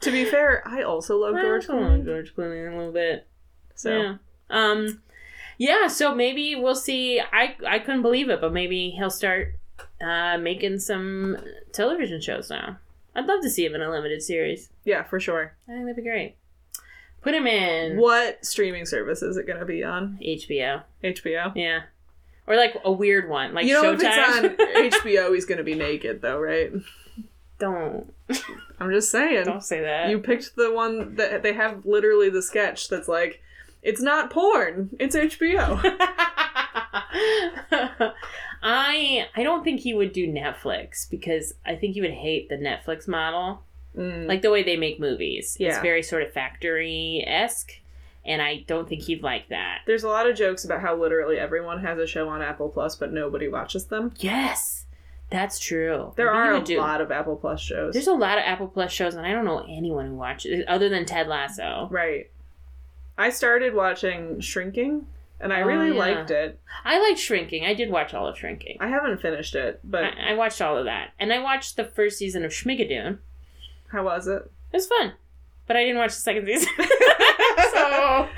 To 0.00 0.10
be 0.10 0.24
fair, 0.24 0.66
I 0.66 0.82
also 0.82 1.18
love 1.18 1.34
George 1.34 1.68
I 1.68 1.72
Clooney. 1.74 2.04
George 2.06 2.34
Clooney 2.34 2.66
a 2.72 2.74
little 2.74 2.92
bit. 2.92 3.28
So 3.74 3.90
Yeah. 3.98 4.14
Um 4.48 5.02
yeah, 5.60 5.86
so 5.88 6.14
maybe 6.14 6.56
we'll 6.56 6.74
see. 6.74 7.20
I 7.20 7.54
I 7.66 7.78
couldn't 7.78 8.00
believe 8.02 8.30
it, 8.30 8.40
but 8.40 8.52
maybe 8.52 8.90
he'll 8.90 9.10
start 9.10 9.54
uh 10.00 10.38
making 10.38 10.78
some 10.78 11.36
television 11.72 12.20
shows 12.20 12.48
now. 12.48 12.78
I'd 13.14 13.26
love 13.26 13.42
to 13.42 13.50
see 13.50 13.64
him 13.66 13.74
in 13.74 13.82
a 13.82 13.90
limited 13.90 14.22
series. 14.22 14.70
yeah, 14.84 15.02
for 15.02 15.20
sure. 15.20 15.54
I 15.68 15.72
think 15.72 15.82
that'd 15.84 15.96
be 15.96 16.02
great. 16.02 16.36
Put 17.22 17.34
him 17.34 17.46
in 17.46 17.98
What 17.98 18.42
streaming 18.46 18.86
service 18.86 19.20
is 19.20 19.36
it 19.36 19.46
going 19.46 19.58
to 19.60 19.66
be 19.66 19.84
on? 19.84 20.18
HBO. 20.22 20.82
HBO. 21.04 21.52
Yeah. 21.54 21.82
Or 22.46 22.56
like 22.56 22.76
a 22.82 22.90
weird 22.90 23.28
one, 23.28 23.52
like 23.52 23.66
you 23.66 23.74
know, 23.74 23.82
Showtime. 23.94 24.44
if 24.44 24.54
it's 24.58 24.96
on 24.96 25.00
HBO, 25.12 25.34
he's 25.34 25.44
going 25.44 25.58
to 25.58 25.64
be 25.64 25.74
naked, 25.74 26.22
though, 26.22 26.38
right? 26.40 26.72
don't 27.58 28.10
I'm 28.80 28.90
just 28.90 29.10
saying. 29.10 29.44
don't 29.44 29.62
say 29.62 29.82
that. 29.82 30.08
You 30.08 30.18
picked 30.20 30.56
the 30.56 30.72
one 30.72 31.16
that 31.16 31.42
they 31.42 31.52
have 31.52 31.84
literally 31.84 32.30
the 32.30 32.40
sketch 32.42 32.88
that's 32.88 33.06
like, 33.08 33.42
it's 33.82 34.00
not 34.00 34.30
porn, 34.30 34.90
it's 34.98 35.16
HBO. 35.16 35.80
I 38.62 39.28
I 39.34 39.42
don't 39.42 39.64
think 39.64 39.80
he 39.80 39.94
would 39.94 40.12
do 40.12 40.26
Netflix 40.26 41.08
because 41.08 41.54
I 41.64 41.76
think 41.76 41.94
he 41.94 42.00
would 42.00 42.10
hate 42.10 42.48
the 42.48 42.56
Netflix 42.56 43.08
model. 43.08 43.62
Mm. 43.96 44.28
Like 44.28 44.42
the 44.42 44.50
way 44.50 44.62
they 44.62 44.76
make 44.76 45.00
movies. 45.00 45.56
It's 45.58 45.78
very 45.78 46.02
sort 46.02 46.22
of 46.22 46.32
factory 46.32 47.24
esque. 47.26 47.72
And 48.24 48.42
I 48.42 48.64
don't 48.66 48.88
think 48.88 49.02
he'd 49.02 49.22
like 49.22 49.48
that. 49.48 49.80
There's 49.86 50.04
a 50.04 50.08
lot 50.08 50.28
of 50.28 50.36
jokes 50.36 50.64
about 50.64 50.82
how 50.82 50.94
literally 50.94 51.38
everyone 51.38 51.82
has 51.82 51.98
a 51.98 52.06
show 52.06 52.28
on 52.28 52.42
Apple 52.42 52.68
Plus, 52.68 52.94
but 52.94 53.12
nobody 53.12 53.48
watches 53.48 53.86
them. 53.86 54.12
Yes. 54.18 54.84
That's 55.30 55.58
true. 55.58 56.12
There 56.16 56.30
are 56.30 56.54
a 56.54 56.60
do- 56.60 56.78
lot 56.78 57.00
of 57.00 57.10
Apple 57.10 57.36
Plus 57.36 57.60
shows. 57.60 57.94
There's 57.94 58.08
a 58.08 58.12
lot 58.12 58.36
of 58.36 58.44
Apple 58.44 58.68
Plus 58.68 58.92
shows, 58.92 59.14
and 59.14 59.24
I 59.24 59.32
don't 59.32 59.44
know 59.44 59.64
anyone 59.68 60.06
who 60.06 60.16
watches 60.16 60.64
other 60.68 60.88
than 60.88 61.06
Ted 61.06 61.28
Lasso. 61.28 61.88
Right. 61.90 62.30
I 63.20 63.30
started 63.30 63.74
watching 63.74 64.40
Shrinking, 64.40 65.06
and 65.40 65.52
I 65.52 65.60
Oh, 65.62 65.66
really 65.66 65.88
yeah. 65.90 65.98
liked 65.98 66.30
it. 66.30 66.58
I 66.84 66.98
like 67.00 67.18
Shrinking. 67.18 67.64
I 67.66 67.74
did 67.74 67.90
watch 67.90 68.14
all 68.14 68.26
of 68.26 68.38
Shrinking. 68.38 68.78
I 68.80 68.88
haven't 68.88 69.20
finished 69.20 69.54
it, 69.54 69.80
but 69.84 70.04
I, 70.04 70.30
I 70.30 70.34
watched 70.34 70.60
all 70.62 70.78
of 70.78 70.86
that, 70.86 71.10
and 71.18 71.32
I 71.32 71.38
watched 71.40 71.76
the 71.76 71.84
first 71.84 72.18
season 72.18 72.44
of 72.44 72.50
Schmigadoon. 72.52 73.18
how 73.92 74.04
was 74.04 74.26
it? 74.26 74.50
It 74.72 74.76
was 74.76 74.86
fun, 74.86 75.12
but 75.66 75.76
I 75.76 75.82
didn't 75.84 75.98
watch 75.98 76.14
the 76.14 76.20
second 76.20 76.46
season. 76.46 76.68
so, 77.72 78.28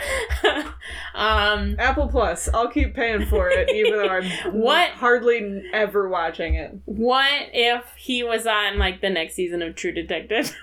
um, 1.14 1.76
Apple 1.78 2.08
Plus. 2.08 2.48
I'll 2.52 2.68
keep 2.68 2.94
paying 2.94 3.26
for 3.26 3.48
it, 3.50 3.70
even 3.70 3.92
though 3.92 4.08
I'm 4.08 4.24
What? 4.52 4.90
hardly 4.92 5.64
ever 5.72 6.08
watching 6.08 6.54
it. 6.54 6.72
what 6.86 7.30
if 7.52 7.84
he 7.96 8.22
was 8.24 8.46
on 8.46 8.78
like 8.78 9.00
the 9.00 9.10
next 9.10 9.34
season 9.34 9.62
of 9.62 9.74
True 9.76 9.92
Detective? 9.92 10.54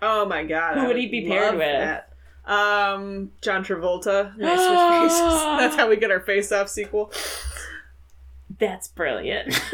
Oh 0.00 0.26
my 0.26 0.42
god! 0.42 0.74
Who 0.78 0.80
I 0.84 0.86
would 0.88 0.96
he 0.96 1.06
be 1.06 1.26
paired 1.28 1.52
with? 1.54 1.60
that. 1.60 2.11
Um, 2.44 3.30
John 3.40 3.64
Travolta. 3.64 4.36
Nice 4.36 4.58
switch 4.58 5.12
faces. 5.12 5.42
That's 5.60 5.76
how 5.76 5.88
we 5.88 5.96
get 5.96 6.10
our 6.10 6.20
Face 6.20 6.50
Off 6.52 6.68
sequel. 6.68 7.12
That's 8.58 8.88
brilliant. 8.88 9.58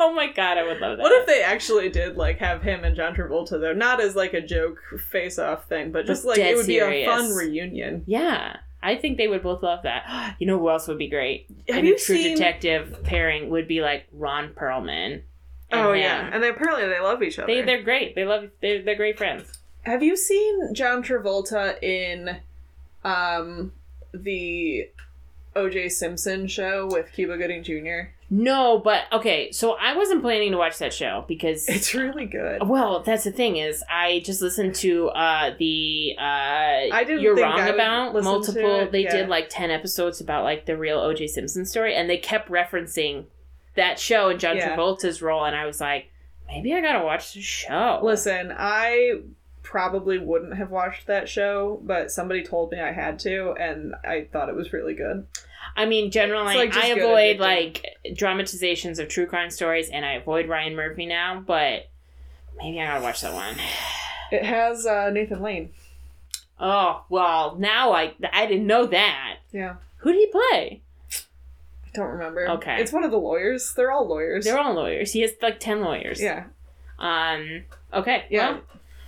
oh 0.00 0.12
my 0.14 0.30
god, 0.32 0.58
I 0.58 0.64
would 0.64 0.80
love 0.80 0.98
that. 0.98 1.02
What 1.02 1.12
if 1.12 1.26
they 1.26 1.42
actually 1.42 1.88
did 1.88 2.16
like 2.16 2.38
have 2.38 2.62
him 2.62 2.84
and 2.84 2.96
John 2.96 3.14
Travolta 3.14 3.60
though, 3.60 3.72
not 3.72 4.00
as 4.00 4.16
like 4.16 4.34
a 4.34 4.40
joke 4.40 4.78
Face 5.10 5.38
Off 5.38 5.68
thing, 5.68 5.92
but 5.92 6.06
just 6.06 6.24
like 6.24 6.36
dead 6.36 6.52
it 6.52 6.56
would 6.56 6.66
be 6.66 6.78
a 6.78 7.04
fun 7.06 7.30
reunion. 7.32 8.04
Yeah, 8.06 8.56
I 8.82 8.96
think 8.96 9.18
they 9.18 9.28
would 9.28 9.42
both 9.42 9.62
love 9.62 9.82
that. 9.84 10.36
You 10.38 10.46
know 10.46 10.58
who 10.58 10.70
else 10.70 10.88
would 10.88 10.98
be 10.98 11.08
great? 11.08 11.46
Have 11.68 11.78
and 11.78 11.86
you 11.86 11.94
a 11.94 11.98
true 11.98 12.16
seen- 12.16 12.36
detective 12.36 13.00
pairing 13.04 13.50
would 13.50 13.68
be 13.68 13.80
like 13.80 14.06
Ron 14.12 14.54
Perlman. 14.54 15.22
Oh 15.70 15.92
him. 15.92 16.00
yeah, 16.00 16.30
and 16.32 16.42
they 16.42 16.48
apparently 16.48 16.88
they 16.88 17.00
love 17.00 17.22
each 17.22 17.38
other. 17.38 17.46
They 17.46 17.62
they're 17.62 17.82
great. 17.82 18.14
They 18.14 18.24
love 18.24 18.50
they're 18.60 18.82
they're 18.82 18.96
great 18.96 19.16
friends. 19.18 19.58
Have 19.82 20.02
you 20.02 20.16
seen 20.16 20.74
John 20.74 21.02
Travolta 21.02 21.82
in 21.82 22.38
um 23.04 23.72
the 24.14 24.88
OJ 25.56 25.90
Simpson 25.90 26.46
show 26.46 26.86
with 26.90 27.12
Cuba 27.12 27.36
Gooding 27.36 27.62
Jr.? 27.62 28.10
No, 28.30 28.78
but 28.78 29.02
okay, 29.12 29.52
so 29.52 29.76
I 29.78 29.94
wasn't 29.94 30.22
planning 30.22 30.52
to 30.52 30.56
watch 30.56 30.78
that 30.78 30.94
show 30.94 31.24
because 31.28 31.68
It's 31.68 31.92
really 31.94 32.24
good. 32.24 32.66
well, 32.66 33.00
that's 33.00 33.24
the 33.24 33.32
thing 33.32 33.56
is 33.58 33.84
I 33.90 34.22
just 34.24 34.40
listened 34.40 34.74
to 34.76 35.08
uh 35.08 35.54
the 35.58 36.14
uh 36.18 36.22
I 36.22 37.04
didn't 37.06 37.20
You're 37.22 37.36
wrong 37.36 37.68
about 37.68 38.14
multiple 38.22 38.88
they 38.90 39.02
yeah. 39.04 39.10
did 39.16 39.28
like 39.28 39.48
10 39.50 39.70
episodes 39.70 40.20
about 40.20 40.44
like 40.44 40.64
the 40.64 40.76
real 40.78 40.98
OJ 40.98 41.28
Simpson 41.28 41.66
story 41.66 41.94
and 41.94 42.08
they 42.08 42.16
kept 42.18 42.48
referencing 42.48 43.24
that 43.74 43.98
show 43.98 44.28
and 44.30 44.40
John 44.40 44.56
Yeah. 44.56 44.76
Travolta's 44.76 45.20
role 45.20 45.44
and 45.44 45.54
I 45.56 45.66
was 45.66 45.80
like 45.80 46.08
maybe 46.46 46.72
I 46.72 46.80
got 46.80 46.98
to 46.98 47.04
watch 47.04 47.34
the 47.34 47.40
show. 47.42 48.00
Listen, 48.02 48.52
I 48.56 49.20
probably 49.72 50.18
wouldn't 50.18 50.54
have 50.58 50.70
watched 50.70 51.06
that 51.06 51.30
show, 51.30 51.80
but 51.82 52.12
somebody 52.12 52.42
told 52.44 52.70
me 52.70 52.78
I 52.78 52.92
had 52.92 53.18
to, 53.20 53.52
and 53.52 53.94
I 54.04 54.28
thought 54.30 54.50
it 54.50 54.54
was 54.54 54.74
really 54.74 54.92
good. 54.92 55.26
I 55.74 55.86
mean, 55.86 56.10
generally, 56.10 56.54
like, 56.54 56.76
I 56.76 56.88
avoid 56.88 57.38
like 57.40 57.86
dramatizations 58.14 58.98
of 58.98 59.08
true 59.08 59.24
crime 59.24 59.48
stories, 59.48 59.88
and 59.88 60.04
I 60.04 60.12
avoid 60.12 60.46
Ryan 60.46 60.76
Murphy 60.76 61.06
now. 61.06 61.42
But 61.44 61.88
maybe 62.58 62.82
I 62.82 62.86
gotta 62.86 63.02
watch 63.02 63.22
that 63.22 63.32
one. 63.32 63.56
It 64.30 64.44
has 64.44 64.84
uh, 64.84 65.08
Nathan 65.08 65.40
Lane. 65.40 65.70
Oh 66.60 67.04
well, 67.08 67.56
now 67.58 67.92
I 67.92 68.14
I 68.30 68.44
didn't 68.44 68.66
know 68.66 68.84
that. 68.84 69.38
Yeah. 69.52 69.76
Who 69.98 70.12
did 70.12 70.18
he 70.18 70.26
play? 70.26 70.82
I 71.86 71.88
don't 71.94 72.10
remember. 72.10 72.46
Okay. 72.50 72.76
It's 72.78 72.92
one 72.92 73.04
of 73.04 73.10
the 73.10 73.16
lawyers. 73.16 73.72
They're 73.74 73.90
all 73.90 74.06
lawyers. 74.06 74.44
They're 74.44 74.58
all 74.58 74.74
lawyers. 74.74 75.12
He 75.12 75.22
has 75.22 75.32
like 75.40 75.60
ten 75.60 75.80
lawyers. 75.80 76.20
Yeah. 76.20 76.44
Um. 76.98 77.64
Okay. 77.94 78.26
Yeah. 78.28 78.50
Well, 78.52 78.60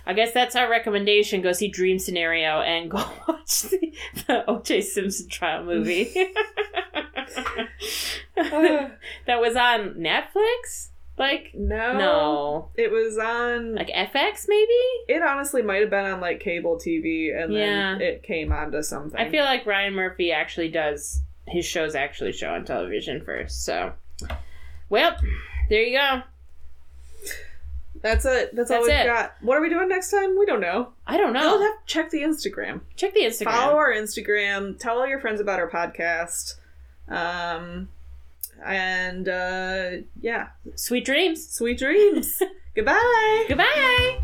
I 0.05 0.13
guess 0.13 0.33
that's 0.33 0.55
our 0.55 0.69
recommendation. 0.69 1.41
Go 1.41 1.51
see 1.51 1.67
Dream 1.67 1.97
Scenario 1.99 2.61
and 2.61 2.89
go 2.91 2.97
watch 3.27 3.61
the, 3.63 3.93
the 4.27 4.49
O.J. 4.49 4.81
Simpson 4.81 5.27
trial 5.29 5.63
movie. 5.63 6.11
that 8.35 9.39
was 9.39 9.55
on 9.55 9.95
Netflix. 9.95 10.89
Like 11.17 11.51
No. 11.55 11.97
no, 11.97 12.69
It 12.75 12.91
was 12.91 13.17
on. 13.17 13.75
like 13.75 13.87
FX 13.87 14.45
maybe. 14.49 14.73
it 15.07 15.21
honestly 15.23 15.61
might 15.61 15.79
have 15.79 15.89
been 15.89 16.03
on 16.05 16.19
like 16.19 16.41
cable 16.41 16.77
TV, 16.77 17.33
and 17.33 17.55
then 17.55 18.01
it 18.01 18.23
came 18.23 18.51
onto 18.51 18.81
something. 18.83 19.17
I 19.19 19.29
feel 19.29 19.45
like 19.45 19.65
Ryan 19.65 19.93
Murphy 19.93 20.33
actually 20.33 20.67
does 20.69 21.21
his 21.47 21.65
shows 21.65 21.95
actually 21.95 22.33
show 22.33 22.49
on 22.49 22.65
television 22.65 23.23
first. 23.23 23.63
So, 23.63 23.93
well, 24.89 25.15
there 25.69 25.83
you 25.83 25.97
go. 25.97 26.21
That's 28.05 28.23
it. 28.23 28.55
That's, 28.55 28.69
that's 28.69 28.71
all 28.71 28.83
we've 28.83 28.91
it. 28.91 29.07
got. 29.07 29.33
What 29.41 29.57
are 29.57 29.61
we 29.61 29.69
doing 29.69 29.89
next 29.89 30.11
time? 30.11 30.37
We 30.37 30.45
don't 30.45 30.61
know. 30.61 30.89
I 31.07 31.17
don't 31.17 31.33
know. 31.33 31.59
Have 31.59 31.85
check 31.87 32.11
the 32.11 32.21
Instagram. 32.21 32.81
Check 32.95 33.15
the 33.15 33.21
Instagram. 33.21 33.51
Follow 33.51 33.77
our 33.77 33.91
Instagram. 33.91 34.77
Tell 34.77 34.99
all 34.99 35.07
your 35.07 35.19
friends 35.19 35.41
about 35.41 35.57
our 35.57 35.67
podcast. 35.67 36.53
Um, 37.09 37.89
and 38.63 39.27
uh, 39.27 39.89
yeah. 40.21 40.49
Sweet 40.75 41.03
dreams. 41.03 41.49
Sweet 41.49 41.79
dreams. 41.79 42.43
Goodbye. 42.75 43.45
Goodbye. 43.47 44.19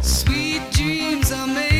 Sweet 0.00 0.62
dreams 0.72 1.30
are 1.30 1.46
made. 1.46 1.75